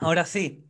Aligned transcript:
Ahora 0.00 0.24
sí, 0.24 0.66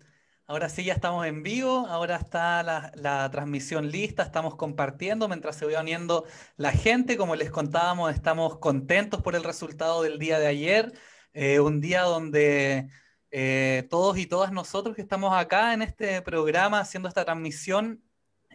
ahora 0.47 0.69
sí 0.69 0.85
ya 0.85 0.93
estamos 0.93 1.25
en 1.27 1.43
vivo, 1.45 1.87
ahora 1.87 2.17
está 2.17 2.63
la, 2.65 3.31
transmisión 3.31 3.89
lista, 3.91 4.25
estamos 4.25 4.57
compartiendo 4.57 5.29
mientras 5.29 5.55
se 5.57 5.67
va 5.67 5.81
uniendo 5.81 6.25
la 6.57 6.73
gente. 6.73 7.17
Como 7.17 7.37
les 7.37 7.51
contábamos, 7.51 8.13
estamos 8.13 8.59
contentos 8.59 9.23
por 9.23 9.37
el 9.37 9.45
resultado 9.45 10.03
del 10.03 10.19
día 10.19 10.41
de 10.41 10.49
ayer, 10.49 10.93
eh, 11.33 11.61
un 11.61 11.81
día 11.81 12.03
donde 12.03 12.89
eh, 13.31 13.87
todos 13.89 14.19
y 14.19 14.27
todas 14.27 14.51
nosotros 14.53 14.97
que 14.97 15.03
estamos 15.03 15.33
acá 15.37 15.75
en 15.75 15.83
este 15.83 16.23
programa 16.23 16.81
haciendo 16.81 17.09
esta 17.09 17.25
transmisión, 17.25 18.03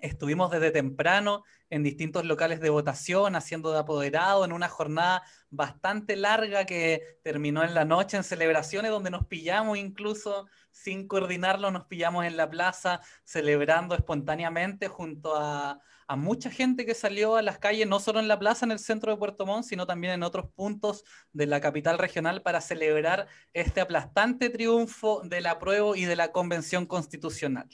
estuvimos 0.01 0.51
desde 0.51 0.71
temprano 0.71 1.43
en 1.69 1.83
distintos 1.83 2.25
locales 2.25 2.59
de 2.61 2.69
votación, 2.69 3.35
haciendo 3.35 3.71
de 3.71 3.79
apoderado 3.79 4.45
en 4.45 4.51
una 4.51 4.69
jornada 4.69 5.23
bastante 5.49 6.15
larga 6.15 6.65
que 6.65 7.19
terminó 7.23 7.63
en 7.63 7.73
la 7.73 7.85
noche 7.85 8.17
en 8.17 8.23
celebraciones 8.23 8.91
donde 8.91 9.09
nos 9.09 9.25
pillamos 9.25 9.77
incluso 9.77 10.47
sin 10.71 11.07
coordinarlo, 11.07 11.71
nos 11.71 11.85
pillamos 11.85 12.25
en 12.25 12.37
la 12.37 12.49
plaza 12.49 13.01
celebrando 13.23 13.95
espontáneamente 13.95 14.87
junto 14.87 15.35
a, 15.35 15.81
mucha 16.17 16.51
gente 16.51 16.85
que 16.85 16.93
salió 16.93 17.35
a 17.35 17.41
las 17.41 17.57
calles, 17.57 17.87
no 17.87 17.99
solo 17.99 18.19
en 18.19 18.27
la 18.27 18.37
plaza 18.37 18.63
en 18.63 18.71
el 18.71 18.77
centro 18.77 19.11
de 19.11 19.17
Puerto 19.17 19.47
Montt, 19.47 19.65
sino 19.65 19.87
también 19.87 20.13
en 20.13 20.21
otros 20.21 20.51
puntos 20.53 21.03
de 21.33 21.47
la 21.47 21.59
capital 21.59 21.97
regional 21.97 22.43
para 22.43 22.61
celebrar 22.61 23.27
este 23.53 23.81
aplastante 23.81 24.51
triunfo 24.51 25.21
del 25.23 25.47
apruebo 25.47 25.95
y 25.95 26.05
de 26.05 26.15
la 26.15 26.31
convención 26.31 26.85
constitucional. 26.85 27.67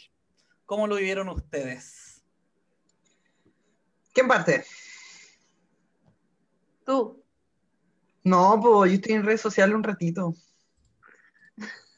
¿Cómo 0.66 0.88
lo 0.88 0.96
vivieron 0.96 1.28
ustedes? 1.28 2.11
¿Quién 4.14 4.28
parte? 4.28 4.64
Tú. 6.86 7.24
No, 8.24 8.60
pues 8.62 8.92
yo 8.92 8.96
estoy 8.96 9.14
en 9.14 9.24
redes 9.24 9.42
sociales 9.42 9.76
un 9.76 9.84
ratito. 9.84 10.34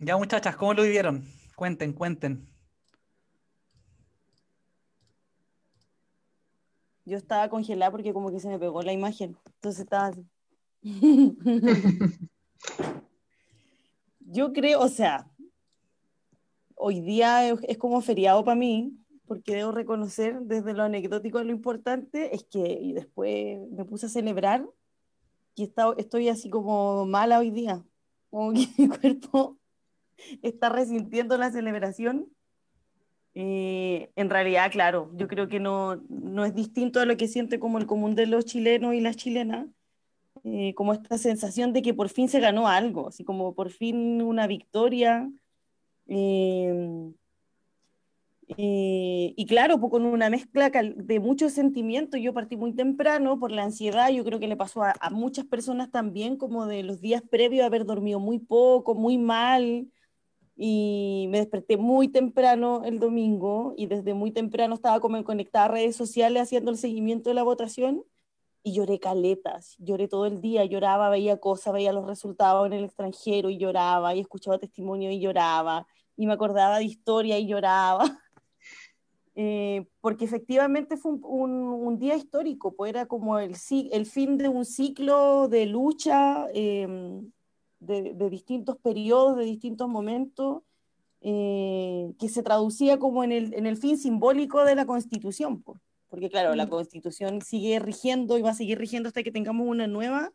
Ya 0.00 0.16
muchachas, 0.16 0.54
¿cómo 0.54 0.74
lo 0.74 0.84
vivieron? 0.84 1.28
Cuenten, 1.56 1.92
cuenten. 1.92 2.48
Yo 7.04 7.16
estaba 7.16 7.48
congelada 7.48 7.90
porque 7.90 8.12
como 8.12 8.30
que 8.30 8.38
se 8.38 8.46
me 8.48 8.60
pegó 8.60 8.80
la 8.82 8.92
imagen. 8.92 9.36
Entonces 9.56 9.80
estaba 9.80 10.06
así. 10.06 10.24
Yo 14.20 14.52
creo, 14.52 14.80
o 14.80 14.88
sea, 14.88 15.26
hoy 16.78 17.00
día 17.00 17.48
es, 17.48 17.78
como 17.78 18.00
feriado 18.00 18.44
para 18.44 18.56
mí, 18.56 18.92
porque 19.26 19.56
debo 19.56 19.72
reconocer 19.72 20.40
desde 20.40 20.72
lo 20.72 20.84
anecdótico 20.84 21.42
lo 21.42 21.50
importante 21.50 22.34
es 22.34 22.44
que 22.44 22.78
y 22.80 22.94
después 22.94 23.58
me 23.70 23.84
puse 23.84 24.06
a 24.06 24.08
celebrar 24.08 24.64
y 25.54 25.72
estoy 25.96 26.28
así 26.28 26.48
como 26.48 27.04
mala 27.04 27.40
hoy 27.40 27.50
día. 27.50 27.84
Como 28.30 28.52
que 28.52 28.66
mi 28.78 28.88
cuerpo 28.88 29.58
está 30.42 30.68
resintiendo 30.68 31.36
la 31.36 31.50
celebración. 31.50 32.28
Eh, 33.34 34.10
en 34.16 34.30
realidad, 34.30 34.70
claro, 34.72 35.10
yo 35.14 35.28
creo 35.28 35.48
que 35.48 35.60
no, 35.60 35.96
no, 36.08 36.44
es 36.44 36.54
distinto 36.54 37.00
a 37.00 37.04
lo 37.06 37.16
que 37.16 37.28
siente 37.28 37.60
como 37.60 37.78
el 37.78 37.86
común 37.86 38.14
de 38.14 38.26
los 38.26 38.44
chilenos 38.44 38.94
y 38.94 39.00
las 39.00 39.16
chilenas, 39.16 39.66
eh, 40.44 40.74
como 40.74 40.92
esta 40.92 41.18
sensación 41.18 41.72
de 41.72 41.82
que 41.82 41.94
por 41.94 42.08
fin 42.08 42.28
se 42.28 42.40
ganó 42.40 42.68
algo, 42.68 43.08
así 43.08 43.24
como 43.24 43.54
por 43.54 43.70
fin 43.70 44.22
una 44.22 44.46
victoria. 44.46 45.30
Eh, 46.08 47.12
y 49.36 49.46
claro, 49.46 49.78
pues 49.78 49.90
con 49.90 50.06
una 50.06 50.30
mezcla 50.30 50.70
de 50.70 51.20
muchos 51.20 51.52
sentimientos, 51.52 52.18
yo 52.20 52.32
partí 52.32 52.56
muy 52.56 52.72
temprano 52.74 53.38
por 53.38 53.52
la 53.52 53.64
ansiedad, 53.64 54.08
yo 54.10 54.24
creo 54.24 54.40
que 54.40 54.48
le 54.48 54.56
pasó 54.56 54.82
a, 54.82 54.94
a 55.00 55.10
muchas 55.10 55.44
personas 55.44 55.90
también, 55.90 56.36
como 56.38 56.66
de 56.66 56.82
los 56.82 57.00
días 57.00 57.22
previos, 57.30 57.66
haber 57.66 57.84
dormido 57.84 58.20
muy 58.20 58.38
poco, 58.38 58.94
muy 58.94 59.18
mal, 59.18 59.88
y 60.56 61.26
me 61.30 61.38
desperté 61.38 61.76
muy 61.76 62.08
temprano 62.08 62.82
el 62.84 62.98
domingo 62.98 63.74
y 63.76 63.86
desde 63.86 64.14
muy 64.14 64.32
temprano 64.32 64.74
estaba 64.74 65.00
como 65.00 65.22
conectada 65.24 65.66
a 65.66 65.68
redes 65.68 65.94
sociales 65.96 66.42
haciendo 66.42 66.70
el 66.72 66.78
seguimiento 66.78 67.30
de 67.30 67.34
la 67.34 67.44
votación. 67.44 68.04
Y 68.64 68.74
lloré 68.74 68.98
caletas, 68.98 69.76
lloré 69.78 70.08
todo 70.08 70.26
el 70.26 70.40
día, 70.40 70.64
lloraba, 70.64 71.08
veía 71.10 71.38
cosas, 71.38 71.72
veía 71.72 71.92
los 71.92 72.06
resultados 72.06 72.66
en 72.66 72.72
el 72.74 72.84
extranjero 72.84 73.50
y 73.50 73.58
lloraba 73.58 74.14
y 74.14 74.20
escuchaba 74.20 74.58
testimonio 74.58 75.10
y 75.10 75.20
lloraba 75.20 75.86
y 76.18 76.26
me 76.26 76.34
acordaba 76.34 76.78
de 76.78 76.84
historia 76.84 77.38
y 77.38 77.46
lloraba. 77.46 78.04
Eh, 79.40 79.86
porque 80.00 80.24
efectivamente 80.24 80.96
fue 80.96 81.12
un, 81.12 81.22
un, 81.22 81.96
día 81.96 82.16
histórico, 82.16 82.74
pues 82.74 82.90
era 82.90 83.06
como 83.06 83.38
el, 83.38 83.54
el 83.92 84.04
fin 84.04 84.36
de 84.36 84.48
un 84.48 84.64
ciclo 84.64 85.46
de 85.46 85.64
lucha 85.66 86.48
eh, 86.52 87.20
de, 87.78 88.30
distintos 88.30 88.78
periodos, 88.78 89.36
de 89.36 89.44
distintos 89.44 89.88
momentos, 89.88 90.62
eh, 91.20 92.12
que 92.18 92.28
se 92.28 92.42
traducía 92.42 92.98
como 92.98 93.22
en 93.22 93.30
el, 93.30 93.54
en 93.54 93.66
el, 93.66 93.76
fin 93.76 93.96
simbólico 93.96 94.64
de 94.64 94.74
la 94.74 94.86
Constitución, 94.86 95.62
porque 96.08 96.30
claro, 96.30 96.56
la 96.56 96.66
mm. 96.66 96.70
Constitución 96.70 97.40
sigue 97.40 97.78
rigiendo 97.78 98.38
y 98.38 98.42
va 98.42 98.50
a 98.50 98.54
seguir 98.54 98.76
rigiendo 98.78 99.06
hasta 99.06 99.22
que 99.22 99.30
tengamos 99.30 99.68
una 99.68 99.86
nueva, 99.86 100.32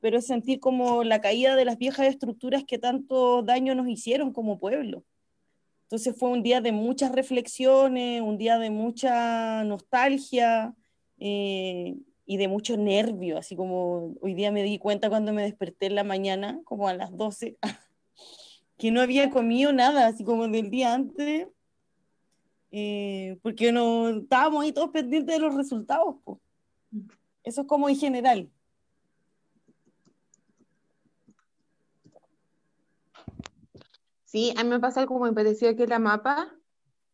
pero 0.00 0.16
es 0.16 0.26
sentir 0.26 0.60
como 0.60 1.04
la 1.04 1.20
caída 1.20 1.56
de 1.56 1.66
las 1.66 1.76
viejas 1.76 2.06
estructuras 2.06 2.64
que 2.64 2.78
tanto 2.78 3.42
daño 3.42 3.74
nos 3.74 3.86
hicieron 3.86 4.32
como 4.32 4.58
pueblo. 4.58 5.04
Entonces 5.86 6.16
fue 6.18 6.30
un 6.30 6.42
día 6.42 6.60
de 6.60 6.72
muchas 6.72 7.12
reflexiones, 7.12 8.20
un 8.20 8.38
día 8.38 8.58
de 8.58 8.70
mucha 8.70 9.64
nostalgia, 9.64 10.74
eh, 11.18 11.96
y 12.26 12.36
de 12.38 12.48
mucho 12.48 12.76
nervio, 12.76 13.38
así 13.38 13.54
como 13.54 14.16
hoy 14.20 14.34
día 14.34 14.50
me 14.50 14.64
di 14.64 14.78
cuenta 14.78 15.08
cuando 15.08 15.32
me 15.32 15.44
desperté 15.44 15.86
en 15.86 15.94
la 15.94 16.02
mañana, 16.04 16.60
como 16.64 16.88
a 16.88 16.94
las 16.94 17.16
12, 17.16 17.56
que 18.76 18.90
no 18.90 19.00
había 19.00 19.30
comido 19.30 19.72
nada, 19.72 20.08
así 20.08 20.24
como 20.24 20.48
del 20.48 20.68
día 20.68 20.92
antes, 20.92 21.46
eh, 22.72 23.38
porque 23.42 23.70
no 23.70 24.08
estábamos 24.08 24.64
ahí 24.64 24.72
todos 24.72 24.90
pendientes 24.90 25.36
de 25.36 25.40
los 25.40 25.54
resultados. 25.54 26.16
Eso 27.44 27.60
es 27.60 27.66
como 27.68 27.88
en 27.88 27.96
general. 27.96 28.50
Sí, 34.36 34.52
a 34.54 34.64
mí 34.64 34.68
me 34.68 34.80
pasa 34.80 35.00
algo 35.00 35.18
muy 35.18 35.32
parecido 35.32 35.74
que 35.76 35.86
la 35.86 35.98
mapa, 35.98 36.52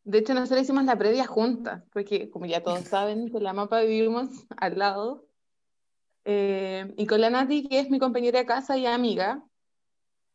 de 0.03 0.19
hecho, 0.19 0.35
nosotros 0.35 0.63
hicimos 0.63 0.85
la 0.87 0.99
previa 0.99 1.25
junta, 1.25 1.85
porque 1.93 2.29
como 2.31 2.47
ya 2.47 2.65
todos 2.65 2.81
saben, 2.81 3.29
con 3.29 3.45
la 3.45 3.53
mapa 3.53 3.81
vivimos 3.83 4.29
al 4.57 4.77
lado. 4.77 5.25
Eh, 6.25 6.93
y 6.97 7.07
con 7.07 7.21
la 7.21 7.31
Nati, 7.31 7.69
que 7.69 7.79
es 7.79 7.91
mi 7.91 8.01
compañera 8.01 8.41
de 8.41 8.45
casa 8.45 8.77
y 8.77 8.87
amiga, 8.87 9.41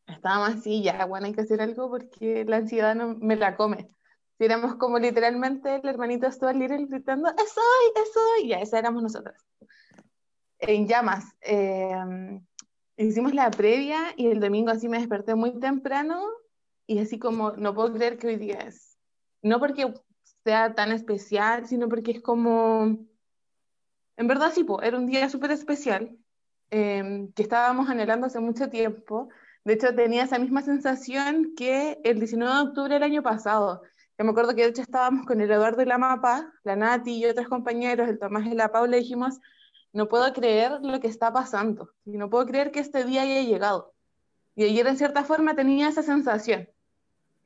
estábamos 0.07 0.59
así, 0.59 0.81
ya, 0.81 1.03
bueno, 1.03 1.25
hay 1.25 1.33
que 1.33 1.41
hacer 1.41 1.59
algo 1.59 1.89
porque 1.89 2.45
la 2.45 2.55
ansiedad 2.55 2.95
no 2.95 3.15
me 3.15 3.35
la 3.35 3.57
come. 3.57 3.89
Si 4.37 4.45
éramos 4.45 4.75
como 4.75 4.97
literalmente 4.97 5.75
el 5.75 5.89
hermanito 5.89 6.31
Stuart 6.31 6.55
Little 6.55 6.85
gritando, 6.85 7.27
¡Es 7.31 7.57
hoy! 7.57 8.01
¡Es 8.01 8.15
hoy! 8.15 8.47
Ya, 8.47 8.61
esa 8.61 8.79
éramos 8.79 9.03
nosotras. 9.03 9.45
En 10.59 10.87
llamas. 10.87 11.35
Eh, 11.41 12.39
hicimos 12.95 13.33
la 13.33 13.51
previa 13.51 14.13
y 14.15 14.27
el 14.27 14.39
domingo 14.39 14.71
así 14.71 14.87
me 14.87 14.99
desperté 14.99 15.35
muy 15.35 15.59
temprano 15.59 16.23
y 16.87 16.99
así 16.99 17.19
como, 17.19 17.51
no 17.51 17.75
puedo 17.75 17.93
creer 17.93 18.17
que 18.17 18.27
hoy 18.27 18.37
día 18.37 18.59
es 18.59 18.97
no 19.41 19.59
porque 19.59 19.93
sea 20.43 20.73
tan 20.75 20.91
especial, 20.91 21.67
sino 21.67 21.89
porque 21.89 22.11
es 22.11 22.21
como, 22.21 22.97
en 24.17 24.27
verdad 24.27 24.51
sí, 24.53 24.65
era 24.83 24.97
un 24.97 25.05
día 25.07 25.29
súper 25.29 25.51
especial 25.51 26.17
em, 26.69 27.31
que 27.33 27.43
estábamos 27.43 27.89
anhelando 27.89 28.27
hace 28.27 28.39
mucho 28.39 28.69
tiempo. 28.69 29.29
De 29.63 29.73
hecho, 29.73 29.93
tenía 29.95 30.23
esa 30.23 30.39
misma 30.39 30.61
sensación 30.61 31.53
que 31.55 31.99
el 32.03 32.19
19 32.19 32.53
de 32.53 32.61
octubre 32.61 32.93
del 32.93 33.03
año 33.03 33.23
pasado. 33.23 33.81
Yo 34.17 34.25
me 34.25 34.31
acuerdo 34.31 34.55
que 34.55 34.63
de 34.63 34.69
hecho 34.69 34.81
estábamos 34.81 35.25
con 35.25 35.41
el 35.41 35.51
Eduardo 35.51 35.77
de 35.77 35.85
la 35.85 35.97
Mapa, 35.97 36.51
la 36.63 36.75
Nati 36.75 37.17
y 37.17 37.25
otros 37.25 37.47
compañeros, 37.47 38.09
el 38.09 38.19
Tomás 38.19 38.45
y 38.47 38.55
la 38.55 38.71
Paula, 38.71 38.97
y 38.97 39.01
dijimos, 39.01 39.39
no 39.93 40.07
puedo 40.07 40.31
creer 40.33 40.79
lo 40.81 40.99
que 40.99 41.07
está 41.07 41.31
pasando, 41.33 41.91
y 42.05 42.17
no 42.17 42.29
puedo 42.29 42.45
creer 42.45 42.71
que 42.71 42.79
este 42.79 43.03
día 43.03 43.21
haya 43.23 43.41
llegado. 43.41 43.93
Y 44.55 44.63
ayer 44.63 44.87
en 44.87 44.97
cierta 44.97 45.23
forma 45.23 45.55
tenía 45.55 45.89
esa 45.89 46.01
sensación. 46.01 46.67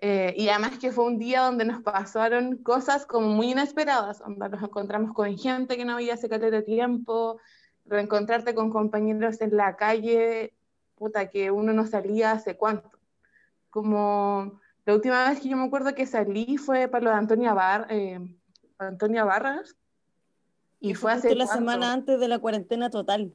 Eh, 0.03 0.33
y 0.35 0.49
además 0.49 0.79
que 0.79 0.91
fue 0.91 1.05
un 1.05 1.19
día 1.19 1.41
donde 1.41 1.63
nos 1.63 1.83
pasaron 1.83 2.57
cosas 2.57 3.05
como 3.05 3.27
muy 3.27 3.51
inesperadas, 3.51 4.17
donde 4.17 4.49
nos 4.49 4.63
encontramos 4.63 5.13
con 5.13 5.37
gente 5.37 5.77
que 5.77 5.85
no 5.85 5.93
había 5.93 6.15
hace 6.15 6.27
de 6.27 6.61
tiempo, 6.63 7.39
reencontrarte 7.85 8.55
con 8.55 8.71
compañeros 8.71 9.39
en 9.41 9.55
la 9.55 9.75
calle, 9.75 10.55
puta, 10.95 11.29
que 11.29 11.51
uno 11.51 11.71
no 11.71 11.85
salía 11.85 12.31
hace 12.31 12.57
cuánto. 12.57 12.89
Como 13.69 14.59
la 14.85 14.95
última 14.95 15.29
vez 15.29 15.39
que 15.39 15.49
yo 15.49 15.57
me 15.57 15.65
acuerdo 15.65 15.93
que 15.93 16.07
salí 16.07 16.57
fue 16.57 16.87
para 16.87 17.03
lo 17.03 17.09
de 17.11 17.15
Antonia, 17.17 17.53
Bar, 17.53 17.85
eh, 17.91 18.19
Antonia 18.79 19.23
Barras, 19.23 19.75
y 20.81 20.95
fue 20.95 21.13
hace 21.13 21.35
la 21.35 21.45
semana 21.45 21.93
antes 21.93 22.19
de 22.19 22.27
la 22.27 22.39
cuarentena 22.39 22.89
total. 22.89 23.31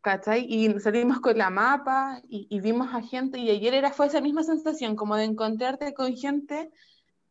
¿cachai? 0.00 0.46
Y 0.48 0.80
salimos 0.80 1.20
con 1.20 1.36
la 1.36 1.50
mapa 1.50 2.22
y, 2.28 2.60
vimos 2.60 2.88
a 2.94 3.02
gente 3.02 3.38
y 3.38 3.50
ayer 3.50 3.74
era, 3.74 3.92
fue 3.92 4.06
esa 4.06 4.22
misma 4.22 4.42
sensación, 4.42 4.96
como 4.96 5.14
de 5.14 5.24
encontrarte 5.24 5.92
con 5.92 6.16
gente 6.16 6.70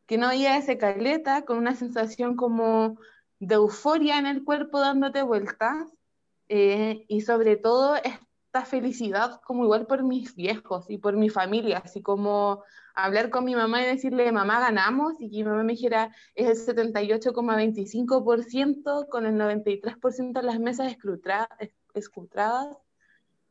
que 0.05 0.19
no 0.19 0.27
había 0.27 0.57
ese 0.57 0.77
caleta, 0.77 1.43
con 1.43 1.57
una 1.57 1.73
sensación 1.73 2.35
como 2.35 2.99
de 3.39 3.55
euforia 3.55 4.19
en 4.19 4.27
el 4.27 4.43
cuerpo 4.43 4.79
dándote 4.79 5.23
vueltas 5.23 5.91
eh, 6.49 7.05
y 7.07 7.21
sobre 7.21 7.57
todo 7.57 7.95
esta 7.95 8.63
felicidad 8.63 9.41
como 9.43 9.63
igual 9.63 9.87
por 9.87 10.03
mis 10.03 10.35
viejos 10.35 10.85
y 10.87 10.99
por 10.99 11.17
mi 11.17 11.29
familia, 11.29 11.81
así 11.83 12.03
como 12.03 12.63
hablar 12.97 13.29
con 13.29 13.45
mi 13.45 13.55
mamá 13.55 13.83
y 13.83 13.85
decirle, 13.85 14.31
mamá, 14.31 14.59
ganamos, 14.59 15.13
y 15.19 15.29
que 15.29 15.37
mi 15.37 15.43
mamá 15.43 15.61
me 15.63 15.73
dijera, 15.73 16.11
es 16.33 16.67
el 16.67 16.75
78,25% 16.75 19.07
con 19.07 19.27
el 19.27 19.35
93% 19.35 20.41
de 20.41 20.43
las 20.43 20.59
mesas 20.59 20.97
escrutadas. 21.93 22.75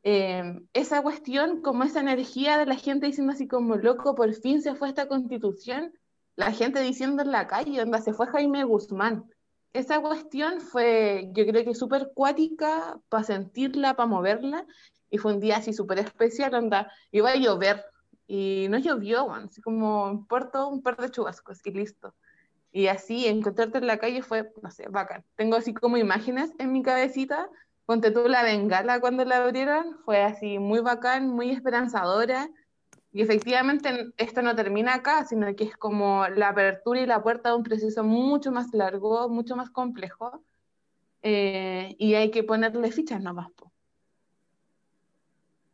Eh, 0.03 0.61
esa 0.73 1.01
cuestión, 1.03 1.63
como 1.63 1.85
esa 1.85 2.01
energía 2.01 2.59
de 2.59 2.67
la 2.67 2.75
gente 2.75 3.07
diciendo 3.07 3.33
así 3.33 3.47
como, 3.47 3.77
loco, 3.77 4.17
por 4.17 4.35
fin 4.35 4.63
se 4.63 4.75
fue 4.75 4.89
esta 4.89 5.07
constitución, 5.07 5.93
la 6.35 6.51
gente 6.51 6.81
diciendo 6.81 7.23
en 7.23 7.31
la 7.31 7.47
calle, 7.47 7.81
onda, 7.81 8.01
se 8.01 8.13
fue 8.13 8.27
Jaime 8.27 8.65
Guzmán. 8.65 9.31
Esa 9.73 10.01
cuestión 10.01 10.61
fue, 10.61 11.31
yo 11.35 11.47
creo 11.47 11.65
que 11.65 11.75
súper 11.75 12.11
cuática 12.15 12.99
para 13.09 13.23
sentirla, 13.23 13.95
para 13.95 14.09
moverla, 14.09 14.67
y 15.09 15.19
fue 15.19 15.35
un 15.35 15.41
día 15.41 15.59
así 15.59 15.73
súper 15.73 16.01
especial, 16.01 16.53
onda, 16.55 16.91
iba 17.13 17.31
a 17.31 17.37
llover, 17.37 17.85
y 18.27 18.67
no 18.71 18.79
llovió, 18.79 19.33
así 19.33 19.61
como 19.61 20.27
Puerto, 20.29 20.69
un 20.69 20.83
par 20.83 20.97
de 20.97 21.11
chubascos 21.11 21.65
y 21.65 21.71
listo. 21.71 22.15
Y 22.73 22.89
así 22.89 23.27
encontrarte 23.27 23.79
en 23.79 23.87
la 23.87 23.99
calle 23.99 24.23
fue, 24.23 24.53
no 24.63 24.71
sé, 24.71 24.89
bacán. 24.89 25.25
Tengo 25.37 25.57
así 25.57 25.73
como 25.73 25.97
imágenes 25.97 26.53
en 26.59 26.73
mi 26.73 26.83
cabecita. 26.83 27.49
Ponte 27.87 28.11
tú 28.11 28.29
la 28.29 28.43
bengala 28.43 29.01
cuando 29.01 29.25
la 29.25 29.39
abrieron, 29.39 29.97
fue 30.05 30.23
así 30.23 30.59
muy 30.59 30.81
bacán, 30.81 31.29
muy 31.29 31.51
esperanzadora. 31.51 32.51
Y 33.13 33.23
efectivamente 33.23 34.13
esto 34.19 34.43
no 34.43 34.55
termina 34.55 34.95
acá, 34.95 35.25
sino 35.25 35.55
que 35.55 35.65
es 35.65 35.77
como 35.77 36.27
la 36.29 36.49
apertura 36.49 37.01
y 37.01 37.07
la 37.07 37.23
puerta 37.23 37.51
de 37.51 37.57
un 37.57 37.63
proceso 37.63 38.05
mucho 38.05 38.53
más 38.53 38.75
largo, 38.75 39.29
mucho 39.29 39.57
más 39.57 39.71
complejo. 39.71 40.43
Eh, 41.23 41.95
y 41.99 42.15
hay 42.15 42.31
que 42.31 42.43
ponerle 42.43 42.93
fichas 42.93 43.23
nomás. 43.23 43.51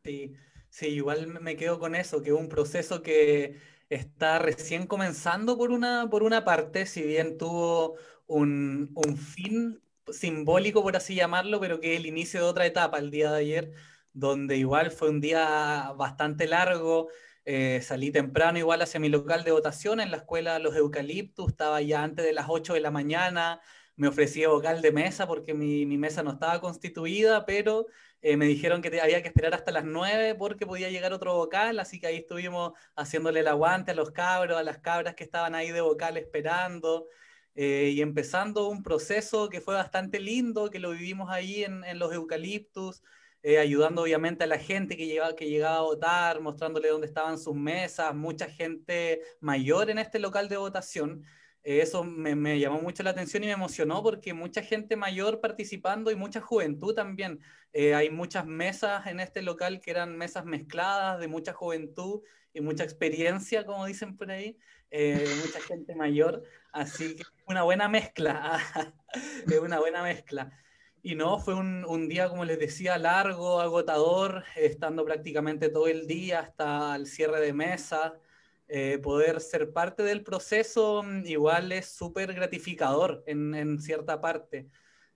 Sí, 0.04 0.34
Sí, 0.74 0.86
igual 0.88 1.26
me 1.42 1.56
quedo 1.56 1.78
con 1.78 1.94
eso, 1.94 2.22
que 2.22 2.30
es 2.30 2.36
un 2.36 2.48
proceso 2.48 3.02
que 3.02 3.60
está 3.90 4.38
recién 4.38 4.86
comenzando 4.86 5.58
por 5.58 5.70
una, 5.70 6.08
por 6.08 6.22
una 6.22 6.44
parte, 6.46 6.86
si 6.86 7.02
bien 7.02 7.36
tuvo 7.36 7.96
un, 8.26 8.90
un 8.94 9.18
fin 9.18 9.82
simbólico, 10.10 10.82
por 10.82 10.96
así 10.96 11.14
llamarlo, 11.14 11.60
pero 11.60 11.78
que 11.78 11.92
es 11.94 12.00
el 12.00 12.06
inicio 12.06 12.40
de 12.40 12.46
otra 12.46 12.64
etapa 12.66 12.98
el 12.98 13.10
día 13.10 13.30
de 13.32 13.38
ayer, 13.40 13.72
donde 14.14 14.56
igual 14.56 14.90
fue 14.90 15.10
un 15.10 15.20
día 15.20 15.92
bastante 15.96 16.46
largo. 16.46 17.08
Eh, 17.44 17.80
salí 17.82 18.10
temprano 18.10 18.58
igual 18.58 18.80
hacia 18.82 18.98
mi 19.00 19.08
local 19.10 19.44
de 19.44 19.52
votación 19.52 20.00
en 20.00 20.10
la 20.10 20.18
escuela 20.18 20.58
Los 20.58 20.74
Eucaliptus, 20.76 21.50
estaba 21.50 21.82
ya 21.82 22.02
antes 22.02 22.24
de 22.24 22.32
las 22.32 22.46
8 22.48 22.72
de 22.74 22.80
la 22.80 22.90
mañana, 22.90 23.60
me 23.96 24.08
ofrecía 24.08 24.48
vocal 24.48 24.82
de 24.82 24.92
mesa 24.92 25.26
porque 25.26 25.54
mi, 25.54 25.86
mi 25.86 25.98
mesa 25.98 26.22
no 26.22 26.32
estaba 26.32 26.60
constituida, 26.60 27.44
pero 27.46 27.86
eh, 28.20 28.36
me 28.36 28.46
dijeron 28.46 28.82
que 28.82 29.00
había 29.00 29.22
que 29.22 29.28
esperar 29.28 29.54
hasta 29.54 29.72
las 29.72 29.84
9 29.84 30.34
porque 30.36 30.66
podía 30.66 30.90
llegar 30.90 31.12
otro 31.12 31.34
vocal, 31.34 31.78
así 31.80 32.00
que 32.00 32.06
ahí 32.06 32.16
estuvimos 32.16 32.72
haciéndole 32.96 33.40
el 33.40 33.48
aguante 33.48 33.90
a 33.92 33.94
los 33.94 34.12
cabros, 34.12 34.56
a 34.58 34.62
las 34.62 34.78
cabras 34.78 35.14
que 35.14 35.24
estaban 35.24 35.54
ahí 35.54 35.70
de 35.70 35.80
vocal 35.80 36.16
esperando. 36.16 37.08
Eh, 37.54 37.92
y 37.94 38.00
empezando 38.00 38.68
un 38.68 38.82
proceso 38.82 39.50
que 39.50 39.60
fue 39.60 39.74
bastante 39.74 40.18
lindo, 40.20 40.70
que 40.70 40.78
lo 40.78 40.92
vivimos 40.92 41.30
ahí 41.30 41.64
en, 41.64 41.84
en 41.84 41.98
los 41.98 42.12
eucaliptus, 42.12 43.02
eh, 43.42 43.58
ayudando 43.58 44.02
obviamente 44.02 44.44
a 44.44 44.46
la 44.46 44.58
gente 44.58 44.96
que 44.96 45.06
llegaba, 45.06 45.34
que 45.34 45.50
llegaba 45.50 45.78
a 45.78 45.82
votar, 45.82 46.40
mostrándole 46.40 46.88
dónde 46.88 47.08
estaban 47.08 47.38
sus 47.38 47.54
mesas, 47.56 48.14
mucha 48.14 48.46
gente 48.48 49.20
mayor 49.40 49.90
en 49.90 49.98
este 49.98 50.20
local 50.20 50.48
de 50.48 50.56
votación. 50.56 51.24
Eso 51.64 52.02
me, 52.02 52.58
llamó 52.58 52.80
mucho 52.80 53.04
la 53.04 53.10
atención 53.10 53.44
y 53.44 53.46
me 53.46 53.52
emocionó 53.52 54.02
porque 54.02 54.34
mucha 54.34 54.62
gente 54.62 54.96
mayor 54.96 55.40
participando 55.40 56.10
y 56.10 56.16
mucha 56.16 56.40
juventud 56.40 56.94
también. 56.94 57.40
Eh, 57.72 57.94
hay 57.94 58.10
muchas 58.10 58.46
mesas 58.46 59.06
en 59.06 59.20
este 59.20 59.42
local 59.42 59.80
que 59.80 59.92
eran 59.92 60.16
mesas 60.16 60.44
mezcladas 60.44 61.20
de 61.20 61.28
mucha 61.28 61.52
juventud 61.52 62.22
y 62.52 62.60
mucha 62.60 62.82
experiencia, 62.82 63.64
como 63.64 63.86
dicen 63.86 64.16
por 64.16 64.30
ahí, 64.30 64.58
eh, 64.90 65.24
mucha 65.44 65.60
gente 65.60 65.94
mayor. 65.94 66.42
Así 66.72 67.14
que 67.14 67.22
una 67.46 67.62
buena 67.62 67.88
mezcla, 67.88 68.60
es 69.46 69.58
una 69.58 69.78
buena 69.78 70.02
mezcla. 70.02 70.50
Y 71.00 71.14
no, 71.14 71.38
fue 71.38 71.54
un, 71.54 71.84
un, 71.84 72.08
día, 72.08 72.28
como 72.28 72.44
les 72.44 72.58
decía, 72.58 72.98
largo, 72.98 73.60
agotador, 73.60 74.44
estando 74.56 75.04
prácticamente 75.04 75.68
todo 75.68 75.86
el 75.88 76.06
día 76.06 76.40
hasta 76.40 76.94
el 76.96 77.06
cierre 77.06 77.40
de 77.40 77.52
mesa. 77.52 78.14
Eh, 78.74 78.96
poder 78.96 79.42
ser 79.42 79.70
parte 79.74 80.02
del 80.02 80.22
proceso 80.22 81.02
mm, 81.02 81.26
igual 81.26 81.72
es 81.72 81.94
súper 81.94 82.32
gratificador 82.32 83.22
en, 83.26 83.54
en, 83.54 83.78
cierta 83.78 84.22
parte. 84.22 84.66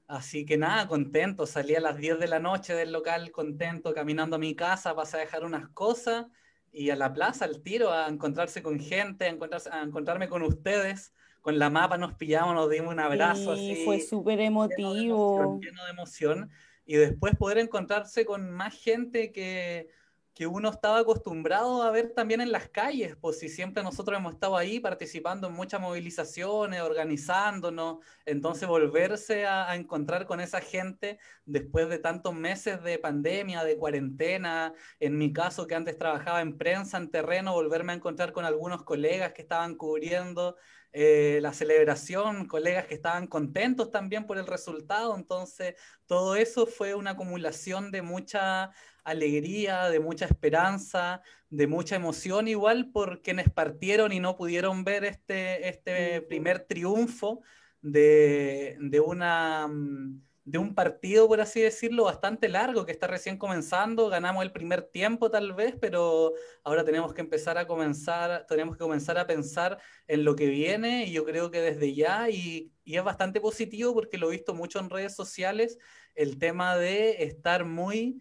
Así 0.06 0.44
que 0.44 0.58
nada, 0.58 0.86
contento. 0.86 1.46
Salí 1.46 1.74
a 1.74 1.80
las 1.80 1.96
10 1.96 2.18
de 2.18 2.28
la 2.28 2.38
noche 2.38 2.74
del 2.74 2.92
local, 2.92 3.30
contento, 3.30 3.94
caminando 3.94 4.36
a 4.36 4.38
mi 4.38 4.54
casa, 4.54 4.94
pasé 4.94 5.16
a 5.16 5.20
dejar 5.20 5.42
unas 5.42 5.70
cosas 5.70 6.26
y 6.70 6.90
a 6.90 6.96
la 6.96 7.14
plaza, 7.14 7.46
al 7.46 7.62
tiro, 7.62 7.90
a 7.90 8.08
encontrarse 8.08 8.62
con 8.62 8.78
gente, 8.78 9.24
a, 9.24 9.28
encontrarse, 9.28 9.70
a 9.72 9.80
encontrarme 9.80 10.28
con 10.28 10.42
ustedes. 10.42 11.14
Con 11.40 11.58
la 11.58 11.70
mapa 11.70 11.96
nos 11.96 12.12
pillamos, 12.12 12.54
nos 12.54 12.68
dimos 12.68 12.92
un 12.92 13.00
abrazo. 13.00 13.56
Sí, 13.56 13.80
fue 13.86 14.00
súper 14.00 14.38
emotivo. 14.40 15.58
lleno 15.62 15.82
de 15.82 15.90
emoción. 15.92 16.50
Y 16.84 16.96
después 16.96 17.34
poder 17.36 17.56
encontrarse 17.56 18.26
con 18.26 18.50
más 18.50 18.74
gente 18.74 19.32
que 19.32 19.88
que 20.36 20.46
uno 20.46 20.68
estaba 20.68 20.98
acostumbrado 20.98 21.82
a 21.82 21.90
ver 21.90 22.12
también 22.12 22.42
en 22.42 22.52
las 22.52 22.68
calles, 22.68 23.16
pues 23.18 23.38
si 23.38 23.48
siempre 23.48 23.82
nosotros 23.82 24.18
hemos 24.18 24.34
estado 24.34 24.54
ahí 24.58 24.80
participando 24.80 25.46
en 25.48 25.54
muchas 25.54 25.80
movilizaciones, 25.80 26.82
organizándonos, 26.82 28.04
entonces 28.26 28.68
volverse 28.68 29.46
a, 29.46 29.74
encontrar 29.74 30.26
con 30.26 30.42
esa 30.42 30.60
gente 30.60 31.18
después 31.46 31.88
de 31.88 31.98
tantos 31.98 32.34
meses 32.34 32.82
de 32.82 32.98
pandemia, 32.98 33.64
de 33.64 33.78
cuarentena, 33.78 34.74
en 35.00 35.16
mi 35.16 35.32
caso 35.32 35.66
que 35.66 35.74
antes 35.74 35.96
trabajaba 35.96 36.42
en 36.42 36.58
prensa, 36.58 36.98
en 36.98 37.10
terreno, 37.10 37.54
volverme 37.54 37.94
a 37.94 37.96
encontrar 37.96 38.32
con 38.32 38.44
algunos 38.44 38.82
colegas 38.82 39.32
que 39.32 39.40
estaban 39.40 39.74
cubriendo 39.74 40.56
eh, 40.92 41.38
la 41.40 41.54
celebración, 41.54 42.46
colegas 42.46 42.86
que 42.86 42.94
estaban 42.94 43.26
contentos 43.26 43.90
también 43.90 44.26
por 44.26 44.36
el 44.36 44.46
resultado, 44.46 45.16
entonces 45.16 45.76
todo 46.04 46.36
eso 46.36 46.66
fue 46.66 46.94
una 46.94 47.12
acumulación 47.12 47.90
de 47.90 48.02
mucha 48.02 48.70
alegría, 49.06 49.88
de 49.88 50.00
mucha 50.00 50.26
esperanza, 50.26 51.22
de 51.48 51.66
mucha 51.68 51.96
emoción 51.96 52.48
igual 52.48 52.90
por 52.90 53.22
quienes 53.22 53.48
partieron 53.50 54.12
y 54.12 54.20
no 54.20 54.36
pudieron 54.36 54.84
ver 54.84 55.04
este, 55.04 55.68
este 55.68 56.22
primer 56.22 56.60
triunfo 56.60 57.40
de, 57.80 58.76
de, 58.80 58.98
una, 59.00 59.68
mm, 59.68 60.22
de 60.44 60.58
un 60.58 60.74
partido, 60.74 61.28
por 61.28 61.40
así 61.40 61.60
decirlo, 61.60 62.04
bastante 62.04 62.48
largo, 62.48 62.84
que 62.84 62.90
está 62.90 63.06
recién 63.06 63.38
comenzando. 63.38 64.08
Ganamos 64.08 64.42
el 64.42 64.50
primer 64.50 64.82
tiempo 64.82 65.30
tal 65.30 65.52
vez, 65.52 65.76
pero 65.80 66.32
ahora 66.64 66.84
tenemos 66.84 67.14
que 67.14 67.20
empezar 67.20 67.58
a 67.58 67.66
comenzar, 67.68 68.44
tenemos 68.48 68.76
que 68.76 68.82
comenzar 68.82 69.18
a 69.18 69.26
pensar 69.28 69.78
en 70.08 70.24
lo 70.24 70.34
que 70.34 70.46
viene 70.46 71.04
y 71.06 71.12
yo 71.12 71.24
creo 71.24 71.52
que 71.52 71.60
desde 71.60 71.94
ya, 71.94 72.28
y, 72.28 72.72
y 72.82 72.96
es 72.96 73.04
bastante 73.04 73.40
positivo 73.40 73.94
porque 73.94 74.18
lo 74.18 74.28
he 74.28 74.32
visto 74.32 74.52
mucho 74.52 74.80
en 74.80 74.90
redes 74.90 75.14
sociales, 75.14 75.78
el 76.16 76.38
tema 76.38 76.76
de 76.76 77.22
estar 77.22 77.64
muy 77.64 78.20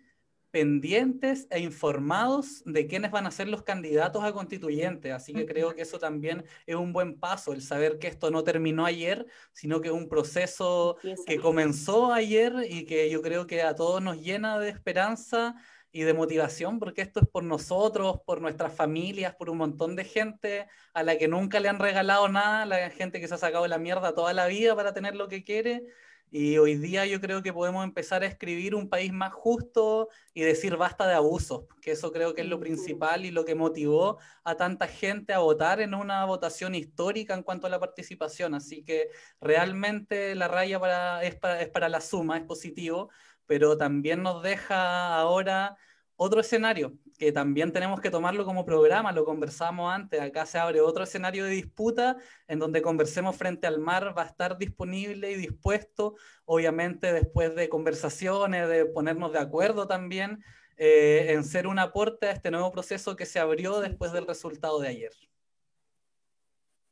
pendientes 0.56 1.48
e 1.50 1.60
informados 1.60 2.64
de 2.64 2.88
quiénes 2.88 3.12
van 3.12 3.28
a 3.28 3.32
ser 3.32 3.50
los 3.50 3.64
candidatos 3.64 4.24
a 4.24 4.32
constituyentes. 4.32 5.12
Así 5.12 5.34
que 5.34 5.46
creo 5.46 5.76
que 5.76 5.82
eso 5.82 6.00
también 6.00 6.46
es 6.66 6.78
un 6.78 6.94
buen 6.94 7.20
paso, 7.20 7.52
el 7.52 7.62
saber 7.62 8.00
que 8.00 8.08
esto 8.08 8.32
no 8.32 8.42
terminó 8.46 8.86
ayer, 8.86 9.26
sino 9.52 9.82
que 9.82 9.90
es 9.90 9.94
un 9.94 10.08
proceso 10.08 10.96
que 11.28 11.42
comenzó 11.42 12.14
ayer 12.14 12.54
y 12.70 12.86
que 12.86 13.10
yo 13.10 13.22
creo 13.22 13.48
que 13.48 13.64
a 13.64 13.76
todos 13.76 14.02
nos 14.02 14.22
llena 14.22 14.58
de 14.58 14.70
esperanza 14.70 15.56
y 15.92 16.04
de 16.04 16.14
motivación, 16.14 16.80
porque 16.80 17.02
esto 17.02 17.20
es 17.20 17.28
por 17.28 17.44
nosotros, 17.44 18.22
por 18.26 18.40
nuestras 18.40 18.74
familias, 18.74 19.36
por 19.36 19.50
un 19.50 19.58
montón 19.58 19.98
de 19.98 20.06
gente 20.06 20.68
a 20.94 21.04
la 21.04 21.18
que 21.18 21.28
nunca 21.28 21.60
le 21.60 21.68
han 21.68 21.80
regalado 21.80 22.30
nada, 22.30 22.66
la 22.66 22.90
gente 22.92 23.20
que 23.20 23.28
se 23.28 23.34
ha 23.34 23.38
sacado 23.38 23.68
la 23.68 23.78
mierda 23.78 24.16
toda 24.16 24.32
la 24.32 24.48
vida 24.48 24.74
para 24.74 24.94
tener 24.94 25.18
lo 25.18 25.28
que 25.28 25.44
quiere 25.44 25.84
y 26.32 26.58
hoy 26.58 26.76
día 26.76 27.06
yo 27.06 27.22
creo 27.22 27.42
que 27.42 27.54
podemos 27.54 27.84
empezar 27.84 28.24
a 28.24 28.26
escribir 28.28 28.76
un 28.76 28.90
país 28.90 29.14
más 29.14 29.32
justo 29.34 30.10
y 30.34 30.42
decir 30.42 30.76
basta 30.76 31.08
de 31.08 31.14
abusos, 31.14 31.66
que 31.82 31.92
eso 31.92 32.12
creo 32.12 32.34
que 32.34 32.42
es 32.42 32.48
lo 32.48 32.60
principal 32.60 33.26
y 33.26 33.32
lo 33.32 33.46
que 33.46 33.56
motivó 33.56 34.18
a 34.44 34.56
tanta 34.56 34.88
gente 34.88 35.34
a 35.34 35.40
votar 35.40 35.80
en 35.80 35.94
una 35.94 36.26
votación 36.26 36.76
histórica 36.76 37.34
en 37.34 37.44
cuanto 37.44 37.68
a 37.68 37.70
la 37.70 37.80
participación. 37.80 38.54
Así 38.54 38.84
que 38.84 39.10
realmente 39.40 40.36
la 40.36 40.48
raya 40.48 40.80
para, 40.80 41.24
es, 41.24 41.36
para, 41.36 41.62
es 41.62 41.70
para 41.70 41.90
la 41.90 42.02
suma, 42.02 42.38
es 42.38 42.44
positivo, 42.44 43.10
pero 43.46 43.78
también 43.78 44.22
nos 44.24 44.44
deja 44.44 45.18
ahora 45.18 45.78
otro 46.16 46.42
escenario 46.42 46.94
que 47.18 47.32
también 47.32 47.72
tenemos 47.72 48.02
que 48.02 48.10
tomarlo 48.10 48.46
como 48.46 48.66
programa, 48.66 49.12
lo 49.12 49.26
conversamos 49.26 49.94
antes, 49.94 50.20
acá 50.20 50.46
se 50.46 50.58
abre 50.58 50.82
otro 50.82 51.04
escenario 51.04 51.46
de 51.46 51.52
disputa 51.52 52.18
en 52.48 52.60
donde 52.60 52.82
conversemos 52.82 53.36
frente 53.36 53.68
al 53.68 53.80
mar, 53.80 54.14
va 54.18 54.24
a 54.24 54.28
estar 54.28 54.58
disponible 54.58 55.32
y 55.32 55.36
dispuesto, 55.36 56.16
obviamente 56.44 57.14
después 57.14 57.56
de 57.56 57.70
conversaciones, 57.70 58.68
de 58.68 58.86
ponernos 58.86 59.32
de 59.32 59.40
acuerdo 59.40 59.88
también, 59.88 60.44
eh, 60.78 61.28
en 61.30 61.46
ser 61.46 61.68
un 61.68 61.80
aporte 61.80 62.28
a 62.28 62.32
este 62.32 62.52
nuevo 62.52 62.72
proceso 62.72 63.16
que 63.16 63.26
se 63.26 63.40
abrió 63.40 63.80
después 63.80 64.12
del 64.12 64.28
resultado 64.28 64.80
de 64.80 64.90
ayer. 64.90 65.12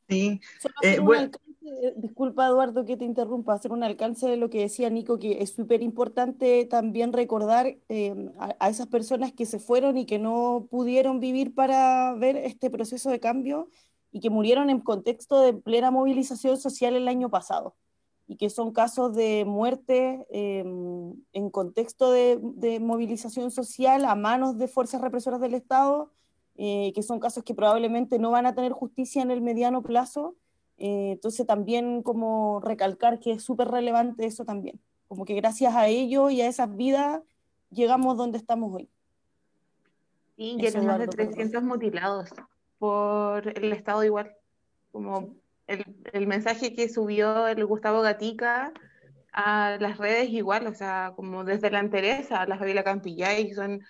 Sí. 0.10 0.42
Eh, 0.82 1.00
alcance 1.00 1.54
disculpa, 1.96 2.48
Eduardo, 2.48 2.86
que 2.86 2.98
te 2.98 3.06
interrumpa, 3.06 3.54
hacer 3.54 3.72
un 3.72 3.84
alcance 3.84 4.28
de 4.28 4.38
lo 4.38 4.50
que 4.50 4.60
decía 4.60 4.90
Nico, 4.90 5.18
que 5.18 5.42
es 5.42 5.52
súper 5.52 5.82
importante 5.82 6.66
también 6.66 7.14
recordar 7.14 7.78
eh, 7.90 8.32
a, 8.38 8.56
a 8.60 8.70
esas 8.70 8.88
personas 8.88 9.32
que 9.32 9.46
se 9.46 9.60
fueron 9.60 9.98
y 9.98 10.06
que 10.06 10.20
no 10.20 10.68
pudieron 10.70 11.20
vivir 11.20 11.54
para 11.56 12.14
ver 12.16 12.36
este 12.36 12.70
proceso 12.70 13.10
de 13.10 13.20
cambio 13.20 13.70
y 14.12 14.20
que 14.20 14.30
murieron 14.30 14.70
en 14.70 14.80
contexto 14.80 15.40
de 15.42 15.54
plena 15.54 15.90
movilización 15.90 16.58
social 16.58 16.96
el 16.96 17.08
año 17.08 17.30
pasado 17.30 17.76
y 18.28 18.38
que 18.38 18.50
son 18.50 18.72
casos 18.72 19.16
de 19.16 19.44
muerte 19.46 20.26
eh, 20.30 20.64
en 21.34 21.50
contexto 21.50 22.12
de, 22.12 22.40
de, 22.42 22.80
movilización 22.80 23.52
social 23.52 24.06
a 24.06 24.16
manos 24.16 24.58
de 24.58 24.68
fuerzas 24.68 25.02
represoras 25.02 25.42
del 25.42 25.54
Estado, 25.54 26.12
eh, 26.56 26.92
que 26.94 27.02
son 27.02 27.20
casos 27.20 27.44
que 27.44 27.56
probablemente 27.56 28.20
no 28.20 28.32
van 28.32 28.46
a 28.46 28.54
tener 28.54 28.72
justicia 28.72 29.22
en 29.22 29.32
el 29.32 29.42
mediano 29.42 29.82
plazo. 29.82 30.36
Eh, 30.78 31.12
entonces 31.14 31.46
también 31.46 32.04
como 32.04 32.60
recalcar 32.60 33.20
que 33.20 33.32
es 33.34 33.44
súper 33.44 33.70
relevante 33.70 34.26
eso 34.26 34.44
también, 34.44 34.80
como 35.08 35.24
que 35.24 35.36
gracias 35.36 35.76
a 35.76 35.88
ello 35.88 36.30
y 36.30 36.42
a 36.42 36.48
esas 36.48 36.76
vidas 36.76 37.22
llegamos 37.70 38.18
donde 38.18 38.38
estamos 38.38 38.74
hoy. 38.74 38.90
Sí, 40.36 40.58
que 40.60 40.82
más 40.82 41.00
de 41.00 41.08
300 41.08 41.62
mutilados 41.64 42.30
por 42.80 43.48
el 43.48 43.72
Estado 43.72 44.04
igual, 44.04 44.36
como 44.92 45.36
el, 45.68 45.86
el, 46.12 46.28
mensaje 46.28 46.74
que 46.74 46.90
subió 46.90 47.48
el 47.48 47.64
Gustavo 47.66 48.02
Gatica 48.02 48.74
a 49.32 49.78
las 49.80 49.98
redes 49.98 50.30
igual, 50.30 50.66
o 50.68 50.74
sea, 50.74 51.14
como 51.16 51.44
desde 51.44 51.72
la 51.72 51.80
entereza, 51.80 52.42
a 52.42 52.48
la 52.48 52.58
Fabiola 52.58 52.84
Campillay, 52.84 53.54
son 53.54 53.84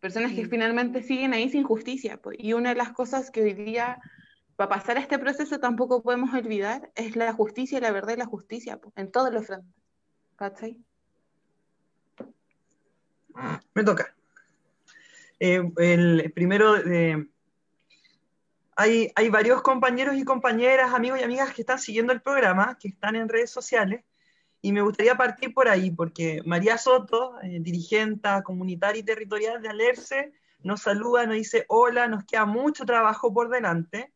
personas 0.00 0.32
que 0.32 0.46
finalmente 0.46 1.02
siguen 1.02 1.32
ahí 1.32 1.48
sin 1.48 1.64
justicia. 1.64 2.18
Pues. 2.18 2.36
Y 2.38 2.52
una 2.52 2.70
de 2.70 2.76
las 2.76 2.92
cosas 2.92 3.30
que 3.30 3.42
hoy 3.42 3.54
día, 3.54 3.98
para 4.56 4.68
pasar 4.68 4.96
a 4.96 5.00
este 5.00 5.18
proceso, 5.18 5.58
tampoco 5.58 6.02
podemos 6.02 6.32
olvidar, 6.34 6.90
es 6.94 7.16
la 7.16 7.32
justicia, 7.32 7.80
la 7.80 7.92
verdad 7.92 8.14
y 8.14 8.18
la 8.18 8.26
justicia, 8.26 8.78
pues, 8.78 8.94
en 8.96 9.10
todos 9.10 9.32
los 9.32 9.46
frentes. 9.46 9.74
¿Cachai? 10.36 10.78
Me 13.74 13.84
toca. 13.84 14.14
Eh, 15.38 15.62
el 15.76 16.32
primero, 16.34 16.76
eh, 16.76 17.26
hay, 18.74 19.10
hay, 19.14 19.28
varios 19.28 19.62
compañeros 19.62 20.16
y 20.16 20.24
compañeras, 20.24 20.94
amigos 20.94 21.20
y 21.20 21.22
amigas 21.22 21.52
que 21.52 21.62
están 21.62 21.78
siguiendo 21.78 22.12
el 22.12 22.22
programa, 22.22 22.78
que 22.78 22.88
están 22.88 23.16
en 23.16 23.28
redes 23.28 23.50
sociales, 23.50 24.04
y 24.62 24.72
me 24.72 24.82
gustaría 24.82 25.16
partir 25.16 25.54
por 25.54 25.68
ahí, 25.68 25.90
porque 25.90 26.42
María 26.44 26.78
Soto, 26.78 27.40
eh, 27.42 27.58
dirigente 27.60 28.28
comunitaria 28.44 29.00
y 29.00 29.04
territorial 29.04 29.62
de 29.62 29.68
Alerce, 29.68 30.32
nos 30.60 30.82
saluda, 30.82 31.26
nos 31.26 31.36
dice 31.36 31.64
hola, 31.68 32.08
nos 32.08 32.24
queda 32.24 32.46
mucho 32.46 32.84
trabajo 32.84 33.32
por 33.32 33.48
delante, 33.48 34.12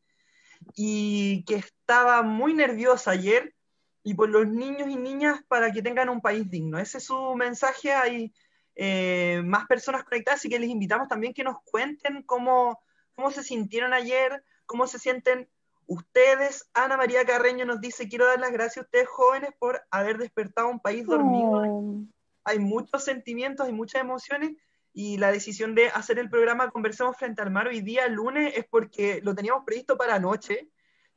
y 0.74 1.44
que 1.44 1.56
estaba 1.56 2.22
muy 2.22 2.54
nerviosa 2.54 3.12
ayer, 3.12 3.54
y 4.02 4.14
por 4.14 4.30
los 4.30 4.46
niños 4.46 4.88
y 4.88 4.96
niñas 4.96 5.42
para 5.46 5.72
que 5.72 5.82
tengan 5.82 6.08
un 6.08 6.20
país 6.20 6.50
digno. 6.50 6.78
Ese 6.78 6.98
es 6.98 7.04
su 7.04 7.34
mensaje, 7.34 7.92
hay 7.92 8.32
eh, 8.74 9.42
más 9.44 9.66
personas 9.66 10.04
conectadas, 10.04 10.40
así 10.40 10.48
que 10.48 10.58
les 10.58 10.70
invitamos 10.70 11.08
también 11.08 11.34
que 11.34 11.44
nos 11.44 11.58
cuenten 11.64 12.22
cómo, 12.22 12.80
cómo 13.14 13.30
se 13.30 13.42
sintieron 13.42 13.92
ayer, 13.92 14.42
cómo 14.64 14.86
se 14.86 14.98
sienten 14.98 15.48
ustedes. 15.90 16.70
Ana 16.72 16.96
María 16.96 17.24
Carreño 17.24 17.64
nos 17.66 17.80
dice, 17.80 18.08
quiero 18.08 18.24
dar 18.24 18.38
las 18.38 18.52
gracias 18.52 18.78
a 18.78 18.86
ustedes 18.86 19.08
jóvenes 19.08 19.50
por 19.58 19.82
haber 19.90 20.18
despertado 20.18 20.68
un 20.68 20.78
país 20.78 21.04
dormido. 21.04 21.50
Oh. 21.50 22.04
Hay 22.44 22.60
muchos 22.60 23.04
sentimientos, 23.04 23.66
hay 23.66 23.72
muchas 23.72 24.00
emociones 24.00 24.52
y 24.92 25.18
la 25.18 25.32
decisión 25.32 25.74
de 25.74 25.88
hacer 25.88 26.20
el 26.20 26.30
programa 26.30 26.70
Conversemos 26.70 27.16
frente 27.16 27.42
al 27.42 27.50
mar 27.50 27.66
hoy 27.66 27.80
día, 27.80 28.06
lunes, 28.06 28.56
es 28.56 28.66
porque 28.70 29.20
lo 29.22 29.34
teníamos 29.34 29.64
previsto 29.64 29.96
para 29.96 30.14
anoche. 30.14 30.68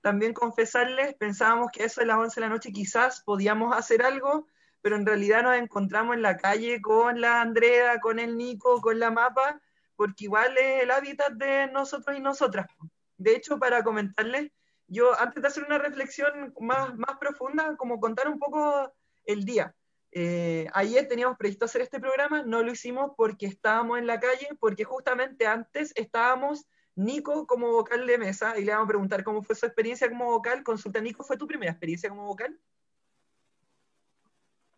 También 0.02 0.34
confesarles, 0.34 1.16
pensábamos 1.16 1.70
que 1.72 1.84
eso 1.84 2.02
de 2.02 2.08
las 2.08 2.18
11 2.18 2.36
de 2.36 2.42
la 2.42 2.54
noche 2.54 2.72
quizás 2.72 3.22
podíamos 3.22 3.76
hacer 3.78 4.02
algo, 4.02 4.48
pero 4.82 4.96
en 4.96 5.06
realidad 5.06 5.44
nos 5.44 5.56
encontramos 5.56 6.16
en 6.16 6.24
la 6.24 6.36
calle 6.38 6.82
con 6.82 7.22
la 7.22 7.42
Andrea, 7.42 8.00
con 8.00 8.18
el 8.18 8.38
Nico, 8.38 8.82
con 8.82 9.00
la 9.00 9.12
Mapa, 9.12 9.62
porque 9.96 10.26
igual 10.26 10.58
es 10.58 10.82
el 10.82 10.90
hábitat 10.90 11.34
de 11.34 11.68
nosotros 11.68 12.18
y 12.18 12.22
nosotras. 12.22 12.66
De 13.18 13.36
hecho, 13.36 13.60
para 13.60 13.84
comentarles, 13.84 14.52
yo 14.94 15.20
antes 15.20 15.42
de 15.42 15.48
hacer 15.48 15.64
una 15.64 15.78
reflexión 15.78 16.54
más, 16.60 16.96
más 16.96 17.18
profunda, 17.20 17.76
como 17.78 18.00
contar 18.00 18.28
un 18.28 18.40
poco 18.40 18.94
el 19.26 19.44
día. 19.44 19.76
Eh, 20.12 20.68
ayer 20.74 21.08
teníamos 21.08 21.38
previsto 21.38 21.66
hacer 21.66 21.82
este 21.82 22.00
programa, 22.00 22.44
no 22.44 22.62
lo 22.62 22.72
hicimos 22.72 23.14
porque 23.18 23.48
estábamos 23.48 23.98
en 23.98 24.06
la 24.06 24.20
calle, 24.20 24.48
porque 24.60 24.84
justamente 24.84 25.48
antes 25.48 25.92
estábamos 25.96 26.68
Nico 26.96 27.48
como 27.48 27.72
vocal 27.72 28.06
de 28.06 28.20
mesa 28.20 28.58
y 28.60 28.64
le 28.64 28.72
vamos 28.72 28.86
a 28.86 28.90
preguntar 28.90 29.24
cómo 29.24 29.42
fue 29.42 29.56
su 29.56 29.66
experiencia 29.66 30.08
como 30.10 30.26
vocal. 30.26 30.64
Consulta, 30.64 31.02
Nico, 31.02 31.24
¿fue 31.24 31.38
tu 31.38 31.48
primera 31.48 31.72
experiencia 31.72 32.10
como 32.10 32.26
vocal? 32.26 32.60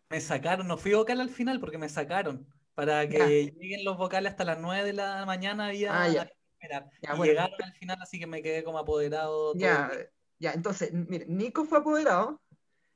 Me 0.08 0.20
sacaron, 0.20 0.66
no 0.66 0.78
fui 0.78 0.94
vocal 0.94 1.20
al 1.20 1.28
final 1.28 1.60
porque 1.60 1.78
me 1.78 1.88
sacaron. 1.88 2.46
Para 2.74 3.08
que 3.08 3.52
lleguen 3.58 3.84
los 3.84 3.96
vocales 3.96 4.32
hasta 4.32 4.44
las 4.44 4.58
9 4.58 4.84
de 4.84 4.92
la 4.92 5.24
mañana 5.24 5.66
había 5.66 6.02
ah, 6.02 6.26
Ya, 6.68 7.12
y 7.14 7.16
bueno. 7.16 7.24
llegaron 7.24 7.62
al 7.62 7.72
final, 7.74 7.98
así 8.00 8.18
que 8.18 8.26
me 8.26 8.42
quedé 8.42 8.64
como 8.64 8.78
apoderado. 8.78 9.52
todo 9.52 9.54
Ya, 9.54 9.90
ya, 10.38 10.52
entonces, 10.52 10.92
mire, 10.92 11.26
Nico 11.26 11.64
fue 11.64 11.78
apoderado, 11.78 12.40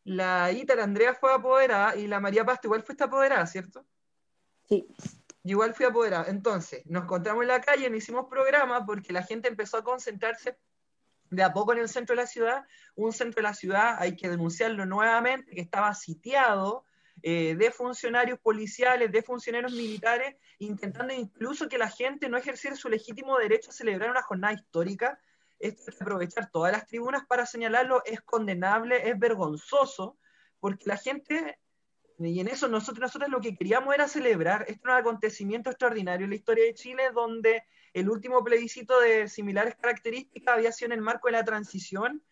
la 0.04 0.50
Ita, 0.52 0.74
la 0.74 0.84
Andrea 0.84 1.14
fue 1.14 1.32
apoderada 1.32 1.96
y 1.96 2.06
la 2.06 2.20
María 2.20 2.44
Pasto 2.44 2.66
igual 2.68 2.82
fuiste 2.82 3.04
apoderada, 3.04 3.46
¿cierto? 3.46 3.86
Sí. 4.68 4.86
Igual 5.44 5.74
fui 5.74 5.86
apoderada. 5.86 6.26
Entonces, 6.28 6.84
nos 6.86 7.04
encontramos 7.04 7.42
en 7.42 7.48
la 7.48 7.60
calle, 7.60 7.88
no 7.88 7.96
hicimos 7.96 8.26
programa 8.28 8.84
porque 8.84 9.12
la 9.12 9.22
gente 9.22 9.48
empezó 9.48 9.78
a 9.78 9.84
concentrarse 9.84 10.58
de 11.30 11.42
a 11.42 11.52
poco 11.52 11.72
en 11.72 11.78
el 11.78 11.88
centro 11.88 12.14
de 12.14 12.22
la 12.22 12.26
ciudad. 12.26 12.64
Un 12.94 13.12
centro 13.12 13.36
de 13.36 13.48
la 13.48 13.54
ciudad, 13.54 13.96
hay 13.98 14.16
que 14.16 14.28
denunciarlo 14.28 14.84
nuevamente, 14.84 15.54
que 15.54 15.60
estaba 15.60 15.94
sitiado 15.94 16.84
eh, 17.22 17.54
de 17.56 17.70
funcionarios 17.70 18.38
policiales, 18.38 19.12
de 19.12 19.22
funcionarios 19.22 19.72
militares, 19.72 20.36
intentando 20.58 21.12
incluso 21.12 21.68
que 21.68 21.78
la 21.78 21.88
gente 21.88 22.28
no 22.28 22.38
ejerciera 22.38 22.76
su 22.76 22.88
legítimo 22.88 23.38
derecho 23.38 23.70
a 23.70 23.74
celebrar 23.74 24.10
una 24.10 24.22
jornada 24.22 24.54
histórica. 24.54 25.18
Esto 25.58 25.90
es 25.90 26.00
aprovechar 26.00 26.50
todas 26.50 26.72
las 26.72 26.86
tribunas 26.86 27.26
para 27.26 27.44
señalarlo, 27.44 28.02
es 28.04 28.20
condenable, 28.22 29.08
es 29.08 29.18
vergonzoso, 29.18 30.18
porque 30.58 30.84
la 30.86 30.96
gente, 30.96 31.58
y 32.18 32.40
en 32.40 32.48
eso 32.48 32.68
nosotros, 32.68 33.00
nosotros 33.00 33.30
lo 33.30 33.40
que 33.40 33.56
queríamos 33.56 33.94
era 33.94 34.08
celebrar, 34.08 34.62
este 34.68 34.80
era 34.84 34.94
un 34.94 35.00
acontecimiento 35.00 35.70
extraordinario 35.70 36.24
en 36.24 36.30
la 36.30 36.36
historia 36.36 36.64
de 36.64 36.74
Chile, 36.74 37.10
donde 37.12 37.62
el 37.92 38.08
último 38.08 38.42
plebiscito 38.42 39.00
de 39.00 39.28
similares 39.28 39.74
características 39.76 40.54
había 40.54 40.72
sido 40.72 40.92
en 40.92 40.98
el 40.98 41.02
marco 41.02 41.28
de 41.28 41.32
la 41.32 41.44
transición, 41.44 42.22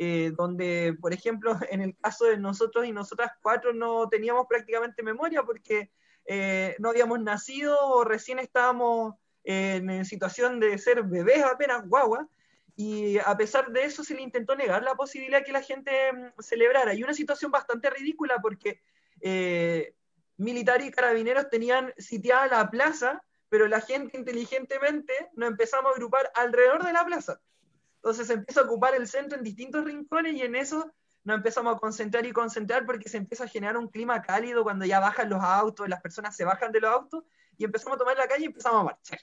eh, 0.00 0.32
donde, 0.36 0.96
por 1.00 1.12
ejemplo, 1.12 1.58
en 1.70 1.82
el 1.82 1.96
caso 1.96 2.26
de 2.26 2.38
nosotros 2.38 2.86
y 2.86 2.92
nosotras 2.92 3.32
cuatro 3.42 3.72
no 3.72 4.08
teníamos 4.08 4.46
prácticamente 4.48 5.02
memoria 5.02 5.42
porque 5.42 5.90
eh, 6.26 6.76
no 6.78 6.90
habíamos 6.90 7.20
nacido 7.20 7.76
o 7.88 8.04
recién 8.04 8.38
estábamos 8.38 9.14
en 9.44 10.04
situación 10.04 10.60
de 10.60 10.76
ser 10.76 11.02
bebés 11.04 11.42
apenas 11.42 11.88
guagua, 11.88 12.28
y 12.78 13.18
a 13.18 13.36
pesar 13.36 13.72
de 13.72 13.82
eso 13.82 14.04
se 14.04 14.14
le 14.14 14.22
intentó 14.22 14.54
negar 14.54 14.84
la 14.84 14.94
posibilidad 14.94 15.44
que 15.44 15.50
la 15.50 15.62
gente 15.62 16.12
mm, 16.12 16.40
celebrara. 16.40 16.94
Y 16.94 17.02
una 17.02 17.12
situación 17.12 17.50
bastante 17.50 17.90
ridícula 17.90 18.38
porque 18.40 18.80
eh, 19.20 19.94
militares 20.36 20.86
y 20.86 20.92
carabineros 20.92 21.50
tenían 21.50 21.92
sitiada 21.98 22.46
la 22.46 22.70
plaza, 22.70 23.20
pero 23.48 23.66
la 23.66 23.80
gente 23.80 24.16
inteligentemente 24.16 25.12
nos 25.34 25.48
empezamos 25.48 25.90
a 25.90 25.94
agrupar 25.96 26.30
alrededor 26.36 26.84
de 26.84 26.92
la 26.92 27.04
plaza. 27.04 27.40
Entonces 28.02 28.26
se 28.26 28.34
empieza 28.34 28.60
a 28.60 28.64
ocupar 28.64 28.94
el 28.94 29.06
centro 29.06 29.36
en 29.36 29.44
distintos 29.44 29.84
rincones 29.84 30.34
y 30.34 30.42
en 30.42 30.56
eso 30.56 30.92
nos 31.24 31.36
empezamos 31.36 31.76
a 31.76 31.78
concentrar 31.78 32.24
y 32.26 32.32
concentrar 32.32 32.86
porque 32.86 33.08
se 33.08 33.18
empieza 33.18 33.44
a 33.44 33.48
generar 33.48 33.76
un 33.76 33.88
clima 33.88 34.22
cálido 34.22 34.62
cuando 34.62 34.84
ya 34.84 35.00
bajan 35.00 35.28
los 35.28 35.42
autos, 35.42 35.88
las 35.88 36.00
personas 36.00 36.34
se 36.36 36.44
bajan 36.44 36.72
de 36.72 36.80
los 36.80 36.90
autos 36.90 37.24
y 37.56 37.64
empezamos 37.64 37.96
a 37.96 37.98
tomar 37.98 38.16
la 38.16 38.28
calle 38.28 38.44
y 38.44 38.46
empezamos 38.46 38.80
a 38.80 38.84
marchar. 38.84 39.18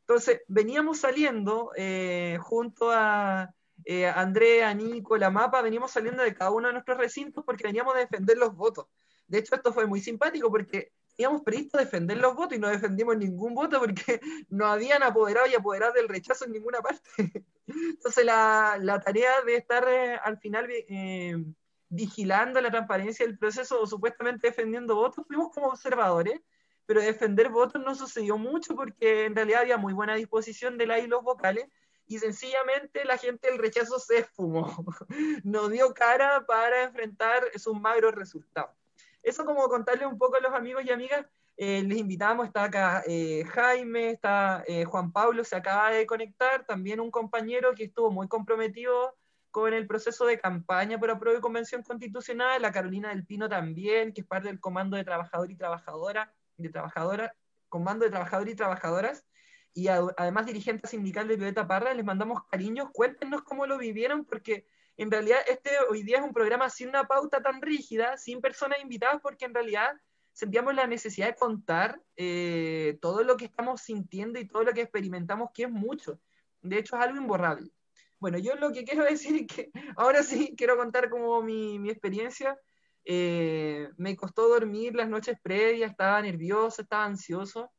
Entonces 0.00 0.42
veníamos 0.48 1.00
saliendo 1.00 1.72
eh, 1.76 2.38
junto 2.42 2.90
a 2.92 3.52
eh, 3.84 4.06
Andrea, 4.06 4.72
Nico, 4.74 5.16
la 5.16 5.30
mapa, 5.30 5.62
veníamos 5.62 5.90
saliendo 5.90 6.22
de 6.22 6.34
cada 6.34 6.50
uno 6.50 6.68
de 6.68 6.74
nuestros 6.74 6.98
recintos 6.98 7.42
porque 7.44 7.64
veníamos 7.64 7.94
a 7.94 7.98
defender 7.98 8.36
los 8.36 8.54
votos. 8.54 8.86
De 9.26 9.38
hecho, 9.38 9.54
esto 9.54 9.72
fue 9.72 9.86
muy 9.86 10.00
simpático 10.00 10.50
porque 10.50 10.92
teníamos 11.16 11.42
previsto 11.42 11.78
defender 11.78 12.18
los 12.18 12.34
votos 12.34 12.56
y 12.56 12.60
no 12.60 12.68
defendimos 12.68 13.16
ningún 13.16 13.54
voto 13.54 13.78
porque 13.78 14.20
no 14.48 14.66
habían 14.66 15.02
apoderado 15.02 15.46
y 15.46 15.54
apoderado 15.54 15.92
del 15.92 16.08
rechazo 16.08 16.44
en 16.44 16.52
ninguna 16.52 16.80
parte. 16.80 17.08
Entonces, 17.66 18.24
la, 18.24 18.78
la 18.80 19.00
tarea 19.00 19.42
de 19.42 19.56
estar 19.56 19.86
eh, 19.88 20.18
al 20.22 20.38
final 20.38 20.66
eh, 20.70 21.44
vigilando 21.88 22.60
la 22.60 22.70
transparencia 22.70 23.24
del 23.24 23.38
proceso 23.38 23.80
o 23.80 23.86
supuestamente 23.86 24.48
defendiendo 24.48 24.96
votos, 24.96 25.24
fuimos 25.26 25.52
como 25.52 25.68
observadores, 25.68 26.40
pero 26.86 27.00
defender 27.00 27.48
votos 27.48 27.80
no 27.82 27.94
sucedió 27.94 28.36
mucho 28.36 28.74
porque 28.74 29.24
en 29.24 29.34
realidad 29.34 29.62
había 29.62 29.78
muy 29.78 29.92
buena 29.92 30.14
disposición 30.16 30.76
de 30.76 30.86
la 30.86 30.98
y 30.98 31.06
los 31.06 31.22
vocales 31.22 31.66
y 32.06 32.18
sencillamente 32.18 33.04
la 33.06 33.16
gente 33.16 33.48
del 33.48 33.58
rechazo 33.58 33.98
se 33.98 34.18
esfumó, 34.18 34.84
no 35.44 35.68
dio 35.68 35.94
cara 35.94 36.44
para 36.46 36.82
enfrentar 36.82 37.42
sus 37.56 37.80
magros 37.80 38.14
resultados 38.14 38.76
eso 39.24 39.44
como 39.44 39.68
contarle 39.68 40.06
un 40.06 40.18
poco 40.18 40.36
a 40.36 40.40
los 40.40 40.52
amigos 40.52 40.84
y 40.84 40.90
amigas, 40.90 41.26
eh, 41.56 41.82
les 41.82 41.98
invitamos, 41.98 42.46
está 42.46 42.64
acá 42.64 43.02
eh, 43.06 43.44
Jaime, 43.46 44.10
está 44.10 44.64
eh, 44.66 44.84
Juan 44.84 45.12
Pablo, 45.12 45.44
se 45.44 45.56
acaba 45.56 45.90
de 45.90 46.06
conectar, 46.06 46.66
también 46.66 47.00
un 47.00 47.10
compañero 47.10 47.74
que 47.74 47.84
estuvo 47.84 48.10
muy 48.10 48.28
comprometido 48.28 49.16
con 49.50 49.72
el 49.72 49.86
proceso 49.86 50.26
de 50.26 50.38
campaña 50.38 50.98
por 50.98 51.10
apruebo 51.10 51.36
de 51.36 51.40
convención 51.40 51.82
constitucional, 51.82 52.60
la 52.60 52.72
Carolina 52.72 53.10
del 53.10 53.24
Pino 53.24 53.48
también, 53.48 54.12
que 54.12 54.22
es 54.22 54.26
parte 54.26 54.48
del 54.48 54.60
comando 54.60 54.96
de 54.96 55.04
trabajador 55.04 55.50
y 55.50 55.56
trabajadora, 55.56 56.34
de 56.56 56.68
trabajadora, 56.70 57.34
comando 57.68 58.04
de 58.04 58.10
trabajador 58.10 58.48
y 58.48 58.56
trabajadoras, 58.56 59.24
y 59.72 59.88
además 59.88 60.46
dirigente 60.46 60.88
sindical 60.88 61.28
de 61.28 61.36
Violeta 61.36 61.66
Parra, 61.66 61.94
les 61.94 62.04
mandamos 62.04 62.42
cariños, 62.50 62.90
cuéntenos 62.92 63.42
cómo 63.42 63.66
lo 63.66 63.78
vivieron, 63.78 64.24
porque 64.24 64.66
en 64.96 65.10
realidad 65.10 65.38
este 65.48 65.70
hoy 65.90 66.02
día 66.02 66.18
es 66.18 66.24
un 66.24 66.32
programa 66.32 66.70
sin 66.70 66.88
una 66.88 67.04
pauta 67.04 67.42
tan 67.42 67.60
rígida, 67.60 68.16
sin 68.16 68.40
personas 68.40 68.80
invitadas, 68.80 69.20
porque 69.22 69.44
en 69.44 69.54
realidad 69.54 69.92
sentíamos 70.32 70.74
la 70.74 70.86
necesidad 70.86 71.28
de 71.28 71.34
contar 71.34 72.00
eh, 72.16 72.98
todo 73.00 73.22
lo 73.22 73.36
que 73.36 73.46
estamos 73.46 73.80
sintiendo 73.80 74.38
y 74.38 74.46
todo 74.46 74.64
lo 74.64 74.72
que 74.72 74.82
experimentamos, 74.82 75.50
que 75.54 75.64
es 75.64 75.70
mucho. 75.70 76.20
De 76.60 76.78
hecho, 76.78 76.96
es 76.96 77.02
algo 77.02 77.18
imborrable. 77.18 77.70
Bueno, 78.18 78.38
yo 78.38 78.54
lo 78.56 78.72
que 78.72 78.84
quiero 78.84 79.04
decir 79.04 79.36
es 79.36 79.46
que 79.46 79.70
ahora 79.96 80.22
sí 80.22 80.54
quiero 80.56 80.76
contar 80.76 81.10
como 81.10 81.42
mi, 81.42 81.78
mi 81.78 81.90
experiencia. 81.90 82.58
Eh, 83.04 83.90
me 83.96 84.16
costó 84.16 84.48
dormir 84.48 84.94
las 84.94 85.08
noches 85.08 85.38
previas, 85.42 85.90
estaba 85.90 86.22
nervioso, 86.22 86.82
estaba 86.82 87.04
ansioso. 87.04 87.70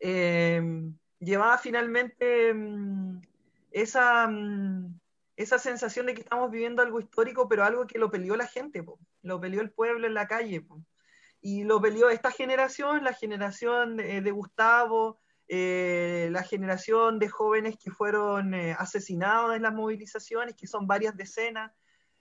Eh, 0.00 0.60
llevaba 1.20 1.58
finalmente 1.58 2.52
mm, 2.52 3.20
esa, 3.70 4.26
mm, 4.26 4.98
esa 5.36 5.58
sensación 5.58 6.06
de 6.06 6.14
que 6.14 6.22
estamos 6.22 6.50
viviendo 6.50 6.82
algo 6.82 7.00
histórico, 7.00 7.48
pero 7.48 7.64
algo 7.64 7.86
que 7.86 7.98
lo 7.98 8.10
peleó 8.10 8.36
la 8.36 8.46
gente, 8.46 8.84
lo 9.22 9.40
peleó 9.40 9.60
el 9.60 9.70
pueblo 9.70 10.06
en 10.06 10.14
la 10.14 10.26
calle. 10.26 10.64
Y 11.40 11.64
lo 11.64 11.80
peleó 11.80 12.10
esta 12.10 12.30
generación, 12.30 13.02
la 13.02 13.14
generación 13.14 13.96
de 13.96 14.30
Gustavo, 14.30 15.18
eh, 15.54 16.28
la 16.30 16.42
generación 16.42 17.18
de 17.18 17.28
jóvenes 17.28 17.76
que 17.76 17.90
fueron 17.90 18.54
eh, 18.54 18.74
asesinados 18.78 19.54
en 19.54 19.60
las 19.60 19.74
movilizaciones, 19.74 20.54
que 20.54 20.66
son 20.66 20.86
varias 20.86 21.14
decenas, 21.14 21.72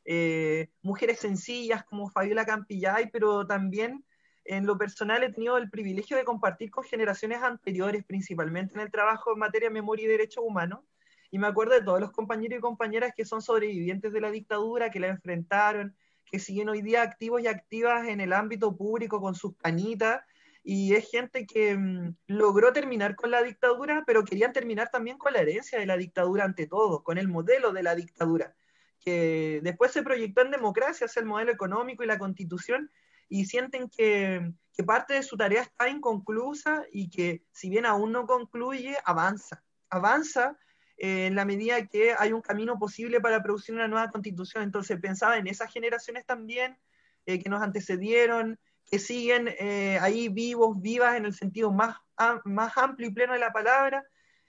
eh, 0.03 0.70
mujeres 0.82 1.20
sencillas 1.20 1.86
como 1.86 2.10
Fabiola 2.10 2.46
Campillay, 2.46 3.10
pero 3.10 3.48
también 3.48 4.03
en 4.44 4.65
lo 4.65 4.77
personal 4.77 5.24
he 5.24 5.32
tenido 5.32 5.58
el 5.58 5.70
privilegio 5.70 6.18
de 6.18 6.25
compartir 6.25 6.72
con 6.72 6.84
generaciones 6.84 7.41
anteriores, 7.41 8.03
principalmente 8.03 8.74
en 8.74 8.82
el 8.82 8.91
trabajo 8.91 9.32
en 9.32 9.39
materia 9.39 9.70
de 9.70 9.75
memoria 9.75 10.03
y 10.06 10.10
derechos 10.10 10.44
humanos, 10.46 10.82
y 11.31 11.39
me 11.39 11.47
acuerdo 11.47 11.73
de 11.73 11.81
todos 11.81 12.01
los 12.01 12.11
compañeros 12.11 12.59
y 12.59 12.61
compañeras 12.61 13.13
que 13.15 13.25
son 13.25 13.41
sobrevivientes 13.41 14.11
de 14.11 14.21
la 14.21 14.29
dictadura, 14.29 14.91
que 14.91 15.00
la 15.00 15.07
enfrentaron, 15.07 15.95
que 16.25 16.39
siguen 16.39 16.69
hoy 16.69 16.81
día 16.81 17.01
activos 17.01 17.41
y 17.41 17.47
activas 17.47 18.07
en 18.09 18.19
el 18.19 18.33
ámbito 18.33 18.75
público 18.75 19.21
con 19.21 19.33
sus 19.33 19.55
canitas 19.55 20.21
y 20.63 20.93
es 20.93 21.09
gente 21.09 21.45
que 21.47 21.75
mm, 21.75 22.15
logró 22.27 22.73
terminar 22.73 23.15
con 23.15 23.31
la 23.31 23.41
dictadura, 23.41 24.03
pero 24.05 24.25
querían 24.25 24.51
terminar 24.53 24.89
también 24.91 25.17
con 25.17 25.33
la 25.33 25.39
herencia 25.39 25.79
de 25.79 25.85
la 25.85 25.97
dictadura 25.97 26.43
ante 26.43 26.67
todo, 26.67 27.01
con 27.01 27.17
el 27.17 27.29
modelo 27.29 27.71
de 27.71 27.83
la 27.83 27.95
dictadura, 27.95 28.53
que 29.00 29.61
después 29.63 29.91
se 29.91 30.03
proyectó 30.03 30.41
en 30.41 30.51
democracia 30.51 31.05
hacia 31.05 31.21
el 31.21 31.25
modelo 31.25 31.51
económico 31.51 32.03
y 32.03 32.07
la 32.07 32.19
constitución, 32.19 32.91
y 33.27 33.45
sienten 33.45 33.89
que, 33.89 34.53
que 34.73 34.83
parte 34.83 35.13
de 35.13 35.23
su 35.23 35.38
tarea 35.38 35.61
está 35.61 35.88
inconclusa 35.88 36.83
y 36.91 37.09
que 37.09 37.43
si 37.51 37.69
bien 37.69 37.85
aún 37.85 38.11
no 38.11 38.27
concluye, 38.27 38.97
avanza, 39.05 39.63
avanza 39.89 40.57
eh, 41.03 41.25
en 41.25 41.34
la 41.34 41.46
medida 41.46 41.88
que 41.88 42.13
hay 42.15 42.31
un 42.31 42.41
camino 42.41 42.77
posible 42.77 43.20
para 43.20 43.41
producir 43.41 43.74
una 43.74 43.88
nueva 43.88 44.12
constitución. 44.12 44.62
Entonces 44.62 45.01
pensaba 45.01 45.36
en 45.36 45.48
esas 45.48 45.74
generaciones 45.74 46.27
también 46.27 46.77
eh, 47.25 47.41
que 47.41 47.50
nos 47.50 47.63
antecedieron, 47.63 48.60
que 48.86 49.00
siguen 49.00 49.48
eh, 49.48 49.98
ahí 50.00 50.29
vivos, 50.29 50.79
vivas 50.79 51.17
en 51.17 51.25
el 51.25 51.34
sentido 51.34 51.72
más, 51.72 51.98
más 52.43 52.77
amplio 52.77 53.08
y 53.08 53.13
pleno 53.13 53.34
de 53.34 53.39
la 53.39 53.51
palabra. 53.51 54.05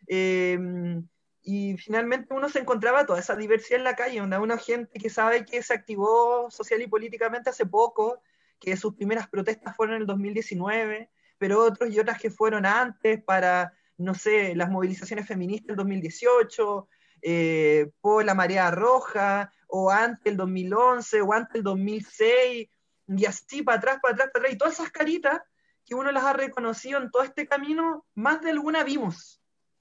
Em, 0.07 1.09
y 1.43 1.79
finalmente 1.79 2.35
uno 2.35 2.51
se 2.51 2.59
encontraba 2.59 3.07
toda 3.07 3.21
esa 3.21 3.35
diversidad 3.35 3.79
en 3.79 3.85
la 3.85 3.97
calle, 3.97 4.21
donde 4.21 4.37
una 4.37 4.59
gente 4.59 4.99
que 4.99 5.09
sabe 5.09 5.47
que 5.47 5.63
se 5.63 5.73
activó 5.73 6.51
social 6.51 6.83
y 6.83 6.87
políticamente 6.87 7.49
hace 7.49 7.65
poco, 7.65 8.21
que 8.61 8.77
sus 8.77 8.95
primeras 8.95 9.27
protestas 9.27 9.75
fueron 9.75 9.97
en 9.97 10.03
el 10.03 10.07
2019, 10.07 11.09
pero 11.39 11.65
otros 11.65 11.91
y 11.91 11.99
otras 11.99 12.21
que 12.21 12.31
fueron 12.31 12.67
antes 12.67 13.25
para, 13.25 13.73
no 14.03 14.15
sé, 14.15 14.55
las 14.55 14.71
movilizaciones 14.71 15.27
feministas 15.27 15.69
del 15.69 15.77
2018, 15.77 16.89
eh, 17.23 17.91
por 18.01 18.25
la 18.25 18.35
marea 18.35 18.71
roja, 18.71 19.53
o 19.69 19.91
antes 19.91 20.27
el 20.27 20.37
2011, 20.37 21.23
o 21.23 21.33
antes 21.33 21.57
el 21.57 21.63
2006, 21.63 22.69
y 23.09 23.25
así 23.27 23.63
para 23.63 23.79
atrás, 23.79 23.99
para 24.03 24.15
atrás, 24.15 24.31
para 24.33 24.43
atrás, 24.43 24.55
y 24.55 24.59
todas 24.59 24.75
esas 24.75 24.91
caritas 24.91 25.41
que 25.85 25.95
uno 25.95 26.13
las 26.13 26.25
ha 26.25 26.33
reconocido 26.33 27.01
en 27.01 27.11
todo 27.11 27.23
este 27.23 27.47
camino, 27.47 28.05
más 28.15 28.41
de 28.43 28.51
alguna 28.51 28.85
vimos, 28.85 29.41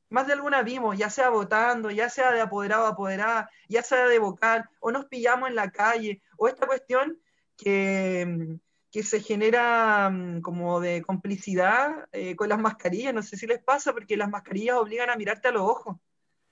más 0.09 0.27
de 0.27 0.33
alguna 0.33 0.61
vimos, 0.61 0.97
ya 0.97 1.09
sea 1.09 1.29
votando, 1.29 1.89
ya 1.89 2.09
sea 2.09 2.31
de 2.31 2.41
apoderado 2.41 2.85
a 2.85 2.89
apoderada, 2.89 3.49
ya 3.67 3.81
sea 3.83 4.07
de 4.07 4.19
vocal, 4.19 4.69
o 4.79 4.91
nos 4.91 5.05
pillamos 5.05 5.49
en 5.49 5.55
la 5.55 5.71
calle, 5.71 6.21
o 6.37 6.47
esta 6.47 6.67
cuestión 6.67 7.19
que, 7.57 8.59
que 8.91 9.03
se 9.03 9.21
genera 9.21 10.09
mm, 10.09 10.41
como 10.41 10.79
de 10.79 11.01
complicidad 11.01 12.07
eh, 12.11 12.35
con 12.35 12.49
las 12.49 12.59
mascarillas, 12.59 13.13
no 13.13 13.23
sé 13.23 13.37
si 13.37 13.47
les 13.47 13.63
pasa, 13.63 13.93
porque 13.93 14.17
las 14.17 14.29
mascarillas 14.29 14.77
obligan 14.77 15.09
a 15.09 15.15
mirarte 15.15 15.47
a 15.47 15.51
los 15.51 15.63
ojos. 15.63 15.97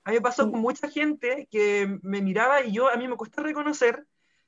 A 0.05 0.11
mí 0.11 0.15
me 0.17 0.21
pasó 0.21 0.49
con 0.49 0.61
mucha 0.61 0.89
gente 0.89 1.47
que 1.51 1.99
me 2.01 2.21
miraba 2.21 2.63
y 2.63 2.71
yo, 2.71 2.89
a 2.89 2.95
mí 2.95 3.07
me 3.07 3.17
cuesta 3.17 3.43
reconocer 3.43 4.07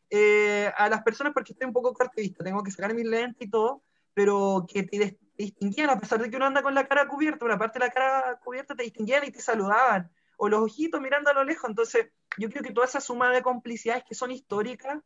eh, 0.09 0.71
a 0.77 0.89
las 0.89 1.03
personas 1.03 1.33
porque 1.33 1.51
estoy 1.51 1.67
un 1.67 1.73
poco 1.73 1.93
vista, 2.15 2.43
tengo 2.43 2.63
que 2.63 2.71
sacar 2.71 2.93
mis 2.93 3.05
lentes 3.05 3.47
y 3.47 3.49
todo, 3.51 3.83
pero 4.13 4.65
que 4.67 4.83
te 4.83 5.17
distinguían, 5.37 5.89
a 5.89 5.99
pesar 5.99 6.21
de 6.21 6.29
que 6.29 6.37
uno 6.37 6.45
anda 6.45 6.63
con 6.63 6.73
la 6.73 6.87
cara 6.87 7.07
cubierta, 7.07 7.45
una 7.45 7.57
parte 7.57 7.79
de 7.79 7.85
la 7.85 7.91
cara 7.91 8.39
cubierta 8.43 8.75
te 8.75 8.83
distinguían 8.83 9.25
y 9.25 9.31
te 9.31 9.41
saludaban, 9.41 10.09
o 10.37 10.47
los 10.47 10.61
ojitos 10.61 11.01
mirando 11.01 11.29
a 11.29 11.33
lo 11.33 11.43
lejos. 11.43 11.69
Entonces, 11.69 12.09
yo 12.37 12.49
creo 12.49 12.63
que 12.63 12.71
toda 12.71 12.87
esa 12.87 13.01
suma 13.01 13.31
de 13.31 13.41
complicidades 13.41 14.03
que 14.07 14.15
son 14.15 14.31
históricas, 14.31 15.01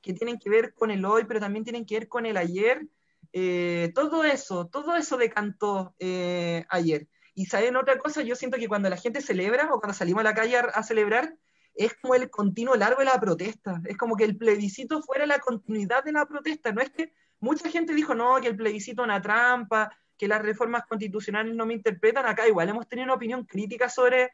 que 0.00 0.14
tienen 0.14 0.38
que 0.38 0.50
ver 0.50 0.74
con 0.74 0.90
el 0.90 1.04
hoy, 1.04 1.24
pero 1.24 1.40
también 1.40 1.64
tienen 1.64 1.84
que 1.84 1.98
ver 1.98 2.08
con 2.08 2.26
el 2.26 2.36
ayer, 2.36 2.86
eh, 3.32 3.92
todo 3.94 4.24
eso, 4.24 4.66
todo 4.66 4.96
eso 4.96 5.16
decantó 5.16 5.94
eh, 5.98 6.64
ayer. 6.68 7.08
Y 7.34 7.46
saben 7.46 7.76
otra 7.76 7.98
cosa, 7.98 8.22
yo 8.22 8.34
siento 8.34 8.58
que 8.58 8.68
cuando 8.68 8.90
la 8.90 8.96
gente 8.96 9.20
celebra 9.20 9.72
o 9.72 9.80
cuando 9.80 9.94
salimos 9.94 10.20
a 10.20 10.24
la 10.24 10.34
calle 10.34 10.56
a 10.56 10.82
celebrar, 10.82 11.36
es 11.74 11.94
como 11.94 12.14
el 12.14 12.28
continuo 12.30 12.74
largo 12.74 12.98
de 12.98 13.06
la 13.06 13.20
protesta, 13.20 13.80
es 13.86 13.96
como 13.96 14.16
que 14.16 14.24
el 14.24 14.36
plebiscito 14.36 15.02
fuera 15.02 15.26
la 15.26 15.38
continuidad 15.38 16.04
de 16.04 16.12
la 16.12 16.26
protesta, 16.26 16.72
no 16.72 16.80
es 16.80 16.90
que 16.90 17.12
mucha 17.38 17.70
gente 17.70 17.94
dijo, 17.94 18.14
no, 18.14 18.40
que 18.40 18.48
el 18.48 18.56
plebiscito 18.56 19.02
es 19.02 19.06
una 19.06 19.22
trampa, 19.22 19.96
que 20.18 20.28
las 20.28 20.42
reformas 20.42 20.84
constitucionales 20.86 21.54
no 21.54 21.64
me 21.64 21.74
interpretan, 21.74 22.26
acá 22.26 22.46
igual 22.46 22.68
hemos 22.68 22.88
tenido 22.88 23.04
una 23.04 23.14
opinión 23.14 23.44
crítica 23.46 23.88
sobre 23.88 24.32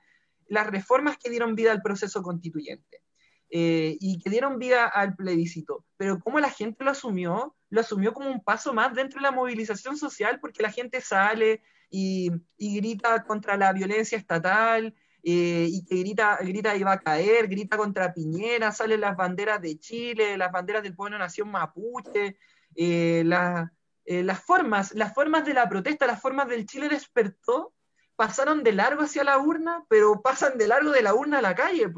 las 0.49 0.67
reformas 0.67 1.19
que 1.19 1.31
dieron 1.31 1.55
vida 1.55 1.71
al 1.71 1.83
proceso 1.83 2.23
constituyente 2.23 3.06
eh, 3.49 3.97
y 4.01 4.19
que 4.19 4.29
dieron 4.29 4.59
vida 4.59 4.87
al 4.87 5.15
plebiscito, 5.15 5.85
pero 5.97 6.19
cómo 6.19 6.41
la 6.41 6.51
gente 6.51 6.83
lo 6.83 6.91
asumió, 6.91 7.55
lo 7.71 7.81
asumió 7.81 8.13
como 8.13 8.29
un 8.29 8.43
paso 8.43 8.75
más 8.75 8.93
dentro 8.95 9.21
de 9.21 9.23
la 9.23 9.31
movilización 9.31 9.97
social, 9.97 10.41
porque 10.41 10.63
la 10.63 10.73
gente 10.73 11.01
sale 11.01 11.63
y, 11.89 12.31
grita 12.59 13.23
contra 13.25 13.57
la 13.57 13.73
violencia 13.73 14.19
estatal, 14.19 14.95
eh, 15.23 15.67
y 15.71 15.85
que 15.85 15.97
grita, 15.97 16.39
grita 16.41 16.77
iba 16.77 16.93
a 16.93 17.01
caer, 17.01 17.47
grita 17.47 17.77
contra 17.77 18.13
Piñera, 18.13 18.73
salen 18.73 19.01
las 19.01 19.17
banderas 19.17 19.61
de 19.63 19.79
Chile, 19.79 20.37
las 20.37 20.51
banderas 20.51 20.83
del 20.83 20.97
pueblo 20.97 21.19
nación 21.19 21.49
mapuche, 21.51 22.37
eh, 22.75 23.23
las 23.25 24.41
formas, 24.45 24.93
las 24.95 25.15
formas 25.15 25.45
de 25.45 25.55
la 25.55 25.69
protesta, 25.69 26.07
las 26.07 26.21
formas 26.21 26.49
del 26.49 26.67
Chile 26.67 26.89
despertó, 26.89 27.75
pasaron 28.17 28.65
de 28.65 28.73
largo 28.73 29.03
hacia 29.03 29.23
la 29.25 29.39
urna, 29.39 29.85
pero 29.89 30.21
pasan 30.23 30.59
de 30.59 30.67
largo 30.67 30.91
de 30.91 31.03
la 31.03 31.15
urna 31.15 31.39
a 31.39 31.43
la 31.43 31.55
calle. 31.55 31.93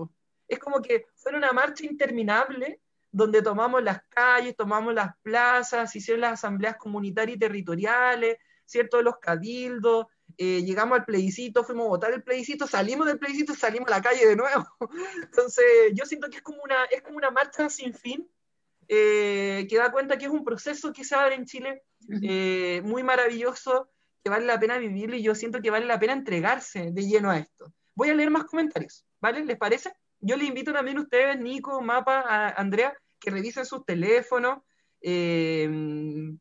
Es 0.48 0.58
como 0.58 0.82
que 0.82 1.06
fue 1.14 1.34
una 1.34 1.52
marcha 1.52 1.84
interminable 1.84 2.80
donde 3.10 3.42
tomamos 3.42 3.82
las 3.82 4.02
calles, 4.08 4.56
tomamos 4.56 4.94
las 4.94 5.16
plazas, 5.22 5.94
hicieron 5.94 6.22
las 6.22 6.32
asambleas 6.34 6.76
comunitarias 6.76 7.36
y 7.36 7.40
territoriales, 7.40 8.38
¿cierto? 8.64 9.00
Los 9.02 9.18
cabildos, 9.18 10.06
eh, 10.36 10.62
llegamos 10.62 10.98
al 10.98 11.04
plebiscito, 11.04 11.64
fuimos 11.64 11.86
a 11.86 11.88
votar 11.88 12.12
el 12.12 12.22
plebiscito, 12.22 12.66
salimos 12.66 13.06
del 13.06 13.18
plebiscito 13.18 13.52
y 13.52 13.56
salimos 13.56 13.88
a 13.88 13.96
la 13.96 14.02
calle 14.02 14.26
de 14.26 14.36
nuevo. 14.36 14.66
Entonces, 15.22 15.64
yo 15.94 16.04
siento 16.04 16.28
que 16.28 16.36
es 16.36 16.42
como 16.42 16.62
una, 16.62 16.84
es 16.84 17.02
como 17.02 17.16
una 17.16 17.30
marcha 17.30 17.68
sin 17.70 17.94
fin, 17.94 18.28
eh, 18.88 19.66
que 19.68 19.76
da 19.76 19.90
cuenta 19.90 20.16
que 20.18 20.26
es 20.26 20.30
un 20.30 20.44
proceso 20.44 20.92
que 20.92 21.04
se 21.04 21.14
abre 21.14 21.34
en 21.34 21.44
Chile 21.44 21.82
eh, 22.22 22.80
muy 22.84 23.02
maravilloso, 23.02 23.90
que 24.22 24.30
vale 24.30 24.46
la 24.46 24.58
pena 24.58 24.78
vivirlo 24.78 25.16
y 25.16 25.22
yo 25.22 25.34
siento 25.34 25.60
que 25.60 25.70
vale 25.70 25.86
la 25.86 25.98
pena 25.98 26.12
entregarse 26.12 26.90
de 26.92 27.06
lleno 27.06 27.30
a 27.30 27.38
esto. 27.38 27.72
Voy 27.94 28.10
a 28.10 28.14
leer 28.14 28.30
más 28.30 28.44
comentarios, 28.44 29.04
¿vale? 29.20 29.44
¿Les 29.44 29.56
parece? 29.56 29.92
Yo 30.20 30.36
les 30.36 30.48
invito 30.48 30.72
también 30.72 30.98
a 30.98 31.02
ustedes, 31.02 31.38
Nico, 31.40 31.80
Mapa, 31.80 32.20
a 32.20 32.48
Andrea, 32.50 32.96
que 33.20 33.30
revisen 33.30 33.64
sus 33.64 33.84
teléfonos, 33.84 34.58
eh, 35.00 35.70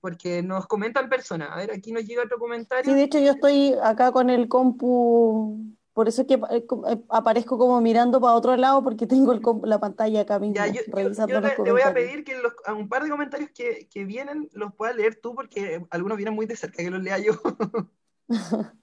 porque 0.01 0.41
nos 0.41 0.67
comentan 0.67 1.09
personas. 1.09 1.49
A 1.51 1.57
ver, 1.57 1.71
aquí 1.71 1.91
nos 1.91 2.03
llega 2.05 2.23
otro 2.23 2.39
comentario. 2.39 2.91
Sí, 2.91 2.97
de 2.97 3.03
hecho 3.03 3.19
yo 3.19 3.31
estoy 3.31 3.75
acá 3.83 4.11
con 4.11 4.29
el 4.29 4.47
compu, 4.47 5.77
por 5.97 6.07
eso 6.07 6.21
es 6.21 6.27
que 6.27 6.35
eh, 6.35 6.63
eh, 6.89 7.01
aparezco 7.09 7.57
como 7.57 7.81
mirando 7.81 8.21
para 8.21 8.35
otro 8.35 8.55
lado, 8.55 8.83
porque 8.83 9.07
tengo 9.07 9.33
la 9.63 9.79
pantalla 9.79 10.21
acá 10.21 10.37
mismo, 10.37 10.63
yo, 10.67 10.81
revisando 10.87 11.41
le, 11.41 11.71
voy 11.71 11.81
a 11.81 11.91
pedir 11.91 12.23
que 12.23 12.35
a 12.65 12.73
un 12.75 12.87
par 12.87 13.03
de 13.03 13.09
comentarios 13.09 13.49
que, 13.49 13.87
que 13.91 14.05
vienen 14.05 14.47
los 14.53 14.75
puedas 14.75 14.95
leer 14.95 15.15
tú, 15.15 15.33
porque 15.33 15.83
algunos 15.89 16.17
vienen 16.17 16.35
muy 16.35 16.45
de 16.45 16.55
cerca, 16.55 16.83
que 16.83 16.91
los 16.91 17.01
lea 17.01 17.17
yo. 17.17 17.33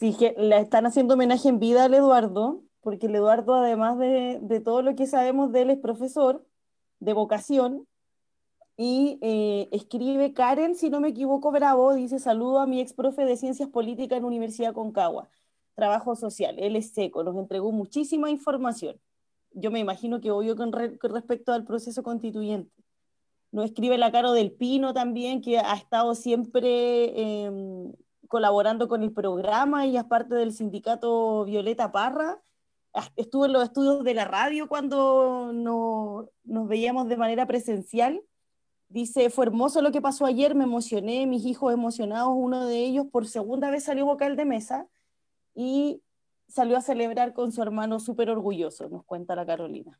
sí, 0.00 0.16
que 0.18 0.34
le 0.36 0.58
están 0.58 0.86
haciendo 0.86 1.14
homenaje 1.14 1.48
en 1.48 1.60
vida 1.60 1.84
al 1.84 1.94
Eduardo, 1.94 2.65
porque 2.86 3.06
el 3.06 3.16
Eduardo, 3.16 3.56
además 3.56 3.98
de, 3.98 4.38
de 4.40 4.60
todo 4.60 4.80
lo 4.80 4.94
que 4.94 5.08
sabemos 5.08 5.50
de 5.50 5.62
él, 5.62 5.70
es 5.70 5.78
profesor 5.78 6.46
de 7.00 7.14
vocación 7.14 7.84
y 8.76 9.18
eh, 9.22 9.68
escribe 9.72 10.32
Karen, 10.32 10.76
si 10.76 10.88
no 10.88 11.00
me 11.00 11.08
equivoco, 11.08 11.50
Bravo, 11.50 11.94
dice 11.94 12.20
saludo 12.20 12.60
a 12.60 12.66
mi 12.68 12.80
ex 12.80 12.92
profe 12.92 13.24
de 13.24 13.36
Ciencias 13.36 13.68
Políticas 13.68 14.18
en 14.18 14.24
Universidad 14.24 14.72
Concagua, 14.72 15.28
trabajo 15.74 16.14
social, 16.14 16.54
él 16.60 16.76
es 16.76 16.92
seco, 16.92 17.24
nos 17.24 17.36
entregó 17.36 17.72
muchísima 17.72 18.30
información. 18.30 19.00
Yo 19.50 19.72
me 19.72 19.80
imagino 19.80 20.20
que 20.20 20.30
obvio 20.30 20.54
con, 20.54 20.70
con 20.70 21.10
respecto 21.12 21.52
al 21.52 21.64
proceso 21.64 22.04
constituyente. 22.04 22.70
Nos 23.50 23.64
escribe 23.64 23.98
la 23.98 24.12
Caro 24.12 24.30
del 24.30 24.52
Pino 24.52 24.94
también, 24.94 25.40
que 25.40 25.58
ha 25.58 25.74
estado 25.74 26.14
siempre 26.14 26.68
eh, 26.70 27.50
colaborando 28.28 28.86
con 28.86 29.02
el 29.02 29.12
programa 29.12 29.86
y 29.86 29.96
es 29.96 30.04
parte 30.04 30.36
del 30.36 30.52
sindicato 30.52 31.46
Violeta 31.46 31.90
Parra. 31.90 32.40
Estuvo 33.16 33.46
en 33.46 33.52
los 33.52 33.64
estudios 33.64 34.04
de 34.04 34.14
la 34.14 34.24
radio 34.24 34.68
cuando 34.68 35.52
no, 35.52 36.28
nos 36.44 36.68
veíamos 36.68 37.08
de 37.08 37.16
manera 37.16 37.46
presencial 37.46 38.22
Dice, 38.88 39.30
fue 39.30 39.46
hermoso 39.46 39.82
lo 39.82 39.90
que 39.90 40.00
pasó 40.00 40.26
ayer, 40.26 40.54
me 40.54 40.64
emocioné, 40.64 41.26
mis 41.26 41.44
hijos 41.44 41.72
emocionados, 41.72 42.32
uno 42.32 42.66
de 42.66 42.78
ellos 42.78 43.06
por 43.10 43.26
segunda 43.26 43.68
vez 43.70 43.84
salió 43.84 44.06
vocal 44.06 44.36
de 44.36 44.44
mesa 44.44 44.86
y 45.54 46.02
salió 46.46 46.76
a 46.76 46.80
celebrar 46.80 47.32
con 47.32 47.50
su 47.50 47.62
hermano 47.62 47.98
súper 47.98 48.30
orgulloso, 48.30 48.88
nos 48.88 49.04
cuenta 49.04 49.34
la 49.34 49.44
Carolina. 49.44 49.98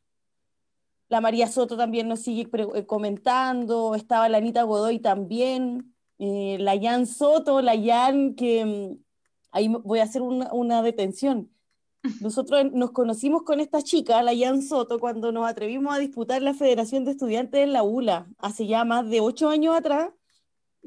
La 1.08 1.20
María 1.20 1.48
Soto 1.48 1.76
también 1.76 2.06
nos 2.06 2.20
sigue 2.20 2.48
eh, 2.74 2.86
comentando, 2.86 3.96
estaba 3.96 4.28
la 4.28 4.38
Anita 4.38 4.62
Godoy 4.62 5.00
también, 5.00 5.92
eh, 6.18 6.56
la 6.60 6.80
Jan 6.80 7.06
Soto, 7.06 7.62
la 7.62 7.74
Jan 7.76 8.34
que 8.36 8.64
mm, 8.64 9.04
ahí 9.50 9.68
voy 9.68 9.98
a 9.98 10.04
hacer 10.04 10.22
una 10.22 10.82
detención. 10.82 11.50
Nosotros 12.20 12.72
nos 12.72 12.92
conocimos 12.92 13.42
con 13.42 13.60
esta 13.60 13.82
chica, 13.82 14.22
la 14.22 14.36
Jan 14.36 14.62
Soto, 14.62 14.98
cuando 14.98 15.32
nos 15.32 15.48
atrevimos 15.48 15.94
a 15.94 15.98
disputar 15.98 16.42
la 16.42 16.54
Federación 16.54 17.04
de 17.04 17.12
Estudiantes 17.12 17.62
en 17.62 17.72
la 17.72 17.82
ULA, 17.82 18.26
hace 18.38 18.66
ya 18.66 18.84
más 18.84 19.08
de 19.08 19.20
ocho 19.20 19.48
años 19.48 19.74
atrás, 19.76 20.10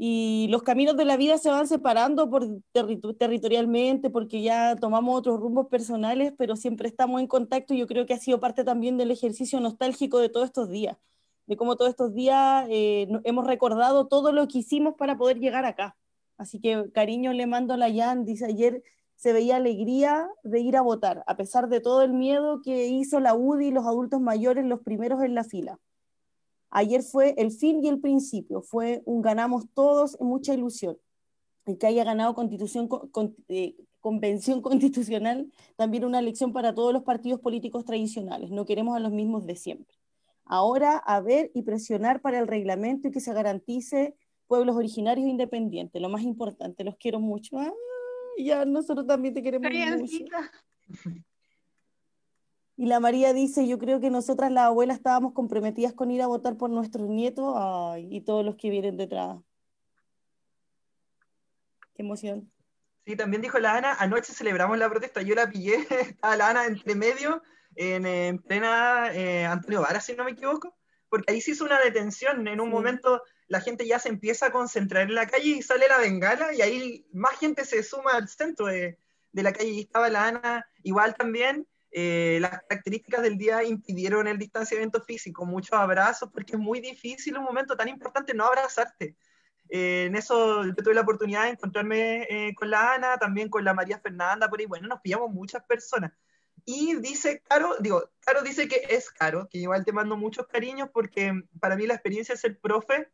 y 0.01 0.47
los 0.49 0.63
caminos 0.63 0.95
de 0.95 1.03
la 1.03 1.17
vida 1.17 1.37
se 1.37 1.49
van 1.49 1.67
separando 1.67 2.29
por 2.29 2.47
territorialmente, 2.71 4.09
porque 4.09 4.41
ya 4.41 4.77
tomamos 4.77 5.17
otros 5.17 5.41
rumbos 5.41 5.67
personales, 5.67 6.33
pero 6.37 6.55
siempre 6.55 6.87
estamos 6.87 7.19
en 7.19 7.27
contacto 7.27 7.73
y 7.73 7.79
yo 7.79 7.87
creo 7.87 8.05
que 8.05 8.13
ha 8.13 8.19
sido 8.19 8.39
parte 8.39 8.63
también 8.63 8.97
del 8.97 9.11
ejercicio 9.11 9.59
nostálgico 9.59 10.19
de 10.19 10.29
todos 10.29 10.45
estos 10.45 10.69
días, 10.69 10.97
de 11.47 11.57
cómo 11.57 11.75
todos 11.75 11.89
estos 11.89 12.13
días 12.13 12.65
eh, 12.69 13.09
hemos 13.25 13.45
recordado 13.45 14.07
todo 14.07 14.31
lo 14.31 14.47
que 14.47 14.59
hicimos 14.59 14.95
para 14.95 15.17
poder 15.17 15.39
llegar 15.39 15.65
acá. 15.65 15.97
Así 16.37 16.61
que 16.61 16.89
cariño 16.93 17.33
le 17.33 17.45
mando 17.47 17.73
a 17.73 17.77
la 17.77 17.93
Jan, 17.93 18.23
dice 18.23 18.45
ayer 18.45 18.81
se 19.19 19.33
veía 19.33 19.57
alegría 19.57 20.29
de 20.43 20.61
ir 20.61 20.77
a 20.77 20.81
votar, 20.81 21.25
a 21.27 21.35
pesar 21.35 21.67
de 21.67 21.81
todo 21.81 22.03
el 22.03 22.13
miedo 22.13 22.61
que 22.61 22.87
hizo 22.87 23.19
la 23.19 23.35
UDI 23.35 23.67
y 23.67 23.71
los 23.71 23.85
adultos 23.85 24.21
mayores 24.21 24.63
los 24.63 24.79
primeros 24.79 25.21
en 25.23 25.35
la 25.35 25.43
fila. 25.43 25.77
Ayer 26.69 27.03
fue 27.03 27.33
el 27.37 27.51
fin 27.51 27.83
y 27.83 27.89
el 27.89 27.99
principio, 27.99 28.61
fue 28.61 29.01
un 29.03 29.21
ganamos 29.21 29.65
todos, 29.73 30.17
mucha 30.21 30.53
ilusión. 30.53 30.97
El 31.65 31.77
que 31.77 31.87
haya 31.87 32.05
ganado 32.05 32.33
constitución, 32.33 32.87
eh, 33.49 33.75
convención 33.99 34.61
constitucional, 34.61 35.51
también 35.75 36.05
una 36.05 36.19
elección 36.19 36.53
para 36.53 36.73
todos 36.73 36.93
los 36.93 37.03
partidos 37.03 37.41
políticos 37.41 37.83
tradicionales. 37.83 38.51
No 38.51 38.63
queremos 38.63 38.95
a 38.95 39.01
los 39.01 39.11
mismos 39.11 39.45
de 39.45 39.57
siempre. 39.57 39.97
Ahora, 40.45 40.95
a 40.95 41.19
ver 41.19 41.51
y 41.53 41.63
presionar 41.63 42.21
para 42.21 42.39
el 42.39 42.47
reglamento 42.47 43.09
y 43.09 43.11
que 43.11 43.19
se 43.19 43.33
garantice 43.33 44.15
pueblos 44.47 44.77
originarios 44.77 45.27
e 45.27 45.29
independientes. 45.29 46.01
Lo 46.01 46.07
más 46.07 46.21
importante, 46.21 46.85
los 46.85 46.95
quiero 46.95 47.19
mucho. 47.19 47.57
Ah, 47.59 47.73
ya 48.45 48.65
nosotros 48.65 49.05
también 49.05 49.33
te 49.33 49.43
queremos 49.43 49.71
mucho. 49.71 50.15
Y 52.79 52.85
la 52.85 53.01
María 53.01 53.33
dice, 53.33 53.67
yo 53.67 53.77
creo 53.77 53.99
que 53.99 54.09
nosotras 54.09 54.51
las 54.53 54.67
abuelas 54.67 54.97
estábamos 54.97 55.33
comprometidas 55.33 55.91
con 55.91 56.11
ir 56.11 56.21
a 56.21 56.27
votar 56.27 56.55
por 56.55 56.69
nuestros 56.69 57.09
nietos 57.09 57.53
y 57.97 58.21
todos 58.21 58.45
los 58.45 58.55
que 58.55 58.69
vienen 58.69 58.95
detrás. 58.95 59.37
Qué 61.93 62.03
emoción. 62.03 62.49
Sí, 63.05 63.17
también 63.17 63.41
dijo 63.41 63.59
la 63.59 63.75
Ana, 63.75 63.95
anoche 63.99 64.31
celebramos 64.31 64.77
la 64.77 64.89
protesta, 64.89 65.21
yo 65.21 65.35
la 65.35 65.49
pillé, 65.49 65.75
estaba 65.89 66.37
la 66.37 66.51
Ana 66.51 66.65
entre 66.67 66.95
medio, 66.95 67.43
en, 67.75 68.39
plena 68.39 69.13
eh, 69.13 69.45
Antonio 69.45 69.81
Vara, 69.81 69.99
si 69.99 70.15
no 70.15 70.23
me 70.23 70.31
equivoco, 70.31 70.77
porque 71.09 71.33
ahí 71.33 71.41
se 71.41 71.51
hizo 71.51 71.65
una 71.65 71.81
detención, 71.81 72.47
en 72.47 72.61
un 72.61 72.69
momento 72.69 73.21
la 73.49 73.59
gente 73.61 73.85
ya 73.85 73.99
se 73.99 74.09
empieza 74.09 74.45
a 74.45 74.51
concentrar 74.51 75.09
en 75.09 75.15
la 75.15 75.27
calle 75.27 75.49
y 75.49 75.61
sale 75.61 75.87
la 75.87 75.97
bengala 75.97 76.53
y 76.53 76.61
ahí 76.61 77.05
más 77.11 77.37
gente 77.39 77.65
se 77.65 77.83
suma 77.83 78.11
al 78.13 78.29
centro 78.29 78.67
de, 78.67 78.97
la 79.33 79.51
calle 79.51 79.69
y 79.69 79.79
estaba 79.81 80.09
la 80.09 80.27
Ana, 80.27 80.67
igual 80.83 81.15
también. 81.15 81.67
Eh, 81.91 82.37
las 82.39 82.61
características 82.67 83.23
del 83.23 83.39
día 83.39 83.63
impidieron 83.63 84.27
el 84.27 84.37
distanciamiento 84.37 85.01
físico, 85.01 85.45
muchos 85.45 85.73
abrazos, 85.73 86.29
porque 86.31 86.53
es 86.53 86.59
muy 86.59 86.79
difícil 86.79 87.37
un 87.37 87.43
momento 87.43 87.75
tan 87.75 87.87
importante 87.87 88.35
no 88.35 88.45
abrazarte. 88.45 89.15
Eh, 89.69 90.05
en 90.05 90.15
eso 90.15 90.63
tuve 90.77 90.93
la 90.93 91.01
oportunidad 91.01 91.45
de 91.45 91.49
encontrarme 91.49 92.27
eh, 92.29 92.53
con 92.53 92.69
la 92.69 92.93
Ana, 92.93 93.17
también 93.17 93.49
con 93.49 93.63
la 93.63 93.73
María 93.73 93.99
Fernanda, 93.99 94.47
por 94.47 94.59
ahí, 94.59 94.67
bueno, 94.67 94.87
nos 94.87 95.01
pillamos 95.01 95.31
muchas 95.31 95.63
personas. 95.63 96.11
Y 96.65 96.95
dice 96.97 97.41
Caro, 97.41 97.77
digo, 97.79 98.11
Caro 98.19 98.43
dice 98.43 98.67
que 98.67 98.83
es 98.89 99.09
Caro, 99.09 99.47
que 99.49 99.57
igual 99.57 99.85
te 99.85 99.91
mando 99.91 100.17
muchos 100.17 100.45
cariños 100.45 100.89
porque 100.93 101.33
para 101.59 101.75
mí 101.75 101.87
la 101.87 101.95
experiencia 101.95 102.35
de 102.35 102.41
ser 102.41 102.59
profe 102.59 103.09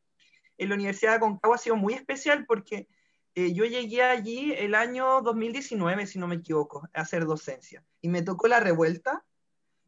en 0.57 0.69
la 0.69 0.75
Universidad 0.75 1.13
de 1.13 1.19
Concagua 1.19 1.55
ha 1.55 1.59
sido 1.59 1.75
muy 1.75 1.93
especial 1.93 2.45
porque 2.45 2.87
eh, 3.35 3.53
yo 3.53 3.65
llegué 3.65 4.01
allí 4.01 4.53
el 4.53 4.75
año 4.75 5.21
2019, 5.21 6.07
si 6.07 6.19
no 6.19 6.27
me 6.27 6.35
equivoco, 6.35 6.87
a 6.93 7.01
hacer 7.01 7.25
docencia. 7.25 7.83
Y 8.01 8.07
me 8.07 8.21
tocó 8.21 8.47
la 8.47 8.61
revuelta 8.61 9.25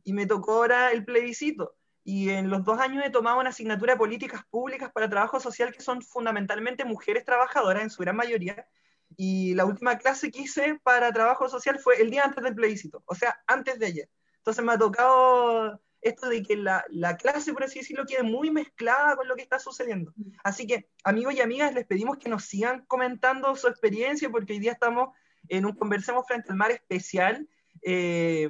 y 0.03 0.13
me 0.13 0.25
tocó 0.25 0.55
ahora 0.55 0.91
el 0.91 1.05
plebiscito. 1.05 1.75
Y 2.03 2.29
en 2.29 2.49
los 2.49 2.63
dos 2.63 2.79
años 2.79 3.03
he 3.05 3.09
tomado 3.09 3.39
una 3.39 3.49
asignatura 3.49 3.93
de 3.93 3.99
políticas 3.99 4.45
públicas 4.49 4.91
para 4.91 5.09
trabajo 5.09 5.39
social 5.39 5.73
que 5.73 5.81
son 5.81 6.01
fundamentalmente 6.01 6.85
mujeres 6.85 7.25
trabajadoras 7.25 7.83
en 7.83 7.89
su 7.89 8.01
gran 8.01 8.15
mayoría. 8.15 8.67
Y 9.15 9.53
la 9.55 9.65
última 9.65 9.97
clase 9.97 10.31
que 10.31 10.41
hice 10.41 10.79
para 10.83 11.13
trabajo 11.13 11.47
social 11.47 11.79
fue 11.79 12.01
el 12.01 12.09
día 12.09 12.23
antes 12.25 12.43
del 12.43 12.55
plebiscito, 12.55 13.03
o 13.05 13.15
sea, 13.15 13.39
antes 13.47 13.79
de 13.79 13.85
ayer. 13.85 14.09
Entonces 14.37 14.63
me 14.63 14.73
ha 14.73 14.77
tocado 14.77 15.81
esto 16.01 16.29
de 16.29 16.43
que 16.43 16.55
la, 16.55 16.85
la, 16.89 17.17
clase, 17.17 17.53
por 17.53 17.63
así 17.63 17.79
decirlo, 17.79 18.05
quede 18.05 18.23
muy 18.23 18.51
mezclada 18.51 19.15
con 19.15 19.27
lo 19.27 19.35
que 19.35 19.41
está 19.41 19.59
sucediendo. 19.59 20.13
Así 20.43 20.67
que, 20.67 20.89
amigos 21.03 21.33
y 21.33 21.41
amigas, 21.41 21.73
les 21.73 21.85
pedimos 21.85 22.17
que 22.17 22.29
nos 22.29 22.45
sigan 22.45 22.85
comentando 22.87 23.55
su 23.55 23.67
experiencia, 23.67 24.29
porque 24.29 24.53
hoy 24.53 24.59
día 24.59 24.73
estamos 24.73 25.09
en 25.49 25.65
un 25.65 25.73
Conversemos 25.73 26.25
frente 26.27 26.51
al 26.51 26.57
mar 26.57 26.71
especial. 26.71 27.47
Eh, 27.81 28.49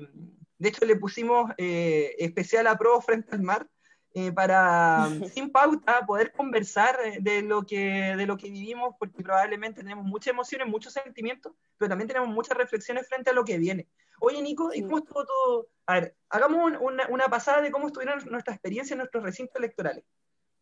de 0.57 0.69
hecho, 0.69 0.85
le 0.85 0.95
pusimos 0.95 1.51
eh, 1.57 2.15
especial 2.19 2.67
a 2.67 2.77
Pro 2.77 2.99
frente 3.01 3.35
al 3.35 3.41
mar, 3.41 3.67
eh, 4.13 4.31
para, 4.31 5.07
sin 5.33 5.51
pauta, 5.51 6.05
poder 6.05 6.31
conversar 6.31 6.97
de 7.19 7.43
lo, 7.43 7.65
que, 7.65 8.15
de 8.17 8.25
lo 8.25 8.37
que 8.37 8.49
vivimos, 8.49 8.95
porque 8.97 9.21
probablemente 9.21 9.81
tenemos 9.81 10.05
muchas 10.05 10.33
emociones, 10.33 10.67
muchos 10.67 10.93
sentimientos, 10.93 11.53
pero 11.77 11.89
también 11.89 12.07
tenemos 12.07 12.29
muchas 12.29 12.57
reflexiones 12.57 13.07
frente 13.07 13.29
a 13.29 13.33
lo 13.33 13.45
que 13.45 13.57
viene. 13.57 13.87
Oye, 14.19 14.41
Nico, 14.41 14.71
¿y 14.73 14.81
cómo 14.81 14.99
estuvo 14.99 15.25
todo? 15.25 15.69
A 15.85 15.99
ver, 15.99 16.15
hagamos 16.29 16.73
una, 16.81 17.27
pasada 17.27 17.61
de 17.61 17.71
cómo 17.71 17.87
estuvieron 17.87 18.23
nuestras 18.29 18.55
experiencias 18.55 18.91
en 18.91 18.99
nuestros 18.99 19.23
recintos 19.23 19.55
electorales, 19.55 20.03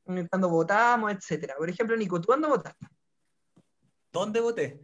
mm, 0.06 0.26
cuando 0.30 0.50
votamos, 0.50 1.12
etcétera. 1.12 1.56
Por 1.58 1.70
ejemplo, 1.70 1.96
Nico, 1.96 2.20
¿tú 2.20 2.32
dónde 2.32 2.48
votaste? 2.48 2.88
¿Dónde 4.12 4.40
voté? 4.40 4.80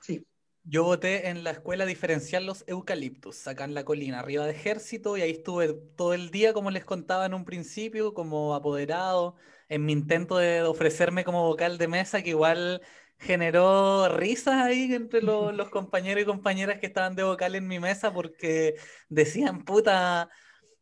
Sí. 0.00 0.26
Yo 0.68 0.82
voté 0.82 1.28
en 1.28 1.44
la 1.44 1.52
escuela 1.52 1.86
diferencial 1.86 2.44
Los 2.44 2.64
Eucaliptus, 2.66 3.46
acá 3.46 3.64
en 3.64 3.74
la 3.74 3.84
colina, 3.84 4.18
arriba 4.18 4.44
de 4.44 4.50
Ejército, 4.50 5.16
y 5.16 5.22
ahí 5.22 5.30
estuve 5.30 5.72
todo 5.96 6.12
el 6.12 6.30
día, 6.30 6.52
como 6.52 6.72
les 6.72 6.84
contaba 6.84 7.26
en 7.26 7.34
un 7.34 7.44
principio, 7.44 8.14
como 8.14 8.54
apoderado, 8.54 9.36
en 9.68 9.84
mi 9.84 9.92
intento 9.92 10.36
de 10.38 10.62
ofrecerme 10.62 11.24
como 11.24 11.44
vocal 11.44 11.78
de 11.78 11.86
mesa, 11.86 12.22
que 12.22 12.30
igual 12.30 12.82
generó 13.18 14.08
risas 14.08 14.54
ahí 14.54 14.92
entre 14.94 15.22
los, 15.22 15.68
compañeros 15.70 16.22
y 16.22 16.26
compañeras 16.26 16.78
que 16.78 16.86
estaban 16.86 17.16
de 17.16 17.22
vocal 17.22 17.54
en 17.54 17.66
mi 17.66 17.78
mesa 17.78 18.12
porque 18.12 18.76
decían, 19.08 19.64
puta, 19.64 20.28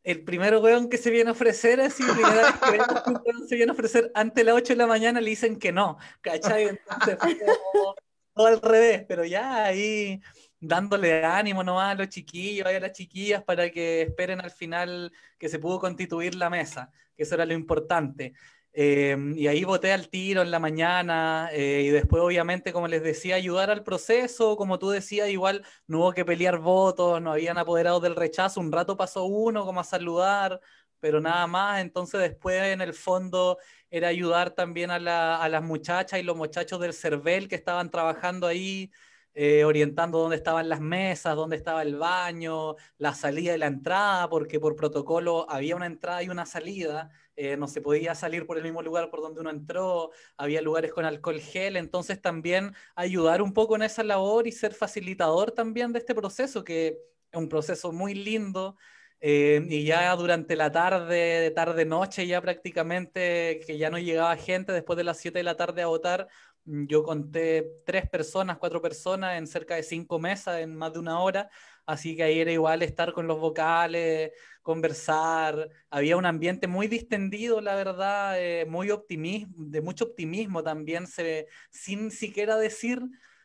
el 0.03 0.23
primero 0.25 0.61
weón 0.61 0.89
que 0.89 0.99
se 0.99 1.11
viene 1.11 1.31
a 1.31 1.33
ofrecer, 1.33 1.81
así, 1.81 2.03
primera 2.03 2.35
vez 2.35 2.55
que 2.61 3.33
se 3.49 3.57
viene 3.57 3.71
a 3.71 3.75
ofrecer 3.75 4.11
antes 4.15 4.35
de 4.35 4.45
las 4.45 4.55
8 4.55 4.75
de 4.75 4.79
la 4.79 4.87
mañana, 4.87 5.21
le 5.21 5.31
dicen 5.31 5.59
que 5.59 5.73
no, 5.73 5.97
¿cachai? 6.21 6.69
Entonces 6.69 7.19
todo 8.35 8.47
al 8.47 8.61
revés, 8.61 9.05
pero 9.09 9.25
ya 9.25 9.65
ahí 9.65 10.21
dándole 10.61 11.25
ánimo 11.25 11.63
nomás 11.63 11.93
a 11.93 11.95
los 11.95 12.09
chiquillos 12.09 12.71
y 12.71 12.75
a 12.75 12.81
las 12.81 12.93
chiquillas 12.93 13.45
para 13.45 13.71
que 13.71 14.03
esperen 14.03 14.41
al 14.41 14.51
final 14.51 15.13
que 15.39 15.49
se 15.49 15.59
pudo 15.59 15.79
constituir 15.79 16.35
la 16.35 16.51
mesa, 16.51 16.91
que 17.17 17.23
eso 17.23 17.35
era 17.35 17.47
lo 17.47 17.55
importante. 17.55 18.33
Em, 18.77 19.39
y 19.39 19.47
ahí 19.47 19.63
voté 19.63 19.93
al 19.93 20.09
tiro 20.09 20.43
en 20.43 20.51
la 20.51 20.59
mañana 20.59 21.49
eh, 21.53 21.83
y 21.87 21.91
después 21.91 22.21
obviamente, 22.21 22.73
como 22.73 22.89
les 22.89 23.05
decía, 23.05 23.37
ayudar 23.37 23.71
al 23.71 23.85
proceso, 23.85 24.57
como 24.57 24.81
tú 24.81 24.91
decías, 24.91 25.29
igual 25.29 25.65
no 25.87 26.01
hubo 26.01 26.13
que 26.13 26.25
pelear 26.25 26.59
votos, 26.59 27.23
no 27.23 27.31
habían 27.33 27.57
apoderado 27.57 28.01
del 28.01 28.17
rechazo, 28.17 28.61
un 28.61 28.73
rato 28.73 28.97
pasó 28.97 29.27
uno 29.27 29.65
como 29.65 29.79
a 29.79 29.85
saludar, 29.85 30.61
pero 30.99 31.21
nada 31.21 31.47
más, 31.47 31.83
entonces 31.83 32.21
después 32.21 32.63
en 32.65 32.81
el 32.81 32.95
fondo 32.95 33.59
era 33.91 34.09
ayudar 34.09 34.51
también 34.51 34.91
a, 34.91 34.99
las 34.99 35.63
muchachas 35.63 36.19
y 36.19 36.25
los 36.25 36.37
muchachos 36.37 36.81
del 36.81 36.95
CERVEL 36.95 37.47
que 37.47 37.55
estaban 37.55 37.91
trabajando 37.91 38.49
ahí 38.49 38.91
eh, 39.35 39.65
orientando 39.65 40.19
dónde 40.19 40.37
estaban 40.37 40.69
las 40.69 40.81
mesas, 40.81 41.37
dónde 41.37 41.57
estaba 41.57 41.83
el 41.83 41.97
baño, 41.97 42.77
la 42.99 43.15
salida 43.15 43.55
y 43.55 43.59
la 43.59 43.67
entrada, 43.67 44.29
porque 44.29 44.61
por 44.61 44.77
protocolo 44.77 45.47
había 45.51 45.77
una 45.77 45.87
entrada 45.87 46.23
y 46.23 46.29
una 46.29 46.47
salida, 46.47 47.11
eh, 47.37 47.57
no 47.57 47.67
se 47.69 47.81
podía 47.81 48.15
salir 48.15 48.47
por 48.47 48.57
el 48.57 48.63
mismo 48.63 48.83
lugar 48.83 49.11
por 49.11 49.21
donde 49.21 49.41
uno 49.41 49.51
entró, 49.51 50.11
había 50.37 50.63
lugares 50.63 50.93
con 50.93 51.05
alcohol 51.05 51.41
gel, 51.41 51.77
entonces 51.77 52.21
también 52.21 52.75
ayudar 52.95 53.43
un 53.43 53.53
poco 53.53 53.77
en 53.77 53.83
esa 53.83 54.03
labor 54.05 54.47
y 54.47 54.53
ser 54.53 54.75
facilitador 54.75 55.51
también 55.53 55.93
de 55.93 55.99
este 55.99 56.15
proceso, 56.15 56.65
que 56.65 56.99
es 57.33 57.39
un 57.39 57.49
proceso 57.49 57.93
muy 57.93 58.15
lindo. 58.15 58.77
Eh, 59.21 59.65
y 59.71 59.85
ya 59.85 60.15
durante 60.17 60.55
la 60.55 60.71
tarde, 60.71 61.51
tarde, 61.53 61.85
noche, 61.87 62.27
ya 62.27 62.43
prácticamente 62.43 63.61
que 63.67 63.79
ya 63.79 63.89
no 63.89 63.99
llegaba 63.99 64.37
gente 64.37 64.73
después 64.73 64.97
de 64.99 65.05
las 65.05 65.19
7 65.19 65.39
de 65.39 65.45
la 65.45 65.57
tarde 65.57 65.81
a 65.83 65.87
votar, 65.87 66.29
yo 66.65 67.03
conté 67.03 67.83
tres 67.85 68.09
personas, 68.09 68.59
cuatro 68.59 68.81
personas 68.81 69.39
en 69.39 69.47
cerca 69.47 69.77
de 69.77 69.83
cinco 69.83 70.19
mesas 70.19 70.61
en 70.61 70.75
más 70.77 70.93
de 70.93 70.99
una 70.99 71.21
hora, 71.21 71.51
así 71.87 72.17
que 72.17 72.23
ahí 72.25 72.41
era 72.41 72.53
igual 72.53 72.83
estar 72.83 73.13
con 73.13 73.27
los 73.27 73.39
vocales, 73.39 74.33
conversar. 74.63 75.69
Había 75.91 76.17
un 76.17 76.27
ambiente 76.27 76.67
muy 76.67 76.89
distendido, 76.89 77.61
la 77.61 77.75
verdad, 77.75 78.41
eh, 78.41 78.67
muy 78.67 78.91
optimismo, 78.91 79.55
de 79.57 79.81
mucho 79.81 80.07
optimismo 80.07 80.63
también, 80.63 81.07
se, 81.07 81.49
sin 81.71 82.11
siquiera 82.11 82.57
decir 82.57 83.03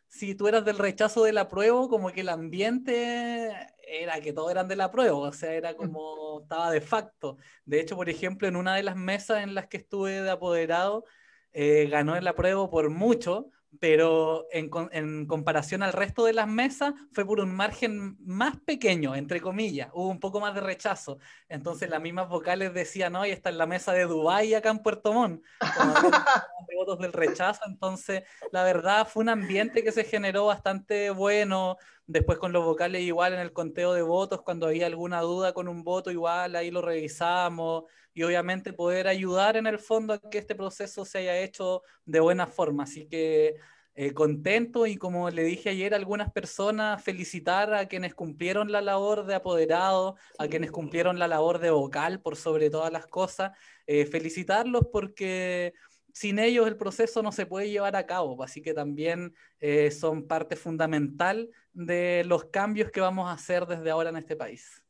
si 0.10 0.34
tú 0.36 0.48
eras 0.48 0.66
del 0.66 0.78
rechazo 0.80 1.24
del 1.24 1.38
apruebo, 1.38 1.88
como 1.88 2.12
que 2.12 2.22
el 2.22 2.30
ambiente 2.30 3.52
era 3.88 4.20
que 4.22 4.34
todos 4.34 4.52
eran 4.52 4.68
del 4.68 4.82
apruebo, 4.82 5.20
o 5.20 5.32
sea, 5.32 5.54
era 5.54 5.76
como 5.76 6.42
estaba 6.42 6.72
de 6.72 6.82
facto. 6.82 7.38
De 7.66 7.80
hecho, 7.80 7.96
por 7.96 8.10
ejemplo, 8.10 8.48
en 8.48 8.56
una 8.56 8.76
de 8.76 8.84
las 8.84 8.96
mesas 8.96 9.44
en 9.44 9.54
las 9.54 9.68
que 9.68 9.78
estuve 9.78 10.22
de 10.22 10.30
apoderado, 10.32 11.06
eh, 11.54 11.88
ganó 11.90 12.16
el 12.16 12.28
apruebo 12.28 12.70
por 12.70 12.90
mucho, 12.90 13.52
pero 13.80 14.48
en, 14.52 14.70
en, 14.92 15.26
comparación 15.28 15.84
al 15.84 15.94
resto 15.94 16.26
de 16.26 16.34
las 16.34 16.48
mesas 16.48 16.94
fue 17.12 17.26
por 17.26 17.40
un 17.40 17.56
margen 17.56 18.18
más 18.26 18.58
pequeño, 18.58 19.16
entre 19.16 19.42
comillas, 19.42 19.90
hubo 19.94 20.08
un 20.08 20.20
poco 20.20 20.40
más 20.40 20.56
de 20.56 20.62
rechazo. 20.62 21.20
Entonces 21.48 21.90
las 21.90 22.02
mismas 22.02 22.30
vocales 22.30 22.74
decían, 22.74 23.14
no, 23.14 23.26
y 23.26 23.32
está 23.32 23.50
en 23.50 23.58
la 23.58 23.68
mesa 23.68 23.94
de 23.94 24.06
Dubái 24.06 24.54
acá 24.54 24.72
en 24.72 24.80
Puerto 24.80 25.14
Montt, 25.14 25.44
de 26.68 26.76
votos 26.76 27.00
del 27.00 27.14
rechazo. 27.14 27.62
Entonces, 27.68 28.24
la 28.52 28.64
verdad 28.64 29.08
fue 29.08 29.24
un 29.24 29.30
ambiente 29.30 29.84
que 29.84 29.92
se 29.92 30.04
generó 30.04 30.48
bastante 30.48 31.12
bueno. 31.12 31.78
Después 32.10 32.40
con 32.40 32.52
los 32.52 32.66
vocales 32.66 33.04
igual 33.04 33.34
en 33.34 33.40
el 33.40 33.54
conteo 33.54 33.94
de 33.94 34.02
votos, 34.02 34.42
cuando 34.42 34.66
había 34.66 34.88
alguna 34.88 35.22
duda 35.22 35.54
con 35.54 35.68
un 35.68 35.84
voto, 35.84 36.10
igual 36.10 36.56
ahí 36.56 36.72
lo 36.72 36.82
revisamos. 36.82 37.84
Y 38.16 38.24
obviamente 38.24 38.74
poder 38.74 39.08
ayudar 39.08 39.58
en 39.58 39.68
el 39.68 39.78
fondo 39.78 40.16
a 40.16 40.20
que 40.20 40.40
este 40.40 40.56
proceso 40.56 41.06
se 41.06 41.20
haya 41.20 41.38
hecho 41.38 41.84
de 42.06 42.20
buena 42.20 42.48
forma. 42.48 42.86
Así 42.86 43.06
que 43.08 43.58
eh, 43.94 44.14
contento 44.16 44.88
y 44.88 44.98
como 44.98 45.30
le 45.30 45.44
dije 45.44 45.70
ayer 45.70 45.94
a 45.94 45.98
algunas 45.98 46.32
personas, 46.32 47.04
felicitar 47.04 47.76
a 47.76 47.88
quienes 47.88 48.16
cumplieron 48.16 48.72
la 48.72 48.82
labor 48.82 49.28
de 49.28 49.36
apoderado, 49.36 50.16
a 50.40 50.48
quienes 50.48 50.72
cumplieron 50.72 51.20
la 51.20 51.28
labor 51.28 51.60
de 51.60 51.70
vocal 51.70 52.22
por 52.22 52.38
sobre 52.38 52.72
todas 52.72 52.92
las 52.92 53.06
cosas, 53.06 53.52
eh, 53.86 54.08
felicitarlos 54.08 54.88
porque 54.92 55.74
sin 56.12 56.40
ellos 56.40 56.68
el 56.68 56.76
proceso 56.76 57.22
no 57.22 57.32
se 57.32 57.46
puede 57.46 57.70
llevar 57.70 57.96
a 57.96 58.08
cabo, 58.08 58.42
así 58.44 58.64
que 58.64 58.74
también 58.74 59.36
eh, 59.60 59.92
son 59.92 60.28
parte 60.28 60.56
fundamental 60.56 61.50
de 61.74 62.24
los 62.26 62.46
cambios 62.46 62.92
que 62.92 63.02
vamos 63.02 63.30
a 63.30 63.34
hacer 63.34 63.66
desde 63.66 63.90
ahora 63.90 64.10
en 64.10 64.18
este 64.18 64.36
país. 64.36 64.84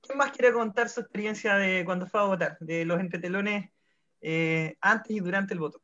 ¿Quién 0.00 0.18
más 0.18 0.32
quiere 0.32 0.52
contar 0.52 0.88
su 0.88 1.00
experiencia 1.00 1.56
de 1.56 1.84
cuando 1.84 2.06
fue 2.06 2.20
a 2.20 2.24
votar, 2.24 2.58
de 2.60 2.84
los 2.84 3.00
entretelones 3.00 3.70
eh, 4.20 4.76
antes 4.80 5.16
y 5.16 5.20
durante 5.20 5.54
el 5.54 5.60
voto? 5.60 5.80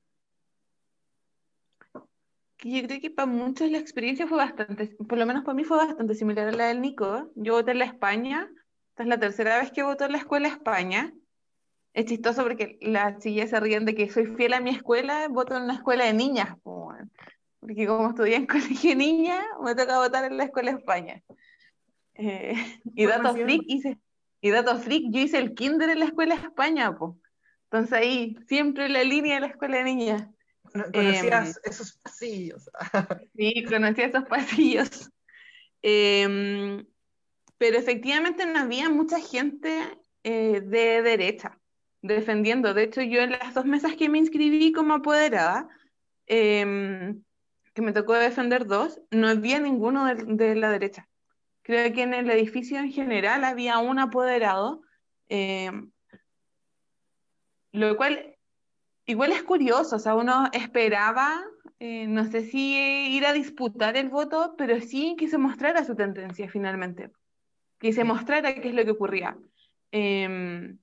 Yo 2.62 2.83
creo 2.87 3.00
que 3.00 3.11
para 3.11 3.27
muchos 3.27 3.70
la 3.70 3.79
experiencia 3.79 4.27
fue 4.27 4.38
bastante, 4.38 4.96
por 5.07 5.18
lo 5.18 5.27
menos 5.27 5.44
para 5.44 5.55
mí 5.55 5.64
fue 5.64 5.77
bastante 5.77 6.14
similar 6.14 6.48
a 6.48 6.53
la 6.53 6.68
del 6.68 6.81
Nico. 6.81 7.31
Yo 7.35 7.55
voté 7.55 7.72
en 7.72 7.81
la 7.81 7.85
España, 7.85 8.50
esta 8.90 9.03
es 9.03 9.09
la 9.09 9.20
tercera 9.20 9.59
vez 9.59 9.70
que 9.70 9.83
voto 9.83 10.05
en 10.05 10.12
la 10.12 10.18
escuela 10.18 10.48
España. 10.48 11.12
Es 11.92 12.07
chistoso 12.07 12.42
porque 12.42 12.79
las 12.81 13.18
chillas 13.18 13.50
se 13.50 13.61
ríen 13.61 13.85
de 13.85 13.94
que 13.94 14.11
soy 14.11 14.27
fiel 14.27 14.55
a 14.55 14.61
mi 14.61 14.70
escuela, 14.70 15.29
voto 15.29 15.57
en 15.57 15.64
una 15.64 15.74
escuela 15.74 16.05
de 16.05 16.14
niñas. 16.14 16.57
Porque 17.64 17.87
como 17.87 18.11
estudié 18.11 18.37
en 18.37 18.46
colegio 18.46 18.90
de 18.90 18.96
niñas, 18.96 19.42
me 19.62 19.74
toca 19.74 19.98
votar 19.98 20.27
en 20.27 20.37
la 20.37 20.44
escuela 20.44 20.72
España. 20.72 21.22
Eh, 22.14 22.55
y 22.94 23.07
datos 23.07 23.33
freak 23.33 23.62
hice, 23.66 23.98
y 24.42 24.50
dato 24.50 24.79
freak, 24.79 25.05
yo 25.11 25.20
hice 25.20 25.38
el 25.38 25.55
kinder 25.55 25.88
en 25.88 26.00
la 26.00 26.05
escuela 26.05 26.37
de 26.37 26.42
España, 26.42 26.94
pues. 26.94 27.14
Entonces 27.64 27.92
ahí, 27.94 28.37
siempre 28.46 28.90
la 28.90 29.03
línea 29.03 29.37
de 29.37 29.40
la 29.40 29.46
escuela 29.46 29.79
de 29.79 29.85
niñas. 29.85 30.29
Conocías 30.92 31.57
em, 31.57 31.62
esos 31.64 31.98
pasillos. 32.03 32.70
sí, 33.35 33.64
conocía 33.64 34.07
esos 34.07 34.24
pasillos. 34.24 35.11
Em, 35.81 36.87
pero 37.57 37.79
efectivamente 37.79 38.44
no 38.44 38.59
había 38.59 38.90
mucha 38.90 39.18
gente 39.20 39.81
eh, 40.22 40.61
de 40.61 41.00
derecha 41.00 41.59
defendiendo. 42.03 42.74
De 42.74 42.83
hecho, 42.83 43.00
yo 43.00 43.22
en 43.22 43.31
las 43.31 43.55
dos 43.55 43.64
mesas 43.64 43.96
que 43.96 44.11
me 44.11 44.18
inscribí 44.18 44.72
como 44.72 44.94
apoderada, 44.94 45.66
em, 46.27 47.24
que 47.75 47.83
me 47.83 47.93
tocó 47.93 48.15
defender 48.15 48.67
dos, 48.67 49.01
no 49.11 49.29
había 49.29 49.59
ninguno 49.59 50.07
de 50.07 50.55
la 50.55 50.71
derecha. 50.71 51.09
Creo 51.63 51.93
que 51.93 52.03
en 52.03 52.15
el 52.15 52.31
edificio 52.31 52.79
en 52.79 52.93
general 52.93 53.45
había 53.45 53.79
un 53.79 53.99
apoderado, 53.99 54.83
eh, 55.29 55.73
lo 57.73 57.97
cual 57.97 58.37
igual 59.07 59.33
es 59.33 59.43
curioso, 59.43 59.97
o 59.97 59.99
sea, 59.99 60.15
uno 60.15 60.49
esperaba, 60.53 61.43
eh, 61.81 62.07
no 62.07 62.25
sé 62.27 62.45
si 62.45 62.77
ir 63.11 63.27
a 63.27 63.33
disputar 63.33 63.97
el 63.97 64.09
voto, 64.09 64.55
pero 64.57 64.81
sí 64.81 65.17
que 65.19 65.29
se 65.29 65.39
mostrara 65.39 65.85
su 65.85 65.97
tendencia 65.97 66.49
finalmente, 66.49 67.11
que 67.79 67.93
se 67.93 68.05
mostrara 68.05 68.55
qué 68.55 68.69
es 68.69 68.75
lo 68.75 68.85
que 68.85 68.93
ocurría. 68.93 69.37
Em, 69.91 70.79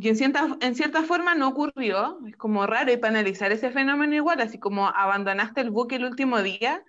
y 0.00 0.08
en 0.08 0.16
cierta, 0.16 0.56
en 0.60 0.74
cierta 0.74 1.02
forma 1.02 1.34
no 1.34 1.48
ocurrió, 1.48 2.18
es 2.26 2.36
como 2.36 2.66
raro, 2.66 2.92
y 2.92 2.96
para 2.96 3.10
analizar 3.10 3.52
ese 3.52 3.70
fenómeno 3.70 4.14
igual, 4.14 4.40
así 4.40 4.58
como 4.58 4.88
abandonaste 4.88 5.60
el 5.60 5.70
buque 5.70 5.96
el 5.96 6.04
último 6.04 6.42
día, 6.42 6.84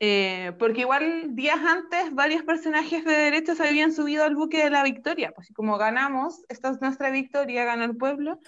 eh, 0.00 0.52
porque 0.58 0.82
igual 0.82 1.34
días 1.34 1.58
antes 1.58 2.14
varios 2.14 2.42
personajes 2.42 3.04
de 3.04 3.12
derecha 3.12 3.54
se 3.54 3.66
habían 3.66 3.92
subido 3.92 4.24
al 4.24 4.34
buque 4.34 4.62
de 4.62 4.70
la 4.70 4.82
victoria, 4.82 5.32
pues 5.34 5.52
como 5.54 5.78
ganamos, 5.78 6.44
esta 6.48 6.70
es 6.70 6.80
nuestra 6.80 7.10
victoria, 7.10 7.64
ganó 7.64 7.84
el 7.84 7.96
pueblo, 7.96 8.40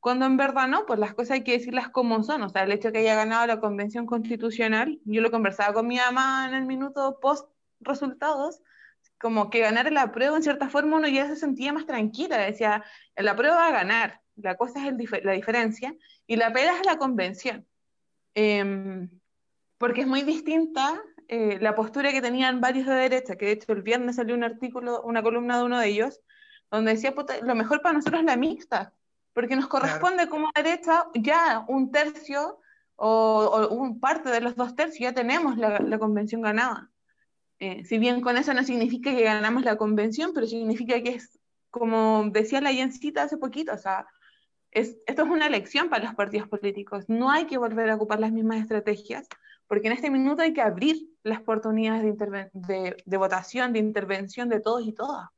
cuando 0.00 0.26
en 0.26 0.36
verdad 0.36 0.68
no, 0.68 0.86
pues 0.86 0.98
las 0.98 1.14
cosas 1.14 1.32
hay 1.32 1.44
que 1.44 1.52
decirlas 1.52 1.88
como 1.88 2.22
son, 2.22 2.42
o 2.42 2.48
sea, 2.48 2.62
el 2.62 2.72
hecho 2.72 2.88
de 2.88 2.92
que 2.92 2.98
haya 3.00 3.16
ganado 3.16 3.46
la 3.46 3.60
convención 3.60 4.06
constitucional, 4.06 5.00
yo 5.04 5.20
lo 5.20 5.30
conversaba 5.30 5.74
con 5.74 5.86
mi 5.86 5.96
mamá 5.96 6.46
en 6.48 6.54
el 6.54 6.66
minuto 6.66 7.18
post 7.20 7.50
resultados, 7.80 8.62
como 9.20 9.50
que 9.50 9.60
ganar 9.60 9.90
la 9.92 10.12
prueba 10.12 10.36
en 10.36 10.42
cierta 10.42 10.68
forma 10.68 10.96
uno 10.96 11.08
ya 11.08 11.26
se 11.26 11.36
sentía 11.36 11.72
más 11.72 11.86
tranquila, 11.86 12.38
decía, 12.38 12.84
la 13.16 13.34
prueba 13.36 13.56
va 13.56 13.66
a 13.68 13.72
ganar, 13.72 14.20
la 14.36 14.56
cosa 14.56 14.80
es 14.80 14.92
el 14.92 15.24
la 15.24 15.32
diferencia, 15.32 15.94
y 16.26 16.36
la 16.36 16.52
pega 16.52 16.76
es 16.76 16.86
la 16.86 16.98
convención. 16.98 17.66
Eh, 18.34 19.08
porque 19.78 20.02
es 20.02 20.06
muy 20.06 20.22
distinta 20.22 21.00
eh, 21.28 21.58
la 21.60 21.74
postura 21.74 22.10
que 22.10 22.20
tenían 22.20 22.60
varios 22.60 22.86
de 22.86 22.94
derecha, 22.94 23.36
que 23.36 23.46
de 23.46 23.52
hecho 23.52 23.72
el 23.72 23.82
viernes 23.82 24.16
salió 24.16 24.34
un 24.34 24.44
artículo, 24.44 25.02
una 25.02 25.22
columna 25.22 25.58
de 25.58 25.64
uno 25.64 25.78
de 25.78 25.88
ellos, 25.88 26.20
donde 26.70 26.94
decía, 26.94 27.14
lo 27.42 27.54
mejor 27.54 27.80
para 27.80 27.94
nosotros 27.94 28.20
es 28.20 28.26
la 28.26 28.36
mixta, 28.36 28.92
porque 29.32 29.54
nos 29.54 29.68
corresponde 29.68 30.28
como 30.28 30.50
derecha 30.54 31.06
ya 31.14 31.64
un 31.68 31.90
tercio 31.90 32.60
o, 32.96 33.68
un 33.70 34.00
parte 34.00 34.30
de 34.30 34.40
los 34.40 34.56
dos 34.56 34.74
tercios, 34.74 35.00
ya 35.00 35.14
tenemos 35.14 35.56
la, 35.56 35.98
convención 35.98 36.42
ganada. 36.42 36.90
Eh, 37.60 37.84
si 37.84 37.98
bien 37.98 38.20
con 38.20 38.36
eso 38.36 38.54
no 38.54 38.62
significa 38.62 39.14
que 39.14 39.24
ganamos 39.24 39.64
la 39.64 39.76
convención, 39.76 40.32
pero 40.32 40.46
significa 40.46 41.02
que 41.02 41.16
es, 41.16 41.38
como 41.70 42.28
decía 42.30 42.60
la 42.60 42.72
Yencita 42.72 43.24
hace 43.24 43.36
poquito, 43.36 43.72
o 43.72 43.78
sea, 43.78 44.06
es, 44.70 44.96
esto 45.06 45.24
es 45.24 45.30
una 45.30 45.48
lección 45.48 45.88
para 45.88 46.04
los 46.04 46.14
partidos 46.14 46.48
políticos. 46.48 47.04
No 47.08 47.30
hay 47.30 47.46
que 47.46 47.58
volver 47.58 47.90
a 47.90 47.96
ocupar 47.96 48.20
las 48.20 48.32
mismas 48.32 48.60
estrategias, 48.60 49.26
porque 49.66 49.88
en 49.88 49.94
este 49.94 50.10
minuto 50.10 50.42
hay 50.42 50.52
que 50.52 50.62
abrir 50.62 50.96
las 51.22 51.40
oportunidades 51.40 52.16
de, 52.52 52.96
de, 53.04 53.16
votación, 53.16 53.72
de 53.72 53.78
intervención 53.78 54.48
de 54.48 54.60
todos 54.60 54.86
y 54.86 54.92
todas. 54.92 55.28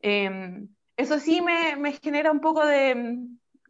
Em, 0.00 0.68
eso 0.96 1.18
sí 1.18 1.40
me, 1.40 1.76
me, 1.76 1.92
genera 1.92 2.30
un 2.30 2.40
poco 2.40 2.64
de, 2.64 3.18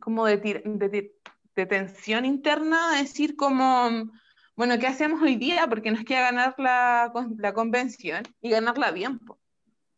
como 0.00 0.26
de, 0.26 0.36
de, 0.36 1.66
tensión 1.66 2.24
interna, 2.24 2.96
decir 2.96 3.34
como, 3.34 4.10
bueno, 4.58 4.78
¿qué 4.78 4.88
hacemos 4.88 5.22
hoy 5.22 5.36
día? 5.36 5.68
Porque 5.68 5.90
nos 5.90 6.04
queda 6.04 6.20
ganar 6.20 6.54
la, 6.58 7.12
la 7.38 7.54
convención 7.54 8.24
y 8.40 8.50
ganarla 8.50 8.90
bien. 8.90 9.20
O 9.26 9.38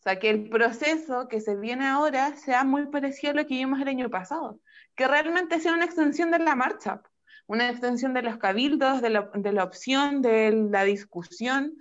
sea, 0.02 0.18
que 0.18 0.30
el 0.30 0.48
proceso 0.50 1.28
que 1.28 1.40
se 1.40 1.56
viene 1.56 1.86
ahora 1.86 2.36
sea 2.36 2.62
muy 2.64 2.86
parecido 2.86 3.32
a 3.32 3.36
lo 3.36 3.46
que 3.46 3.54
vimos 3.54 3.80
el 3.80 3.88
año 3.88 4.10
pasado, 4.10 4.60
que 4.94 5.08
realmente 5.08 5.60
sea 5.60 5.72
una 5.72 5.86
extensión 5.86 6.30
de 6.30 6.38
la 6.38 6.54
marcha 6.54 7.02
una 7.50 7.68
extensión 7.68 8.14
de 8.14 8.22
los 8.22 8.36
cabildos, 8.36 9.02
de 9.02 9.10
la, 9.10 9.64
opción, 9.64 10.22
de 10.22 10.52
la 10.70 10.84
discusión, 10.84 11.74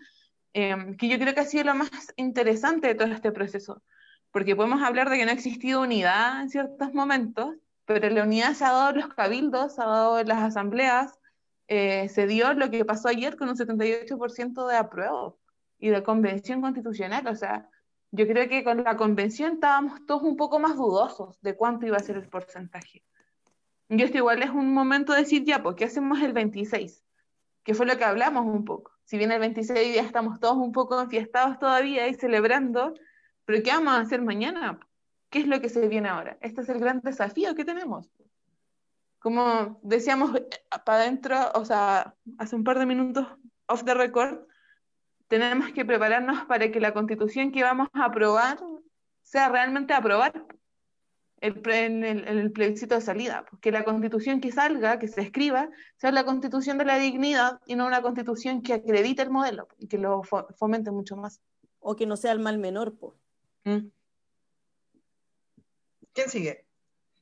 em, 0.53 0.97
que 0.97 1.07
yo 1.07 1.19
creo 1.19 1.35
que 1.35 1.41
ha 1.41 1.45
sido 1.45 1.65
lo 1.65 1.75
más 1.75 1.91
interesante 2.15 2.87
de 2.87 2.95
todo 2.95 3.13
este 3.13 3.31
proceso, 3.31 3.83
porque 4.31 4.55
podemos 4.55 4.81
hablar 4.81 5.11
de 5.11 5.17
que 5.17 5.25
no 5.25 5.29
ha 5.29 5.35
existido 5.35 5.81
unidad 5.81 6.41
en 6.41 6.49
ciertos 6.49 6.95
momentos, 6.95 7.55
pero 7.85 8.09
la 8.09 8.23
unidad 8.23 8.53
se 8.53 8.65
ha 8.65 8.71
dado 8.71 8.89
en 8.89 9.01
los 9.01 9.13
cabildos, 9.13 9.75
se 9.75 9.83
ha 9.83 9.85
dado 9.85 10.19
en 10.19 10.27
las 10.27 10.39
asambleas, 10.39 11.18
eh, 11.69 12.09
se 12.09 12.25
dio 12.25 12.51
lo 12.55 12.71
que 12.71 12.83
pasó 12.83 13.09
ayer 13.09 13.37
con 13.37 13.47
un 13.47 13.55
78% 13.55 14.67
de 14.67 14.75
apruebo 14.75 15.39
y 15.77 15.89
de 15.89 16.01
convención 16.01 16.61
constitucional. 16.61 17.27
O 17.27 17.35
sea, 17.35 17.69
yo 18.09 18.27
creo 18.27 18.49
que 18.49 18.63
con 18.63 18.83
la 18.83 18.97
convención 18.97 19.53
estábamos 19.53 20.03
todos 20.07 20.23
un 20.23 20.35
poco 20.35 20.57
más 20.57 20.75
dudosos 20.75 21.39
de 21.41 21.55
cuánto 21.55 21.85
iba 21.85 21.97
a 21.97 21.99
ser 22.01 22.17
el 22.17 22.27
porcentaje. 22.27 23.05
Y 23.87 24.01
esto 24.01 24.17
igual 24.17 24.41
es 24.41 24.49
un 24.49 24.73
momento 24.73 25.13
de 25.13 25.19
decir, 25.19 25.43
ya, 25.45 25.61
pues, 25.61 25.75
¿qué 25.75 25.85
hacemos 25.85 26.19
el 26.21 26.33
26? 26.33 27.03
Que 27.63 27.75
fue 27.75 27.85
lo 27.85 27.97
que 27.97 28.03
hablamos 28.03 28.47
un 28.47 28.65
poco. 28.65 28.91
Si 29.03 29.19
bien 29.19 29.31
el 29.31 29.39
26 29.39 29.95
ya 29.95 30.01
estamos 30.01 30.39
todos 30.39 30.57
un 30.57 30.71
poco 30.71 30.99
enfiestados 30.99 31.59
todavía 31.59 32.07
y 32.07 32.15
celebrando, 32.15 32.95
pero 33.45 33.61
¿qué 33.63 33.69
vamos 33.69 33.93
a 33.93 34.01
hacer 34.01 34.23
mañana? 34.23 34.79
¿Qué 35.29 35.39
es 35.39 35.47
lo 35.47 35.61
que 35.61 35.69
se 35.69 35.87
viene 35.87 36.09
ahora? 36.09 36.39
Este 36.41 36.61
es 36.61 36.69
el 36.69 36.79
gran 36.79 37.01
desafío 37.01 37.53
que 37.53 37.65
tenemos. 37.65 38.09
Como 39.19 39.79
decíamos 39.83 40.35
eh, 40.35 40.49
para 40.85 41.03
adentro, 41.03 41.37
o 41.53 41.65
sea, 41.65 42.15
hace 42.37 42.55
un 42.55 42.63
par 42.63 42.79
de 42.79 42.85
minutos 42.85 43.27
off 43.67 43.83
the 43.83 43.93
record, 43.93 44.39
tenemos 45.27 45.71
que 45.71 45.85
prepararnos 45.85 46.45
para 46.45 46.71
que 46.71 46.79
la 46.79 46.93
constitución 46.93 47.51
que 47.51 47.63
vamos 47.63 47.87
a 47.93 48.05
aprobar 48.05 48.59
sea 49.21 49.49
realmente 49.49 49.93
aprobar 49.93 50.45
en, 51.41 52.03
el, 52.03 52.51
plebiscito 52.51 52.95
de 52.95 53.01
salida. 53.01 53.45
Que 53.61 53.71
la 53.71 53.83
constitución 53.83 54.41
que 54.41 54.51
salga, 54.51 54.99
que 54.99 55.07
se 55.07 55.21
escriba, 55.21 55.69
sea 55.97 56.11
la 56.11 56.25
constitución 56.25 56.77
de 56.77 56.85
la 56.85 56.97
dignidad 56.97 57.59
y 57.65 57.75
no 57.75 57.85
una 57.85 58.01
constitución 58.01 58.61
que 58.61 58.73
acredite 58.73 59.21
el 59.21 59.29
modelo 59.29 59.67
y 59.77 59.87
que 59.87 59.97
lo 59.97 60.23
fomente 60.23 60.91
mucho 60.91 61.15
más. 61.15 61.41
O 61.79 61.95
que 61.95 62.05
no 62.05 62.17
sea 62.17 62.31
el 62.31 62.39
mal 62.39 62.57
menor, 62.57 62.97
pues. 62.97 63.13
¿Quién 63.63 63.91
sigue? 66.27 66.65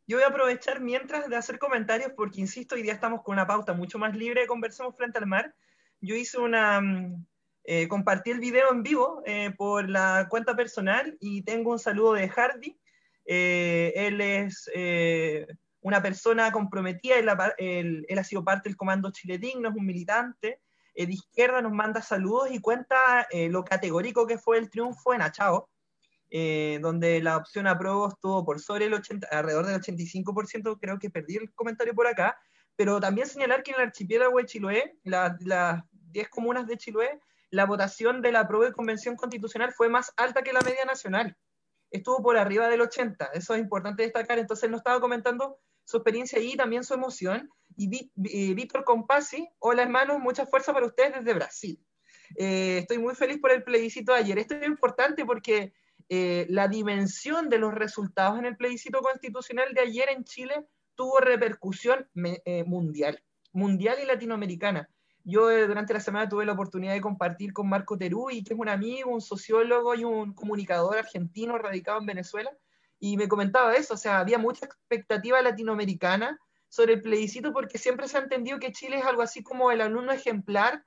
Yo 0.10 0.16
voy 0.16 0.24
a 0.24 0.30
aprovechar 0.30 0.80
mientras 0.80 1.30
de 1.30 1.36
hacer 1.36 1.60
comentarios 1.60 2.14
porque, 2.16 2.40
insisto, 2.40 2.76
hoy 2.76 2.82
día 2.82 2.94
estamos 2.94 3.24
con 3.24 3.34
una 3.34 3.46
pauta 3.46 3.74
mucho 3.74 4.00
más 4.00 4.16
libre 4.16 4.40
de 4.40 4.48
Conversemos 4.48 4.96
Frente 4.96 5.18
al 5.20 5.28
Mar. 5.28 5.54
Yo 6.00 6.16
hice 6.16 6.38
una... 6.38 6.80
Mm, 6.80 7.26
eh, 7.66 7.90
compartí 7.90 8.32
el 8.32 8.40
video 8.40 8.72
en 8.72 8.82
vivo 8.82 9.22
eh, 9.26 9.52
por 9.58 9.90
la 9.90 10.28
cuenta 10.30 10.56
personal 10.56 11.18
y 11.20 11.42
tengo 11.42 11.72
un 11.72 11.80
saludo 11.80 12.14
de 12.14 12.30
Hardy. 12.30 12.80
Eh, 13.26 13.92
él 13.94 14.22
es 14.22 14.72
una 15.82 16.02
persona 16.02 16.54
comprometida, 16.54 17.18
él, 17.18 18.06
él, 18.08 18.18
ha 18.18 18.24
sido 18.24 18.46
parte 18.46 18.70
del 18.70 18.78
Comando 18.78 19.12
Chile 19.12 19.38
Digno, 19.38 19.68
es 19.68 19.76
un 19.76 19.86
militante 19.86 20.62
de 20.96 21.12
izquierda, 21.12 21.62
nos 21.62 21.74
manda 21.74 22.02
saludos 22.02 22.50
y 22.52 22.62
cuenta 22.62 23.28
lo 23.50 23.66
categórico 23.66 24.26
que 24.26 24.38
fue 24.38 24.58
el 24.58 24.70
triunfo 24.70 25.14
en 25.14 25.22
Achao 25.22 25.70
eh, 26.30 26.80
donde 26.82 27.22
la 27.22 27.38
opción 27.38 27.68
apruebo 27.68 28.10
estuvo 28.10 28.44
por 28.44 28.60
sobre 28.60 28.86
el 28.86 28.94
80, 28.94 29.28
alrededor 29.32 29.66
del 29.66 29.82
85%, 29.82 30.78
creo 30.80 31.00
que 31.00 31.10
perdí 31.10 31.38
el 31.38 31.54
comentario 31.54 31.94
por 31.94 32.08
acá, 32.08 32.38
pero 32.76 33.00
también 33.00 33.28
señalar 33.28 33.64
que 33.64 33.72
en 33.72 33.78
el 33.78 33.88
archipiélago 33.88 34.38
de 34.38 34.46
Chiloé, 34.46 34.98
las 35.04 35.38
10 36.12 36.30
comunas 36.30 36.68
de 36.68 36.78
Chiloé, 36.78 37.20
la 37.50 37.66
votación 37.66 38.22
de 38.22 38.32
la 38.32 38.42
apruebo 38.42 38.66
de 38.66 38.74
convención 38.74 39.16
constitucional 39.16 39.72
fue 39.72 39.90
más 39.90 40.12
alta 40.18 40.42
que 40.42 40.54
la 40.54 40.62
media 40.62 40.86
nacional. 40.86 41.36
Estuvo 41.90 42.22
por 42.22 42.38
arriba 42.38 42.68
del 42.68 42.82
80, 42.82 43.30
eso 43.34 43.56
es 43.56 43.62
importante 43.62 44.04
destacar. 44.04 44.38
Entonces 44.38 44.70
nos 44.70 44.80
estaba 44.80 45.00
comentando 45.00 45.60
su 45.86 45.98
experiencia 45.98 46.40
y 46.40 46.56
también 46.58 46.84
su 46.84 46.94
emoción. 46.94 47.50
Y 47.78 48.12
eh, 48.26 48.54
Víctor 48.54 48.84
Compasi, 48.84 49.48
hola 49.60 49.84
hermanos, 49.84 50.20
mucha 50.20 50.46
fuerza 50.46 50.74
para 50.74 50.86
ustedes 50.86 51.14
desde 51.14 51.34
Brasil. 51.34 51.80
Eh, 52.36 52.80
estoy 52.80 52.98
muy 52.98 53.16
feliz 53.16 53.40
por 53.40 53.52
el 53.52 53.64
plebiscito 53.64 54.12
de 54.12 54.20
ayer. 54.20 54.38
Esto 54.40 54.56
es 54.56 54.68
importante 54.68 55.26
porque 55.26 55.74
eh, 56.10 56.46
la 56.50 56.70
dimensión 56.70 57.50
de 57.50 57.58
los 57.58 57.74
resultados 57.74 58.40
en 58.40 58.46
el 58.46 58.56
plebiscito 58.56 59.02
constitucional 59.02 59.74
de 59.74 59.82
ayer 59.82 60.08
en 60.10 60.24
Chile 60.24 60.66
tuvo 60.96 61.20
repercusión 61.20 62.08
eh, 62.16 62.64
mundial, 62.64 63.22
mundial 63.52 63.98
y 64.02 64.06
latinoamericana. 64.06 64.90
Yo 65.26 65.52
eh, 65.52 65.68
durante 65.68 65.94
la 65.94 66.00
semana 66.00 66.30
tuve 66.30 66.46
la 66.46 66.54
oportunidad 66.54 66.94
de 66.94 67.02
compartir 67.02 67.52
con 67.52 67.68
Marco 67.68 67.98
Terú, 67.98 68.28
que 68.28 68.54
es 68.54 68.58
un 68.60 68.70
amigo, 68.70 69.12
un 69.12 69.20
sociólogo 69.20 69.96
y 69.96 70.06
un 70.06 70.34
comunicador 70.34 70.98
argentino 70.98 71.58
radicado 71.58 72.00
en 72.00 72.06
Venezuela, 72.06 72.52
y 73.00 73.18
me 73.18 73.28
comentaba 73.28 73.76
eso, 73.76 73.96
o 73.96 73.98
sea, 73.98 74.20
había 74.20 74.38
mucha 74.38 74.66
expectativa 74.66 75.42
latinoamericana 75.42 76.40
sobre 76.70 76.94
el 76.94 77.02
plebiscito 77.02 77.52
porque 77.52 77.78
siempre 77.78 78.08
se 78.08 78.18
ha 78.18 78.22
entendido 78.22 78.60
que 78.60 78.72
Chile 78.72 78.98
es 78.98 79.06
algo 79.06 79.22
así 79.22 79.44
como 79.44 79.72
el 79.72 79.82
alumno 79.82 80.14
ejemplar 80.14 80.84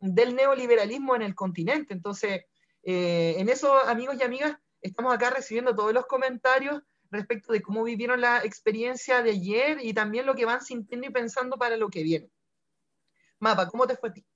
del 0.00 0.34
neoliberalismo 0.34 1.14
en 1.14 1.22
el 1.22 1.34
continente. 1.34 1.94
Entonces, 1.94 2.42
en 2.82 3.48
eso, 3.48 3.72
amigos 3.86 4.16
y 4.18 4.24
amigas, 4.24 4.56
estamos 4.82 5.14
acá 5.14 5.30
recibiendo 5.30 5.74
todos 5.74 5.94
los 5.94 6.06
comentarios 6.06 6.82
respecto 7.10 7.52
de 7.52 7.62
cómo 7.62 7.84
vivieron 7.84 8.20
la 8.20 8.44
experiencia 8.44 9.22
de 9.22 9.30
ayer 9.30 9.78
y 9.80 9.94
también 9.94 10.26
lo 10.26 10.34
que 10.34 10.44
van 10.44 10.62
sintiendo 10.62 11.06
y 11.06 11.10
pensando 11.10 11.56
para 11.56 11.76
lo 11.76 11.88
que 11.88 12.02
viene. 12.02 12.30
Mapa, 13.38 13.68
¿cómo 13.68 13.86
te 13.86 13.96
fue 13.96 14.10
a 14.10 14.12
ti? 14.12 14.26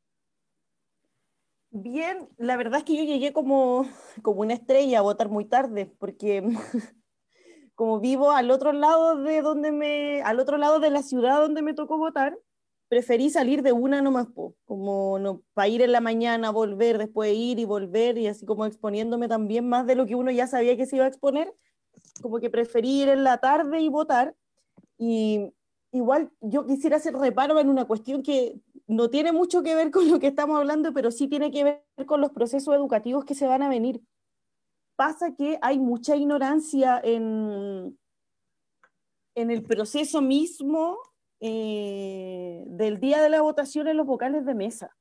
Bien, 1.70 2.28
la 2.38 2.56
verdad 2.56 2.78
es 2.78 2.84
que 2.84 2.96
yo 2.96 3.04
llegué 3.04 3.32
como, 3.32 3.86
como 4.22 4.40
una 4.40 4.54
estrella 4.54 5.00
a 5.00 5.02
votar 5.02 5.28
muy 5.28 5.44
tarde, 5.44 5.86
porque 5.98 6.42
como 7.74 8.00
vivo 8.00 8.30
al 8.30 8.50
otro 8.50 8.72
lado 8.72 9.22
de 9.22 9.42
donde 9.42 9.72
me, 9.72 10.22
al 10.22 10.40
otro 10.40 10.56
lado 10.56 10.80
de 10.80 10.90
la 10.90 11.02
ciudad 11.02 11.40
donde 11.40 11.62
me 11.62 11.74
tocó 11.74 11.98
votar, 11.98 12.38
preferí 12.88 13.30
salir 13.30 13.62
de 13.62 13.72
una 13.72 14.00
nomás, 14.00 14.28
como 14.64 15.18
no, 15.18 15.42
para 15.54 15.68
ir 15.68 15.82
en 15.82 15.92
la 15.92 16.00
mañana, 16.00 16.50
volver, 16.50 16.98
después 16.98 17.32
ir 17.34 17.58
y 17.58 17.64
volver, 17.64 18.16
y 18.18 18.28
así 18.28 18.46
como 18.46 18.64
exponiéndome 18.64 19.28
también 19.28 19.68
más 19.68 19.86
de 19.86 19.96
lo 19.96 20.06
que 20.06 20.14
uno 20.14 20.30
ya 20.30 20.46
sabía 20.46 20.76
que 20.76 20.86
se 20.86 20.96
iba 20.96 21.04
a 21.04 21.08
exponer, 21.08 21.52
como 22.22 22.38
que 22.38 22.50
preferí 22.50 23.02
ir 23.02 23.08
en 23.08 23.24
la 23.24 23.38
tarde 23.38 23.80
y 23.80 23.88
votar. 23.88 24.34
Y 24.98 25.52
igual 25.92 26.30
yo 26.40 26.66
quisiera 26.66 26.96
hacer 26.96 27.14
reparo 27.14 27.58
en 27.58 27.68
una 27.68 27.86
cuestión 27.86 28.22
que 28.22 28.60
no 28.86 29.10
tiene 29.10 29.32
mucho 29.32 29.62
que 29.62 29.74
ver 29.74 29.90
con 29.90 30.08
lo 30.08 30.20
que 30.20 30.28
estamos 30.28 30.56
hablando, 30.56 30.92
pero 30.92 31.10
sí 31.10 31.26
tiene 31.28 31.50
que 31.50 31.64
ver 31.64 32.06
con 32.06 32.20
los 32.20 32.30
procesos 32.30 32.74
educativos 32.74 33.24
que 33.24 33.34
se 33.34 33.46
van 33.46 33.62
a 33.62 33.68
venir. 33.68 34.00
Pasa 34.94 35.34
que 35.34 35.58
hay 35.60 35.78
mucha 35.78 36.16
ignorancia 36.16 37.00
en, 37.02 37.98
en 39.34 39.50
el 39.50 39.62
proceso 39.62 40.22
mismo 40.22 40.98
eh, 41.40 42.64
del 42.66 43.00
día 43.00 43.20
de 43.22 43.28
la 43.28 43.42
votación 43.42 43.88
en 43.88 43.96
los 43.96 44.06
vocales 44.06 44.44
de 44.44 44.54
mesa 44.54 44.96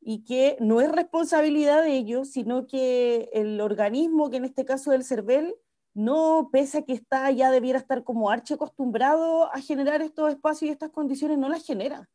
y 0.00 0.24
que 0.24 0.56
no 0.60 0.80
es 0.80 0.90
responsabilidad 0.90 1.82
de 1.82 1.96
ellos, 1.96 2.30
sino 2.30 2.66
que 2.66 3.28
el 3.32 3.60
organismo, 3.60 4.30
que 4.30 4.38
en 4.38 4.46
este 4.46 4.64
caso 4.64 4.92
es 4.92 5.00
el 5.00 5.04
CERVEL, 5.04 5.54
no, 5.92 6.48
pese 6.52 6.78
a 6.78 6.82
que 6.82 6.92
está, 6.94 7.30
ya 7.30 7.50
debiera 7.50 7.78
estar 7.78 8.04
como 8.04 8.30
arche 8.30 8.54
acostumbrado 8.54 9.52
a 9.52 9.60
generar 9.60 10.00
estos 10.02 10.30
espacios 10.30 10.68
y 10.68 10.72
estas 10.72 10.90
condiciones, 10.90 11.38
no 11.38 11.48
las 11.48 11.66
genera. 11.66 12.08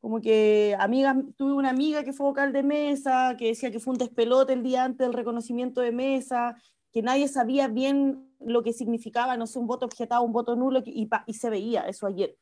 Como 0.00 0.20
que 0.20 0.76
amiga, 0.80 1.16
tuve 1.36 1.52
una 1.52 1.70
amiga 1.70 2.02
que 2.02 2.12
fue 2.12 2.26
vocal 2.26 2.52
de 2.52 2.64
mesa, 2.64 3.36
que 3.38 3.46
decía 3.48 3.70
que 3.70 3.78
fue 3.78 3.92
un 3.92 3.98
despelote 3.98 4.52
el 4.52 4.62
día 4.62 4.84
antes 4.84 5.06
del 5.06 5.14
reconocimiento 5.14 5.80
de 5.80 5.92
mesa, 5.92 6.56
que 6.92 7.02
nadie 7.02 7.28
sabía 7.28 7.68
bien 7.68 8.28
lo 8.40 8.62
que 8.62 8.72
significaba, 8.72 9.36
no 9.36 9.46
sé, 9.46 9.58
un 9.58 9.68
voto 9.68 9.86
objetado, 9.86 10.24
un 10.24 10.32
voto 10.32 10.56
nulo, 10.56 10.82
y, 10.84 11.08
y 11.26 11.34
se 11.34 11.50
veía 11.50 11.82
eso 11.82 12.06
ayer. 12.06 12.36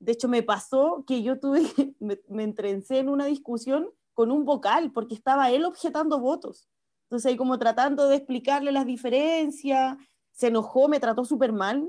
De 0.00 0.12
hecho, 0.12 0.28
me 0.28 0.42
pasó 0.42 1.04
que 1.06 1.22
yo 1.22 1.38
tuve, 1.38 1.62
me, 2.00 2.20
me 2.28 2.44
entrencé 2.44 2.98
en 2.98 3.08
una 3.08 3.26
discusión 3.26 3.90
con 4.14 4.32
un 4.32 4.44
vocal, 4.44 4.92
porque 4.92 5.14
estaba 5.14 5.50
él 5.50 5.64
objetando 5.64 6.18
votos. 6.18 6.68
Entonces, 7.04 7.30
ahí 7.30 7.36
como 7.36 7.58
tratando 7.58 8.08
de 8.08 8.16
explicarle 8.16 8.72
las 8.72 8.84
diferencias, 8.84 9.96
se 10.32 10.48
enojó, 10.48 10.88
me 10.88 11.00
trató 11.00 11.24
súper 11.24 11.52
mal. 11.52 11.88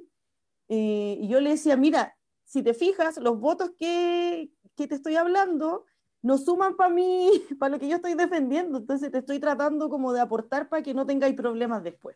Eh, 0.70 1.18
y 1.20 1.28
yo 1.28 1.42
le 1.42 1.50
decía, 1.50 1.76
mira, 1.76 2.16
si 2.46 2.64
te 2.64 2.74
fijas, 2.74 3.18
los 3.18 3.40
votos 3.40 3.72
que, 3.78 4.52
que 4.76 4.88
te 4.88 4.96
estoy 4.96 5.16
hablando 5.18 5.86
no 6.22 6.38
suman 6.38 6.76
para 6.76 6.94
mí, 6.94 7.30
para 7.60 7.72
lo 7.72 7.80
que 7.80 7.90
yo 7.90 7.98
estoy 7.98 8.14
defendiendo. 8.14 8.78
Entonces, 8.78 9.12
te 9.12 9.18
estoy 9.18 9.40
tratando 9.40 9.90
como 9.90 10.14
de 10.14 10.22
aportar 10.22 10.70
para 10.70 10.84
que 10.84 10.94
no 10.94 11.06
tengáis 11.06 11.36
problemas 11.36 11.84
después. 11.84 12.16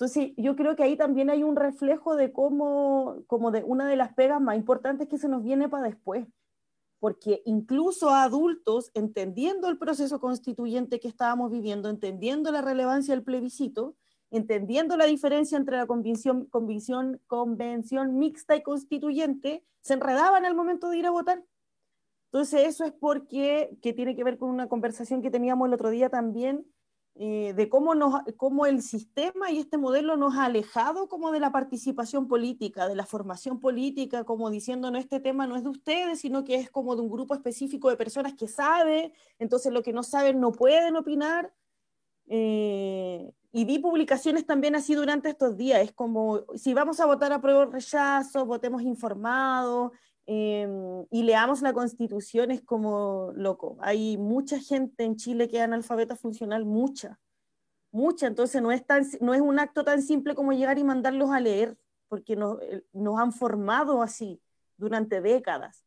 Entonces, 0.00 0.32
yo 0.38 0.56
creo 0.56 0.76
que 0.76 0.82
ahí 0.82 0.96
también 0.96 1.28
hay 1.28 1.42
un 1.42 1.56
reflejo 1.56 2.16
de 2.16 2.32
cómo, 2.32 3.22
como 3.26 3.50
de 3.50 3.62
una 3.64 3.86
de 3.86 3.96
las 3.96 4.14
pegas 4.14 4.40
más 4.40 4.56
importantes 4.56 5.08
que 5.08 5.18
se 5.18 5.28
nos 5.28 5.42
viene 5.42 5.68
para 5.68 5.88
después, 5.88 6.26
porque 7.00 7.42
incluso 7.44 8.08
a 8.08 8.22
adultos, 8.22 8.90
entendiendo 8.94 9.68
el 9.68 9.76
proceso 9.76 10.18
constituyente 10.18 11.00
que 11.00 11.08
estábamos 11.08 11.50
viviendo, 11.50 11.90
entendiendo 11.90 12.50
la 12.50 12.62
relevancia 12.62 13.12
del 13.12 13.24
plebiscito, 13.24 13.94
entendiendo 14.30 14.96
la 14.96 15.04
diferencia 15.04 15.58
entre 15.58 15.76
la 15.76 15.86
convención, 15.86 16.46
convención, 16.46 17.20
convención 17.26 18.18
mixta 18.18 18.56
y 18.56 18.62
constituyente, 18.62 19.66
se 19.82 19.92
enredaban 19.92 20.46
al 20.46 20.54
momento 20.54 20.88
de 20.88 20.96
ir 20.96 21.06
a 21.06 21.10
votar. 21.10 21.44
Entonces, 22.32 22.68
eso 22.68 22.86
es 22.86 22.92
porque, 22.92 23.76
que 23.82 23.92
tiene 23.92 24.16
que 24.16 24.24
ver 24.24 24.38
con 24.38 24.48
una 24.48 24.66
conversación 24.66 25.20
que 25.20 25.30
teníamos 25.30 25.68
el 25.68 25.74
otro 25.74 25.90
día 25.90 26.08
también, 26.08 26.64
eh, 27.22 27.52
de 27.52 27.68
cómo, 27.68 27.94
nos, 27.94 28.14
cómo 28.38 28.64
el 28.64 28.80
sistema 28.80 29.50
y 29.50 29.58
este 29.58 29.76
modelo 29.76 30.16
nos 30.16 30.36
ha 30.36 30.46
alejado 30.46 31.06
como 31.06 31.32
de 31.32 31.38
la 31.38 31.52
participación 31.52 32.26
política, 32.26 32.88
de 32.88 32.96
la 32.96 33.04
formación 33.04 33.60
política, 33.60 34.24
como 34.24 34.48
diciendo, 34.48 34.90
no, 34.90 34.96
este 34.96 35.20
tema 35.20 35.46
no 35.46 35.54
es 35.56 35.62
de 35.62 35.68
ustedes, 35.68 36.20
sino 36.20 36.44
que 36.44 36.54
es 36.54 36.70
como 36.70 36.96
de 36.96 37.02
un 37.02 37.10
grupo 37.10 37.34
específico 37.34 37.90
de 37.90 37.98
personas 37.98 38.32
que 38.32 38.48
sabe, 38.48 39.12
entonces 39.38 39.70
lo 39.70 39.82
que 39.82 39.92
no 39.92 40.02
saben 40.02 40.40
no 40.40 40.50
pueden 40.52 40.96
opinar. 40.96 41.52
Eh, 42.26 43.30
y 43.52 43.66
vi 43.66 43.78
publicaciones 43.80 44.46
también 44.46 44.74
así 44.74 44.94
durante 44.94 45.28
estos 45.28 45.58
días, 45.58 45.82
es 45.82 45.92
como, 45.92 46.46
si 46.54 46.72
vamos 46.72 47.00
a 47.00 47.04
votar 47.04 47.34
a 47.34 47.42
prueba 47.42 47.66
o 47.66 47.66
rechazo, 47.66 48.46
votemos 48.46 48.80
informados, 48.80 49.92
em, 50.32 51.06
y 51.10 51.24
leamos 51.24 51.60
la 51.60 51.72
constitución 51.72 52.52
es 52.52 52.62
como 52.62 53.32
loco. 53.34 53.76
Hay 53.80 54.16
mucha 54.16 54.60
gente 54.60 55.02
en 55.02 55.16
Chile 55.16 55.48
que 55.48 55.56
es 55.56 55.62
analfabeta 55.64 56.14
funcional, 56.14 56.64
mucha, 56.64 57.18
mucha. 57.90 58.28
Entonces 58.28 58.62
no 58.62 58.70
es, 58.70 58.86
tan, 58.86 59.04
no 59.20 59.34
es 59.34 59.40
un 59.40 59.58
acto 59.58 59.82
tan 59.82 60.02
simple 60.02 60.36
como 60.36 60.52
llegar 60.52 60.78
y 60.78 60.84
mandarlos 60.84 61.30
a 61.32 61.40
leer, 61.40 61.76
porque 62.06 62.36
nos, 62.36 62.62
eh, 62.62 62.84
nos 62.92 63.18
han 63.18 63.32
formado 63.32 64.02
así 64.02 64.40
durante 64.76 65.20
décadas. 65.20 65.84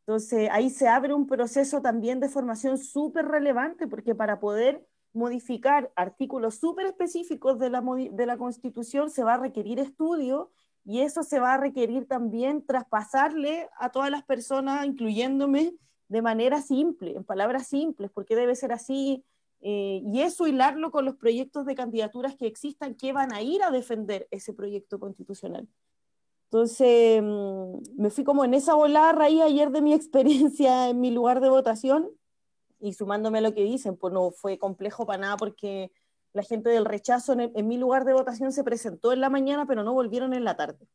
Entonces 0.00 0.50
ahí 0.52 0.68
se 0.68 0.86
abre 0.86 1.14
un 1.14 1.26
proceso 1.26 1.80
también 1.80 2.20
de 2.20 2.28
formación 2.28 2.76
súper 2.76 3.28
relevante, 3.28 3.86
porque 3.86 4.14
para 4.14 4.40
poder 4.40 4.86
modificar 5.14 5.90
artículos 5.96 6.56
súper 6.56 6.84
específicos 6.84 7.58
de 7.58 7.70
la, 7.70 7.80
de 7.80 8.26
la 8.26 8.36
Constitución 8.36 9.08
se 9.08 9.24
va 9.24 9.34
a 9.34 9.38
requerir 9.38 9.78
estudio 9.78 10.50
y 10.84 11.00
eso 11.00 11.22
se 11.22 11.40
va 11.40 11.54
a 11.54 11.58
requerir 11.58 12.06
también 12.06 12.64
traspasarle 12.64 13.68
a 13.78 13.90
todas 13.90 14.10
las 14.10 14.24
personas, 14.24 14.86
incluyéndome, 14.86 15.74
de 16.08 16.22
manera 16.22 16.60
simple, 16.60 17.14
en 17.16 17.24
palabras 17.24 17.68
simples, 17.68 18.10
porque 18.12 18.34
debe 18.34 18.56
ser 18.56 18.72
así, 18.72 19.24
eh, 19.60 20.02
y 20.04 20.22
eso 20.22 20.46
hilarlo 20.46 20.90
con 20.90 21.04
los 21.04 21.16
proyectos 21.16 21.66
de 21.66 21.74
candidaturas 21.74 22.34
que 22.34 22.46
existan 22.46 22.94
que 22.94 23.12
van 23.12 23.32
a 23.32 23.42
ir 23.42 23.62
a 23.62 23.70
defender 23.70 24.26
ese 24.30 24.52
proyecto 24.54 24.98
constitucional. 24.98 25.68
Entonces, 26.44 27.22
mm, 27.22 28.00
me 28.02 28.10
fui 28.10 28.24
como 28.24 28.44
en 28.44 28.54
esa 28.54 28.74
volada 28.74 29.12
raíz 29.12 29.40
ayer 29.42 29.70
de 29.70 29.82
mi 29.82 29.92
experiencia 29.94 30.88
en 30.88 31.00
mi 31.00 31.10
lugar 31.10 31.40
de 31.40 31.50
votación 31.50 32.10
y 32.80 32.94
sumándome 32.94 33.38
a 33.38 33.42
lo 33.42 33.54
que 33.54 33.62
dicen, 33.62 33.96
pues 33.96 34.12
no 34.12 34.30
fue 34.30 34.58
complejo 34.58 35.06
para 35.06 35.20
nada 35.20 35.36
porque 35.36 35.92
la 36.32 36.42
gente 36.42 36.70
del 36.70 36.84
rechazo 36.84 37.34
en, 37.38 37.68
mi 37.68 37.76
lugar 37.76 38.04
de 38.04 38.12
votación 38.12 38.52
se 38.52 38.64
presentó 38.64 39.12
en 39.12 39.20
la 39.20 39.30
mañana, 39.30 39.66
pero 39.66 39.82
no 39.82 39.92
volvieron 39.92 40.32
en 40.34 40.44
la 40.44 40.56
tarde. 40.56 40.86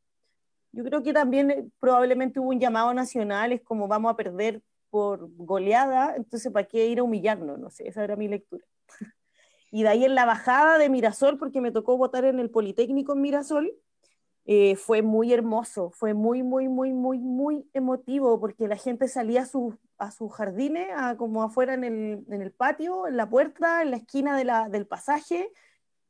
Yo 0.71 0.83
creo 0.83 1.03
que 1.03 1.13
también 1.13 1.51
eh, 1.51 1.69
probablemente 1.79 2.39
hubo 2.39 2.49
un 2.49 2.59
llamado 2.59 2.93
nacional, 2.93 3.51
es 3.51 3.61
como 3.61 3.87
vamos 3.87 4.11
a 4.11 4.17
perder 4.17 4.61
por 4.89 5.27
goleada, 5.35 6.15
entonces 6.15 6.51
¿para 6.51 6.67
qué 6.67 6.87
ir 6.87 6.99
a 6.99 7.03
humillarnos? 7.03 7.59
No 7.59 7.69
sé, 7.69 7.87
esa 7.87 8.03
era 8.03 8.15
mi 8.15 8.27
lectura. 8.27 8.65
y 9.71 9.83
de 9.83 9.89
ahí 9.89 10.05
en 10.05 10.15
la 10.15 10.25
bajada 10.25 10.77
de 10.77 10.89
Mirasol, 10.89 11.37
porque 11.37 11.61
me 11.61 11.71
tocó 11.71 11.97
votar 11.97 12.25
en 12.25 12.39
el 12.39 12.49
Politécnico 12.49 13.13
en 13.13 13.21
Mirasol, 13.21 13.73
eh, 14.47 14.75
fue 14.75 15.01
muy 15.01 15.33
hermoso, 15.33 15.89
fue 15.89 16.13
muy, 16.13 16.43
muy, 16.43 16.67
muy, 16.69 16.93
muy, 16.93 17.17
muy 17.17 17.67
emotivo, 17.73 18.39
porque 18.39 18.67
la 18.67 18.77
gente 18.77 19.07
salía 19.07 19.41
a, 19.41 19.45
sus 19.47 19.73
a 19.97 20.11
sus 20.11 20.31
jardines, 20.33 20.87
a, 20.95 21.17
como 21.17 21.41
afuera 21.41 21.73
en 21.73 21.83
el, 21.83 22.23
en 22.29 22.41
el, 22.43 22.51
patio, 22.51 23.07
en 23.07 23.17
la 23.17 23.27
puerta, 23.27 23.81
en 23.81 23.89
la 23.89 23.97
esquina 23.97 24.37
de 24.37 24.43
la, 24.45 24.69
del 24.69 24.85
pasaje, 24.85 25.51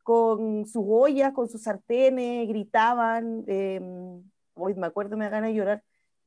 con 0.04 0.66
sus 0.66 0.84
ollas, 0.86 1.32
con 1.32 1.48
sus 1.48 1.64
sartenes, 1.64 2.48
gritaban. 2.50 3.46
Eh, 3.48 3.80
hoy 4.54 4.74
me 4.76 4.88
acuerdo, 4.88 5.16
me 5.16 5.26
da 5.26 5.32
ganas 5.32 5.52
de 5.52 5.56
llorar. 5.56 5.84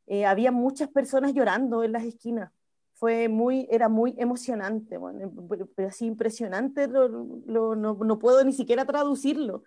Eh, 0.06 0.24
había 0.24 0.50
muchas 0.50 0.88
personas 0.88 1.34
llorando 1.34 1.84
en 1.84 1.92
las 1.92 2.04
esquinas. 2.04 2.50
Fue 2.94 3.28
muy, 3.28 3.68
era 3.70 3.90
muy 3.90 4.14
emocionante, 4.16 4.96
bueno, 4.96 5.30
pero 5.76 5.88
así 5.88 6.06
impresionante, 6.06 6.88
lo, 6.88 7.06
lo, 7.46 7.76
no, 7.76 7.94
no 7.94 8.18
puedo 8.18 8.42
ni 8.44 8.52
siquiera 8.52 8.86
traducirlo 8.86 9.62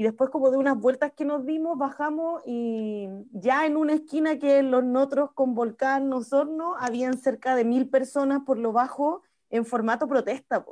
y 0.00 0.02
después 0.02 0.30
como 0.30 0.50
de 0.50 0.56
unas 0.56 0.78
vueltas 0.78 1.12
que 1.12 1.26
nos 1.26 1.44
dimos, 1.44 1.76
bajamos 1.76 2.40
y 2.46 3.06
ya 3.32 3.66
en 3.66 3.76
una 3.76 3.92
esquina 3.92 4.38
que 4.38 4.62
los 4.62 4.82
Notros 4.82 5.32
con 5.34 5.54
Volcán 5.54 6.10
Osorno, 6.10 6.74
habían 6.78 7.18
cerca 7.18 7.54
de 7.54 7.66
mil 7.66 7.86
personas 7.90 8.40
por 8.46 8.56
lo 8.56 8.72
bajo 8.72 9.20
en 9.50 9.66
formato 9.66 10.08
protesta. 10.08 10.64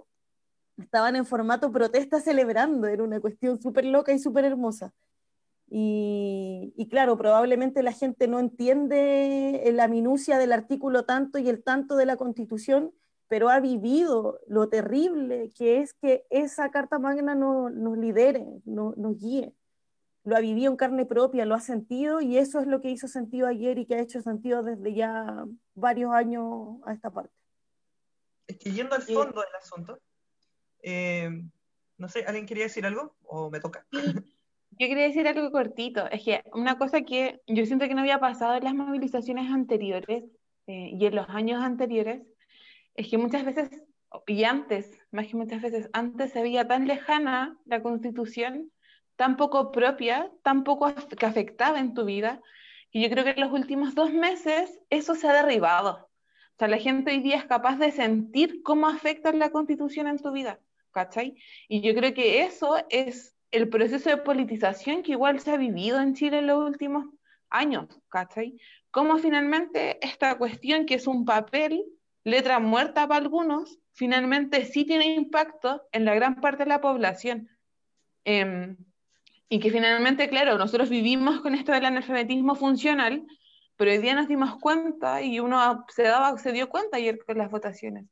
Estaban 0.79 1.14
en 1.14 1.26
formato 1.26 1.70
protesta 1.70 2.22
celebrando, 2.22 2.87
era 2.87 3.05
una 3.05 3.20
cuestión 3.20 3.61
súper 3.61 3.85
loca 3.85 4.14
y 4.14 4.18
súper 4.18 4.47
hermosa. 4.47 4.95
Y, 5.68 6.72
y, 6.74 6.89
claro, 6.89 7.18
probablemente 7.18 7.83
la 7.83 7.93
gente 7.93 8.29
no 8.29 8.39
entiende 8.39 9.62
la 9.74 9.89
minucia 9.89 10.39
del 10.39 10.53
artículo 10.53 11.05
tanto 11.05 11.39
y 11.39 11.51
el 11.51 11.62
tanto 11.62 11.97
de 11.97 12.07
la 12.07 12.16
constitución, 12.16 12.95
pero 13.29 13.51
ha 13.51 13.61
vivido 13.61 14.41
lo 14.47 14.68
terrible 14.68 15.53
que 15.57 15.81
es 15.81 15.93
que 15.95 16.24
esa 16.31 16.70
Carta 16.70 16.99
Magna 16.99 17.35
no, 17.35 17.70
nos 17.70 17.97
lidere, 17.99 18.47
no, 18.64 18.95
nos 18.97 19.18
guíe. 19.18 19.55
Lo 20.24 20.37
ha 20.37 20.41
vivido 20.41 20.70
en 20.70 20.76
carne 20.76 21.07
propia, 21.07 21.47
lo 21.47 21.55
ha 21.55 21.61
sentido 21.61 22.20
y 22.20 22.39
eso 22.39 22.61
es 22.61 22.66
lo 22.66 22.81
que 22.81 22.91
hizo 22.91 23.07
sentido 23.07 23.47
ayer 23.47 23.79
y 23.79 23.87
que 23.87 23.95
ha 23.95 24.01
hecho 24.01 24.20
sentido 24.20 24.62
desde 24.62 24.95
ya 24.95 25.45
varios 25.74 26.12
años 26.12 26.81
a 26.85 26.93
esta 26.93 27.11
parte. 27.11 27.33
Es 28.47 28.59
que 28.59 28.72
yendo 28.72 28.95
al 28.95 29.03
fondo 29.03 29.41
del 29.41 29.55
asunto, 29.61 29.99
eh, 30.83 31.31
no 31.99 32.09
sé, 32.09 32.24
¿alguien 32.26 32.47
quería 32.47 32.64
decir 32.64 32.87
algo 32.87 33.14
o 33.24 33.51
me 33.51 33.61
toca? 33.61 33.87
Yo 33.93 34.87
quería 34.87 35.05
decir 35.05 35.26
algo 35.26 35.51
cortito. 35.51 36.09
Es 36.11 36.24
que 36.24 36.43
una 36.53 36.79
cosa 36.79 37.03
que 37.03 37.41
yo 37.47 37.66
siento 37.66 37.89
que 37.89 37.95
no 37.95 38.01
había 38.01 38.20
pasado 38.20 38.55
en 38.55 38.64
las 38.64 38.74
movilizaciones 38.74 39.51
anteriores 39.51 40.24
eh, 40.66 40.91
y 40.93 41.07
en 41.07 41.14
los 41.14 41.29
años 41.29 41.62
anteriores 41.62 42.22
es 42.99 43.09
que 43.09 43.16
muchas 43.16 43.44
veces, 43.44 43.70
y 44.26 44.42
antes, 44.42 45.01
más 45.12 45.28
que 45.28 45.36
muchas 45.36 45.62
veces, 45.62 45.88
antes 45.92 46.32
se 46.32 46.42
veía 46.42 46.66
tan 46.66 46.88
lejana 46.88 47.57
la 47.64 47.80
constitución, 47.80 48.72
tan 49.14 49.36
poco 49.36 49.70
propia, 49.70 50.32
tan 50.42 50.64
poco 50.64 50.92
que 51.16 51.24
afectaba 51.24 51.78
en 51.78 51.94
tu 51.94 52.05
vida, 52.05 52.42
y 52.90 53.01
yo 53.01 53.09
creo 53.09 53.22
que 53.22 53.30
en 53.30 53.40
los 53.40 53.53
últimos 53.53 53.94
dos 53.94 54.12
meses 54.12 54.80
eso 54.90 55.14
se 55.14 55.28
ha 55.28 55.32
derribado. 55.32 56.09
O 56.11 56.57
sea, 56.59 56.66
la 56.66 56.78
gente 56.78 57.12
hoy 57.12 57.20
día 57.20 57.36
es 57.36 57.44
capaz 57.44 57.76
de 57.76 57.92
sentir 57.92 58.64
cómo 58.64 58.88
afecta 58.88 59.30
la 59.32 59.51
constitución 59.51 60.09
en 60.09 60.18
tu 60.18 60.32
vida, 60.32 60.59
¿cachai? 60.90 61.36
Y 61.68 61.82
yo 61.82 61.94
creo 61.94 62.12
que 62.14 62.42
eso 62.42 62.84
es 62.90 63.36
el 63.53 63.68
proceso 63.68 64.11
de 64.11 64.16
politización 64.16 65.05
que 65.05 65.12
igual 65.12 65.38
se 65.38 65.53
ha 65.53 65.57
vivido 65.57 66.01
en 66.01 66.14
Chile 66.14 66.38
en 66.38 66.49
los 66.49 66.66
últimos 66.66 67.07
años, 67.49 67.86
¿cachai? 68.09 68.59
Cómo 68.90 69.18
finalmente 69.18 70.05
esta 70.05 70.36
cuestión 70.36 70.84
que 70.84 70.94
es 70.94 71.07
un 71.07 71.24
papel 71.24 71.84
letra 72.24 72.58
muerta 72.58 73.06
para 73.06 73.20
algunos, 73.20 73.78
finalmente 73.92 74.64
sí 74.64 74.84
tiene 74.84 75.14
impacto 75.14 75.82
en 75.92 76.04
la 76.04 76.14
gran 76.14 76.40
parte 76.40 76.64
de 76.64 76.68
la 76.68 76.80
población. 76.80 77.48
Em, 78.24 78.76
y 79.48 79.60
que 79.60 79.70
finalmente, 79.70 80.28
claro, 80.28 80.58
nosotros 80.58 80.90
vivimos 80.90 81.40
con 81.40 81.54
esto 81.54 81.72
del 81.72 81.86
analfabetismo 81.86 82.54
funcional, 82.54 83.26
pero 83.76 83.90
hoy 83.90 83.98
día 83.98 84.14
nos 84.14 84.28
dimos 84.28 84.56
cuenta 84.58 85.22
y 85.22 85.40
uno 85.40 85.86
se, 85.88 86.02
daba, 86.02 86.36
se 86.38 86.52
dio 86.52 86.68
cuenta 86.68 86.98
ayer 86.98 87.18
con 87.24 87.38
las 87.38 87.50
votaciones. 87.50 88.06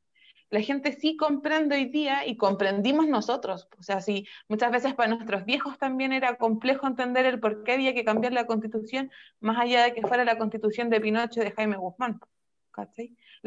La 0.49 0.61
gente 0.61 0.93
sí 0.93 1.17
comprende 1.17 1.75
hoy 1.75 1.85
día 1.85 2.25
y 2.25 2.37
comprendimos 2.37 3.07
nosotros. 3.07 3.67
O 3.77 3.83
sea, 3.83 3.99
sí, 3.99 4.25
muchas 4.47 4.71
veces 4.71 4.93
para 4.93 5.13
nuestros 5.13 5.43
viejos 5.45 5.77
también 5.77 6.13
era 6.13 6.37
complejo 6.37 6.87
entender 6.87 7.25
el 7.25 7.39
por 7.39 7.63
qué 7.63 7.73
había 7.73 7.93
que 7.93 8.05
cambiar 8.05 8.31
la 8.31 8.47
constitución, 8.47 9.11
más 9.41 9.59
allá 9.59 9.83
de 9.83 9.93
que 9.93 10.01
fuera 10.01 10.23
la 10.23 10.37
constitución 10.37 10.89
de 10.89 11.01
Pinocho 11.01 11.41
de 11.41 11.51
Jaime 11.51 11.75
Guzmán. 11.75 12.21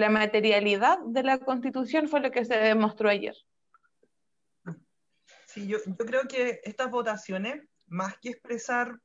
La 0.00 0.08
materialidad 0.08 0.98
de 1.00 1.22
la 1.22 1.36
constitución 1.36 2.08
fue 2.08 2.20
lo 2.20 2.30
que 2.30 2.46
se 2.46 2.56
demostró 2.56 3.10
ayer. 3.10 3.36
Sí, 5.44 5.66
yo, 5.66 5.76
creo 5.98 6.22
que 6.26 6.62
estas 6.64 6.90
votaciones, 6.90 7.62
más 7.86 8.16
que 8.18 8.30
expresar 8.30 8.98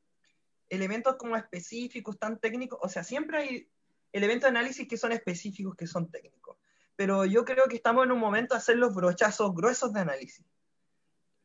elementos 0.70 1.18
como 1.18 1.36
específicos, 1.36 2.18
tan 2.18 2.40
técnicos, 2.40 2.80
o 2.82 2.88
sea, 2.88 3.04
siempre 3.04 3.38
hay 3.38 3.70
elementos 4.14 4.50
de 4.50 4.58
análisis 4.58 4.88
que 4.88 4.96
son 4.96 5.12
específicos, 5.12 5.76
que 5.76 5.86
son 5.86 6.10
técnicos, 6.10 6.56
pero 6.96 7.26
yo 7.26 7.44
creo 7.44 7.66
que 7.66 7.76
estamos 7.76 8.06
en 8.06 8.14
un 8.14 8.20
momento 8.20 8.54
de 8.54 8.60
hacer 8.60 8.78
los 8.78 8.96
brochazos 8.96 9.54
gruesos 9.54 9.92
de 9.92 10.00
análisis. 10.00 10.46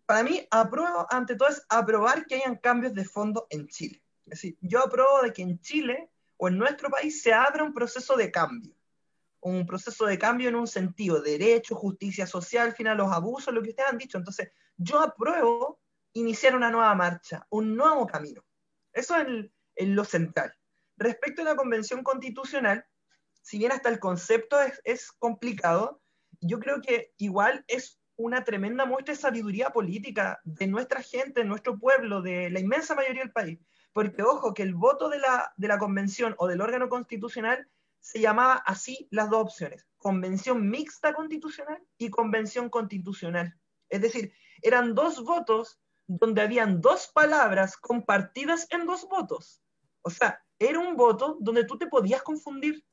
Para 0.07 0.22
mí, 0.22 0.46
apruebo, 0.53 1.09
ante 1.11 1.34
todo, 1.34 1.48
es 1.48 1.66
aprobar 1.68 2.24
que 2.26 2.36
hayan 2.36 2.55
cambios 2.55 2.94
de 2.94 3.05
fondo 3.05 3.48
en 3.51 3.66
Chile. 3.66 4.01
Es 4.26 4.30
decir, 4.30 4.57
yo 4.61 4.78
apruebo 4.78 5.22
de 5.22 5.32
que 5.32 5.42
en 5.42 5.61
Chile 5.61 6.09
o 6.36 6.46
en 6.46 6.57
nuestro 6.57 6.88
país 6.88 7.20
se 7.20 7.32
abre 7.32 7.64
un 7.64 7.74
proceso 7.74 8.16
de 8.16 8.30
cambio. 8.30 8.76
Un 9.41 9.66
proceso 9.66 10.07
de 10.07 10.18
cambio 10.18 10.49
en 10.49 10.57
un 10.57 10.66
sentido, 10.66 11.20
derecho, 11.22 11.74
justicia 11.74 12.26
social, 12.26 12.74
final 12.74 12.99
los 12.99 13.12
abusos, 13.12 13.55
lo 13.55 13.62
que 13.62 13.70
ustedes 13.70 13.91
han 13.91 13.99
dicho. 13.99 14.18
Entonces, 14.18 14.51
yo 14.76 15.01
apruebo 15.01 15.80
iniciar 16.12 16.57
una 16.57 16.70
nueva 16.70 16.95
marcha, 16.95 17.47
un 17.51 17.76
nuevo 17.76 18.07
camino. 18.07 18.45
Eso 18.93 19.16
es, 19.16 19.88
lo 19.88 20.05
central. 20.05 20.53
Respecto 20.97 21.43
a 21.43 21.47
la 21.47 21.57
convención 21.57 22.03
constitucional, 22.03 22.84
si 23.41 23.59
bien 23.59 23.72
hasta 23.72 23.88
el 23.88 23.99
concepto 23.99 24.61
es, 24.61 24.80
es 24.84 25.12
complicado, 25.12 26.03
yo 26.41 26.59
creo 26.61 26.82
que 26.82 27.14
igual 27.16 27.64
es 27.66 27.99
una 28.16 28.45
tremenda 28.45 28.84
muestra 28.84 29.14
de 29.14 29.20
sabiduría 29.20 29.70
política 29.70 30.41
de 30.45 30.66
nuestra 30.66 31.03
gente, 31.03 31.41
de 31.41 31.47
nuestro 31.47 31.78
pueblo, 31.78 32.20
de 32.20 32.51
la 32.51 32.61
inmensa 32.61 32.95
mayoría 32.95 33.22
del 33.22 33.32
país. 33.32 33.59
Porque 33.93 34.22
ojo, 34.22 34.53
que 34.53 34.62
el 34.62 34.74
voto 34.74 35.09
de 35.09 35.18
la, 35.18 35.53
de 35.57 35.68
la 35.68 35.78
convención 35.78 36.34
o 36.38 36.47
del 36.47 36.61
órgano 36.61 36.88
constitucional 36.88 37.66
se 38.01 38.20
llamaba 38.20 38.55
así 38.66 39.09
las 39.11 39.30
dos 39.30 39.42
opciones, 39.42 39.86
convención 39.98 40.68
mixta 40.68 41.14
constitucional 41.14 41.82
y 41.98 42.11
convención 42.11 42.68
constitucional. 42.68 43.55
Es 43.88 44.01
decir, 44.01 44.32
eran 44.62 44.94
dos 44.94 45.22
votos 45.22 45.80
donde 46.07 46.42
habían 46.42 46.80
dos 46.80 47.09
palabras 47.14 47.76
compartidas 47.76 48.66
en 48.70 48.86
dos 48.86 49.09
votos. 49.09 49.62
O 50.03 50.11
sea, 50.11 50.42
era 50.59 50.78
un 50.78 50.96
voto 50.96 51.36
donde 51.40 51.64
tú 51.64 51.78
te 51.78 51.86
podías 51.86 52.22
confundir. 52.22 52.84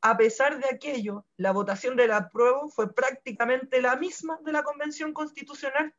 A 0.00 0.16
pesar 0.16 0.58
de 0.58 0.68
aquello, 0.68 1.26
la 1.36 1.52
votación 1.52 1.96
del 1.96 2.12
apruebo 2.12 2.68
fue 2.68 2.92
prácticamente 2.92 3.80
la 3.80 3.96
misma 3.96 4.38
de 4.44 4.52
la 4.52 4.62
convención 4.62 5.12
constitucional. 5.12 5.94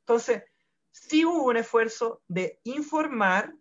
Entonces, 0.00 0.42
sí 0.90 1.24
hubo 1.24 1.44
un 1.44 1.56
esfuerzo 1.56 2.22
de 2.28 2.60
informar 2.64 3.54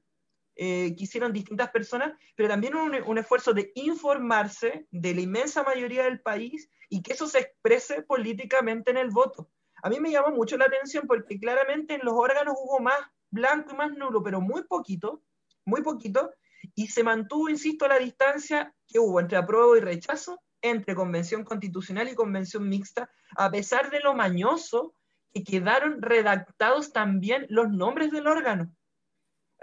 eh, 0.62 0.94
que 0.94 1.06
hicieron 1.06 1.32
distintas 1.32 1.70
personas, 1.70 2.20
pero 2.36 2.50
también 2.50 2.76
un, 2.76 3.18
esfuerzo 3.18 3.54
de 3.54 3.72
informarse 3.76 4.88
de 4.92 5.16
la 5.16 5.22
inmensa 5.22 5.64
mayoría 5.64 6.04
del 6.04 6.20
país 6.20 6.70
y 6.90 7.02
que 7.02 7.14
eso 7.14 7.28
se 7.28 7.40
exprese 7.40 8.02
políticamente 8.02 8.92
en 8.92 8.98
el 8.98 9.10
voto. 9.10 9.50
A 9.82 9.90
mí 9.90 10.02
me 10.02 10.12
llamó 10.12 10.32
mucho 10.32 10.58
la 10.58 10.66
atención 10.66 11.08
porque 11.08 11.40
claramente 11.40 11.94
en 11.94 12.02
los 12.04 12.14
órganos 12.14 12.56
hubo 12.62 12.82
más 12.82 13.00
blanco 13.30 13.72
y 13.72 13.78
más 13.78 13.94
nulo, 13.94 14.22
pero 14.22 14.42
muy 14.42 14.66
poquito, 14.66 15.24
muy 15.64 15.82
poquito, 15.82 16.30
y 16.76 16.88
se 16.88 17.06
mantuvo, 17.06 17.48
insisto, 17.48 17.88
la 17.88 17.98
distancia 17.98 18.76
que 18.86 19.00
hubo 19.00 19.22
entre 19.22 19.38
apruebo 19.38 19.78
y 19.78 19.80
rechazo, 19.80 20.42
entre 20.62 20.94
convención 20.94 21.46
constitucional 21.46 22.10
y 22.10 22.16
convención 22.16 22.68
mixta, 22.68 23.10
a 23.38 23.50
pesar 23.50 23.90
de 23.92 24.02
lo 24.02 24.14
mañoso 24.14 24.94
que 25.34 25.42
quedaron 25.42 26.02
redactados 26.02 26.92
también 26.92 27.46
los 27.48 27.70
nombres 27.70 28.12
del 28.12 28.28
órgano. 28.28 28.70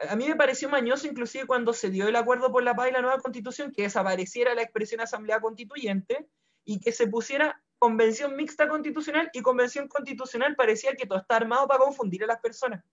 A 0.09 0.17
mí 0.17 0.29
me 0.29 0.37
pareció 0.37 0.69
mañoso 0.69 1.07
inclusive 1.07 1.47
cuando 1.47 1.73
se 1.73 1.91
dio 1.91 2.07
el 2.07 2.17
acuerdo 2.17 2.53
por 2.53 2.63
la 2.63 2.75
paz 2.75 2.89
y 2.89 2.93
la 2.93 3.01
nueva 3.01 3.19
constitución 3.19 3.73
que 3.73 3.83
desapareciera 3.83 4.55
la 4.55 4.63
expresión 4.63 5.01
asamblea 5.01 5.41
constituyente 5.41 6.29
y 6.65 6.81
que 6.81 6.93
se 6.93 7.07
pusiera 7.07 7.63
convención 7.79 8.37
mixta 8.37 8.69
constitucional 8.69 9.31
y 9.33 9.43
convención 9.43 9.89
constitucional 9.89 10.55
parecía 10.57 10.95
que 10.95 11.07
todo 11.07 11.19
está 11.19 11.37
armado 11.37 11.67
para 11.67 11.81
confundir 11.81 12.25
a 12.25 12.27
las 12.27 12.41
personas. 12.41 12.85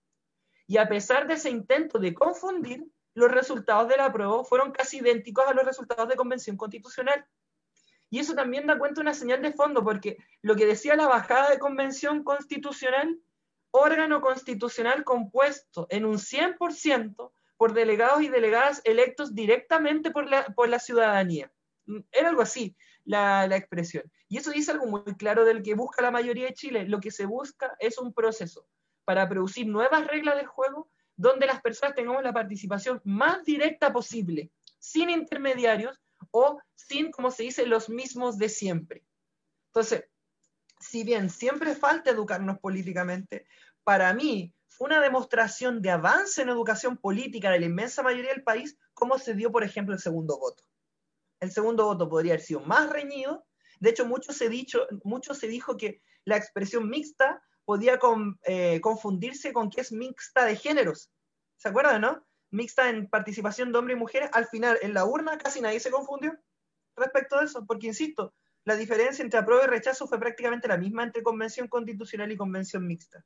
Y 0.66 0.78
a 0.78 0.88
pesar 0.88 1.26
de 1.26 1.34
ese 1.34 1.50
intento 1.50 1.98
de 1.98 2.14
confundir, 2.14 2.84
los 3.14 3.30
resultados 3.30 3.88
de 3.88 3.96
la 3.96 4.12
prueba 4.12 4.44
fueron 4.44 4.72
casi 4.72 4.98
idénticos 4.98 5.46
a 5.46 5.54
los 5.54 5.64
resultados 5.64 6.08
de 6.08 6.16
convención 6.16 6.56
constitucional. 6.56 7.24
Y 8.10 8.18
eso 8.18 8.34
también 8.34 8.66
da 8.66 8.78
cuenta 8.78 9.00
una 9.00 9.14
señal 9.14 9.42
de 9.42 9.52
fondo, 9.52 9.84
porque 9.84 10.16
lo 10.42 10.56
que 10.56 10.66
decía 10.66 10.96
la 10.96 11.06
bajada 11.06 11.50
de 11.50 11.58
convención 11.58 12.24
constitucional 12.24 13.18
órgano 13.74 14.20
constitucional 14.20 15.02
compuesto 15.02 15.88
en 15.90 16.04
un 16.04 16.18
100% 16.18 17.32
por 17.56 17.72
delegados 17.74 18.22
y 18.22 18.28
delegadas 18.28 18.80
electos 18.84 19.34
directamente 19.34 20.12
por 20.12 20.30
la, 20.30 20.44
por 20.54 20.68
la 20.68 20.78
ciudadanía. 20.78 21.52
Era 22.12 22.28
algo 22.28 22.42
así 22.42 22.76
la, 23.04 23.48
la, 23.48 23.56
expresión. 23.56 24.10
Y 24.28 24.38
eso 24.38 24.52
dice 24.52 24.70
algo 24.70 24.86
muy 24.86 25.16
claro 25.16 25.44
del 25.44 25.62
que 25.62 25.74
busca 25.74 26.02
la 26.02 26.12
mayoría 26.12 26.46
de 26.46 26.54
Chile. 26.54 26.86
Lo 26.88 27.00
que 27.00 27.10
se 27.10 27.26
busca 27.26 27.76
es 27.80 27.98
un 27.98 28.14
proceso 28.14 28.68
para 29.04 29.28
producir 29.28 29.66
nuevas 29.66 30.06
reglas 30.06 30.36
del 30.36 30.46
juego 30.46 30.88
donde 31.16 31.46
las 31.46 31.60
personas 31.60 31.96
tengamos 31.96 32.22
la 32.22 32.32
participación 32.32 33.00
más 33.04 33.44
directa 33.44 33.92
posible, 33.92 34.52
sin 34.78 35.10
intermediarios 35.10 36.00
o 36.30 36.60
sin, 36.74 37.10
como 37.10 37.32
se 37.32 37.42
dice, 37.42 37.66
los 37.66 37.88
mismos 37.88 38.38
de 38.38 38.48
siempre. 38.48 39.04
Entonces, 39.66 40.04
si 40.84 41.02
bien 41.02 41.30
siempre 41.30 41.74
falta 41.74 42.10
educarnos 42.10 42.58
políticamente, 42.58 43.46
para 43.84 44.12
mí 44.12 44.54
fue 44.68 44.86
una 44.86 45.00
demostración 45.00 45.80
de 45.80 45.90
avance 45.90 46.42
en 46.42 46.50
educación 46.50 46.98
política 46.98 47.50
de 47.50 47.60
la 47.60 47.66
inmensa 47.66 48.02
mayoría 48.02 48.32
del 48.32 48.42
país, 48.42 48.76
como 48.92 49.18
se 49.18 49.34
dio, 49.34 49.50
por 49.50 49.64
ejemplo, 49.64 49.94
el 49.94 50.00
segundo 50.00 50.38
voto. 50.38 50.62
El 51.40 51.52
segundo 51.52 51.86
voto 51.86 52.08
podría 52.08 52.34
haber 52.34 52.44
sido 52.44 52.60
más 52.60 52.90
reñido. 52.90 53.46
De 53.80 53.90
hecho, 53.90 54.04
mucho 54.04 54.32
se, 54.32 54.48
dicho, 54.48 54.86
mucho 55.04 55.34
se 55.34 55.48
dijo 55.48 55.76
que 55.76 56.02
la 56.24 56.36
expresión 56.36 56.88
mixta 56.88 57.42
podía 57.64 57.98
eh, 58.44 58.80
confundirse 58.80 59.52
con 59.52 59.70
que 59.70 59.80
es 59.80 59.90
mixta 59.90 60.44
de 60.44 60.56
géneros. 60.56 61.10
¿Se 61.56 61.68
acuerdan, 61.68 62.02
no? 62.02 62.26
Mixta 62.50 62.90
en 62.90 63.08
participación 63.08 63.72
de 63.72 63.78
hombres 63.78 63.96
y 63.96 64.00
mujeres. 64.00 64.30
Al 64.32 64.46
final, 64.46 64.78
en 64.82 64.92
la 64.92 65.06
urna, 65.06 65.38
casi 65.38 65.60
nadie 65.60 65.80
se 65.80 65.90
confundió 65.90 66.36
respecto 66.94 67.38
de 67.38 67.46
eso, 67.46 67.64
porque, 67.66 67.86
insisto, 67.86 68.34
la 68.64 68.76
diferencia 68.76 69.22
entre 69.22 69.38
apruebo 69.38 69.64
y 69.64 69.66
rechazo 69.66 70.06
fue 70.06 70.18
prácticamente 70.18 70.68
la 70.68 70.78
misma 70.78 71.02
entre 71.02 71.22
convención 71.22 71.68
constitucional 71.68 72.32
y 72.32 72.36
convención 72.36 72.86
mixta. 72.86 73.24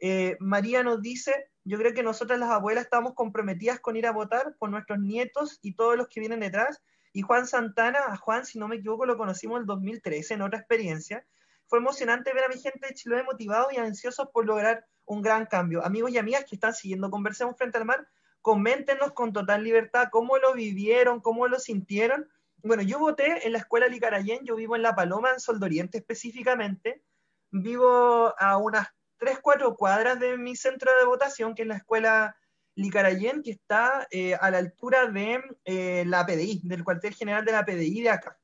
Eh, 0.00 0.36
María 0.40 0.82
nos 0.82 1.02
dice, 1.02 1.50
yo 1.64 1.76
creo 1.78 1.92
que 1.92 2.02
nosotras 2.02 2.38
las 2.38 2.50
abuelas 2.50 2.84
estamos 2.84 3.14
comprometidas 3.14 3.80
con 3.80 3.96
ir 3.96 4.06
a 4.06 4.12
votar 4.12 4.54
por 4.58 4.70
nuestros 4.70 4.98
nietos 4.98 5.58
y 5.60 5.74
todos 5.74 5.96
los 5.96 6.08
que 6.08 6.20
vienen 6.20 6.40
detrás. 6.40 6.80
Y 7.12 7.22
Juan 7.22 7.46
Santana, 7.46 7.98
a 8.06 8.16
Juan, 8.16 8.46
si 8.46 8.58
no 8.58 8.68
me 8.68 8.76
equivoco, 8.76 9.06
lo 9.06 9.18
conocimos 9.18 9.56
en 9.56 9.62
el 9.62 9.66
2013 9.66 10.34
en 10.34 10.42
otra 10.42 10.58
experiencia. 10.58 11.26
Fue 11.66 11.78
emocionante 11.78 12.32
ver 12.32 12.44
a 12.44 12.48
mi 12.48 12.58
gente 12.58 12.86
de 12.86 12.94
Chiloé 12.94 13.24
motivados 13.24 13.72
y 13.72 13.76
ansiosos 13.76 14.28
por 14.32 14.46
lograr 14.46 14.86
un 15.04 15.20
gran 15.20 15.46
cambio. 15.46 15.84
Amigos 15.84 16.12
y 16.12 16.18
amigas 16.18 16.44
que 16.44 16.54
están 16.54 16.72
siguiendo 16.72 17.10
Conversemos 17.10 17.56
Frente 17.56 17.78
al 17.78 17.84
Mar, 17.84 18.08
coméntenos 18.40 19.12
con 19.12 19.32
total 19.32 19.64
libertad 19.64 20.08
cómo 20.10 20.38
lo 20.38 20.54
vivieron, 20.54 21.20
cómo 21.20 21.48
lo 21.48 21.58
sintieron 21.58 22.28
bueno, 22.62 22.82
yo 22.82 22.98
voté 22.98 23.46
en 23.46 23.52
la 23.52 23.58
escuela 23.58 23.88
Licarayén, 23.88 24.44
yo 24.44 24.56
vivo 24.56 24.76
en 24.76 24.82
La 24.82 24.94
Paloma, 24.94 25.30
en 25.30 25.40
Soldoriente 25.40 25.98
específicamente. 25.98 27.02
Vivo 27.50 28.34
a 28.38 28.56
unas 28.58 28.88
3, 29.18 29.38
4 29.40 29.74
cuadras 29.76 30.18
de 30.18 30.36
mi 30.36 30.56
centro 30.56 30.90
de 30.98 31.04
votación, 31.04 31.54
que 31.54 31.62
es 31.62 31.68
la 31.68 31.76
escuela 31.76 32.36
Licarayén, 32.74 33.42
que 33.42 33.52
está 33.52 34.06
eh, 34.10 34.34
a 34.34 34.50
la 34.50 34.58
altura 34.58 35.06
de 35.06 35.42
eh, 35.64 36.04
la 36.06 36.24
PDI, 36.26 36.62
del 36.64 36.84
cuartel 36.84 37.14
general 37.14 37.44
de 37.44 37.52
la 37.52 37.64
PDI 37.64 38.02
de 38.02 38.10
acá. 38.10 38.38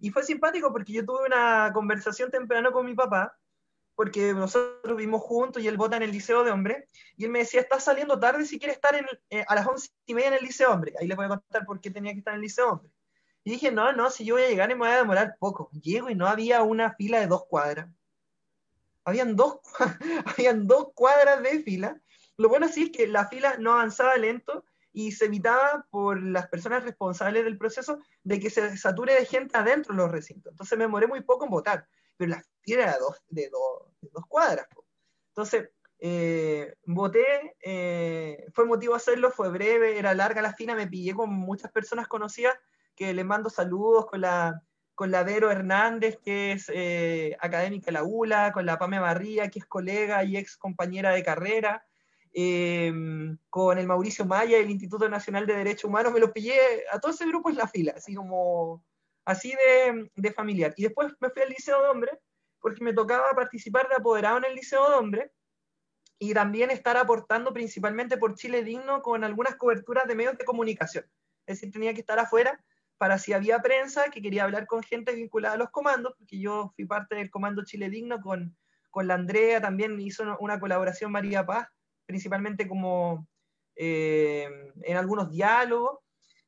Y 0.00 0.10
fue 0.10 0.22
simpático 0.22 0.72
porque 0.72 0.92
yo 0.92 1.04
tuve 1.04 1.26
una 1.26 1.70
conversación 1.72 2.30
temprano 2.30 2.72
con 2.72 2.86
mi 2.86 2.94
papá, 2.94 3.36
porque 3.94 4.32
nosotros 4.32 4.96
vivimos 4.96 5.22
juntos 5.22 5.62
y 5.62 5.68
él 5.68 5.76
vota 5.76 5.96
en 5.96 6.04
el 6.04 6.12
Liceo 6.12 6.44
de 6.44 6.52
Hombre, 6.52 6.88
y 7.16 7.24
él 7.24 7.30
me 7.30 7.40
decía, 7.40 7.60
estás 7.60 7.84
saliendo 7.84 8.18
tarde 8.18 8.44
si 8.44 8.58
quieres 8.58 8.76
estar 8.76 8.94
en, 8.94 9.06
eh, 9.30 9.44
a 9.46 9.54
las 9.54 9.66
once 9.66 9.90
y 10.06 10.14
media 10.14 10.28
en 10.28 10.34
el 10.34 10.44
Liceo 10.44 10.72
Hombre. 10.72 10.94
Ahí 11.00 11.06
les 11.06 11.16
voy 11.16 11.26
a 11.26 11.30
contar 11.30 11.64
por 11.64 11.80
qué 11.80 11.90
tenía 11.90 12.12
que 12.12 12.18
estar 12.18 12.32
en 12.34 12.38
el 12.38 12.42
Liceo 12.42 12.70
Hombre. 12.70 12.90
Y 13.48 13.52
dije, 13.52 13.72
no, 13.72 13.94
no, 13.94 14.10
si 14.10 14.26
yo 14.26 14.34
voy 14.34 14.42
a 14.42 14.48
llegar 14.48 14.70
y 14.70 14.74
me 14.74 14.80
voy 14.80 14.90
a 14.90 14.98
demorar 14.98 15.38
poco. 15.38 15.70
Llego 15.72 16.10
y 16.10 16.14
no 16.14 16.26
había 16.26 16.62
una 16.62 16.92
fila 16.92 17.18
de 17.18 17.28
dos 17.28 17.46
cuadras. 17.46 17.88
Habían 19.06 19.36
dos, 19.36 19.60
habían 20.26 20.66
dos 20.66 20.88
cuadras 20.94 21.42
de 21.42 21.62
fila. 21.62 21.98
Lo 22.36 22.50
bueno 22.50 22.68
sí 22.68 22.82
es 22.82 22.90
que 22.90 23.06
la 23.06 23.26
fila 23.26 23.56
no 23.58 23.72
avanzaba 23.72 24.18
lento 24.18 24.66
y 24.92 25.12
se 25.12 25.24
evitaba 25.24 25.86
por 25.88 26.22
las 26.22 26.46
personas 26.48 26.84
responsables 26.84 27.42
del 27.42 27.56
proceso 27.56 28.00
de 28.22 28.38
que 28.38 28.50
se 28.50 28.76
sature 28.76 29.14
de 29.14 29.24
gente 29.24 29.56
adentro 29.56 29.94
de 29.94 30.02
los 30.02 30.12
recintos. 30.12 30.52
Entonces 30.52 30.76
me 30.76 30.84
demoré 30.84 31.06
muy 31.06 31.22
poco 31.22 31.46
en 31.46 31.50
votar, 31.50 31.88
pero 32.18 32.32
la 32.32 32.44
fila 32.60 32.82
era 32.82 32.98
dos, 32.98 33.16
de, 33.30 33.48
dos, 33.48 33.94
de 34.02 34.10
dos 34.12 34.26
cuadras. 34.28 34.66
Entonces, 35.28 35.70
eh, 36.00 36.74
voté, 36.84 37.56
eh, 37.62 38.44
fue 38.52 38.66
motivo 38.66 38.94
hacerlo, 38.94 39.30
fue 39.30 39.48
breve, 39.48 39.98
era 39.98 40.12
larga 40.12 40.42
la 40.42 40.52
fila, 40.52 40.74
me 40.74 40.86
pillé 40.86 41.14
con 41.14 41.30
muchas 41.30 41.72
personas 41.72 42.08
conocidas 42.08 42.54
que 42.98 43.14
le 43.14 43.22
mando 43.22 43.48
saludos 43.48 44.06
con 44.06 44.22
la, 44.22 44.60
con 44.96 45.12
la 45.12 45.22
Vero 45.22 45.52
Hernández, 45.52 46.18
que 46.18 46.50
es 46.52 46.68
eh, 46.74 47.36
académica 47.40 47.86
de 47.86 47.92
la 47.92 48.02
ULA, 48.02 48.50
con 48.50 48.66
la 48.66 48.76
Pame 48.76 48.98
Barría, 48.98 49.48
que 49.48 49.60
es 49.60 49.66
colega 49.66 50.24
y 50.24 50.36
ex 50.36 50.56
compañera 50.56 51.12
de 51.12 51.22
carrera, 51.22 51.86
eh, 52.34 52.92
con 53.48 53.78
el 53.78 53.86
Mauricio 53.86 54.24
Maya 54.24 54.58
del 54.58 54.70
Instituto 54.70 55.08
Nacional 55.08 55.46
de 55.46 55.54
Derechos 55.54 55.84
Humanos, 55.84 56.12
me 56.12 56.18
lo 56.18 56.32
pillé 56.32 56.58
a 56.90 56.98
todo 56.98 57.12
ese 57.12 57.26
grupo 57.26 57.50
en 57.50 57.56
la 57.56 57.68
fila, 57.68 57.94
así 57.96 58.16
como, 58.16 58.84
así 59.24 59.52
de, 59.52 60.10
de 60.16 60.32
familiar. 60.32 60.74
Y 60.76 60.82
después 60.82 61.12
me 61.20 61.30
fui 61.30 61.42
al 61.42 61.50
Liceo 61.50 61.80
de 61.80 61.88
Hombres, 61.90 62.18
porque 62.60 62.82
me 62.82 62.92
tocaba 62.92 63.30
participar 63.30 63.88
de 63.88 63.94
apoderado 63.94 64.38
en 64.38 64.46
el 64.46 64.56
Liceo 64.56 64.90
de 64.90 64.96
Hombres, 64.96 65.30
y 66.18 66.34
también 66.34 66.72
estar 66.72 66.96
aportando 66.96 67.52
principalmente 67.52 68.16
por 68.16 68.34
Chile 68.34 68.64
Digno 68.64 69.02
con 69.02 69.22
algunas 69.22 69.54
coberturas 69.54 70.08
de 70.08 70.16
medios 70.16 70.36
de 70.36 70.44
comunicación. 70.44 71.04
Es 71.46 71.60
decir, 71.60 71.72
tenía 71.72 71.94
que 71.94 72.00
estar 72.00 72.18
afuera 72.18 72.60
para 72.98 73.18
si 73.18 73.32
había 73.32 73.60
prensa 73.60 74.10
que 74.10 74.20
quería 74.20 74.44
hablar 74.44 74.66
con 74.66 74.82
gente 74.82 75.14
vinculada 75.14 75.54
a 75.54 75.58
los 75.58 75.70
comandos, 75.70 76.14
porque 76.18 76.38
yo 76.38 76.72
fui 76.74 76.84
parte 76.84 77.14
del 77.14 77.30
Comando 77.30 77.64
Chile 77.64 77.88
Digno 77.88 78.20
con, 78.20 78.56
con 78.90 79.06
la 79.06 79.14
Andrea, 79.14 79.60
también 79.60 79.98
hizo 80.00 80.24
una 80.40 80.58
colaboración 80.58 81.12
María 81.12 81.46
Paz, 81.46 81.68
principalmente 82.06 82.68
como 82.68 83.26
eh, 83.76 84.48
en 84.82 84.96
algunos 84.96 85.30
diálogos. 85.30 86.00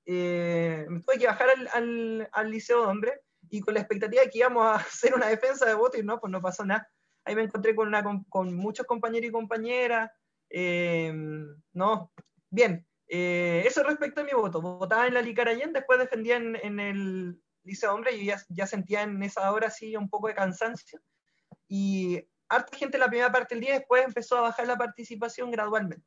Eh, 0.05 0.87
tuve 1.07 1.19
que 1.19 1.27
bajar 1.27 1.49
al, 1.73 2.29
al, 2.33 2.51
Liceo 2.51 2.81
de 2.81 2.87
Hombre 2.87 3.21
y 3.49 3.61
con 3.61 3.75
la 3.75 3.81
expectativa 3.81 4.23
de 4.23 4.31
que 4.31 4.39
íbamos 4.39 4.67
a 4.67 4.75
hacer 4.77 5.15
una 5.15 5.29
defensa 5.29 5.67
de 5.67 5.75
voto 5.75 5.99
y 5.99 6.03
no, 6.03 6.19
pues 6.19 6.33
no 6.33 6.43
pasó 6.43 6.65
nada. 6.65 6.89
Ahí 7.25 7.37
me 7.37 7.43
encontré 7.43 7.77
con, 7.77 7.87
una, 7.87 8.03
con 8.29 8.55
muchos 8.57 8.87
compañeros 8.87 9.29
y 9.29 9.33
compañeras. 9.33 10.11
Eh, 10.49 11.13
no, 11.73 12.11
bien, 12.51 12.85
eh, 13.13 13.65
eso 13.67 13.83
respecto 13.83 14.21
a 14.21 14.25
mi 14.25 14.31
voto. 14.31 14.63
Votaba 14.63 15.09
en 15.09 15.15
la 15.15 15.23
Licarayén, 15.23 15.73
después 15.73 15.99
defendía 15.99 16.37
en, 16.37 16.55
en 16.55 16.79
el 16.79 17.43
Liceo 17.65 17.93
Hombre 17.93 18.13
y 18.15 18.25
ya, 18.25 18.67
sentía 18.67 19.03
en 19.03 19.21
esa 19.25 19.51
hora 19.53 19.69
sí 19.69 19.97
un 19.97 20.09
poco 20.09 20.29
de 20.29 20.35
cansancio. 20.35 21.01
Y 21.67 22.25
harta 22.49 22.77
gente 22.77 22.99
la 22.99 23.09
primera 23.09 23.33
parte 23.33 23.57
del 23.57 23.65
día, 23.65 23.75
después 23.75 24.05
empezó 24.05 24.39
a 24.39 24.43
bajar 24.43 24.69
la 24.69 24.79
participación 24.79 25.51
gradualmente. 25.51 26.07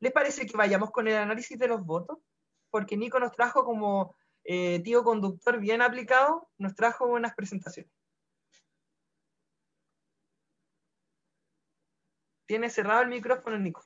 ¿Les 0.00 0.12
parece 0.12 0.46
que 0.46 0.56
vayamos 0.56 0.90
con 0.90 1.06
el 1.06 1.14
análisis 1.16 1.56
de 1.58 1.68
los 1.68 1.84
votos? 1.84 2.18
Porque 2.70 2.96
Nico 2.96 3.20
nos 3.20 3.30
trajo 3.30 3.64
como 3.64 4.16
eh, 4.42 4.80
tío 4.82 5.04
conductor 5.04 5.60
bien 5.60 5.80
aplicado, 5.80 6.50
nos 6.58 6.74
trajo 6.74 7.06
unas 7.06 7.36
presentaciones. 7.36 7.92
Tiene 12.46 12.68
cerrado 12.68 13.02
el 13.02 13.08
micrófono, 13.08 13.58
Nico. 13.58 13.84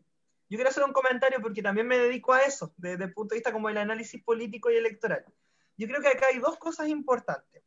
Yo 0.49 0.57
quiero 0.57 0.69
hacer 0.69 0.83
un 0.83 0.93
comentario 0.93 1.41
porque 1.41 1.63
también 1.63 1.87
me 1.87 1.97
dedico 1.97 2.31
a 2.31 2.41
eso, 2.41 2.71
desde 2.77 3.05
el 3.05 3.13
punto 3.13 3.33
de 3.33 3.39
vista 3.39 3.51
como 3.51 3.69
el 3.69 3.77
análisis 3.77 4.23
político 4.23 4.69
y 4.69 4.75
electoral. 4.75 5.25
Yo 5.75 5.87
creo 5.87 5.99
que 5.99 6.09
acá 6.09 6.27
hay 6.31 6.37
dos 6.37 6.59
cosas 6.59 6.89
importantes. 6.89 7.63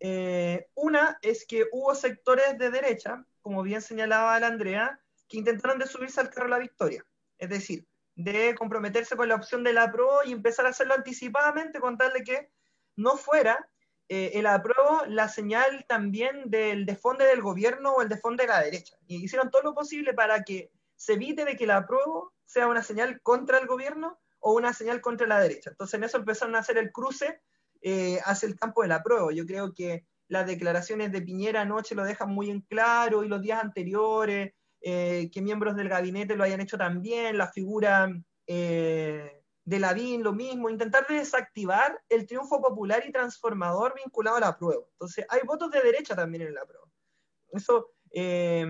Eh, 0.00 0.68
una 0.74 1.16
es 1.22 1.46
que 1.46 1.68
hubo 1.70 1.94
sectores 1.94 2.58
de 2.58 2.70
derecha, 2.70 3.24
como 3.40 3.62
bien 3.62 3.82
señalaba 3.82 4.38
la 4.40 4.48
Andrea, 4.48 5.00
que 5.28 5.38
intentaron 5.38 5.78
de 5.78 5.86
subirse 5.86 6.20
al 6.20 6.30
carro 6.30 6.46
de 6.46 6.50
la 6.50 6.58
victoria. 6.58 7.06
Es 7.38 7.48
decir, 7.48 7.86
de 8.16 8.54
comprometerse 8.54 9.16
con 9.16 9.28
la 9.28 9.34
opción 9.34 9.64
de 9.64 9.72
la 9.72 9.90
PRO 9.90 10.24
y 10.24 10.32
empezar 10.32 10.66
a 10.66 10.70
hacerlo 10.70 10.94
anticipadamente 10.94 11.80
con 11.80 11.98
tal 11.98 12.12
de 12.12 12.22
que 12.22 12.50
no 12.96 13.16
fuera 13.16 13.68
eh, 14.08 14.32
el 14.34 14.46
apruebo 14.46 15.04
la 15.08 15.28
señal 15.28 15.86
también 15.88 16.50
del 16.50 16.84
desfonde 16.84 17.24
del 17.24 17.40
gobierno 17.40 17.94
o 17.94 18.02
el 18.02 18.08
desfonde 18.08 18.44
de 18.44 18.48
la 18.48 18.60
derecha. 18.60 18.96
Y 19.06 19.24
hicieron 19.24 19.50
todo 19.50 19.62
lo 19.62 19.74
posible 19.74 20.12
para 20.12 20.42
que 20.42 20.70
se 20.94 21.14
evite 21.14 21.44
de 21.44 21.56
que 21.56 21.64
el 21.64 21.70
apruebo 21.70 22.34
sea 22.44 22.68
una 22.68 22.82
señal 22.82 23.20
contra 23.22 23.58
el 23.58 23.66
gobierno 23.66 24.18
o 24.40 24.52
una 24.52 24.74
señal 24.74 25.00
contra 25.00 25.26
la 25.26 25.40
derecha. 25.40 25.70
Entonces 25.70 25.94
en 25.94 26.04
eso 26.04 26.18
empezaron 26.18 26.54
a 26.54 26.58
hacer 26.58 26.76
el 26.76 26.92
cruce 26.92 27.40
eh, 27.80 28.20
hacia 28.24 28.46
el 28.46 28.58
campo 28.58 28.82
del 28.82 28.92
apruebo. 28.92 29.30
Yo 29.30 29.46
creo 29.46 29.72
que 29.72 30.04
las 30.28 30.46
declaraciones 30.46 31.10
de 31.10 31.22
Piñera 31.22 31.62
anoche 31.62 31.94
lo 31.94 32.04
dejan 32.04 32.30
muy 32.30 32.50
en 32.50 32.60
claro 32.60 33.24
y 33.24 33.28
los 33.28 33.40
días 33.40 33.62
anteriores, 33.62 34.52
eh, 34.86 35.30
que 35.32 35.40
miembros 35.40 35.76
del 35.76 35.88
gabinete 35.88 36.36
lo 36.36 36.44
hayan 36.44 36.60
hecho 36.60 36.76
también, 36.76 37.38
la 37.38 37.50
figura 37.50 38.12
eh, 38.46 39.42
de 39.64 39.78
Lavín, 39.78 40.22
lo 40.22 40.34
mismo, 40.34 40.68
intentar 40.68 41.06
desactivar 41.06 41.98
el 42.10 42.26
triunfo 42.26 42.60
popular 42.60 43.02
y 43.08 43.10
transformador 43.10 43.94
vinculado 43.96 44.36
a 44.36 44.40
la 44.40 44.58
prueba. 44.58 44.84
Entonces, 44.92 45.24
hay 45.30 45.40
votos 45.46 45.70
de 45.70 45.80
derecha 45.80 46.14
también 46.14 46.42
en 46.42 46.52
la 46.52 46.66
prueba. 46.66 46.84
Eso 47.52 47.92
eh, 48.10 48.66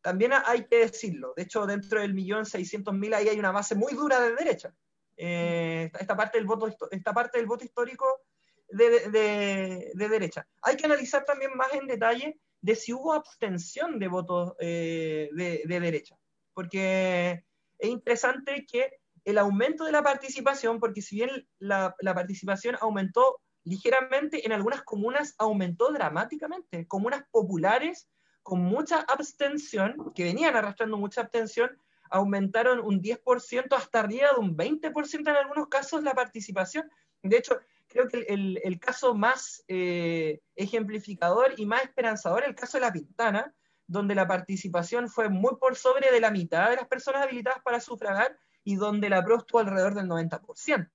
también 0.00 0.32
hay 0.44 0.64
que 0.66 0.78
decirlo. 0.78 1.32
De 1.36 1.44
hecho, 1.44 1.64
dentro 1.64 2.00
del 2.00 2.12
millón 2.12 2.44
seiscientos 2.44 2.92
mil 2.92 3.14
ahí 3.14 3.28
hay 3.28 3.38
una 3.38 3.52
base 3.52 3.76
muy 3.76 3.92
dura 3.92 4.18
de 4.18 4.34
derecha. 4.34 4.74
esta, 5.16 6.16
parte 6.16 6.38
del 6.38 6.46
voto, 6.48 6.76
esta 6.90 7.14
parte 7.14 7.38
del 7.38 7.46
voto 7.46 7.64
histórico 7.64 8.22
de, 8.68 9.92
de 9.94 10.08
derecha. 10.08 10.44
Hay 10.62 10.76
que 10.76 10.86
analizar 10.86 11.24
también 11.24 11.56
más 11.56 11.72
en 11.72 11.86
detalle 11.86 12.40
de 12.62 12.76
si 12.76 12.92
hubo 12.92 13.12
abstención 13.12 13.98
de 13.98 14.08
votos 14.08 14.54
eh, 14.60 15.28
de, 15.32 15.80
derecha. 15.80 16.16
Porque 16.54 17.44
es 17.78 17.90
interesante 17.90 18.64
que 18.66 19.00
el 19.24 19.38
aumento 19.38 19.84
de 19.84 19.92
la 19.92 20.02
participación, 20.02 20.80
porque 20.80 21.02
si 21.02 21.16
bien 21.16 21.46
la, 21.58 21.94
participación 22.00 22.76
aumentó 22.80 23.40
ligeramente, 23.64 24.46
en 24.46 24.52
algunas 24.52 24.82
comunas 24.82 25.34
aumentó 25.38 25.92
dramáticamente. 25.92 26.86
Comunas 26.86 27.24
populares 27.30 28.08
con 28.42 28.60
mucha 28.60 29.00
abstención, 29.00 30.12
que 30.14 30.24
venían 30.24 30.56
arrastrando 30.56 30.96
mucha 30.96 31.22
abstención, 31.22 31.70
aumentaron 32.10 32.80
un 32.80 33.00
10% 33.00 33.76
hasta 33.76 34.00
arriba 34.00 34.28
de 34.34 34.40
un 34.40 34.56
20% 34.56 35.20
en 35.20 35.36
algunos 35.36 35.68
casos 35.68 36.02
la 36.02 36.14
participación. 36.14 36.88
De 37.22 37.38
hecho, 37.38 37.58
creo 37.92 38.08
que 38.08 38.26
el, 38.28 38.80
caso 38.80 39.14
más 39.14 39.62
eh, 39.68 40.40
ejemplificador 40.56 41.54
y 41.56 41.66
más 41.66 41.82
esperanzador 41.82 42.42
es 42.42 42.48
el 42.48 42.54
caso 42.54 42.78
de 42.78 42.82
La 42.82 42.92
Pintana, 42.92 43.54
donde 43.86 44.14
la 44.14 44.26
participación 44.26 45.08
fue 45.08 45.28
muy 45.28 45.56
por 45.56 45.76
sobre 45.76 46.10
de 46.10 46.20
la 46.20 46.30
mitad 46.30 46.70
de 46.70 46.76
las 46.76 46.88
personas 46.88 47.22
habilitadas 47.22 47.62
para 47.62 47.80
sufragar 47.80 48.38
y 48.64 48.76
donde 48.76 49.10
la 49.10 49.22
PRO 49.22 49.38
estuvo 49.38 49.60
alrededor 49.60 49.94
del 49.94 50.06
90%. 50.06 50.90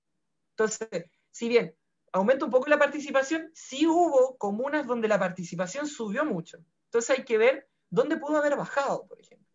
Entonces, 0.50 0.88
si 1.30 1.48
bien 1.48 1.74
aumenta 2.12 2.44
un 2.44 2.50
poco 2.50 2.68
la 2.68 2.78
participación, 2.78 3.50
sí 3.54 3.86
hubo 3.86 4.36
comunas 4.38 4.86
donde 4.86 5.08
la 5.08 5.18
participación 5.18 5.86
subió 5.86 6.24
mucho. 6.24 6.58
Entonces 6.86 7.18
hay 7.18 7.24
que 7.24 7.38
ver 7.38 7.68
dónde 7.90 8.16
pudo 8.16 8.38
haber 8.38 8.56
bajado, 8.56 9.06
por 9.06 9.20
ejemplo. 9.20 9.46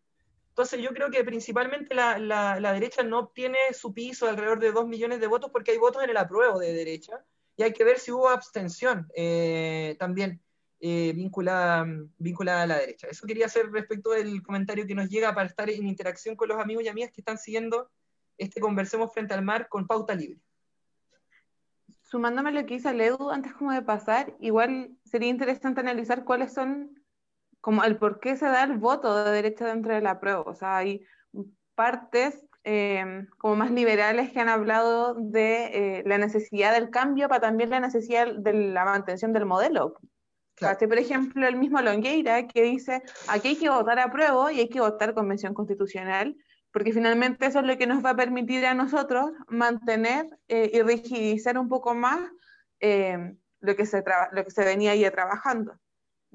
Entonces 0.49 0.81
yo 0.81 0.93
creo 0.93 1.09
que 1.09 1.23
principalmente 1.23 1.95
la, 1.95 2.19
la, 2.19 2.73
derecha 2.73 3.01
no 3.01 3.19
obtiene 3.19 3.57
su 3.73 3.91
piso 3.91 4.25
de 4.25 4.31
alrededor 4.31 4.59
de 4.59 4.71
2 4.71 4.87
millones 4.87 5.19
de 5.19 5.25
votos 5.25 5.49
porque 5.51 5.71
hay 5.71 5.79
votos 5.79 6.03
en 6.03 6.11
el 6.11 6.17
apruebo 6.17 6.59
de 6.59 6.73
derecha 6.73 7.25
y 7.55 7.63
hay 7.63 7.73
que 7.73 7.83
ver 7.83 7.99
si 7.99 8.11
hubo 8.11 8.29
abstención 8.29 9.07
eh, 9.15 9.95
también 9.99 10.41
eh, 10.79 11.13
vinculada, 11.15 11.85
vinculada 12.17 12.63
a 12.63 12.67
la 12.67 12.77
derecha. 12.77 13.07
Eso 13.07 13.25
quería 13.25 13.45
hacer 13.45 13.71
respecto 13.71 14.11
del 14.11 14.43
comentario 14.43 14.85
que 14.85 14.95
nos 14.95 15.09
llega 15.09 15.33
para 15.33 15.47
estar 15.47 15.69
en 15.69 15.87
interacción 15.87 16.35
con 16.35 16.49
los 16.49 16.59
amigos 16.59 16.83
y 16.83 16.89
amigas 16.89 17.11
que 17.11 17.21
están 17.21 17.37
siguiendo 17.37 17.89
este 18.37 18.59
Conversemos 18.59 19.13
Frente 19.13 19.33
al 19.33 19.43
Mar 19.43 19.67
con 19.69 19.87
pauta 19.87 20.15
libre. 20.15 20.41
Sumándome 22.01 22.51
lo 22.51 22.65
que 22.65 22.75
dice 22.75 22.93
Ledu 22.93 23.29
antes 23.29 23.53
como 23.53 23.71
de 23.71 23.81
pasar, 23.81 24.35
igual 24.39 24.91
sería 25.05 25.29
interesante 25.29 25.79
analizar 25.79 26.25
cuáles 26.25 26.53
son 26.53 26.99
como 27.61 27.83
el 27.85 27.97
por 27.97 28.19
qué 28.19 28.35
se 28.35 28.45
da 28.45 28.63
el 28.65 28.77
voto 28.77 29.23
de 29.23 29.31
derecha 29.31 29.65
dentro 29.65 29.93
de 29.93 30.01
la 30.01 30.19
prueba. 30.19 30.41
O 30.41 30.53
sea, 30.53 30.77
hay 30.77 31.05
partes 31.75 32.45
eh, 32.63 33.25
como 33.37 33.55
más 33.55 33.71
liberales 33.71 34.31
que 34.31 34.39
han 34.39 34.49
hablado 34.49 35.15
de 35.15 35.97
eh, 35.99 36.03
la 36.05 36.17
necesidad 36.17 36.73
del 36.73 36.89
cambio, 36.89 37.27
pero 37.27 37.41
también 37.41 37.69
la 37.69 37.79
necesidad 37.79 38.33
de 38.33 38.53
la 38.53 38.85
mantención 38.85 39.33
del 39.33 39.45
modelo. 39.45 39.99
Claro. 40.55 40.77
por 40.87 40.97
ejemplo, 40.97 41.47
el 41.47 41.57
mismo 41.57 41.81
Longueira 41.81 42.47
que 42.47 42.61
dice, 42.61 43.01
aquí 43.27 43.49
hay 43.49 43.55
que 43.57 43.69
votar 43.69 43.99
a 43.99 44.11
prueba 44.11 44.53
y 44.53 44.59
hay 44.59 44.69
que 44.69 44.79
votar 44.79 45.13
convención 45.13 45.53
constitucional, 45.53 46.37
porque 46.71 46.93
finalmente 46.93 47.47
eso 47.47 47.59
es 47.59 47.65
lo 47.65 47.77
que 47.77 47.87
nos 47.87 48.05
va 48.05 48.11
a 48.11 48.15
permitir 48.15 48.65
a 48.65 48.73
nosotros 48.73 49.31
mantener 49.47 50.27
eh, 50.47 50.69
y 50.73 50.81
rigidizar 50.81 51.57
un 51.57 51.67
poco 51.67 51.95
más 51.95 52.19
lo, 52.79 53.75
que 53.75 53.85
se 53.85 54.03
lo 54.31 54.43
que 54.43 54.51
se 54.51 54.65
venía 54.65 54.93
ya 54.95 55.09
trabajando 55.11 55.73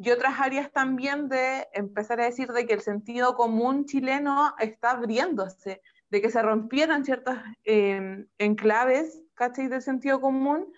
y 0.01 0.11
otras 0.11 0.39
áreas 0.39 0.70
también 0.72 1.29
de 1.29 1.66
empezar 1.72 2.20
a 2.20 2.26
decir 2.26 2.53
de 2.53 2.66
que 2.66 2.74
el 2.74 2.81
sentido 2.83 3.35
común 3.35 3.85
chileno 3.85 4.55
está 4.61 4.93
abriéndose, 4.93 5.83
de 6.11 6.22
que 6.22 6.30
se 6.30 6.42
rompieron 6.42 7.04
ciertas 7.04 7.42
eh, 7.64 8.26
enclaves, 8.38 9.22
¿cachai? 9.34 9.68
Del 9.68 9.82
sentido 9.82 10.20
común 10.20 10.72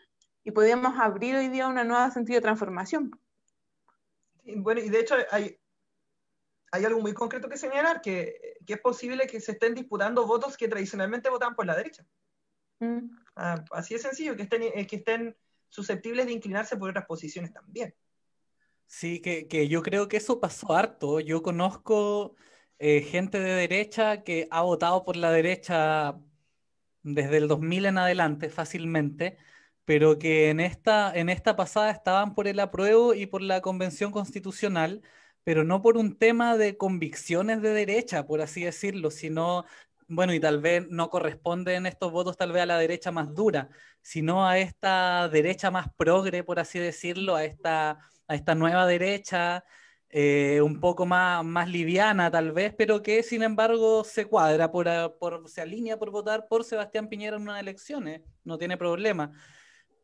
y 0.44 0.50
podíamos 0.50 0.98
abrir 0.98 1.36
hoy 1.36 1.48
día 1.48 1.68
una 1.68 1.84
nueva 1.84 2.10
sentido 2.10 2.36
de 2.36 2.42
transformación. 2.42 3.10
bueno, 4.56 4.80
y 4.80 4.88
de 4.88 5.00
hecho 5.00 5.14
hay, 5.30 5.58
hay 6.72 6.84
algo 6.84 7.00
muy 7.00 7.12
concreto 7.12 7.48
que 7.48 7.56
señalar, 7.56 8.00
que, 8.00 8.56
que, 8.66 8.74
es 8.74 8.80
posible 8.80 9.26
que 9.26 9.40
se 9.40 9.52
estén 9.52 9.74
disputando 9.74 10.26
votos 10.26 10.56
que 10.56 10.68
tradicionalmente 10.68 11.30
votan 11.30 11.54
por 11.54 11.66
la 11.66 11.76
derecha. 11.76 12.04
Mm. 12.80 13.10
Ah, 13.36 13.64
así 13.72 13.94
de 13.94 14.00
sencillo, 14.00 14.36
que 14.36 14.42
estén, 14.42 14.62
eh, 14.62 14.86
que 14.86 14.96
estén 14.96 15.36
susceptibles 15.68 16.26
de 16.26 16.32
inclinarse 16.32 16.76
por 16.76 16.90
otras 16.90 17.06
posiciones 17.06 17.52
también. 17.52 17.94
Sí, 18.86 19.20
que, 19.20 19.68
yo 19.68 19.82
creo 19.82 20.08
que 20.08 20.16
eso 20.16 20.40
pasó 20.40 20.74
harto. 20.74 21.20
Yo 21.20 21.42
conozco 21.42 22.34
eh, 22.80 23.02
gente 23.02 23.38
de 23.40 23.54
derecha 23.54 24.24
que 24.24 24.48
ha 24.50 24.62
votado 24.62 25.04
por 25.04 25.16
la 25.16 25.30
derecha 25.32 26.18
desde 27.02 27.38
el 27.38 27.48
2000 27.48 27.86
en 27.86 27.98
adelante 27.98 28.50
fácilmente, 28.50 29.38
pero 29.84 30.18
que 30.18 30.50
en 30.50 30.60
esta, 30.60 31.12
en 31.14 31.28
esta 31.28 31.56
pasada 31.56 31.90
estaban 31.90 32.34
por 32.34 32.48
el 32.48 32.60
apruebo 32.60 33.14
y 33.14 33.26
por 33.26 33.42
la 33.42 33.60
convención 33.60 34.12
constitucional, 34.12 35.02
pero 35.44 35.64
no 35.64 35.82
por 35.82 35.96
un 35.98 36.16
tema 36.18 36.56
de 36.56 36.76
convicciones 36.76 37.62
de 37.62 37.70
derecha, 37.74 38.26
por 38.26 38.40
así 38.42 38.64
decirlo, 38.64 39.10
sino, 39.10 39.64
bueno, 40.08 40.34
y 40.34 40.40
tal 40.40 40.60
vez 40.60 40.86
no 40.88 41.10
corresponden 41.10 41.86
estos 41.86 42.12
votos 42.12 42.36
tal 42.36 42.52
vez 42.52 42.62
a 42.62 42.66
la 42.66 42.78
derecha 42.78 43.12
más 43.12 43.34
dura, 43.34 43.70
sino 44.02 44.46
a 44.46 44.58
esta 44.58 45.28
derecha 45.28 45.70
más 45.70 45.88
progre, 45.96 46.44
por 46.44 46.58
así 46.60 46.78
decirlo, 46.78 47.36
a 47.36 47.44
esta, 47.44 47.98
a 48.28 48.34
esta 48.34 48.54
nueva 48.54 48.86
derecha 48.86 49.64
eh, 50.12 50.60
un 50.60 50.80
poco 50.80 51.06
más, 51.06 51.44
más 51.44 51.68
liviana 51.68 52.30
tal 52.30 52.50
vez, 52.50 52.74
pero 52.76 53.00
que 53.00 53.22
sin 53.22 53.44
embargo 53.44 54.02
se 54.02 54.24
cuadra, 54.24 54.72
por, 54.72 54.88
por, 55.18 55.48
se 55.48 55.60
alinea 55.60 55.98
por 55.98 56.10
votar 56.10 56.48
por 56.48 56.64
Sebastián 56.64 57.08
Piñera 57.08 57.36
en 57.36 57.42
unas 57.42 57.60
elecciones, 57.60 58.22
no 58.42 58.58
tiene 58.58 58.76
problema. 58.76 59.30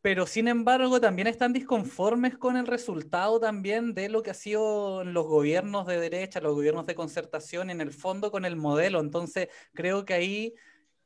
Pero 0.02 0.24
sin 0.24 0.46
embargo 0.46 1.00
también 1.00 1.26
están 1.26 1.52
disconformes 1.52 2.38
con 2.38 2.56
el 2.56 2.68
resultado 2.68 3.40
también 3.40 3.94
de 3.94 4.08
lo 4.08 4.22
que 4.22 4.30
ha 4.30 4.34
sido 4.34 5.02
los 5.02 5.26
gobiernos 5.26 5.86
de 5.88 5.98
derecha, 5.98 6.40
los 6.40 6.54
gobiernos 6.54 6.86
de 6.86 6.94
concertación, 6.94 7.70
en 7.70 7.80
el 7.80 7.90
fondo 7.90 8.30
con 8.30 8.44
el 8.44 8.54
modelo. 8.54 9.00
Entonces 9.00 9.48
creo 9.74 10.04
que 10.04 10.14
ahí 10.14 10.54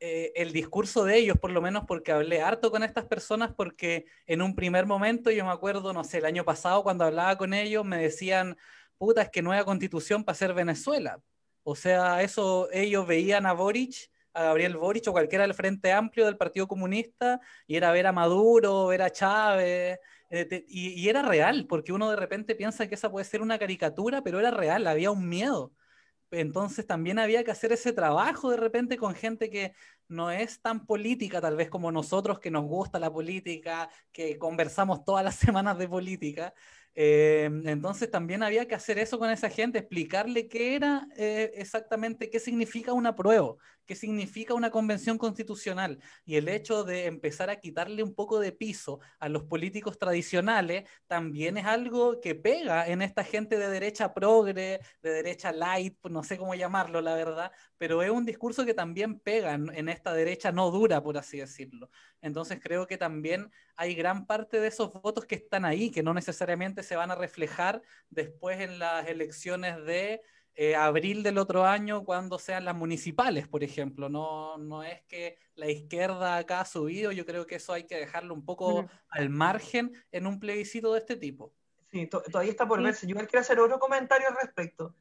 eh, 0.00 0.32
el 0.34 0.52
discurso 0.52 1.04
de 1.04 1.16
ellos, 1.16 1.38
por 1.38 1.50
lo 1.50 1.62
menos 1.62 1.84
porque 1.86 2.12
hablé 2.12 2.42
harto 2.42 2.70
con 2.70 2.82
estas 2.82 3.06
personas, 3.06 3.54
porque 3.56 4.04
en 4.26 4.42
un 4.42 4.54
primer 4.54 4.84
momento 4.84 5.30
yo 5.30 5.46
me 5.46 5.52
acuerdo, 5.52 5.94
no 5.94 6.04
sé, 6.04 6.18
el 6.18 6.26
año 6.26 6.44
pasado 6.44 6.82
cuando 6.82 7.04
hablaba 7.04 7.38
con 7.38 7.54
ellos 7.54 7.86
me 7.86 7.96
decían 7.96 8.58
puta, 9.00 9.22
es 9.22 9.30
que 9.30 9.40
nueva 9.42 9.64
constitución 9.64 10.24
para 10.24 10.36
ser 10.36 10.52
Venezuela. 10.54 11.22
O 11.62 11.74
sea, 11.74 12.22
eso 12.22 12.68
ellos 12.72 13.06
veían 13.06 13.46
a 13.46 13.54
Boric, 13.54 14.10
a 14.34 14.42
Gabriel 14.44 14.76
Boric 14.76 15.08
o 15.08 15.12
cualquiera 15.12 15.44
del 15.46 15.54
Frente 15.54 15.90
Amplio 15.92 16.26
del 16.26 16.36
Partido 16.36 16.68
Comunista, 16.68 17.40
y 17.66 17.76
era 17.76 17.92
ver 17.92 18.06
a 18.06 18.12
Maduro, 18.12 18.88
ver 18.88 19.02
a 19.02 19.10
Chávez, 19.10 19.98
eh, 20.28 20.64
y, 20.68 20.90
y, 21.02 21.08
era 21.08 21.22
real, 21.22 21.66
porque 21.66 21.92
uno 21.92 22.10
de 22.10 22.16
repente 22.16 22.54
piensa 22.54 22.88
que 22.88 22.94
esa 22.94 23.10
puede 23.10 23.24
ser 23.24 23.40
una 23.42 23.58
caricatura, 23.58 24.22
pero 24.22 24.38
era 24.38 24.50
real, 24.50 24.86
había 24.86 25.10
un 25.10 25.28
miedo. 25.28 25.72
Entonces 26.30 26.86
también 26.86 27.18
había 27.18 27.42
que 27.42 27.50
hacer 27.50 27.72
ese 27.72 27.92
trabajo 27.92 28.50
de 28.50 28.56
repente 28.56 28.96
con 28.96 29.14
gente 29.14 29.50
que 29.50 29.72
no 30.08 30.30
es 30.30 30.60
tan 30.60 30.86
política 30.86 31.40
tal 31.40 31.56
vez 31.56 31.70
como 31.70 31.90
nosotros, 31.90 32.38
que 32.38 32.50
nos 32.50 32.64
gusta 32.64 32.98
la 32.98 33.12
política, 33.12 33.88
que 34.12 34.38
conversamos 34.38 35.04
todas 35.04 35.24
las 35.24 35.36
semanas 35.36 35.78
de 35.78 35.88
política, 35.88 36.54
eh, 36.94 37.48
entonces 37.64 38.10
también 38.10 38.42
había 38.42 38.66
que 38.66 38.74
hacer 38.74 38.98
eso 38.98 39.18
con 39.18 39.30
esa 39.30 39.48
gente, 39.50 39.78
explicarle 39.78 40.48
qué 40.48 40.74
era 40.74 41.06
eh, 41.16 41.52
exactamente, 41.54 42.30
qué 42.30 42.40
significa 42.40 42.92
una 42.92 43.14
prueba, 43.14 43.54
qué 43.90 43.96
significa 43.96 44.54
una 44.54 44.70
convención 44.70 45.18
constitucional. 45.18 45.98
Y 46.24 46.36
el 46.36 46.48
hecho 46.48 46.84
de 46.84 47.06
empezar 47.06 47.50
a 47.50 47.58
quitarle 47.58 48.04
un 48.04 48.14
poco 48.14 48.38
de 48.38 48.52
piso 48.52 49.00
a 49.18 49.28
los 49.28 49.42
políticos 49.42 49.98
tradicionales 49.98 50.88
también 51.08 51.56
es 51.56 51.66
algo 51.66 52.20
que 52.20 52.36
pega 52.36 52.86
en 52.86 53.02
esta 53.02 53.24
gente 53.24 53.58
de 53.58 53.68
derecha 53.68 54.14
progre, 54.14 54.78
de 55.02 55.10
derecha 55.10 55.50
light, 55.50 55.98
no 56.08 56.22
sé 56.22 56.38
cómo 56.38 56.54
llamarlo, 56.54 57.00
la 57.00 57.16
verdad, 57.16 57.50
pero 57.78 58.00
es 58.00 58.12
un 58.12 58.24
discurso 58.24 58.64
que 58.64 58.74
también 58.74 59.18
pega 59.18 59.54
en 59.54 59.88
esta 59.88 60.14
derecha 60.14 60.52
no 60.52 60.70
dura, 60.70 61.02
por 61.02 61.18
así 61.18 61.38
decirlo. 61.38 61.90
Entonces 62.22 62.60
creo 62.62 62.86
que 62.86 62.96
también 62.96 63.50
hay 63.74 63.96
gran 63.96 64.24
parte 64.24 64.60
de 64.60 64.68
esos 64.68 64.92
votos 65.02 65.24
que 65.24 65.34
están 65.34 65.64
ahí, 65.64 65.90
que 65.90 66.04
no 66.04 66.14
necesariamente 66.14 66.84
se 66.84 66.94
van 66.94 67.10
a 67.10 67.16
reflejar 67.16 67.82
después 68.08 68.60
en 68.60 68.78
las 68.78 69.08
elecciones 69.08 69.84
de 69.84 70.22
eh, 70.54 70.74
abril 70.76 71.22
del 71.22 71.38
otro 71.38 71.64
año 71.64 72.04
cuando 72.04 72.38
sean 72.38 72.64
las 72.64 72.74
municipales, 72.74 73.48
por 73.48 73.64
ejemplo. 73.64 74.08
No, 74.08 74.58
no 74.58 74.82
es 74.82 75.02
que 75.02 75.38
la 75.54 75.70
izquierda 75.70 76.36
acá 76.36 76.60
ha 76.60 76.64
subido, 76.64 77.12
yo 77.12 77.24
creo 77.24 77.46
que 77.46 77.56
eso 77.56 77.72
hay 77.72 77.84
que 77.86 77.96
dejarlo 77.96 78.34
un 78.34 78.44
poco 78.44 78.88
al 79.08 79.30
margen 79.30 79.92
en 80.12 80.26
un 80.26 80.38
plebiscito 80.38 80.92
de 80.92 81.00
este 81.00 81.16
tipo. 81.16 81.52
Sí, 81.90 82.06
todavía 82.06 82.50
está 82.50 82.68
por 82.68 82.82
verse. 82.82 83.06
Yo 83.06 83.16
quiero 83.16 83.40
hacer 83.40 83.58
otro 83.58 83.78
comentario 83.78 84.28
al 84.28 84.36
respecto. 84.36 84.94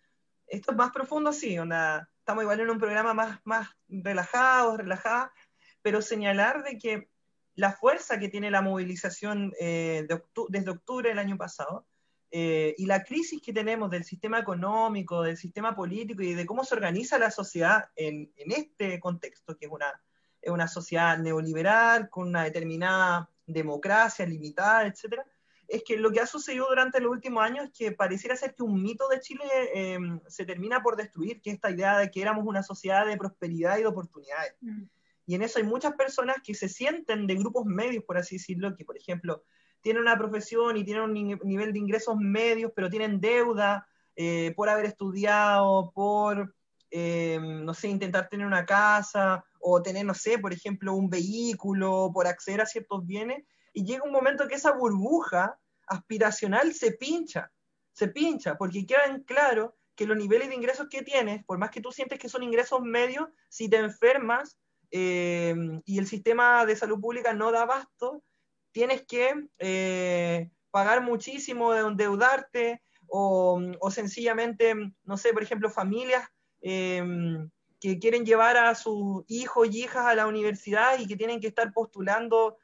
Esto 0.48 0.72
es 0.72 0.78
más 0.78 0.92
profundo, 0.92 1.32
sí, 1.32 1.56
estamos 1.56 2.44
igual 2.44 2.60
en 2.60 2.70
un 2.70 2.80
programa 2.80 3.14
más, 3.14 3.40
más 3.44 3.70
relajado, 3.88 4.78
relajada, 4.78 5.32
pero 5.82 6.02
señalar 6.02 6.64
de 6.64 6.78
que 6.78 7.10
la 7.54 7.74
fuerza 7.74 8.18
que 8.18 8.30
tiene 8.30 8.50
la 8.50 8.62
movilización 8.62 9.54
eh, 9.60 10.08
desde 10.50 10.72
octubre 10.72 11.10
del 11.10 11.20
año 11.20 11.38
pasado 11.38 11.86
eh, 12.32 12.76
y 12.78 12.86
la 12.86 13.04
crisis 13.04 13.42
que 13.42 13.54
tenemos 13.54 13.90
del 13.90 14.04
sistema 14.04 14.40
económico, 14.40 15.24
del 15.24 15.38
sistema 15.38 15.76
político 15.76 16.22
y 16.22 16.34
de 16.34 16.46
cómo 16.46 16.64
se 16.64 16.76
organiza 16.76 17.18
la 17.18 17.32
sociedad 17.32 17.86
en, 17.96 18.32
este 18.38 19.00
contexto, 19.00 19.58
que 19.58 19.66
es 19.66 19.72
una, 19.72 20.00
es 20.42 20.52
una 20.52 20.68
sociedad 20.68 21.18
neoliberal 21.18 22.10
con 22.10 22.28
una 22.28 22.44
determinada 22.44 23.30
democracia 23.48 24.28
limitada, 24.28 24.86
etcétera, 24.86 25.26
es 25.68 25.84
que 25.84 25.98
lo 25.98 26.12
que 26.12 26.20
ha 26.20 26.28
sucedido 26.28 26.68
durante 26.68 27.00
los 27.00 27.12
últimos 27.12 27.44
años 27.44 27.66
es 27.66 27.72
que 27.72 27.92
pareciera 27.92 28.36
ser 28.36 28.54
que 28.54 28.64
un 28.64 28.82
mito 28.82 29.08
de 29.08 29.20
Chile 29.20 29.44
em, 29.74 30.20
se 30.28 30.46
termina 30.46 30.82
por 30.82 30.96
destruir, 30.96 31.42
que 31.42 31.52
esta 31.52 31.72
idea 31.72 31.98
de 31.98 32.12
que 32.12 32.22
éramos 32.22 32.46
una 32.46 32.64
sociedad 32.64 33.06
de 33.08 33.18
prosperidad 33.18 33.78
y 33.78 33.82
de 33.82 33.88
oportunidades. 33.88 34.56
Mm. 34.62 34.84
Y 35.26 35.36
en 35.36 35.44
eso 35.44 35.60
hay 35.60 35.66
muchas 35.66 35.94
personas 35.94 36.38
que 36.44 36.56
se 36.56 36.70
sienten 36.70 37.28
de 37.28 37.36
grupos 37.36 37.66
medios, 37.66 38.04
por 38.04 38.18
así 38.18 38.38
decirlo, 38.38 38.76
que 38.76 38.86
por 38.86 38.98
ejemplo 38.98 39.44
tienen 39.82 40.02
una 40.02 40.18
profesión 40.18 40.78
y 40.78 40.84
tienen 40.84 41.04
un 41.04 41.14
nivel 41.14 41.74
de 41.74 41.80
ingresos 41.80 42.18
medios, 42.18 42.72
pero 42.76 42.90
tienen 42.90 43.20
deuda 43.20 43.88
eh, 44.16 44.54
por 44.56 44.70
haber 44.70 44.86
estudiado, 44.86 45.92
por, 45.94 46.54
eh, 46.92 47.40
no 47.42 47.74
sé, 47.74 47.88
intentar 47.88 48.28
tener 48.28 48.46
una 48.46 48.66
casa 48.66 49.46
o 49.62 49.82
tener, 49.82 50.06
no 50.06 50.14
sé, 50.14 50.40
por 50.40 50.52
ejemplo, 50.54 50.94
un 50.94 51.10
vehículo, 51.10 52.12
por 52.14 52.28
acceder 52.28 52.62
a 52.62 52.66
ciertos 52.66 53.06
bienes. 53.06 53.46
Y 53.74 53.86
llega 53.86 54.04
un 54.04 54.12
momento 54.12 54.48
que 54.48 54.56
esa 54.56 54.74
burbuja 54.74 55.58
aspiracional 55.88 56.74
se 56.74 56.92
pincha, 56.94 57.52
se 57.94 58.10
pincha, 58.10 58.58
porque 58.58 58.86
queda 58.86 59.06
en 59.06 59.24
claro 59.24 59.76
que 59.96 60.06
los 60.06 60.18
niveles 60.18 60.50
de 60.50 60.56
ingresos 60.56 60.88
que 60.90 61.02
tienes, 61.02 61.44
por 61.46 61.58
más 61.58 61.72
que 61.72 61.82
tú 61.82 61.92
sientes 61.92 62.20
que 62.20 62.30
son 62.30 62.44
ingresos 62.44 62.82
medios, 62.82 63.28
si 63.50 63.70
te 63.70 63.78
enfermas, 63.78 64.58
eh, 64.92 65.56
y 65.86 66.00
el 66.00 66.08
sistema 66.08 66.66
de 66.66 66.76
salud 66.76 67.00
pública 67.00 67.34
no 67.34 67.52
da 67.52 67.64
abasto, 67.64 68.24
tienes 68.72 69.04
que 69.06 69.48
eh, 69.60 70.50
pagar 70.72 71.02
muchísimo, 71.02 71.74
endeudarte, 71.74 72.82
o, 73.08 73.60
o, 73.80 73.92
sencillamente, 73.92 74.76
no 75.04 75.18
sé, 75.18 75.34
por 75.34 75.42
ejemplo, 75.42 75.70
familias 75.70 76.28
eh, 76.62 77.04
que 77.80 77.98
quieren 77.98 78.26
llevar 78.26 78.58
a 78.58 78.76
sus 78.76 79.24
hijos 79.28 79.68
y 79.70 79.84
hijas 79.84 80.06
a 80.06 80.14
la 80.14 80.28
universidad 80.28 81.00
y 81.00 81.08
que 81.08 81.16
tienen 81.16 81.40
que 81.40 81.48
estar 81.48 81.74
postulando, 81.74 82.58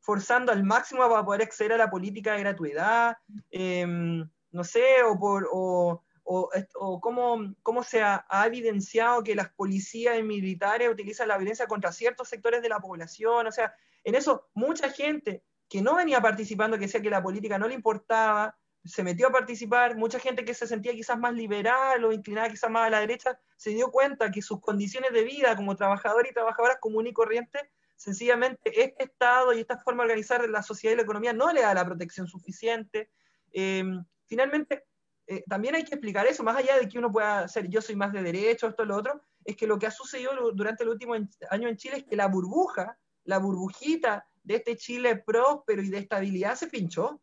forzando 0.00 0.50
al 0.50 0.64
máximo 0.64 1.08
para 1.08 1.24
poder 1.24 1.42
acceder 1.42 1.74
a 1.74 1.76
la 1.76 1.90
política 1.90 2.32
de 2.32 2.40
gratuidad, 2.40 3.16
no 3.52 4.64
sé, 4.64 5.02
o 5.04 5.18
por... 5.18 5.48
O, 5.52 6.02
o, 6.32 7.00
cómo, 7.00 7.82
se 7.82 8.02
ha, 8.02 8.24
evidenciado 8.46 9.24
que 9.24 9.34
las 9.34 9.50
policías 9.50 10.18
y 10.18 10.22
militares 10.22 10.88
utilizan 10.88 11.28
la 11.28 11.36
violencia 11.36 11.66
contra 11.66 11.90
ciertos 11.92 12.28
sectores 12.28 12.62
de 12.62 12.68
la 12.68 12.78
población. 12.78 13.48
O 13.48 13.52
sea, 13.52 13.74
en 14.04 14.14
eso 14.14 14.48
mucha 14.54 14.90
gente 14.90 15.42
que 15.68 15.82
no 15.82 15.94
venía 15.96 16.20
participando, 16.20 16.76
que 16.76 16.86
decía 16.86 17.02
que 17.02 17.10
la 17.10 17.22
política 17.22 17.58
no 17.58 17.68
le 17.68 17.74
importaba, 17.74 18.56
se 18.84 19.02
metió 19.02 19.28
a 19.28 19.32
participar, 19.32 19.96
mucha 19.96 20.18
gente 20.18 20.44
que 20.44 20.54
se 20.54 20.66
sentía 20.66 20.92
quizás 20.92 21.18
más 21.18 21.34
liberal 21.34 22.04
o 22.04 22.12
inclinada 22.12 22.48
quizás 22.48 22.70
más 22.70 22.86
a 22.86 22.90
la 22.90 23.00
derecha, 23.00 23.38
se 23.56 23.70
dio 23.70 23.90
cuenta 23.90 24.30
que 24.30 24.42
sus 24.42 24.60
condiciones 24.60 25.12
de 25.12 25.22
vida 25.22 25.54
como 25.54 25.76
trabajadores 25.76 26.30
y 26.30 26.34
trabajadoras 26.34 26.78
comunes 26.80 27.10
y 27.10 27.14
corrientes, 27.14 27.62
sencillamente 27.96 28.82
este 28.82 29.04
Estado 29.04 29.52
y 29.52 29.60
esta 29.60 29.76
forma 29.78 30.02
de 30.02 30.06
organizar 30.06 30.48
la 30.48 30.62
sociedad 30.62 30.94
y 30.94 30.96
la 30.96 31.02
economía 31.02 31.34
no 31.34 31.52
le 31.52 31.60
da 31.60 31.74
la 31.74 31.84
protección 31.84 32.26
suficiente. 32.26 33.10
Eh, 33.52 33.84
finalmente, 34.24 34.84
eh, 35.26 35.44
también 35.46 35.74
hay 35.74 35.84
que 35.84 35.94
explicar 35.94 36.26
eso, 36.26 36.42
más 36.42 36.56
allá 36.56 36.78
de 36.78 36.88
que 36.88 36.98
uno 36.98 37.12
pueda 37.12 37.46
ser 37.46 37.68
yo 37.68 37.82
soy 37.82 37.96
más 37.96 38.12
de 38.12 38.22
derecho, 38.22 38.66
esto, 38.66 38.84
lo 38.84 38.96
otro, 38.96 39.22
es 39.44 39.54
que 39.54 39.66
lo 39.66 39.78
que 39.78 39.86
ha 39.86 39.90
sucedido 39.90 40.32
durante 40.52 40.82
el 40.82 40.88
último 40.88 41.14
año 41.14 41.68
en 41.68 41.76
Chile 41.76 41.98
es 41.98 42.04
que 42.04 42.16
la 42.16 42.26
burbuja, 42.26 42.98
la 43.24 43.38
burbujita 43.38 44.26
de 44.42 44.56
este 44.56 44.76
Chile 44.76 45.16
próspero 45.16 45.82
y 45.82 45.88
de 45.90 45.98
estabilidad 45.98 46.56
se 46.56 46.68
pinchó. 46.68 47.20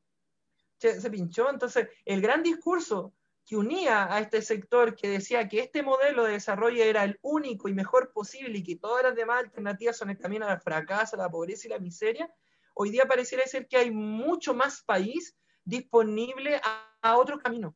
Se, 0.77 1.09
pinchó. 1.09 1.49
Entonces, 1.49 1.89
el 2.05 2.21
gran 2.21 2.43
discurso 2.43 3.13
que 3.45 3.55
unía 3.55 4.13
a 4.13 4.19
este 4.19 4.41
sector 4.41 4.95
que 4.95 5.09
decía 5.09 5.47
que 5.47 5.61
este 5.61 5.81
modelo 5.81 6.25
de 6.25 6.33
desarrollo 6.33 6.83
era 6.83 7.03
el 7.03 7.17
único 7.21 7.67
y 7.69 7.73
mejor 7.73 8.11
posible 8.11 8.59
y 8.59 8.63
que 8.63 8.75
todas 8.75 9.03
las 9.03 9.15
demás 9.15 9.39
alternativas 9.39 9.97
son 9.97 10.09
el 10.09 10.17
camino 10.17 10.45
al 10.47 10.61
fracaso, 10.61 11.15
a 11.15 11.19
la 11.19 11.29
pobreza 11.29 11.67
y 11.67 11.71
la 11.71 11.79
miseria, 11.79 12.29
hoy 12.75 12.91
día 12.91 13.05
pareciera 13.05 13.45
ser 13.47 13.67
que 13.67 13.77
hay 13.77 13.89
mucho 13.89 14.53
más 14.53 14.83
país 14.83 15.35
disponible 15.63 16.61
a 16.63 17.17
otro 17.17 17.39
camino 17.39 17.75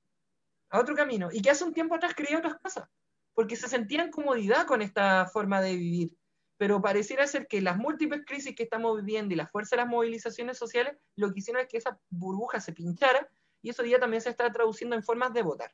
a 0.72 0.80
otro 0.80 0.96
camino, 0.96 1.30
y 1.32 1.42
que 1.42 1.52
hace 1.52 1.66
un 1.66 1.74
tiempo 1.74 1.96
atrás 1.96 2.14
creía 2.16 2.40
otras 2.40 2.56
cosas, 2.56 2.90
porque 3.34 3.56
se 3.56 3.68
sentía 3.68 4.04
en 4.04 4.12
comodidad 4.12 4.66
con 4.66 4.82
esta 4.82 5.28
forma 5.28 5.62
de 5.62 5.76
vivir. 5.76 6.18
Pero 6.62 6.80
pareciera 6.80 7.26
ser 7.26 7.48
que 7.48 7.60
las 7.60 7.76
múltiples 7.76 8.22
crisis 8.24 8.56
que 8.56 8.62
estamos 8.62 8.96
viviendo 8.98 9.34
y 9.34 9.36
la 9.36 9.48
fuerza 9.48 9.76
de 9.76 9.82
las 9.82 9.90
movilizaciones 9.90 10.60
sociales 10.60 10.96
lo 11.16 11.34
que 11.34 11.40
hicieron 11.40 11.64
es 11.64 11.68
que 11.68 11.78
esa 11.78 12.00
burbuja 12.12 12.60
se 12.60 12.72
pinchara 12.72 13.28
y 13.64 13.72
eso 13.72 13.84
ya 13.84 13.98
también 13.98 14.22
se 14.22 14.30
está 14.30 14.48
traduciendo 14.52 14.96
en 14.96 15.02
formas 15.02 15.34
de 15.34 15.42
votar. 15.42 15.74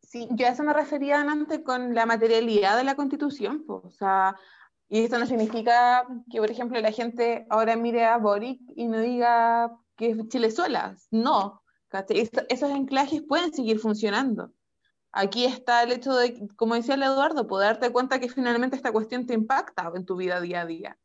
Sí, 0.00 0.28
yo 0.30 0.46
a 0.46 0.50
eso 0.50 0.62
me 0.62 0.72
refería 0.72 1.20
antes 1.22 1.58
con 1.64 1.92
la 1.92 2.06
materialidad 2.06 2.76
de 2.76 2.84
la 2.84 2.94
constitución, 2.94 3.64
o 3.66 3.90
sea, 3.90 4.36
y 4.88 5.02
esto 5.02 5.18
no 5.18 5.26
significa 5.26 6.06
que, 6.30 6.38
por 6.38 6.52
ejemplo, 6.52 6.80
la 6.80 6.92
gente 6.92 7.46
ahora 7.50 7.74
mire 7.74 8.04
a 8.04 8.16
Boric 8.18 8.60
y 8.76 8.86
no 8.86 9.00
diga 9.00 9.76
que 9.96 10.10
es 10.10 10.28
Chile 10.28 10.50
no, 11.10 11.64
esos 12.10 12.70
anclajes 12.70 13.22
pueden 13.22 13.52
seguir 13.52 13.80
funcionando. 13.80 14.52
Aquí 15.16 15.44
está 15.44 15.84
el 15.84 15.92
hecho 15.92 16.12
de, 16.16 16.48
como 16.56 16.74
decía 16.74 16.96
el 16.96 17.04
Eduardo, 17.04 17.46
poder 17.46 17.74
darte 17.74 17.92
cuenta 17.92 18.18
que 18.18 18.28
finalmente 18.28 18.74
esta 18.74 18.90
cuestión 18.90 19.26
te 19.26 19.34
impacta 19.34 19.92
en 19.94 20.04
tu 20.04 20.16
vida 20.16 20.40
día 20.40 20.62
a 20.62 20.66
día. 20.66 20.98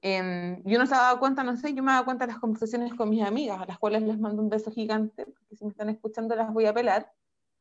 yo 0.00 0.78
no 0.78 0.86
se 0.86 0.94
dado 0.94 1.18
cuenta, 1.18 1.42
no 1.42 1.56
sé, 1.56 1.74
yo 1.74 1.82
me 1.82 1.90
dado 1.90 2.04
cuenta 2.04 2.24
de 2.24 2.32
las 2.32 2.40
conversaciones 2.40 2.94
con 2.94 3.10
mis 3.10 3.24
amigas, 3.24 3.60
a 3.60 3.66
las 3.66 3.80
cuales 3.80 4.02
les 4.02 4.16
mando 4.16 4.42
un 4.42 4.48
beso 4.48 4.70
gigante, 4.70 5.26
porque 5.26 5.56
si 5.56 5.64
me 5.64 5.72
están 5.72 5.88
escuchando 5.88 6.36
las 6.36 6.52
voy 6.52 6.66
a 6.66 6.72
pelar, 6.72 7.12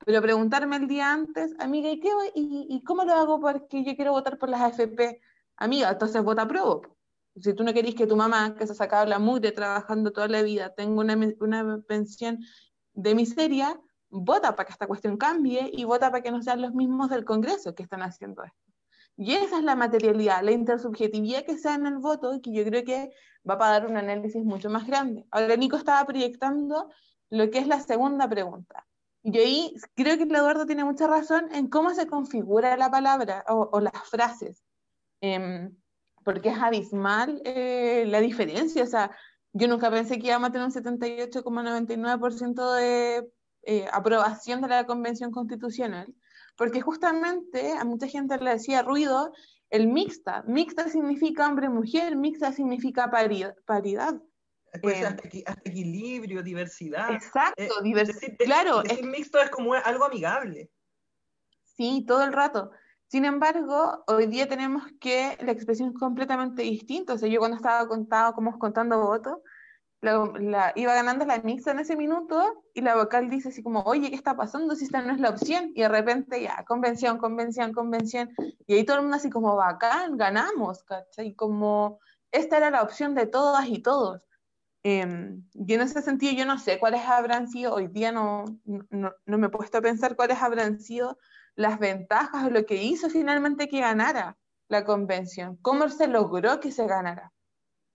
pero 0.06 0.22
preguntarme 0.22 0.76
el 0.76 0.88
día 0.88 1.12
antes, 1.12 1.56
amiga, 1.58 1.90
¿y, 1.90 2.00
qué, 2.00 2.10
y, 2.36 2.68
y 2.70 2.84
cómo 2.84 3.04
lo 3.04 3.16
hago 3.16 3.42
porque 3.42 3.84
yo 3.84 3.96
quiero 3.96 4.12
votar 4.12 4.38
por 4.38 4.50
las 4.50 4.62
AFP? 4.62 5.20
Amiga, 5.56 5.90
entonces 5.90 6.22
vota 6.22 6.48
pro. 6.48 6.84
Si 7.42 7.56
tú 7.56 7.64
no 7.64 7.74
querés 7.74 7.96
que 7.96 8.06
tu 8.06 8.16
mamá, 8.16 8.54
que 8.54 8.68
se 8.68 8.74
ha 8.74 8.76
sacado 8.76 9.08
la 9.08 9.18
mugre 9.18 9.52
trabajando 9.52 10.12
toda 10.12 10.28
la 10.28 10.44
vida, 10.44 10.76
tenga 10.76 11.02
una, 11.02 11.18
una 11.40 11.82
pensión 11.88 12.40
de 12.94 13.16
miseria, 13.16 13.82
vota 14.10 14.56
para 14.56 14.66
que 14.66 14.74
esta 14.74 14.88
cuestión 14.88 15.18
cambie 15.18 15.70
y 15.74 15.84
vota 15.84 16.12
para 16.12 16.24
que 16.24 16.32
no 16.32 16.42
sean 16.42 16.62
los 16.62 16.74
mismos 16.74 17.10
del 17.10 17.26
Congreso 17.26 17.76
que 17.76 17.84
están 17.84 18.02
haciendo 18.02 18.44
esto. 18.44 18.68
Y 19.18 19.34
esa 19.34 19.58
es 19.58 19.64
la 19.64 19.76
materialidad, 19.76 20.44
la 20.44 20.52
intersubjetividad 20.52 21.44
que 21.44 21.58
sea 21.58 21.74
en 21.74 21.88
el 21.88 21.98
voto 21.98 22.40
que 22.42 22.54
yo 22.54 22.64
creo 22.64 22.84
que 22.84 23.10
va 23.50 23.58
para 23.58 23.80
dar 23.80 23.88
un 23.88 23.98
análisis 23.98 24.44
mucho 24.44 24.70
más 24.70 24.86
grande. 24.86 25.26
Ahora 25.32 25.56
Nico 25.56 25.76
estaba 25.76 26.06
proyectando 26.06 26.90
lo 27.32 27.50
que 27.50 27.58
es 27.58 27.68
la 27.68 27.80
segunda 27.80 28.30
pregunta. 28.30 28.86
Y 29.24 29.38
ahí 29.40 29.74
creo 29.96 30.18
que 30.18 30.24
Eduardo 30.24 30.66
tiene 30.66 30.86
mucha 30.86 31.08
razón 31.08 31.50
en 31.52 31.68
cómo 31.68 31.94
se 31.94 32.08
configura 32.08 32.78
la 32.78 32.92
palabra 32.92 33.44
o, 33.50 33.80
las 33.80 34.08
frases. 34.10 34.64
Em, 35.20 35.76
porque 36.24 36.50
es 36.50 36.60
abismal 36.60 37.42
eh, 37.44 38.06
la 38.08 38.22
diferencia. 38.22 38.84
O 38.84 38.88
sea, 38.88 39.12
yo 39.52 39.68
nunca 39.68 39.90
pensé 39.90 40.20
que 40.20 40.28
íbamos 40.28 40.50
a 40.50 40.52
tener 40.52 40.68
un 40.68 40.74
78,99% 40.74 42.76
de 42.76 43.28
eh, 43.70 43.86
aprobación 43.92 44.62
de 44.62 44.70
la 44.70 44.86
Convención 44.86 45.30
Constitucional, 45.30 46.16
porque 46.56 46.80
justamente 46.80 47.74
a 47.74 47.84
mucha 47.84 48.08
gente 48.08 48.38
le 48.38 48.52
decía 48.52 48.82
ruido 48.82 49.34
el 49.70 49.88
mixta. 49.88 50.42
Mixta 50.48 50.88
significa 50.88 51.46
hombre-mujer, 51.46 52.16
mixta 52.16 52.54
significa 52.54 53.12
paridad. 53.12 54.22
Pues 54.82 55.04
hasta, 55.04 55.28
equilibrio, 55.66 56.42
diversidad. 56.44 57.12
Exacto, 57.12 57.62
eh, 57.62 57.70
diversidad. 57.84 58.38
Claro. 58.40 58.84
es, 58.86 59.04
mixto 59.04 59.38
es 59.42 59.50
como 59.50 59.74
algo 59.74 60.06
amigable. 60.06 60.72
Sí, 61.76 62.06
todo 62.08 62.24
el 62.24 62.32
rato. 62.32 62.72
Sin 63.08 63.26
embargo, 63.26 64.02
hoy 64.08 64.28
día 64.28 64.48
tenemos 64.48 64.84
que 65.02 65.38
la 65.42 65.52
expresión 65.52 65.90
es 65.90 66.00
completamente 66.00 66.62
distinta. 66.62 67.16
O 67.16 67.18
sea, 67.18 67.28
yo 67.28 67.40
cuando 67.40 67.58
estaba 67.58 67.86
contado, 67.86 68.32
como 68.32 68.58
contando 68.58 69.02
votos, 69.02 69.40
la, 70.02 70.74
iba 70.76 70.94
ganando 70.94 71.26
la 71.26 71.40
mixta 71.40 71.72
en 71.72 71.80
ese 71.80 71.96
minuto 71.96 72.64
y 72.74 72.82
la 72.82 72.96
vocal 72.96 73.30
dice 73.30 73.50
así 73.50 73.64
como, 73.64 73.82
oye, 73.82 74.10
¿qué 74.10 74.16
está 74.16 74.36
pasando 74.36 74.76
si 74.76 74.86
esta 74.86 75.02
no 75.02 75.14
es 75.14 75.20
la 75.20 75.30
opción? 75.30 75.72
Y 75.76 75.82
de 75.82 75.90
repente 75.90 76.42
ya, 76.42 76.64
convención, 76.66 77.18
convención, 77.18 77.74
convención. 77.74 78.30
Y 78.68 78.76
ahí 78.76 78.86
todo 78.86 78.98
el 78.98 79.04
mundo 79.04 79.18
así 79.18 79.30
como, 79.30 79.56
bacán, 79.56 80.18
ganamos, 80.18 80.84
¿cachai? 80.84 81.34
Como, 81.34 82.00
esta 82.32 82.58
era 82.58 82.70
la 82.70 82.84
opción 82.84 83.16
de 83.16 83.26
todas 83.26 83.68
y 83.68 83.80
todos. 83.80 84.28
Em, 84.84 85.44
y 85.54 85.74
en 85.74 85.82
ese 85.82 86.02
sentido 86.02 86.34
yo 86.34 86.46
no 86.46 86.60
sé 86.60 86.80
cuáles 86.80 87.02
habrán 87.02 87.48
sido, 87.48 87.74
hoy 87.74 87.88
día 87.88 88.12
no, 88.12 88.46
no, 88.66 89.14
no 89.26 89.38
me 89.38 89.48
he 89.48 89.50
puesto 89.50 89.80
a 89.80 89.82
pensar 89.82 90.16
cuáles 90.16 90.42
habrán 90.42 90.80
sido 90.80 91.18
las 91.56 91.80
ventajas 91.80 92.46
o 92.46 92.50
lo 92.52 92.66
que 92.66 92.76
hizo 92.84 93.10
finalmente 93.10 93.68
que 93.68 93.82
ganara 93.82 94.38
la 94.70 94.86
convención, 94.86 95.58
cómo 95.62 95.90
se 95.90 96.08
logró 96.08 96.60
que 96.60 96.72
se 96.72 96.86
ganara. 96.86 97.34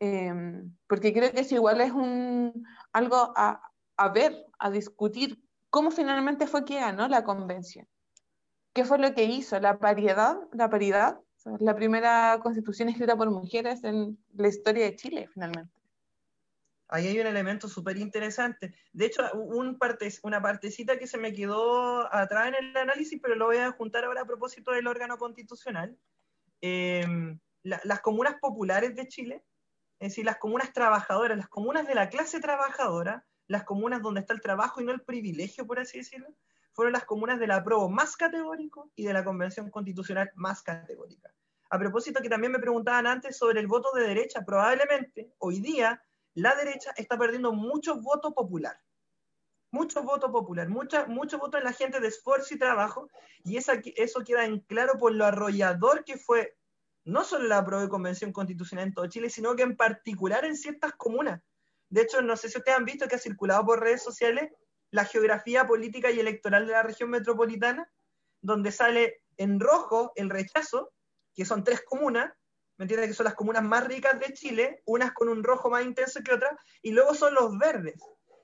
Em, 0.05 0.77
porque 0.89 1.13
creo 1.13 1.31
que 1.31 1.43
eso 1.43 1.55
igual 1.55 1.81
es 1.81 1.93
un, 1.93 2.67
algo 2.93 3.33
a, 3.37 3.63
a, 3.97 4.09
ver, 4.09 4.35
a 4.59 4.69
discutir, 4.69 5.41
cómo 5.71 5.93
finalmente 5.93 6.49
fue 6.49 6.65
que 6.65 6.81
ganó 6.81 7.07
la 7.07 7.23
convención. 7.23 7.87
¿Qué 8.73 8.85
fue 8.85 8.99
lo 8.99 9.15
que 9.15 9.23
hizo? 9.23 9.61
La 9.61 9.79
paridad, 9.79 10.41
la 10.55 10.69
paridad, 10.69 11.21
la 11.61 11.77
primera 11.77 12.41
constitución 12.43 12.89
escrita 12.89 13.15
por 13.17 13.31
mujeres 13.31 13.85
en 13.85 14.19
la 14.35 14.49
historia 14.49 14.87
de 14.87 14.97
Chile, 14.97 15.29
finalmente. 15.33 15.73
Ahí 16.89 17.07
hay 17.07 17.21
un 17.21 17.29
elemento 17.29 17.69
súper 17.69 17.97
interesante. 17.97 18.75
De 18.93 19.07
hecho, 19.07 19.23
un 19.35 19.79
parte, 19.79 20.13
una 20.25 20.43
partecita 20.43 20.99
que 20.99 21.07
se 21.07 21.17
me 21.17 21.33
quedó 21.33 22.13
atrás 22.13 22.49
en 22.49 22.55
el 22.57 22.77
análisis, 22.77 23.21
pero 23.23 23.37
lo 23.37 23.47
voy 23.47 23.59
a 23.59 23.71
juntar 23.71 24.05
ahora 24.05 24.23
a 24.23 24.27
propósito 24.27 24.73
del 24.73 24.89
órgano 24.89 25.17
constitucional. 25.17 25.97
Em, 26.61 27.39
las 27.63 28.01
comunas 28.01 28.35
populares 28.41 28.97
de 28.97 29.07
Chile 29.07 29.45
es 30.03 30.09
decir, 30.09 30.25
las 30.25 30.39
comunas 30.39 30.73
trabajadoras, 30.73 31.39
las 31.39 31.49
comunas 31.49 31.87
de 31.87 31.95
la 31.95 32.09
clase 32.09 32.41
trabajadora, 32.41 33.25
las 33.47 33.63
comunas 33.63 34.03
donde 34.03 34.19
está 34.19 34.33
el 34.33 34.41
trabajo 34.41 34.81
y 34.81 34.85
no 34.85 34.91
el 34.91 35.03
privilegio, 35.03 35.65
por 35.65 35.79
así 35.79 35.99
decirlo, 35.99 36.27
fueron 36.73 36.93
las 36.93 37.05
comunas 37.05 37.39
del 37.39 37.53
apruebo 37.53 37.89
más 37.89 38.17
categórico 38.17 38.91
y 38.97 39.05
de 39.05 39.13
la 39.13 39.23
convención 39.23 39.71
constitucional 39.71 40.33
más 40.35 40.61
categórica. 40.61 41.33
A 41.71 41.79
propósito 41.79 42.21
que 42.21 42.29
también 42.29 42.51
me 42.51 42.59
preguntaban 42.59 43.07
antes 43.07 43.37
sobre 43.37 43.61
el 43.61 43.69
voto 43.69 43.93
de 43.93 44.09
derecha, 44.09 44.45
probablemente 44.45 45.35
hoy 45.39 45.61
día 45.61 46.03
la 46.35 46.57
derecha 46.57 46.91
está 46.97 47.17
perdiendo 47.17 47.53
mucho 47.53 48.01
voto 48.01 48.35
popular. 48.35 48.77
Mucho 49.71 50.03
voto 50.03 50.33
popular, 50.33 50.69
mucho, 50.69 51.07
mucho 51.07 51.39
voto 51.39 51.59
en 51.59 51.65
la 51.65 51.73
gente 51.73 52.01
de 52.01 52.09
esfuerzo 52.09 52.55
y 52.55 52.59
trabajo, 52.59 53.09
y 53.45 53.57
eso 53.57 54.25
queda 54.27 54.47
en 54.47 54.59
claro 54.59 54.99
por 54.99 55.15
lo 55.15 55.27
arrollador 55.27 56.03
que 56.05 56.17
fue 56.17 56.57
no 57.05 57.25
solo 57.25 57.49
la 57.49 57.59
aprobó 57.59 57.89
Convención 57.89 58.33
Constitucional 58.33 58.89
en 58.89 58.95
todo 58.95 59.07
Chile, 59.09 59.31
sino 59.31 59.57
que 59.57 59.63
en 59.63 59.77
particular 59.77 60.45
en 60.45 60.57
ciertas 60.57 60.93
comunas. 60.93 61.43
De 61.89 62.03
hecho, 62.03 62.23
no 62.23 62.37
sé 62.37 62.49
si 62.49 62.59
ustedes 62.59 62.79
han 62.79 62.85
visto 62.85 63.09
que 63.09 63.17
ha 63.17 63.19
circulado 63.19 63.67
por 63.67 63.81
redes 63.81 64.03
sociales 64.03 64.51
la 64.91 65.05
geografía 65.05 65.67
política 65.67 66.11
y 66.11 66.21
electoral 66.21 66.67
de 66.67 66.73
la 66.73 66.83
región 66.83 67.11
metropolitana, 67.11 67.91
donde 68.41 68.71
sale 68.73 69.23
en 69.37 69.59
rojo 69.59 70.13
el 70.17 70.31
rechazo, 70.31 70.93
que 71.35 71.45
son 71.45 71.65
tres 71.65 71.83
comunas, 71.83 72.33
¿me 72.77 72.85
entiendes? 72.85 73.09
Que 73.09 73.15
son 73.15 73.25
las 73.25 73.35
comunas 73.35 73.63
más 73.63 73.87
ricas 73.87 74.21
de 74.21 74.33
Chile, 74.35 74.83
unas 74.85 75.13
con 75.13 75.29
un 75.29 75.43
rojo 75.43 75.71
más 75.71 75.85
intenso 75.85 76.21
que 76.23 76.35
otras, 76.35 76.53
y 76.83 76.93
luego 76.93 77.15
son 77.15 77.35
los 77.35 77.59
verdes. 77.59 78.01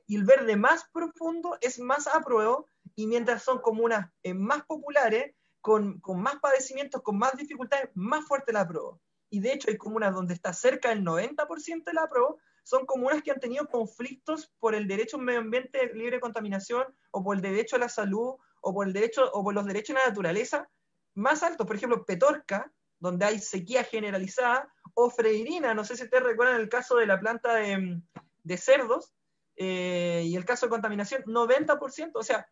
Y 0.07 0.17
el 0.17 0.25
verde 0.25 0.57
más 0.57 0.85
profundo 0.93 1.59
es 1.61 1.79
más 1.79 2.07
apruebo, 2.07 2.67
y 2.95 3.07
mientras 3.07 3.43
son 3.43 3.61
comunas 3.61 4.11
eh, 4.23 4.35
más 4.35 4.65
populares, 4.65 5.35
con, 5.61 6.01
más 6.17 6.37
padecimientos, 6.37 7.03
con 7.03 7.19
más 7.19 7.37
dificultades, 7.37 7.91
más 7.95 8.27
fuerte 8.27 8.53
la 8.53 8.63
apruebo. 8.63 9.01
Y 9.31 9.41
de 9.41 9.53
hecho 9.53 9.71
hay 9.71 9.77
comunas 9.77 10.15
donde 10.15 10.35
está 10.35 10.53
cerca 10.53 10.89
del 10.89 11.05
90% 11.05 11.85
de 11.85 11.93
la 11.93 12.03
apruebo, 12.03 12.39
son 12.63 12.87
comunas 12.87 13.23
que 13.23 13.31
han 13.31 13.41
tenido 13.41 13.67
conflictos 13.67 14.53
por 14.59 14.75
el 14.75 14.87
derecho 14.87 15.17
a 15.17 15.21
un 15.21 15.25
medio 15.25 15.41
ambiente 15.41 15.93
libre 15.95 16.17
de 16.17 16.21
contaminación, 16.21 16.85
o 17.11 17.23
por 17.23 17.37
el 17.37 17.43
derecho 17.43 17.77
a 17.77 17.79
la 17.79 17.89
salud, 17.89 18.37
o 18.61 18.75
por, 18.75 18.87
el 18.87 18.93
derecho, 18.93 19.31
o 19.33 19.43
por 19.43 19.55
los 19.55 19.65
derechos 19.65 19.97
a 19.97 20.01
la 20.01 20.09
naturaleza 20.09 20.69
más 21.15 21.43
altos. 21.43 21.67
Por 21.67 21.77
ejemplo, 21.77 22.05
Petorca, 22.05 22.71
donde 22.99 23.25
hay 23.25 23.39
sequía 23.39 23.85
generalizada, 23.85 24.73
o 24.95 25.11
Freirina, 25.11 25.75
no 25.75 25.85
sé 25.85 25.97
si 25.97 26.05
ustedes 26.05 26.25
recuerdan 26.25 26.61
el 26.61 26.69
caso 26.69 26.97
de 26.97 27.07
la 27.07 27.21
planta 27.21 27.55
de, 27.55 28.57
cerdos, 28.57 29.15
eh, 29.57 30.25
y 30.27 30.37
el 30.37 30.45
caso 30.45 30.67
de 30.67 30.71
contaminación, 30.71 31.23
90%, 31.25 32.13
o 32.15 32.23
sea, 32.23 32.49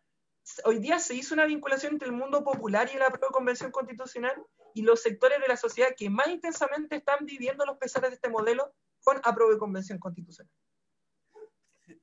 hoy 0.65 0.79
día 0.79 0.99
se 0.99 1.15
hizo 1.15 1.33
una 1.33 1.45
vinculación 1.45 1.93
entre 1.93 2.07
el 2.07 2.13
mundo 2.13 2.43
popular 2.43 2.89
y 2.93 2.97
la 2.97 3.09
propia 3.09 3.29
convención 3.29 3.71
constitucional 3.71 4.35
y 4.73 4.81
los 4.81 5.01
sectores 5.01 5.39
de 5.39 5.47
la 5.47 5.57
sociedad 5.57 5.89
que 5.97 6.09
más 6.09 6.27
intensamente 6.27 6.97
están 6.97 7.25
viviendo 7.25 7.65
los 7.65 7.77
pesares 7.77 8.11
de 8.11 8.15
este 8.15 8.29
modelo 8.29 8.73
con 9.03 9.21
de 9.49 9.57
convención 9.57 9.99
constitucional. 9.99 10.51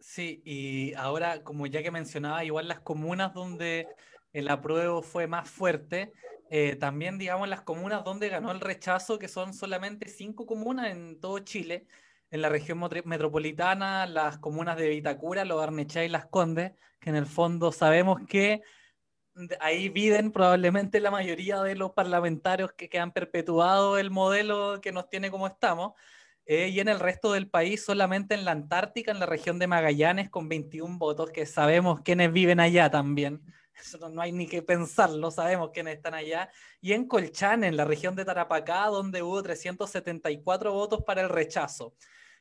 Sí, 0.00 0.40
y 0.44 0.94
ahora, 0.94 1.42
como 1.44 1.66
ya 1.66 1.82
que 1.82 1.90
mencionaba, 1.90 2.44
igual 2.44 2.68
las 2.68 2.80
comunas 2.80 3.34
donde 3.34 3.86
el 4.32 4.48
apruebo 4.48 5.02
fue 5.02 5.26
más 5.26 5.48
fuerte, 5.50 6.12
eh, 6.50 6.76
también, 6.76 7.18
digamos, 7.18 7.48
las 7.48 7.62
comunas 7.62 8.04
donde 8.04 8.28
ganó 8.28 8.52
el 8.52 8.60
rechazo, 8.60 9.18
que 9.18 9.28
son 9.28 9.52
solamente 9.52 10.08
cinco 10.08 10.46
comunas 10.46 10.90
en 10.90 11.20
todo 11.20 11.38
Chile, 11.40 11.86
en 12.34 12.42
la 12.42 12.48
región 12.48 12.80
metropolitana, 13.04 14.06
las 14.06 14.38
comunas 14.38 14.76
de 14.76 14.88
Vitacura, 14.88 15.44
Los 15.44 15.56
Barnechea 15.58 16.04
y 16.04 16.08
Las 16.08 16.26
Condes, 16.26 16.72
que 16.98 17.10
en 17.10 17.14
el 17.14 17.26
fondo 17.26 17.70
sabemos 17.70 18.22
que 18.28 18.62
ahí 19.60 19.88
viven 19.88 20.32
probablemente 20.32 20.98
la 20.98 21.12
mayoría 21.12 21.62
de 21.62 21.76
los 21.76 21.92
parlamentarios 21.92 22.72
que, 22.72 22.98
han 22.98 23.12
perpetuado 23.12 23.98
el 23.98 24.10
modelo 24.10 24.80
que 24.80 24.90
nos 24.90 25.08
tiene 25.08 25.30
como 25.30 25.46
estamos. 25.46 25.92
Eh, 26.44 26.70
y 26.70 26.80
en 26.80 26.88
el 26.88 26.98
resto 26.98 27.30
del 27.32 27.48
país, 27.48 27.84
solamente 27.84 28.34
en 28.34 28.44
la 28.44 28.50
Antártica, 28.50 29.12
en 29.12 29.20
la 29.20 29.26
región 29.26 29.60
de 29.60 29.68
Magallanes, 29.68 30.28
con 30.28 30.48
21 30.48 30.98
votos, 30.98 31.30
que 31.30 31.46
sabemos 31.46 32.00
quiénes 32.00 32.32
viven 32.32 32.58
allá 32.58 32.90
también. 32.90 33.42
Eso 33.80 34.08
no 34.08 34.20
hay 34.20 34.32
ni 34.32 34.48
que 34.48 34.60
pensarlo, 34.60 35.30
sabemos 35.30 35.70
quiénes 35.72 35.98
están 35.98 36.14
allá. 36.14 36.50
Y 36.80 36.94
en 36.94 37.06
Colchane, 37.06 37.68
en 37.68 37.76
la 37.76 37.84
región 37.84 38.16
de 38.16 38.24
Tarapacá, 38.24 38.86
donde 38.86 39.22
hubo 39.22 39.40
374 39.40 40.72
votos 40.72 41.04
para 41.04 41.22
el 41.22 41.28
rechazo. 41.28 41.94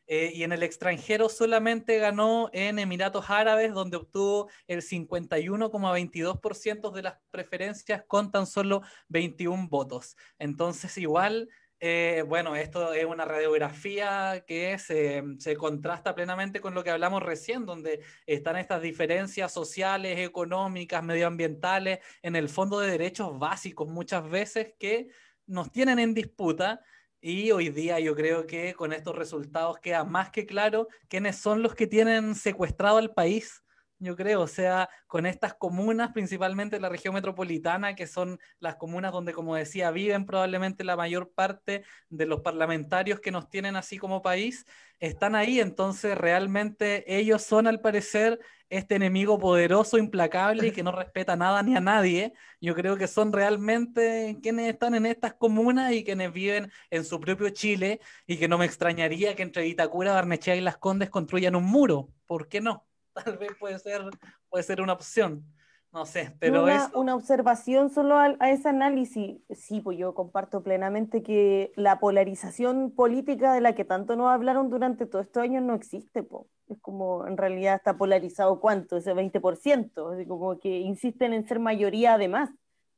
Eh, 0.08 0.32
y 0.34 0.44
en 0.44 0.52
el 0.52 0.64
extranjero 0.64 1.30
solamente 1.30 1.98
ganó 1.98 2.50
en 2.54 2.80
Emiratos 2.80 3.30
Árabes, 3.30 3.74
donde 3.74 3.98
obtuvo 3.98 4.50
el 4.68 4.82
51,22% 4.82 6.92
de 6.92 7.02
las 7.02 7.18
preferencias 7.32 8.04
con 8.08 8.32
tan 8.32 8.46
solo 8.46 8.82
21 9.08 9.68
votos. 9.70 10.16
Entonces, 10.40 10.98
igual 10.98 11.50
Eh, 11.86 12.24
bueno, 12.26 12.56
esto 12.56 12.94
es 12.94 13.04
una 13.04 13.26
radiografía 13.26 14.46
que 14.48 14.80
se, 14.80 15.22
se, 15.40 15.58
contrasta 15.58 16.16
plenamente 16.16 16.62
con 16.62 16.74
lo 16.74 16.82
que 16.82 16.92
hablamos 16.92 17.22
recién, 17.22 17.66
donde 17.66 18.00
están 18.26 18.56
estas 18.56 18.82
diferencias 18.82 19.52
sociales, 19.52 20.18
económicas, 20.20 21.04
medioambientales, 21.04 22.00
en 22.22 22.38
el 22.38 22.48
fondo 22.48 22.80
de 22.80 22.90
derechos 22.90 23.38
básicos 23.38 23.90
muchas 23.90 24.30
veces 24.30 24.74
que 24.80 25.10
nos 25.46 25.74
tienen 25.74 26.00
en 26.00 26.14
disputa. 26.14 26.80
Y 27.26 27.52
hoy 27.52 27.70
día 27.70 28.02
yo 28.02 28.16
creo 28.16 28.46
que 28.48 28.74
con 28.74 28.92
estos 28.92 29.16
resultados 29.16 29.80
queda 29.80 30.04
más 30.04 30.30
que 30.30 30.46
claro 30.46 30.90
quiénes 31.08 31.38
son 31.38 31.64
los 31.64 31.74
que 31.74 31.88
tienen 31.88 32.36
secuestrado 32.36 32.98
al 32.98 33.14
país 33.14 33.63
yo 34.04 34.16
creo, 34.16 34.42
o 34.42 34.48
sea, 34.48 34.90
con 35.08 35.26
estas 35.26 35.54
comunas, 35.54 36.12
principalmente 36.12 36.80
la 36.80 36.90
región 36.90 37.14
metropolitana, 37.14 37.96
que 37.96 38.08
son 38.08 38.40
las 38.60 38.76
comunas 38.76 39.12
donde, 39.12 39.34
como 39.34 39.56
decía, 39.56 39.92
viven 39.92 40.26
probablemente 40.26 40.84
la 40.84 40.96
mayor 40.96 41.32
parte 41.34 41.84
de 42.10 42.26
los 42.26 42.42
parlamentarios 42.42 43.20
que 43.20 43.32
nos 43.32 43.50
tienen 43.50 43.76
así 43.76 43.98
como 43.98 44.22
país, 44.22 44.66
están 45.00 45.36
ahí, 45.36 45.60
entonces 45.60 46.18
realmente 46.18 47.04
ellos 47.20 47.42
son 47.44 47.68
al 47.68 47.82
parecer 47.82 48.40
este 48.70 48.96
enemigo 48.96 49.38
poderoso, 49.38 49.98
implacable 49.98 50.68
y 50.68 50.72
que 50.72 50.84
no 50.84 50.92
respeta 50.96 51.36
nada 51.36 51.62
ni 51.62 51.76
a 51.76 51.82
nadie. 51.82 52.34
Yo 52.62 52.74
creo 52.74 52.98
que 52.98 53.08
son 53.08 53.32
realmente 53.34 54.38
quienes 54.42 54.70
están 54.74 54.96
en 54.96 55.06
estas 55.06 55.34
comunas 55.34 55.92
y 55.94 56.04
quienes 56.04 56.32
viven 56.34 56.72
en 56.90 57.06
su 57.06 57.20
propio 57.20 57.50
Chile 57.50 58.00
y 58.26 58.38
que 58.38 58.48
no 58.48 58.58
me 58.58 58.66
extrañaría 58.66 59.36
que 59.36 59.44
entre 59.44 59.68
Itacura, 59.68 60.14
Barnechea 60.14 60.56
y 60.56 60.62
Las 60.62 60.78
Condes 60.78 61.10
construyan 61.10 61.56
un 61.56 61.66
muro. 61.66 62.10
¿Por 62.26 62.48
qué 62.48 62.62
no? 62.62 62.88
tal 63.26 63.38
vez 63.38 63.52
puede 63.60 63.80
ser, 63.80 64.02
puede 64.50 64.64
ser 64.64 64.82
una 64.82 64.94
opción. 64.94 65.46
No 65.92 66.08
sé, 66.08 66.36
pero 66.40 66.64
una, 66.64 66.90
una 66.96 67.14
observación 67.14 67.92
solo 67.92 68.18
a, 68.18 68.32
ese 68.50 68.68
análisis. 68.68 69.40
Sí, 69.52 69.80
pues 69.80 69.96
yo 69.96 70.16
comparto 70.16 70.64
plenamente 70.64 71.22
que 71.22 71.72
la 71.76 72.00
polarización 72.00 72.90
política 72.96 73.54
de 73.54 73.62
la 73.62 73.76
que 73.76 73.86
tanto 73.86 74.16
nos 74.16 74.32
hablaron 74.32 74.72
durante 74.72 75.06
todos 75.06 75.28
estos 75.28 75.44
años 75.44 75.62
no 75.62 75.76
existe. 75.76 76.24
Po. 76.24 76.48
Es 76.68 76.80
como, 76.82 77.28
en 77.28 77.38
realidad 77.38 77.76
está 77.76 77.96
polarizado 77.96 78.60
cuánto, 78.60 78.98
ese 78.98 79.14
20%. 79.14 80.16
Así 80.16 80.26
como 80.26 80.60
que 80.60 80.80
insisten 80.80 81.32
en 81.32 81.48
ser 81.48 81.60
mayoría 81.60 82.16
además, 82.16 82.50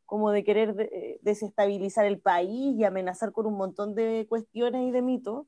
como 0.05 0.31
de 0.31 0.45
querer 0.45 0.73
eh, 0.79 1.19
desestabilizar 1.21 2.05
el 2.05 2.21
país 2.21 2.77
y 2.77 2.85
amenazar 2.85 3.33
con 3.33 3.45
un 3.45 3.57
montón 3.57 3.93
de 3.93 4.25
cuestiones 4.29 4.87
y 4.87 4.91
de 4.91 5.01
mitos 5.01 5.47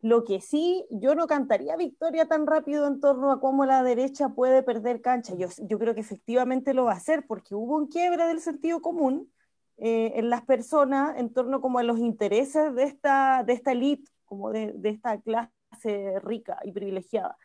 lo 0.00 0.24
que 0.24 0.40
sí, 0.40 0.86
yo 0.90 1.14
no 1.14 1.26
cantaría 1.26 1.76
victoria 1.76 2.26
tan 2.26 2.46
rápido 2.46 2.86
en 2.86 3.00
torno 3.00 3.32
a 3.32 3.40
cómo 3.40 3.64
la 3.64 3.82
derecha 3.82 4.28
puede 4.30 4.62
perder 4.62 5.00
cancha. 5.00 5.34
Yo, 5.34 5.48
yo 5.58 5.78
creo 5.78 5.94
que 5.94 6.00
efectivamente 6.00 6.74
lo 6.74 6.84
va 6.84 6.92
a 6.92 6.96
hacer 6.96 7.26
porque 7.26 7.54
hubo 7.54 7.76
un 7.76 7.88
quiebre 7.88 8.26
del 8.26 8.40
sentido 8.40 8.80
común 8.80 9.32
eh, 9.76 10.12
en 10.16 10.30
las 10.30 10.44
personas 10.44 11.16
en 11.18 11.32
torno 11.32 11.60
como 11.60 11.78
a 11.78 11.82
los 11.82 11.98
intereses 11.98 12.74
de 12.74 12.84
esta, 12.84 13.42
de 13.44 13.52
esta 13.54 13.72
elite, 13.72 14.10
como 14.24 14.50
de, 14.50 14.72
de 14.72 14.90
esta 14.90 15.20
clase 15.20 16.20
rica 16.22 16.58
y 16.62 16.72
privilegiada. 16.72 17.36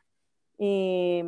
Eh, 0.60 1.24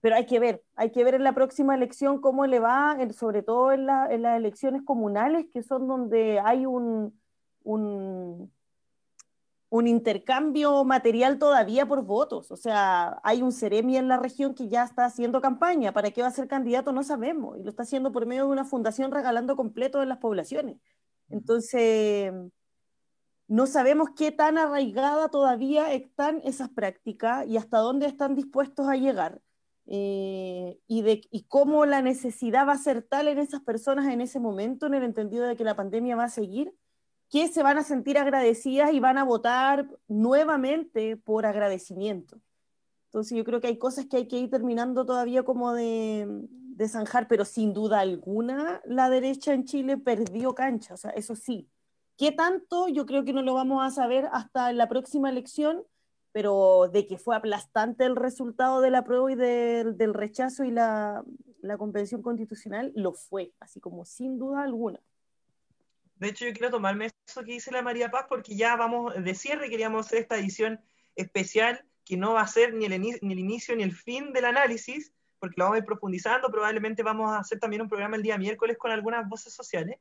pero 0.00 0.16
hay 0.16 0.26
que 0.26 0.38
ver, 0.38 0.62
hay 0.74 0.90
que 0.90 1.04
ver 1.04 1.14
en 1.14 1.24
la 1.24 1.34
próxima 1.34 1.74
elección 1.74 2.20
cómo 2.20 2.46
le 2.46 2.60
va, 2.60 2.96
sobre 3.12 3.42
todo 3.42 3.72
en, 3.72 3.86
la, 3.86 4.06
en 4.12 4.22
las 4.22 4.36
elecciones 4.36 4.82
comunales, 4.82 5.46
que 5.52 5.62
son 5.62 5.88
donde 5.88 6.40
hay 6.40 6.66
un, 6.66 7.18
un 7.64 8.52
un 9.68 9.88
intercambio 9.88 10.84
material 10.84 11.38
todavía 11.38 11.86
por 11.86 12.02
votos. 12.02 12.50
O 12.50 12.56
sea, 12.56 13.20
hay 13.24 13.42
un 13.42 13.52
Ceremi 13.52 13.96
en 13.96 14.08
la 14.08 14.16
región 14.16 14.54
que 14.54 14.68
ya 14.68 14.84
está 14.84 15.04
haciendo 15.04 15.40
campaña. 15.40 15.92
¿Para 15.92 16.10
qué 16.10 16.22
va 16.22 16.28
a 16.28 16.32
ser 16.32 16.48
candidato? 16.48 16.92
No 16.92 17.02
sabemos. 17.02 17.58
Y 17.58 17.62
lo 17.62 17.70
está 17.70 17.82
haciendo 17.82 18.12
por 18.12 18.26
medio 18.26 18.44
de 18.44 18.52
una 18.52 18.64
fundación 18.64 19.10
regalando 19.10 19.56
completo 19.56 20.02
en 20.02 20.08
las 20.08 20.18
poblaciones. 20.18 20.78
Entonces, 21.28 22.32
no 23.48 23.66
sabemos 23.66 24.10
qué 24.16 24.32
tan 24.32 24.58
arraigada 24.58 25.28
todavía 25.28 25.92
están 25.92 26.40
esas 26.44 26.68
prácticas 26.68 27.46
y 27.46 27.56
hasta 27.56 27.78
dónde 27.78 28.06
están 28.06 28.34
dispuestos 28.34 28.88
a 28.88 28.96
llegar. 28.96 29.40
Eh, 29.88 30.80
y, 30.88 31.02
de, 31.02 31.22
y 31.30 31.44
cómo 31.44 31.86
la 31.86 32.02
necesidad 32.02 32.66
va 32.66 32.72
a 32.72 32.78
ser 32.78 33.02
tal 33.02 33.28
en 33.28 33.38
esas 33.38 33.62
personas 33.62 34.12
en 34.12 34.20
ese 34.20 34.40
momento, 34.40 34.86
en 34.86 34.94
el 34.94 35.04
entendido 35.04 35.44
de 35.44 35.54
que 35.54 35.62
la 35.62 35.76
pandemia 35.76 36.16
va 36.16 36.24
a 36.24 36.28
seguir, 36.28 36.74
que 37.30 37.48
se 37.48 37.62
van 37.62 37.78
a 37.78 37.82
sentir 37.82 38.18
agradecidas 38.18 38.92
y 38.92 39.00
van 39.00 39.18
a 39.18 39.24
votar 39.24 39.88
nuevamente 40.08 41.16
por 41.16 41.46
agradecimiento. 41.46 42.40
Entonces 43.06 43.36
yo 43.36 43.44
creo 43.44 43.60
que 43.60 43.68
hay 43.68 43.78
cosas 43.78 44.06
que 44.06 44.16
hay 44.18 44.28
que 44.28 44.38
ir 44.38 44.50
terminando 44.50 45.06
todavía 45.06 45.42
como 45.42 45.72
de, 45.72 46.26
de 46.76 46.88
zanjar, 46.88 47.28
pero 47.28 47.44
sin 47.44 47.72
duda 47.72 48.00
alguna 48.00 48.80
la 48.84 49.08
derecha 49.08 49.54
en 49.54 49.64
Chile 49.64 49.96
perdió 49.96 50.54
cancha, 50.54 50.94
o 50.94 50.96
sea, 50.96 51.10
eso 51.10 51.34
sí. 51.34 51.68
¿Qué 52.16 52.32
tanto? 52.32 52.88
Yo 52.88 53.06
creo 53.06 53.24
que 53.24 53.32
no 53.32 53.42
lo 53.42 53.54
vamos 53.54 53.84
a 53.84 53.90
saber 53.90 54.28
hasta 54.32 54.72
la 54.72 54.88
próxima 54.88 55.28
elección, 55.28 55.84
pero 56.32 56.88
de 56.92 57.06
que 57.06 57.18
fue 57.18 57.36
aplastante 57.36 58.04
el 58.04 58.16
resultado 58.16 58.80
de 58.80 58.90
la 58.90 59.04
prueba 59.04 59.32
y 59.32 59.34
del 59.34 60.14
rechazo 60.14 60.64
y 60.64 60.70
la, 60.70 61.24
la 61.60 61.78
convención 61.78 62.22
constitucional, 62.22 62.92
lo 62.94 63.12
fue, 63.12 63.52
así 63.60 63.80
como 63.80 64.04
sin 64.04 64.38
duda 64.38 64.62
alguna. 64.62 65.00
De 66.16 66.28
hecho, 66.28 66.46
yo 66.46 66.52
quiero 66.52 66.70
tomarme 66.70 67.10
eso 67.26 67.44
que 67.44 67.52
dice 67.52 67.70
la 67.70 67.82
María 67.82 68.10
Paz 68.10 68.26
porque 68.28 68.56
ya 68.56 68.74
vamos 68.76 69.14
de 69.22 69.34
cierre, 69.34 69.68
queríamos 69.68 70.06
hacer 70.06 70.18
esta 70.18 70.38
edición 70.38 70.80
especial 71.14 71.84
que 72.04 72.16
no 72.16 72.34
va 72.34 72.42
a 72.42 72.46
ser 72.46 72.72
ni 72.72 72.86
el, 72.86 73.00
ni 73.00 73.32
el 73.32 73.38
inicio 73.38 73.76
ni 73.76 73.82
el 73.82 73.94
fin 73.94 74.32
del 74.32 74.46
análisis, 74.46 75.12
porque 75.38 75.56
lo 75.58 75.64
vamos 75.64 75.76
a 75.76 75.78
ir 75.80 75.84
profundizando, 75.84 76.50
probablemente 76.50 77.02
vamos 77.02 77.32
a 77.32 77.38
hacer 77.38 77.58
también 77.58 77.82
un 77.82 77.88
programa 77.88 78.16
el 78.16 78.22
día 78.22 78.38
miércoles 78.38 78.78
con 78.78 78.90
algunas 78.90 79.28
voces 79.28 79.52
sociales. 79.52 79.98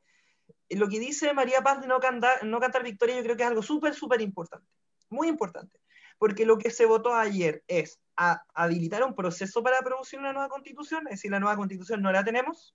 Eh, 0.69 0.77
lo 0.77 0.87
que 0.87 0.99
dice 0.99 1.33
María 1.33 1.61
Paz 1.61 1.81
de 1.81 1.87
no 1.87 1.99
cantar, 1.99 2.45
no 2.45 2.59
cantar 2.59 2.83
victoria 2.83 3.17
yo 3.17 3.23
creo 3.23 3.35
que 3.35 3.43
es 3.43 3.49
algo 3.49 3.63
súper, 3.63 3.93
súper 3.93 4.21
importante, 4.21 4.67
muy 5.09 5.27
importante, 5.27 5.79
porque 6.17 6.45
lo 6.45 6.57
que 6.57 6.69
se 6.69 6.85
votó 6.85 7.13
ayer 7.13 7.63
es 7.67 7.99
a 8.15 8.43
habilitar 8.53 9.03
un 9.03 9.15
proceso 9.15 9.61
para 9.61 9.81
producir 9.81 10.19
una 10.19 10.31
nueva 10.31 10.47
constitución, 10.47 11.07
es 11.07 11.15
decir, 11.15 11.31
la 11.31 11.41
nueva 11.41 11.57
constitución 11.57 12.01
no 12.01 12.11
la 12.11 12.23
tenemos, 12.23 12.73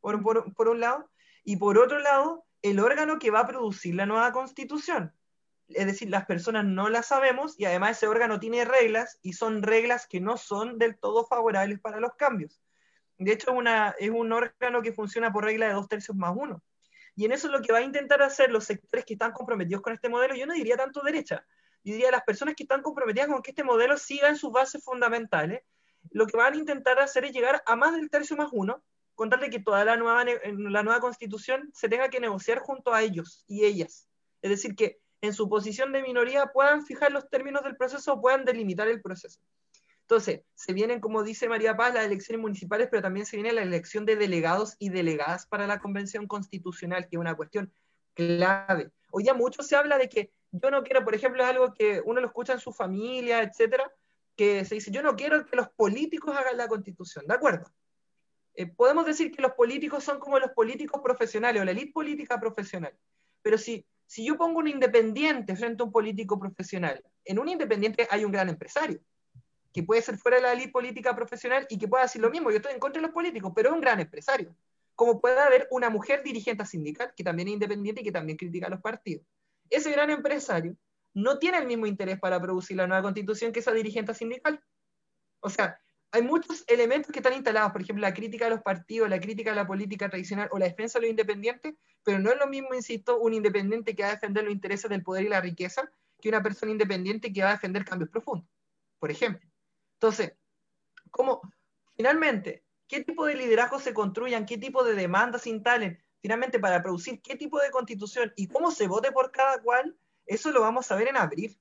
por, 0.00 0.20
por, 0.22 0.52
por 0.54 0.68
un 0.68 0.80
lado, 0.80 1.08
y 1.44 1.56
por 1.56 1.78
otro 1.78 1.98
lado, 1.98 2.44
el 2.62 2.80
órgano 2.80 3.18
que 3.18 3.30
va 3.30 3.40
a 3.40 3.46
producir 3.46 3.94
la 3.94 4.06
nueva 4.06 4.32
constitución. 4.32 5.12
Es 5.68 5.86
decir, 5.86 6.10
las 6.10 6.26
personas 6.26 6.64
no 6.64 6.88
la 6.88 7.02
sabemos 7.02 7.58
y 7.58 7.64
además 7.64 7.96
ese 7.96 8.08
órgano 8.08 8.40
tiene 8.40 8.64
reglas 8.64 9.18
y 9.22 9.34
son 9.34 9.62
reglas 9.62 10.06
que 10.06 10.20
no 10.20 10.36
son 10.36 10.78
del 10.78 10.98
todo 10.98 11.26
favorables 11.26 11.80
para 11.80 12.00
los 12.00 12.14
cambios. 12.14 12.60
De 13.18 13.32
hecho, 13.32 13.52
una, 13.52 13.94
es 13.98 14.10
un 14.10 14.32
órgano 14.32 14.82
que 14.82 14.92
funciona 14.92 15.32
por 15.32 15.44
regla 15.44 15.68
de 15.68 15.74
dos 15.74 15.88
tercios 15.88 16.16
más 16.16 16.34
uno. 16.34 16.62
Y 17.14 17.24
en 17.26 17.32
eso 17.32 17.48
es 17.48 17.52
lo 17.52 17.60
que 17.60 17.72
va 17.72 17.78
a 17.78 17.82
intentar 17.82 18.22
hacer 18.22 18.50
los 18.50 18.64
sectores 18.64 19.04
que 19.04 19.12
están 19.14 19.32
comprometidos 19.32 19.82
con 19.82 19.92
este 19.92 20.08
modelo, 20.08 20.34
yo 20.34 20.46
no 20.46 20.54
diría 20.54 20.76
tanto 20.76 21.02
derecha, 21.02 21.44
yo 21.84 21.92
diría 21.92 22.10
las 22.10 22.22
personas 22.22 22.54
que 22.54 22.62
están 22.62 22.82
comprometidas 22.82 23.28
con 23.28 23.42
que 23.42 23.50
este 23.50 23.64
modelo 23.64 23.96
siga 23.98 24.28
en 24.28 24.36
sus 24.36 24.50
bases 24.50 24.82
fundamentales, 24.82 25.62
lo 26.10 26.26
que 26.26 26.36
van 26.36 26.54
a 26.54 26.56
intentar 26.56 26.98
hacer 26.98 27.24
es 27.24 27.32
llegar 27.32 27.62
a 27.66 27.76
más 27.76 27.94
del 27.94 28.08
tercio 28.08 28.36
más 28.36 28.48
uno, 28.52 28.82
contarle 29.20 29.50
que 29.50 29.60
toda 29.60 29.84
la 29.84 29.98
nueva, 29.98 30.24
la 30.24 30.82
nueva 30.82 30.98
constitución 30.98 31.70
se 31.74 31.90
tenga 31.90 32.08
que 32.08 32.20
negociar 32.20 32.60
junto 32.60 32.94
a 32.94 33.02
ellos 33.02 33.44
y 33.46 33.66
ellas. 33.66 34.08
Es 34.40 34.48
decir, 34.48 34.74
que 34.74 34.98
en 35.20 35.34
su 35.34 35.46
posición 35.46 35.92
de 35.92 36.00
minoría 36.00 36.46
puedan 36.46 36.86
fijar 36.86 37.12
los 37.12 37.28
términos 37.28 37.62
del 37.62 37.76
proceso 37.76 38.14
o 38.14 38.20
puedan 38.22 38.46
delimitar 38.46 38.88
el 38.88 39.02
proceso. 39.02 39.38
Entonces, 40.00 40.40
se 40.54 40.72
vienen, 40.72 41.00
como 41.00 41.22
dice 41.22 41.50
María 41.50 41.76
Paz, 41.76 41.92
las 41.92 42.06
elecciones 42.06 42.40
municipales, 42.40 42.88
pero 42.90 43.02
también 43.02 43.26
se 43.26 43.36
viene 43.36 43.52
la 43.52 43.60
elección 43.60 44.06
de 44.06 44.16
delegados 44.16 44.76
y 44.78 44.88
delegadas 44.88 45.46
para 45.46 45.66
la 45.66 45.80
Convención 45.80 46.26
Constitucional, 46.26 47.02
que 47.06 47.16
es 47.16 47.20
una 47.20 47.34
cuestión 47.34 47.70
clave. 48.14 48.90
Hoy 49.10 49.24
ya 49.24 49.34
mucho 49.34 49.62
se 49.62 49.76
habla 49.76 49.98
de 49.98 50.08
que 50.08 50.32
yo 50.50 50.70
no 50.70 50.82
quiero, 50.82 51.04
por 51.04 51.14
ejemplo, 51.14 51.42
es 51.42 51.50
algo 51.50 51.74
que 51.74 52.00
uno 52.06 52.22
lo 52.22 52.28
escucha 52.28 52.54
en 52.54 52.60
su 52.60 52.72
familia, 52.72 53.42
etcétera, 53.42 53.92
que 54.34 54.64
se 54.64 54.76
dice, 54.76 54.90
yo 54.90 55.02
no 55.02 55.14
quiero 55.14 55.44
que 55.44 55.56
los 55.56 55.68
políticos 55.68 56.34
hagan 56.38 56.56
la 56.56 56.68
constitución, 56.68 57.26
¿de 57.26 57.34
acuerdo? 57.34 57.70
Eh, 58.60 58.66
podemos 58.66 59.06
decir 59.06 59.32
que 59.32 59.40
los 59.40 59.52
políticos 59.52 60.04
son 60.04 60.20
como 60.20 60.38
los 60.38 60.50
políticos 60.50 61.00
profesionales 61.02 61.62
o 61.62 61.64
la 61.64 61.70
élite 61.70 61.92
política 61.92 62.38
profesional. 62.38 62.92
Pero 63.40 63.56
si, 63.56 63.86
si 64.04 64.22
yo 64.22 64.36
pongo 64.36 64.58
un 64.58 64.68
independiente 64.68 65.56
frente 65.56 65.82
a 65.82 65.86
un 65.86 65.90
político 65.90 66.38
profesional, 66.38 67.02
en 67.24 67.38
un 67.38 67.48
independiente 67.48 68.06
hay 68.10 68.22
un 68.22 68.30
gran 68.30 68.50
empresario, 68.50 69.00
que 69.72 69.82
puede 69.82 70.02
ser 70.02 70.18
fuera 70.18 70.36
de 70.36 70.42
la 70.42 70.52
élite 70.52 70.72
política 70.72 71.16
profesional 71.16 71.66
y 71.70 71.78
que 71.78 71.88
pueda 71.88 72.02
decir 72.02 72.20
lo 72.20 72.28
mismo, 72.28 72.50
yo 72.50 72.58
estoy 72.58 72.74
en 72.74 72.80
contra 72.80 73.00
de 73.00 73.06
los 73.06 73.14
políticos, 73.14 73.50
pero 73.56 73.70
es 73.70 73.74
un 73.74 73.80
gran 73.80 73.98
empresario. 73.98 74.54
Como 74.94 75.22
puede 75.22 75.40
haber 75.40 75.66
una 75.70 75.88
mujer 75.88 76.22
dirigente 76.22 76.66
sindical 76.66 77.14
que 77.16 77.24
también 77.24 77.48
es 77.48 77.54
independiente 77.54 78.02
y 78.02 78.04
que 78.04 78.12
también 78.12 78.36
critica 78.36 78.66
a 78.66 78.70
los 78.70 78.82
partidos. 78.82 79.24
Ese 79.70 79.90
gran 79.90 80.10
empresario 80.10 80.76
no 81.14 81.38
tiene 81.38 81.56
el 81.56 81.66
mismo 81.66 81.86
interés 81.86 82.20
para 82.20 82.38
producir 82.38 82.76
la 82.76 82.86
nueva 82.86 83.04
constitución 83.04 83.52
que 83.52 83.60
esa 83.60 83.72
dirigente 83.72 84.12
sindical. 84.12 84.62
O 85.40 85.48
sea, 85.48 85.80
hay 86.12 86.22
muchos 86.22 86.64
elementos 86.66 87.12
que 87.12 87.20
están 87.20 87.34
instalados, 87.34 87.72
por 87.72 87.82
ejemplo, 87.82 88.02
la 88.02 88.14
crítica 88.14 88.46
a 88.46 88.50
los 88.50 88.62
partidos, 88.62 89.08
la 89.08 89.20
crítica 89.20 89.52
a 89.52 89.54
la 89.54 89.66
política 89.66 90.08
tradicional 90.08 90.48
o 90.52 90.58
la 90.58 90.66
defensa 90.66 90.98
de 90.98 91.02
los 91.02 91.10
independientes, 91.10 91.74
pero 92.02 92.18
no 92.18 92.30
es 92.30 92.38
lo 92.38 92.46
mismo, 92.46 92.74
insisto, 92.74 93.18
un 93.18 93.34
independiente 93.34 93.94
que 93.94 94.02
va 94.02 94.08
a 94.08 94.12
defender 94.12 94.44
los 94.44 94.52
intereses 94.52 94.90
del 94.90 95.02
poder 95.02 95.24
y 95.24 95.28
la 95.28 95.40
riqueza 95.40 95.90
que 96.20 96.28
una 96.28 96.42
persona 96.42 96.72
independiente 96.72 97.32
que 97.32 97.42
va 97.42 97.50
a 97.50 97.52
defender 97.52 97.84
cambios 97.84 98.10
profundos, 98.10 98.48
por 98.98 99.10
ejemplo. 99.10 99.48
Entonces, 99.94 100.34
¿cómo, 101.10 101.40
finalmente, 101.96 102.64
qué 102.86 103.02
tipo 103.02 103.24
de 103.24 103.36
liderazgo 103.36 103.78
se 103.78 103.94
construyan, 103.94 104.46
qué 104.46 104.58
tipo 104.58 104.84
de 104.84 104.94
demandas 104.94 105.42
se 105.42 105.50
instalen? 105.50 106.02
finalmente 106.20 106.58
para 106.58 106.82
producir 106.82 107.20
qué 107.22 107.36
tipo 107.36 107.58
de 107.58 107.70
constitución 107.70 108.32
y 108.36 108.46
cómo 108.48 108.70
se 108.70 108.86
vote 108.86 109.10
por 109.12 109.30
cada 109.30 109.60
cual, 109.62 109.96
eso 110.26 110.52
lo 110.52 110.60
vamos 110.60 110.90
a 110.90 110.96
ver 110.96 111.08
en 111.08 111.16
abril. 111.16 111.58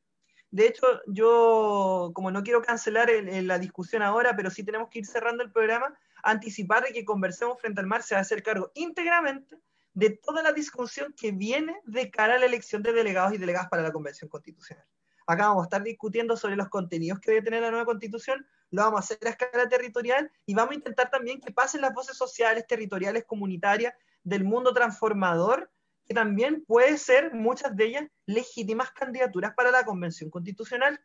De 0.52 0.66
hecho, 0.66 0.86
yo, 1.06 2.12
como 2.14 2.32
no 2.32 2.44
quiero 2.44 2.62
cancelar 2.62 3.10
la 3.24 3.60
discusión 3.60 4.02
ahora, 4.02 4.36
pero 4.36 4.50
sí 4.50 4.64
tenemos 4.64 4.90
que 4.90 5.00
ir 5.00 5.06
cerrando 5.06 5.44
el 5.44 5.52
programa, 5.52 5.98
anticipar 6.24 6.84
de 6.84 6.92
que 6.92 7.06
Conversemos 7.06 7.60
Frente 7.62 7.82
al 7.82 7.88
Mar 7.88 8.02
se 8.02 8.16
va 8.16 8.20
a 8.20 8.22
hacer 8.22 8.42
cargo 8.42 8.72
íntegramente 8.74 9.58
de 9.94 10.12
toda 10.12 10.42
la 10.42 10.52
discusión 10.52 11.14
que 11.16 11.32
viene 11.32 11.80
de 11.86 12.10
cara 12.10 12.36
a 12.36 12.40
la 12.40 12.46
elección 12.46 12.82
de 12.82 12.94
delegados 12.94 13.34
y 13.34 13.38
delegadas 13.38 13.70
para 13.70 13.84
la 13.84 13.92
Convención 13.92 14.30
Constitucional. 14.30 14.86
Acá 15.28 15.50
vamos 15.50 15.64
a 15.64 15.66
estar 15.66 15.84
discutiendo 15.84 16.36
sobre 16.36 16.56
los 16.56 16.70
contenidos 16.70 17.20
que 17.20 17.32
debe 17.32 17.44
tener 17.44 17.62
la 17.62 17.70
nueva 17.70 17.86
Constitución, 17.86 18.48
lo 18.72 18.82
vamos 18.82 19.02
a 19.02 19.04
hacer 19.04 19.20
a 19.28 19.30
escala 19.30 19.70
territorial 19.70 20.32
y 20.46 20.56
vamos 20.56 20.72
a 20.72 20.76
intentar 20.76 21.12
también 21.12 21.40
que 21.40 21.52
pasen 21.52 21.82
las 21.82 21.94
voces 21.94 22.18
sociales, 22.18 22.66
territoriales, 22.68 23.26
comunitarias 23.26 23.94
del 24.24 24.44
mundo 24.44 24.74
transformador 24.74 25.72
que 26.10 26.16
también 26.16 26.66
puede 26.66 26.98
ser, 26.98 27.36
muchas 27.36 27.76
de 27.76 27.86
ellas, 27.86 28.08
legítimas 28.26 28.90
candidaturas 28.90 29.54
para 29.54 29.70
la 29.70 29.86
Convención 29.86 30.32
Constitucional. 30.32 31.00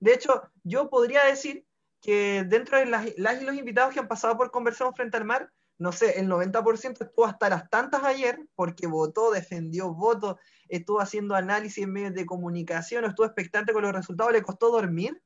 De 0.00 0.14
hecho, 0.14 0.42
yo 0.64 0.90
podría 0.90 1.24
decir 1.24 1.64
que 2.02 2.42
dentro 2.44 2.76
de 2.76 2.86
las, 2.86 3.06
y 3.06 3.44
los 3.44 3.54
invitados 3.54 3.94
que 3.94 4.00
han 4.00 4.08
pasado 4.08 4.36
por 4.36 4.50
Conversión 4.50 4.92
Frente 4.96 5.16
al 5.16 5.26
Mar, 5.26 5.52
no 5.78 5.92
sé, 5.92 6.18
el 6.18 6.26
90% 6.26 7.06
estuvo 7.06 7.24
hasta 7.24 7.48
las 7.48 7.70
tantas 7.70 8.02
ayer, 8.02 8.40
porque 8.56 8.88
votó, 8.88 9.30
defendió 9.30 9.94
votos, 9.94 10.40
estuvo 10.68 11.00
haciendo 11.00 11.36
análisis 11.36 11.84
en 11.84 11.92
medios 11.92 12.14
de 12.14 12.26
comunicación, 12.26 13.04
estuvo 13.04 13.26
expectante 13.26 13.72
con 13.72 13.82
los 13.82 13.92
resultados, 13.92 14.32
le 14.32 14.42
costó 14.42 14.72
dormir. 14.72 15.22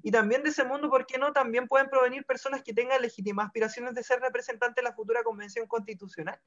Y 0.00 0.12
también 0.12 0.44
de 0.44 0.50
ese 0.50 0.62
mundo, 0.62 0.88
¿por 0.88 1.06
qué 1.06 1.18
no? 1.18 1.32
También 1.32 1.66
pueden 1.66 1.90
provenir 1.90 2.24
personas 2.24 2.62
que 2.62 2.72
tengan 2.72 3.02
legítimas 3.02 3.46
aspiraciones 3.46 3.94
de 3.94 4.04
ser 4.04 4.20
representantes 4.20 4.76
de 4.76 4.88
la 4.88 4.94
futura 4.94 5.24
Convención 5.24 5.66
Constitucional 5.66 6.38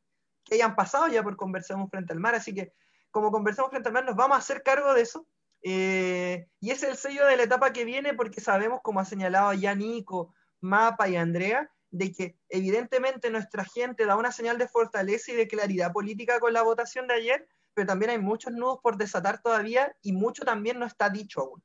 que 0.48 0.56
hayan 0.56 0.76
pasado 0.76 1.08
ya 1.08 1.24
por 1.24 1.36
Conversemos 1.36 1.90
Frente 1.90 2.14
al 2.14 2.20
Mar, 2.20 2.36
así 2.36 2.54
que 2.54 2.74
como 3.12 3.32
Conversemos 3.32 3.70
Frente 3.70 3.90
al 3.90 3.94
Mar 3.94 4.06
nos 4.06 4.16
vamos 4.16 4.36
a 4.36 4.40
hacer 4.40 4.64
cargo 4.64 4.94
de 4.94 5.02
eso. 5.02 5.28
Eh, 5.64 6.48
y 6.60 6.72
es 6.72 6.84
el 6.84 6.96
sello 6.96 7.26
de 7.26 7.36
la 7.36 7.44
etapa 7.44 7.74
que 7.74 7.84
viene 7.84 8.14
porque 8.14 8.42
sabemos, 8.42 8.80
como 8.82 9.00
ha 9.00 9.06
señalado 9.06 9.54
ya 9.54 9.76
Nico, 9.76 10.34
Mapa 10.62 11.10
y 11.10 11.16
Andrea, 11.16 11.70
de 11.90 12.12
que 12.12 12.38
evidentemente 12.50 13.30
nuestra 13.30 13.66
gente 13.66 14.06
da 14.06 14.16
una 14.16 14.32
señal 14.32 14.58
de 14.58 14.68
fortaleza 14.68 15.32
y 15.32 15.36
de 15.36 15.48
claridad 15.48 15.92
política 15.92 16.40
con 16.40 16.54
la 16.54 16.62
votación 16.62 17.08
de 17.08 17.16
ayer, 17.16 17.48
pero 17.74 17.88
también 17.88 18.12
hay 18.12 18.20
muchos 18.20 18.54
nudos 18.54 18.80
por 18.82 18.98
desatar 18.98 19.42
todavía 19.42 19.96
y 20.02 20.14
mucho 20.14 20.44
también 20.44 20.80
no 20.80 20.86
está 20.86 21.10
dicho 21.10 21.42
aún. 21.42 21.64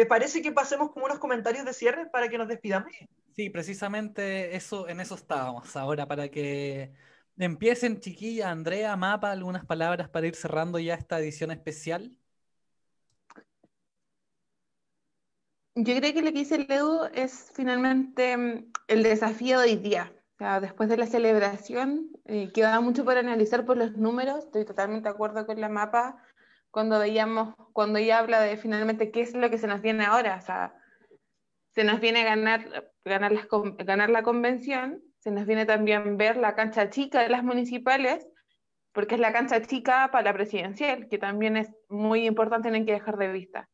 ¿Les 0.00 0.08
parece 0.08 0.40
que 0.40 0.50
pasemos 0.50 0.92
con 0.92 1.02
unos 1.02 1.18
comentarios 1.18 1.62
de 1.66 1.74
cierre 1.74 2.06
para 2.06 2.26
que 2.30 2.38
nos 2.38 2.48
despidamos? 2.48 2.90
Sí, 3.36 3.50
precisamente 3.50 4.56
eso, 4.56 4.88
en 4.88 4.98
eso 4.98 5.14
estábamos. 5.14 5.76
Ahora, 5.76 6.08
para 6.08 6.30
que 6.30 6.90
empiecen, 7.36 8.00
chiquilla, 8.00 8.50
Andrea, 8.50 8.96
Mapa, 8.96 9.30
algunas 9.30 9.66
palabras 9.66 10.08
para 10.08 10.26
ir 10.26 10.36
cerrando 10.36 10.78
ya 10.78 10.94
esta 10.94 11.18
edición 11.18 11.50
especial. 11.50 12.16
Yo 15.74 15.94
creo 15.96 16.14
que 16.14 16.22
lo 16.22 16.32
que 16.32 16.38
dice 16.38 16.66
Leo 16.66 17.04
es 17.12 17.50
finalmente 17.52 18.38
mm, 18.38 18.72
el 18.88 19.02
desafío 19.02 19.60
de 19.60 19.72
hoy 19.72 19.76
día. 19.76 20.10
después 20.62 20.88
de 20.88 20.96
la 20.96 21.06
celebración, 21.06 22.08
eh, 22.24 22.50
queda 22.54 22.80
mucho 22.80 23.04
por 23.04 23.18
analizar 23.18 23.66
por 23.66 23.76
los 23.76 23.98
números. 23.98 24.46
Estoy 24.46 24.64
totalmente 24.64 25.10
de 25.10 25.14
acuerdo 25.14 25.44
con 25.44 25.60
la 25.60 25.68
mapa 25.68 26.16
cuando 26.70 26.98
veíamos, 26.98 27.54
cuando 27.72 27.98
ella 27.98 28.18
habla 28.18 28.40
de 28.40 28.56
finalmente 28.56 29.10
qué 29.10 29.22
es 29.22 29.34
lo 29.34 29.50
que 29.50 29.58
se 29.58 29.66
nos 29.66 29.82
viene 29.82 30.04
ahora. 30.04 30.36
O 30.36 30.40
sea, 30.40 30.74
se 31.70 31.84
nos 31.84 32.00
viene 32.00 32.24
ganar, 32.24 32.92
ganar, 33.04 33.48
ganar 33.78 34.10
la 34.10 34.22
convención, 34.22 35.02
se 35.18 35.30
nos 35.30 35.46
viene 35.46 35.66
también 35.66 36.16
ver 36.16 36.36
la 36.36 36.54
cancha 36.54 36.90
chica 36.90 37.22
de 37.22 37.28
las 37.28 37.44
municipales, 37.44 38.26
porque 38.92 39.14
es 39.14 39.20
la 39.20 39.32
cancha 39.32 39.62
chica 39.62 40.10
para 40.10 40.24
la 40.24 40.32
presidencial, 40.32 41.08
que 41.08 41.18
también 41.18 41.56
es 41.56 41.70
muy 41.88 42.26
importante, 42.26 42.70
no 42.70 42.76
hay 42.76 42.84
que 42.84 42.92
dejar 42.92 43.16
de 43.18 43.32
vista. 43.32 43.68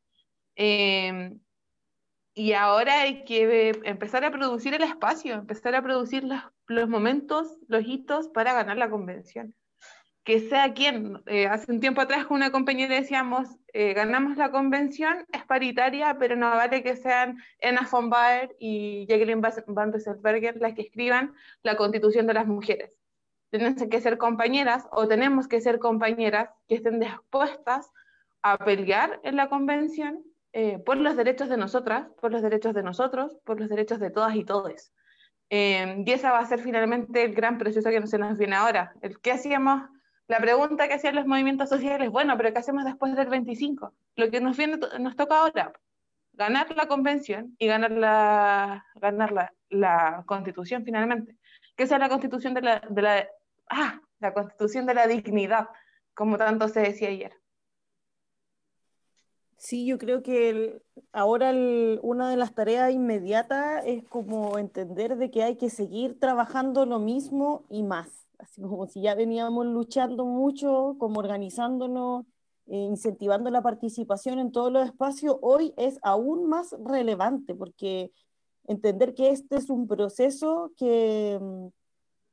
Em, 0.57 1.41
y 2.35 2.53
ahora 2.53 3.03
hay 3.03 3.25
que 3.25 3.73
empezar 3.85 4.25
a 4.25 4.31
producir 4.31 4.75
el 4.75 4.83
espacio, 4.83 5.35
empezar 5.35 5.75
a 5.75 5.83
producir 5.83 6.25
los, 6.25 6.43
los 6.67 6.89
momentos, 6.89 7.57
los 7.69 7.87
hitos 7.87 8.29
para 8.29 8.53
ganar 8.53 8.77
la 8.77 8.91
convención 8.91 9.55
que 10.27 10.41
sea 10.41 10.75
quien. 10.75 11.23
Eh, 11.27 11.47
hace 11.47 11.71
un 11.71 11.79
tiempo 11.79 12.01
atrás 12.01 12.27
con 12.27 12.39
una 12.39 12.51
compañera 12.51 12.97
decíamos, 12.97 13.49
eh, 13.73 13.95
ganamos 13.95 14.37
la 14.37 14.51
convención, 14.51 15.25
es 15.33 15.45
paritaria, 15.45 16.17
pero 16.19 16.35
no 16.35 16.51
vale 16.51 16.83
que 16.83 16.97
sean 16.97 17.39
Enna 17.61 17.89
von 17.91 18.11
Baer 18.11 18.57
y 18.59 19.07
Jacqueline 19.09 19.41
Van 19.41 19.93
Rieselberger 19.93 20.57
las 20.61 20.75
que 20.75 20.83
escriban 20.83 21.33
la 21.63 21.77
constitución 21.77 22.27
de 22.27 22.35
las 22.35 22.49
mujeres. 22.49 22.99
Tienen 23.51 23.77
que 23.77 24.01
ser 24.01 24.19
compañeras 24.19 24.89
o 24.91 25.07
tenemos 25.07 25.47
que 25.47 25.61
ser 25.61 25.79
compañeras 25.79 26.51
que 26.67 26.75
estén 26.75 26.99
dispuestas 26.99 27.93
a 28.43 28.59
pelear 28.59 29.21
en 29.23 29.37
la 29.37 29.49
convención 29.49 30.25
eh, 30.53 30.81
por 30.81 30.97
los 30.97 31.17
derechos 31.17 31.49
de 31.49 31.57
nosotras, 31.57 32.09
por 32.21 32.33
los 32.33 32.43
derechos 32.43 32.75
de 32.75 32.83
nosotros, 32.83 33.39
por 33.45 33.61
los 33.61 33.69
derechos 33.69 34.01
de 34.01 34.11
todas 34.11 34.35
y 34.35 34.45
todos. 34.45 34.93
y 35.51 36.11
esa 36.11 36.33
va 36.33 36.41
a 36.41 36.47
ser 36.47 36.59
finalmente 36.59 37.23
el 37.23 37.33
gran 37.33 37.59
proceso 37.59 37.91
que 37.91 38.01
nos 38.01 38.39
viene 38.39 38.57
ahora. 38.57 38.93
El 39.01 39.21
que 39.21 39.31
hacíamos 39.31 39.83
la 40.29 40.41
pregunta 40.41 40.89
que 40.89 40.95
hacían 40.95 41.15
los 41.15 41.27
movimientos 41.27 41.69
sociales, 41.69 42.11
bueno, 42.11 42.37
pero 42.37 42.53
¿qué 42.53 42.59
hacemos 42.59 42.85
después 42.85 43.15
del 43.15 43.29
25? 43.29 43.95
Lo 44.17 44.31
que 44.31 44.41
nos, 44.41 44.57
viene, 44.57 44.79
nos 44.99 45.15
toca 45.15 45.39
ahora, 45.39 45.73
ganar 46.33 46.75
la 46.77 46.89
convención 46.89 47.55
y 47.59 47.67
ganar 47.69 47.93
la, 47.93 48.85
ganar 48.97 49.53
la, 49.71 50.25
constitución 50.27 50.85
finalmente. 50.85 51.37
Que 51.77 51.87
sea 51.87 51.99
la 51.99 52.09
constitución 52.09 52.55
de 52.55 52.63
la, 52.63 52.83
de 52.89 53.03
la, 53.03 53.29
ah, 53.71 54.01
la 54.19 54.35
constitución 54.35 54.87
de 54.87 54.95
la 54.95 55.07
dignidad, 55.07 55.69
como 56.15 56.39
tanto 56.39 56.69
se 56.69 56.81
decía 56.81 57.09
ayer. 57.09 57.33
Sí, 59.59 59.87
yo 59.87 59.99
creo 59.99 60.23
que 60.23 60.83
ahora 61.13 61.53
una 62.03 62.29
de 62.29 62.37
las 62.37 62.55
tareas 62.55 62.93
inmediatas 62.93 63.85
es 63.87 64.05
como 64.05 64.59
entender 64.59 65.17
de 65.17 65.31
que 65.31 65.45
hay 65.45 65.57
que 65.57 65.71
seguir 65.71 66.19
trabajando 66.19 66.85
lo 66.85 66.99
mismo 66.99 67.65
y 67.71 67.83
más 67.83 68.26
así 68.39 68.61
como 68.63 68.87
si 68.87 69.03
ya 69.03 69.15
veníamos 69.15 69.67
luchando 69.67 70.25
mucho, 70.25 70.97
como 70.99 71.21
organizándonos, 71.21 72.27
eh, 72.67 72.77
incentivando 72.77 73.51
la 73.51 73.63
participación 73.63 74.39
en 74.39 74.53
todos 74.53 74.73
los 74.73 74.87
espacios, 74.87 75.37
hoy 75.41 75.73
es 75.77 75.99
aún 76.03 76.49
más 76.49 76.75
relevante 76.85 77.55
porque 77.55 78.13
entender 78.67 79.15
que 79.15 79.31
este 79.31 79.57
es 79.57 79.71
un 79.71 79.87
proceso 79.87 80.73
que, 80.77 81.39
mm, 81.41 81.69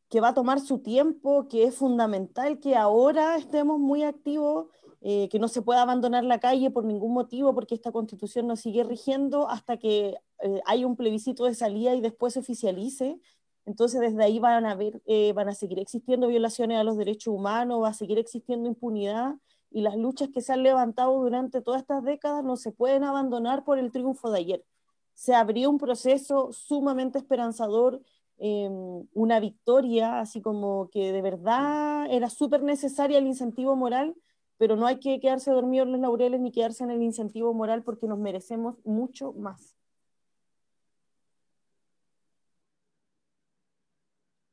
que 0.09 0.21
va 0.21 0.29
a 0.29 0.33
tomar 0.33 0.59
su 0.59 0.79
tiempo, 0.79 1.47
que 1.47 1.63
es 1.63 1.75
fundamental 1.75 2.59
que 2.59 2.75
ahora 2.75 3.35
estemos 3.37 3.79
muy 3.79 4.03
activos, 4.03 4.67
eh, 5.01 5.27
que 5.29 5.39
no 5.39 5.47
se 5.47 5.61
pueda 5.61 5.81
abandonar 5.81 6.23
la 6.23 6.39
calle 6.39 6.71
por 6.71 6.85
ningún 6.85 7.13
motivo, 7.13 7.53
porque 7.53 7.75
esta 7.75 7.91
constitución 7.91 8.47
nos 8.47 8.61
sigue 8.61 8.83
rigiendo 8.83 9.49
hasta 9.49 9.77
que 9.77 10.15
eh, 10.39 10.61
haya 10.65 10.87
un 10.87 10.95
plebiscito 10.95 11.45
de 11.45 11.55
salida 11.55 11.93
y 11.93 12.01
después 12.01 12.33
se 12.33 12.39
oficialice. 12.39 13.19
Entonces, 13.65 14.01
desde 14.01 14.23
ahí 14.23 14.39
van 14.39 14.65
a, 14.65 14.75
ver, 14.75 15.01
eh, 15.05 15.33
van 15.33 15.49
a 15.49 15.53
seguir 15.53 15.79
existiendo 15.79 16.27
violaciones 16.27 16.77
a 16.77 16.83
los 16.83 16.97
derechos 16.97 17.33
humanos, 17.33 17.81
va 17.81 17.89
a 17.89 17.93
seguir 17.93 18.19
existiendo 18.19 18.67
impunidad 18.67 19.35
y 19.71 19.81
las 19.81 19.97
luchas 19.97 20.29
que 20.29 20.41
se 20.41 20.53
han 20.53 20.63
levantado 20.63 21.19
durante 21.19 21.61
todas 21.61 21.81
estas 21.81 22.03
décadas 22.03 22.43
no 22.43 22.57
se 22.57 22.71
pueden 22.71 23.03
abandonar 23.03 23.63
por 23.63 23.79
el 23.79 23.91
triunfo 23.91 24.31
de 24.31 24.39
ayer. 24.39 24.65
Se 25.13 25.33
abrió 25.33 25.69
un 25.69 25.79
proceso 25.79 26.51
sumamente 26.51 27.17
esperanzador, 27.17 28.01
em, 28.37 29.07
una 29.13 29.39
victoria, 29.39 30.19
así 30.19 30.41
como 30.41 30.89
que 30.91 31.11
de 31.11 31.21
verdad 31.21 32.05
era 32.09 32.29
súper 32.29 32.63
necesaria 32.63 33.17
el 33.17 33.27
incentivo 33.27 33.75
moral, 33.75 34.15
pero 34.57 34.75
no 34.75 34.85
hay 34.85 34.99
que 34.99 35.19
quedarse 35.19 35.51
dormidos 35.51 35.87
en 35.87 35.93
los 35.93 36.01
laureles 36.01 36.39
ni 36.39 36.51
quedarse 36.51 36.83
en 36.83 36.91
el 36.91 37.01
incentivo 37.01 37.53
moral 37.53 37.83
porque 37.83 38.07
nos 38.07 38.19
merecemos 38.19 38.75
mucho 38.83 39.33
más. 39.33 39.72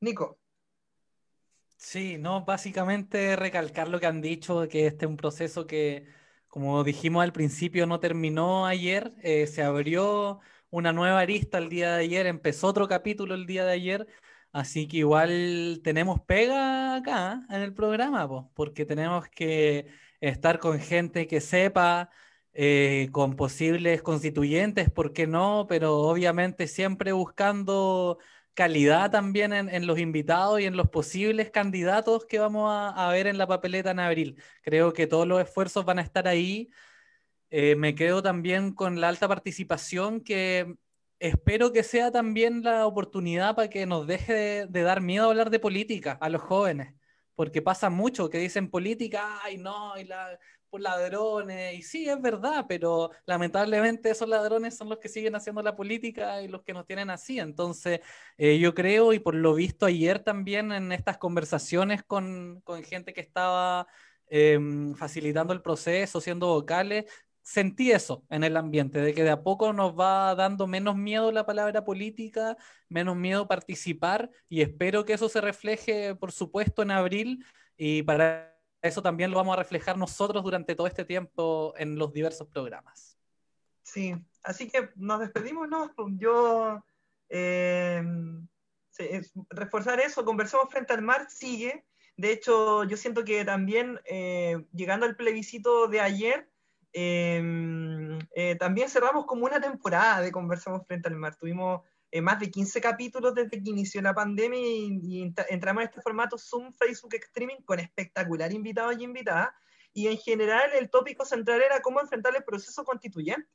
Nico. 0.00 0.38
Sí, 1.76 2.18
no, 2.18 2.44
básicamente 2.44 3.36
recalcar 3.36 3.88
lo 3.88 3.98
que 4.00 4.06
han 4.06 4.20
dicho, 4.20 4.68
que 4.68 4.86
este 4.86 5.06
es 5.06 5.10
un 5.10 5.16
proceso 5.16 5.66
que, 5.66 6.06
como 6.46 6.84
dijimos 6.84 7.22
al 7.22 7.32
principio, 7.32 7.86
no 7.86 8.00
terminó 8.00 8.66
ayer, 8.66 9.14
eh, 9.22 9.46
se 9.46 9.62
abrió 9.62 10.40
una 10.68 10.92
nueva 10.92 11.20
arista 11.20 11.56
el 11.58 11.70
día 11.70 11.94
de 11.96 12.02
ayer, 12.04 12.26
empezó 12.26 12.66
otro 12.68 12.86
capítulo 12.86 13.34
el 13.34 13.46
día 13.46 13.64
de 13.64 13.72
ayer, 13.72 14.06
así 14.52 14.86
que 14.86 14.98
igual 14.98 15.80
tenemos 15.82 16.20
pega 16.20 16.96
acá 16.96 17.46
en 17.48 17.62
el 17.62 17.72
programa, 17.72 18.28
porque 18.54 18.84
tenemos 18.84 19.28
que 19.30 19.86
estar 20.20 20.58
con 20.58 20.78
gente 20.80 21.26
que 21.26 21.40
sepa, 21.40 22.10
eh, 22.52 23.08
con 23.10 23.36
posibles 23.36 24.02
constituyentes, 24.02 24.90
¿por 24.90 25.12
qué 25.14 25.26
no? 25.26 25.64
Pero 25.68 25.96
obviamente 25.98 26.66
siempre 26.68 27.12
buscando 27.12 28.18
calidad 28.60 29.10
también 29.10 29.54
en, 29.54 29.86
los 29.86 29.98
invitados 29.98 30.60
y 30.60 30.66
en 30.66 30.76
los 30.76 30.90
posibles 30.90 31.50
candidatos 31.50 32.26
que 32.26 32.38
vamos 32.38 32.70
a, 32.70 33.08
ver 33.10 33.26
en 33.26 33.38
la 33.38 33.46
papeleta 33.46 33.92
en 33.92 34.00
abril. 34.00 34.36
Creo 34.60 34.92
que 34.92 35.06
todos 35.06 35.26
los 35.26 35.40
esfuerzos 35.40 35.86
van 35.86 35.98
a 35.98 36.02
estar 36.02 36.28
ahí. 36.28 36.68
Eh, 37.48 37.74
me 37.76 37.94
quedo 37.94 38.22
también 38.22 38.74
con 38.74 39.00
la 39.00 39.08
alta 39.08 39.28
participación 39.28 40.20
que 40.20 40.74
espero 41.18 41.72
que 41.72 41.82
sea 41.82 42.10
también 42.10 42.62
la 42.62 42.86
oportunidad 42.86 43.56
para 43.56 43.70
que 43.70 43.86
nos 43.86 44.06
deje 44.06 44.34
de, 44.34 44.66
de 44.66 44.82
dar 44.82 45.00
miedo 45.00 45.24
a 45.24 45.30
hablar 45.30 45.48
de 45.48 45.58
política 45.58 46.18
a 46.20 46.28
los 46.28 46.42
jóvenes 46.42 46.94
porque 47.34 47.62
pasa 47.62 47.88
mucho 47.88 48.28
que 48.28 48.36
dicen 48.36 48.68
política, 48.68 49.40
ay 49.42 49.56
no, 49.56 49.96
y 49.98 50.04
la, 50.04 50.38
por 50.70 50.80
ladrones, 50.80 51.78
y 51.78 51.82
sí, 51.82 52.08
es 52.08 52.20
verdad, 52.20 52.66
pero 52.68 53.10
lamentablemente 53.26 54.10
esos 54.10 54.28
ladrones 54.28 54.76
son 54.76 54.88
los 54.88 54.98
que 54.98 55.08
siguen 55.08 55.34
haciendo 55.34 55.62
la 55.62 55.76
política 55.76 56.42
y 56.42 56.48
los 56.48 56.62
que 56.62 56.72
nos 56.72 56.86
tienen 56.86 57.10
así. 57.10 57.38
Entonces, 57.40 58.00
eh, 58.38 58.58
yo 58.58 58.74
creo, 58.74 59.12
y 59.12 59.18
por 59.18 59.34
lo 59.34 59.54
visto 59.54 59.86
ayer 59.86 60.20
también 60.20 60.72
en 60.72 60.92
estas 60.92 61.18
conversaciones 61.18 62.02
con, 62.04 62.60
con 62.62 62.82
gente 62.84 63.12
que 63.12 63.20
estaba 63.20 63.86
em, 64.28 64.94
facilitando 64.94 65.52
el 65.52 65.62
proceso, 65.62 66.20
siendo 66.20 66.46
vocales, 66.48 67.06
sentí 67.42 67.90
eso 67.90 68.24
en 68.30 68.44
el 68.44 68.56
ambiente, 68.56 69.00
de 69.00 69.14
que 69.14 69.24
de 69.24 69.30
a 69.30 69.42
poco 69.42 69.72
nos 69.72 69.98
va 69.98 70.34
dando 70.34 70.66
menos 70.66 70.96
miedo 70.96 71.32
la 71.32 71.46
palabra 71.46 71.84
política, 71.84 72.56
menos 72.88 73.16
miedo 73.16 73.48
participar 73.48 74.30
y 74.48 74.62
espero 74.62 75.04
que 75.04 75.14
eso 75.14 75.28
se 75.28 75.40
refleje, 75.40 76.14
por 76.14 76.32
supuesto, 76.32 76.82
en 76.82 76.92
abril 76.92 77.44
y 77.76 78.02
para 78.02 78.49
eso 78.82 79.02
también 79.02 79.30
lo 79.30 79.36
vamos 79.36 79.54
a 79.54 79.58
reflejar 79.58 79.98
nosotros 79.98 80.42
durante 80.42 80.74
todo 80.74 80.86
este 80.86 81.04
tiempo 81.04 81.74
en 81.76 81.96
los 81.96 82.12
diversos 82.12 82.48
programas. 82.48 83.18
Sí, 83.82 84.14
así 84.42 84.68
que 84.68 84.90
nos 84.96 85.20
despedimos, 85.20 85.68
¿no? 85.68 85.92
Yo, 86.16 86.82
eh, 87.28 88.02
reforzar 89.50 90.00
eso, 90.00 90.24
conversamos 90.24 90.70
frente 90.70 90.92
al 90.92 91.02
mar, 91.02 91.26
sigue. 91.30 91.84
De 92.16 92.32
hecho, 92.32 92.84
yo 92.84 92.96
siento 92.96 93.24
que 93.24 93.44
también 93.44 93.98
eh, 94.04 94.64
llegando 94.72 95.06
al 95.06 95.16
plebiscito 95.16 95.88
de 95.88 96.00
ayer, 96.00 96.50
eh, 96.92 98.56
también 98.58 98.88
cerramos 98.90 99.26
como 99.26 99.46
una 99.46 99.60
temporada 99.60 100.20
de 100.20 100.32
Conversamos 100.32 100.86
Frente 100.86 101.08
al 101.08 101.16
Mar. 101.16 101.36
Tuvimos 101.36 101.82
eh, 102.10 102.20
más 102.20 102.40
de 102.40 102.50
15 102.50 102.80
capítulos 102.80 103.34
desde 103.34 103.62
que 103.62 103.70
inició 103.70 104.02
la 104.02 104.14
pandemia 104.14 104.58
y, 104.60 105.22
entramos 105.48 105.82
en 105.82 105.88
este 105.88 106.02
formato 106.02 106.36
Zoom 106.38 106.72
Facebook 106.72 107.14
Streaming 107.14 107.62
con 107.64 107.80
espectacular 107.80 108.52
invitados 108.52 108.96
y 108.98 109.04
invitadas. 109.04 109.50
Y 109.92 110.08
en 110.08 110.18
general 110.18 110.70
el 110.74 110.90
tópico 110.90 111.24
central 111.24 111.62
era 111.62 111.80
cómo 111.80 112.00
enfrentar 112.00 112.34
el 112.36 112.44
proceso 112.44 112.84
constituyente. 112.84 113.48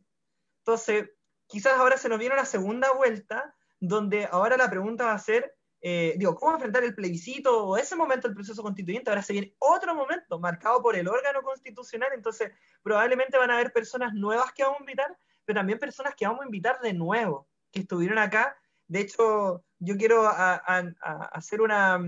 Entonces, 0.60 1.10
quizás 1.48 1.74
ahora 1.74 1.98
se 1.98 2.10
nos 2.10 2.20
viene 2.20 2.36
una 2.36 2.46
segunda 2.46 2.92
vuelta 2.92 3.56
donde 3.80 4.26
ahora 4.26 4.58
la 4.58 4.70
pregunta 4.70 5.06
va 5.06 5.14
a 5.14 5.20
ser 5.20 5.56
eh, 5.88 6.16
digo, 6.18 6.34
cómo 6.34 6.54
enfrentar 6.54 6.84
el 6.84 6.96
plebiscito 6.96 7.64
o 7.64 7.78
ese 7.78 7.96
momento 7.96 8.28
del 8.28 8.34
proceso 8.34 8.64
constituyente. 8.64 9.12
Ahora 9.12 9.22
se 9.22 9.34
viene 9.34 9.56
otro 9.60 9.94
momento 9.94 10.40
marcado 10.40 10.82
por 10.82 10.96
el 10.96 11.08
órgano 11.08 11.44
constitucional, 11.44 12.10
entonces 12.16 12.52
probablemente 12.82 13.38
van 13.38 13.52
a 13.52 13.54
haber 13.54 13.72
personas 13.72 14.12
nuevas 14.16 14.52
que 14.52 14.64
vamos 14.64 14.80
a 14.80 14.82
invitar, 14.84 15.16
pero 15.46 15.60
también 15.60 15.78
personas 15.78 16.16
que 16.16 16.26
vamos 16.26 16.42
a 16.42 16.46
invitar 16.46 16.80
de 16.82 16.94
nuevo, 16.94 17.48
que 17.76 17.82
estuvieron 17.82 18.18
acá. 18.18 18.58
De 18.88 19.02
hecho, 19.02 19.64
yo 19.80 19.98
quiero 19.98 20.28
hacer 20.28 21.62
una, 21.62 22.00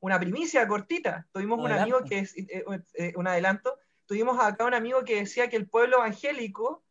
una, 0.00 0.18
primicia 0.18 0.66
cortita. 0.66 1.26
Tuvimos 1.32 1.60
un 1.60 1.70
amigo 1.70 2.02
que 2.04 2.18
es 2.18 2.36
eh, 2.36 2.64
eh, 2.94 3.12
un 3.16 3.28
adelanto. 3.28 3.78
Tuvimos 4.06 4.38
acá 4.40 4.64
un 4.64 4.74
amigo 4.74 5.04
que 5.04 5.20
decía 5.20 5.48
que 5.48 5.56
el 5.56 5.68
pueblo 5.68 5.98
evangélico 5.98 6.82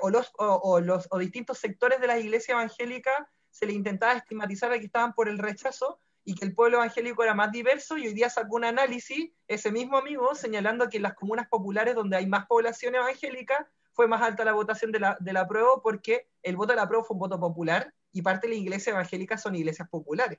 o, 0.00 0.10
los, 0.10 0.30
o, 0.38 0.80
los, 0.80 1.08
o 1.10 1.18
distintos 1.18 1.58
sectores 1.58 2.00
de 2.00 2.06
la 2.06 2.18
iglesia 2.18 2.52
evangélica 2.52 3.28
se 3.50 3.66
le 3.66 3.72
intentaba 3.72 4.12
estigmatizar 4.12 4.72
a 4.72 4.78
que 4.78 4.86
estaban 4.86 5.12
por 5.12 5.28
el 5.28 5.38
rechazo 5.38 5.98
y 6.24 6.36
que 6.36 6.44
el 6.44 6.54
pueblo 6.54 6.76
evangélico 6.76 7.24
era 7.24 7.34
más 7.34 7.50
diverso 7.50 7.98
y 7.98 8.06
hoy 8.06 8.14
día 8.14 8.30
sacó 8.30 8.56
un 8.56 8.64
análisis, 8.64 9.32
ese 9.48 9.72
mismo 9.72 9.98
amigo, 9.98 10.36
señalando 10.36 10.88
que 10.88 10.98
en 10.98 11.02
las 11.02 11.14
comunas 11.14 11.48
populares 11.48 11.96
donde 11.96 12.16
hay 12.16 12.26
más 12.26 12.46
población 12.46 12.94
evangélica 12.94 13.68
fue 13.92 14.08
más 14.08 14.22
alta 14.22 14.44
la 14.44 14.52
votación 14.52 14.92
de 14.92 15.00
la, 15.00 15.16
de 15.20 15.32
la 15.32 15.46
prueba 15.46 15.80
porque 15.82 16.28
el 16.42 16.56
voto 16.56 16.72
de 16.72 16.76
la 16.76 16.88
prueba 16.88 17.04
fue 17.04 17.14
un 17.14 17.20
voto 17.20 17.38
popular 17.38 17.92
y 18.12 18.22
parte 18.22 18.46
de 18.46 18.54
la 18.54 18.60
iglesia 18.60 18.90
evangélica 18.90 19.38
son 19.38 19.54
iglesias 19.54 19.88
populares. 19.88 20.38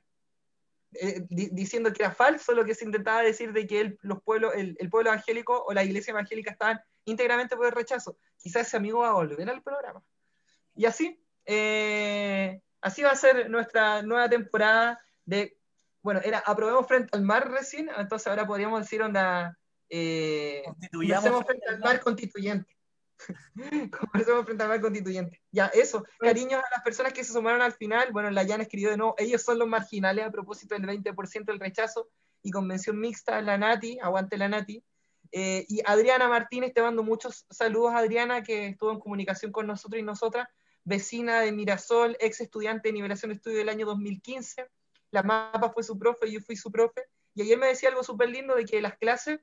Eh, 0.95 1.25
diciendo 1.29 1.91
que 1.91 2.03
era 2.03 2.11
falso 2.11 2.53
lo 2.53 2.63
que 2.65 2.75
se 2.75 2.85
intentaba 2.85 3.23
decir 3.23 3.51
de 3.51 3.65
que 3.65 3.81
el, 3.81 3.97
los 4.01 4.21
pueblos, 4.21 4.53
el, 4.55 4.75
el, 4.79 4.89
pueblo 4.91 5.09
evangélico 5.09 5.63
o 5.65 5.73
la 5.73 5.83
iglesia 5.83 6.11
evangélica 6.11 6.51
estaban 6.51 6.79
íntegramente 7.05 7.55
por 7.55 7.65
el 7.65 7.71
rechazo. 7.71 8.15
Quizás 8.37 8.67
ese 8.67 8.77
amigo 8.77 8.99
va 8.99 9.09
a 9.09 9.13
volver 9.13 9.49
al 9.49 9.63
programa. 9.63 10.03
Y 10.75 10.85
así, 10.85 11.19
eh, 11.45 12.61
Así 12.83 13.01
va 13.01 13.11
a 13.11 13.15
ser 13.15 13.49
nuestra 13.49 14.01
nueva 14.01 14.29
temporada 14.29 14.99
de, 15.25 15.57
bueno, 16.01 16.19
era 16.21 16.39
aprobemos 16.39 16.85
frente 16.85 17.15
al 17.15 17.21
mar 17.23 17.49
recién, 17.49 17.89
entonces 17.97 18.27
ahora 18.27 18.45
podríamos 18.45 18.81
decir 18.81 19.01
onda, 19.01 19.57
eh, 19.89 20.63
constituyamos 20.65 21.45
frente 21.45 21.65
al 21.69 21.79
mar 21.79 22.01
constituyente. 22.01 22.72
Conversemos 23.99 24.45
frente 24.45 24.63
al 24.63 24.69
mar 24.69 24.81
constituyente. 24.81 25.41
Ya, 25.51 25.67
eso. 25.67 26.03
Cariños 26.19 26.63
a 26.63 26.69
las 26.75 26.83
personas 26.83 27.13
que 27.13 27.23
se 27.23 27.33
sumaron 27.33 27.61
al 27.61 27.73
final. 27.73 28.11
Bueno, 28.11 28.29
la 28.31 28.45
Jan 28.45 28.61
escribió 28.61 28.89
de 28.89 28.97
nuevo, 28.97 29.15
ellos 29.17 29.41
son 29.41 29.59
los 29.59 29.67
marginales 29.67 30.25
a 30.25 30.31
propósito 30.31 30.75
del 30.75 30.85
20% 30.85 31.45
del 31.45 31.59
rechazo 31.59 32.09
y 32.41 32.51
convención 32.51 32.99
mixta, 32.99 33.41
la 33.41 33.57
Nati, 33.57 33.99
aguante 34.01 34.37
la 34.37 34.49
Nati. 34.49 34.83
Eh, 35.31 35.65
y 35.67 35.81
Adriana 35.85 36.27
Martínez, 36.27 36.73
te 36.73 36.81
mando 36.81 37.03
muchos 37.03 37.45
saludos, 37.49 37.93
Adriana, 37.95 38.43
que 38.43 38.67
estuvo 38.67 38.91
en 38.91 38.99
comunicación 38.99 39.51
con 39.51 39.65
nosotros 39.65 39.99
y 39.99 40.03
nosotras 40.03 40.47
vecina 40.83 41.41
de 41.41 41.51
Mirasol, 41.51 42.17
ex 42.19 42.41
estudiante 42.41 42.89
de 42.89 42.93
nivelación 42.93 43.29
de 43.29 43.35
estudio 43.35 43.57
del 43.57 43.69
año 43.69 43.85
2015. 43.85 44.67
La 45.11 45.23
mapa 45.23 45.71
fue 45.71 45.83
su 45.83 45.97
profe, 45.97 46.31
yo 46.31 46.39
fui 46.41 46.55
su 46.55 46.71
profe. 46.71 47.05
Y 47.35 47.41
ayer 47.41 47.57
me 47.57 47.67
decía 47.67 47.89
algo 47.89 48.03
súper 48.03 48.29
lindo 48.29 48.55
de 48.55 48.65
que 48.65 48.81
las 48.81 48.97
clases 48.97 49.39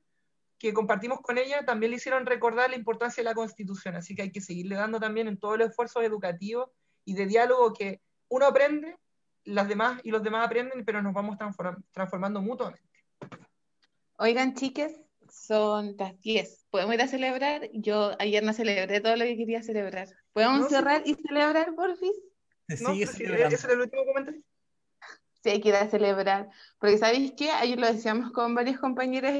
que 0.60 0.74
compartimos 0.74 1.22
con 1.22 1.38
ella 1.38 1.64
también 1.64 1.90
le 1.90 1.96
hicieron 1.96 2.26
recordar 2.26 2.68
la 2.68 2.76
importancia 2.76 3.22
de 3.22 3.30
la 3.30 3.34
Constitución. 3.34 3.96
Así 3.96 4.14
que 4.14 4.22
hay 4.22 4.30
que 4.30 4.42
seguirle 4.42 4.76
dando 4.76 5.00
también 5.00 5.26
en 5.26 5.38
todos 5.38 5.58
los 5.58 5.70
esfuerzos 5.70 6.04
educativos 6.04 6.68
y 7.06 7.14
de 7.14 7.24
diálogo 7.24 7.72
que 7.72 8.02
uno 8.28 8.44
aprende, 8.44 8.98
las 9.44 9.66
demás 9.66 10.02
y 10.04 10.10
los 10.10 10.22
demás 10.22 10.46
aprenden, 10.46 10.84
pero 10.84 11.02
nos 11.02 11.14
vamos 11.14 11.38
transformando 11.92 12.42
mutuamente. 12.42 12.84
Oigan, 14.18 14.54
chiques, 14.54 15.00
son 15.30 15.96
las 15.96 16.20
10. 16.20 16.66
¿Podemos 16.70 16.94
ir 16.94 17.00
a 17.00 17.08
celebrar? 17.08 17.70
Yo 17.72 18.12
ayer 18.18 18.44
no 18.44 18.52
celebré 18.52 19.00
todo 19.00 19.16
lo 19.16 19.24
que 19.24 19.38
quería 19.38 19.62
celebrar. 19.62 20.08
¿Podemos 20.34 20.68
cerrar 20.68 21.02
y 21.06 21.14
celebrar, 21.14 21.74
porfis? 21.74 22.20
No, 22.82 22.92
¿Ese 22.92 23.46
es 23.46 23.64
el 23.64 23.80
último 23.80 24.04
comentario? 24.04 24.42
Sí, 25.42 25.50
hay 25.50 25.60
que 25.60 25.70
ir 25.70 25.74
a 25.74 25.88
celebrar. 25.88 26.50
Porque 26.78 26.98
¿sabéis 26.98 27.32
qué? 27.36 27.50
Ayer 27.50 27.78
lo 27.78 27.86
decíamos 27.86 28.32
con 28.32 28.54
varios 28.54 28.78
compañeros 28.78 29.32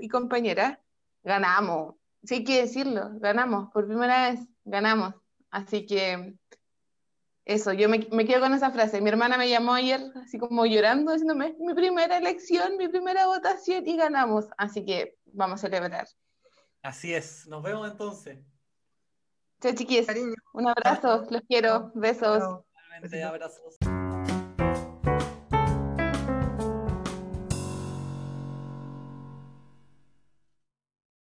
y 0.00 0.08
compañeras. 0.08 0.78
Ganamos. 1.22 1.94
Sí 2.24 2.36
hay 2.36 2.44
que 2.44 2.62
decirlo. 2.62 3.10
Ganamos. 3.20 3.70
Por 3.72 3.86
primera 3.86 4.30
vez. 4.30 4.40
Ganamos. 4.64 5.14
Así 5.50 5.86
que 5.86 6.34
eso, 7.44 7.72
yo 7.74 7.88
me, 7.88 8.06
me, 8.10 8.24
quedo 8.24 8.40
con 8.40 8.54
esa 8.54 8.70
frase. 8.70 9.00
Mi 9.00 9.10
hermana 9.10 9.36
me 9.36 9.48
llamó 9.48 9.74
ayer 9.74 10.00
así 10.16 10.38
como 10.38 10.64
llorando, 10.64 11.12
diciéndome, 11.12 11.54
mi 11.58 11.74
primera 11.74 12.16
elección, 12.16 12.76
mi 12.78 12.88
primera 12.88 13.26
votación 13.26 13.86
y 13.86 13.96
ganamos. 13.96 14.46
Así 14.56 14.84
que 14.84 15.16
vamos 15.26 15.62
a 15.62 15.68
celebrar. 15.68 16.08
Así 16.82 17.14
es, 17.14 17.46
nos 17.46 17.62
vemos 17.62 17.90
entonces. 17.90 18.38
Chao 19.60 19.74
chiquis, 19.74 20.06
un 20.52 20.68
abrazo, 20.68 21.26
los 21.30 21.42
quiero, 21.48 21.92
besos. 21.94 22.42
Abrazos. 23.24 23.76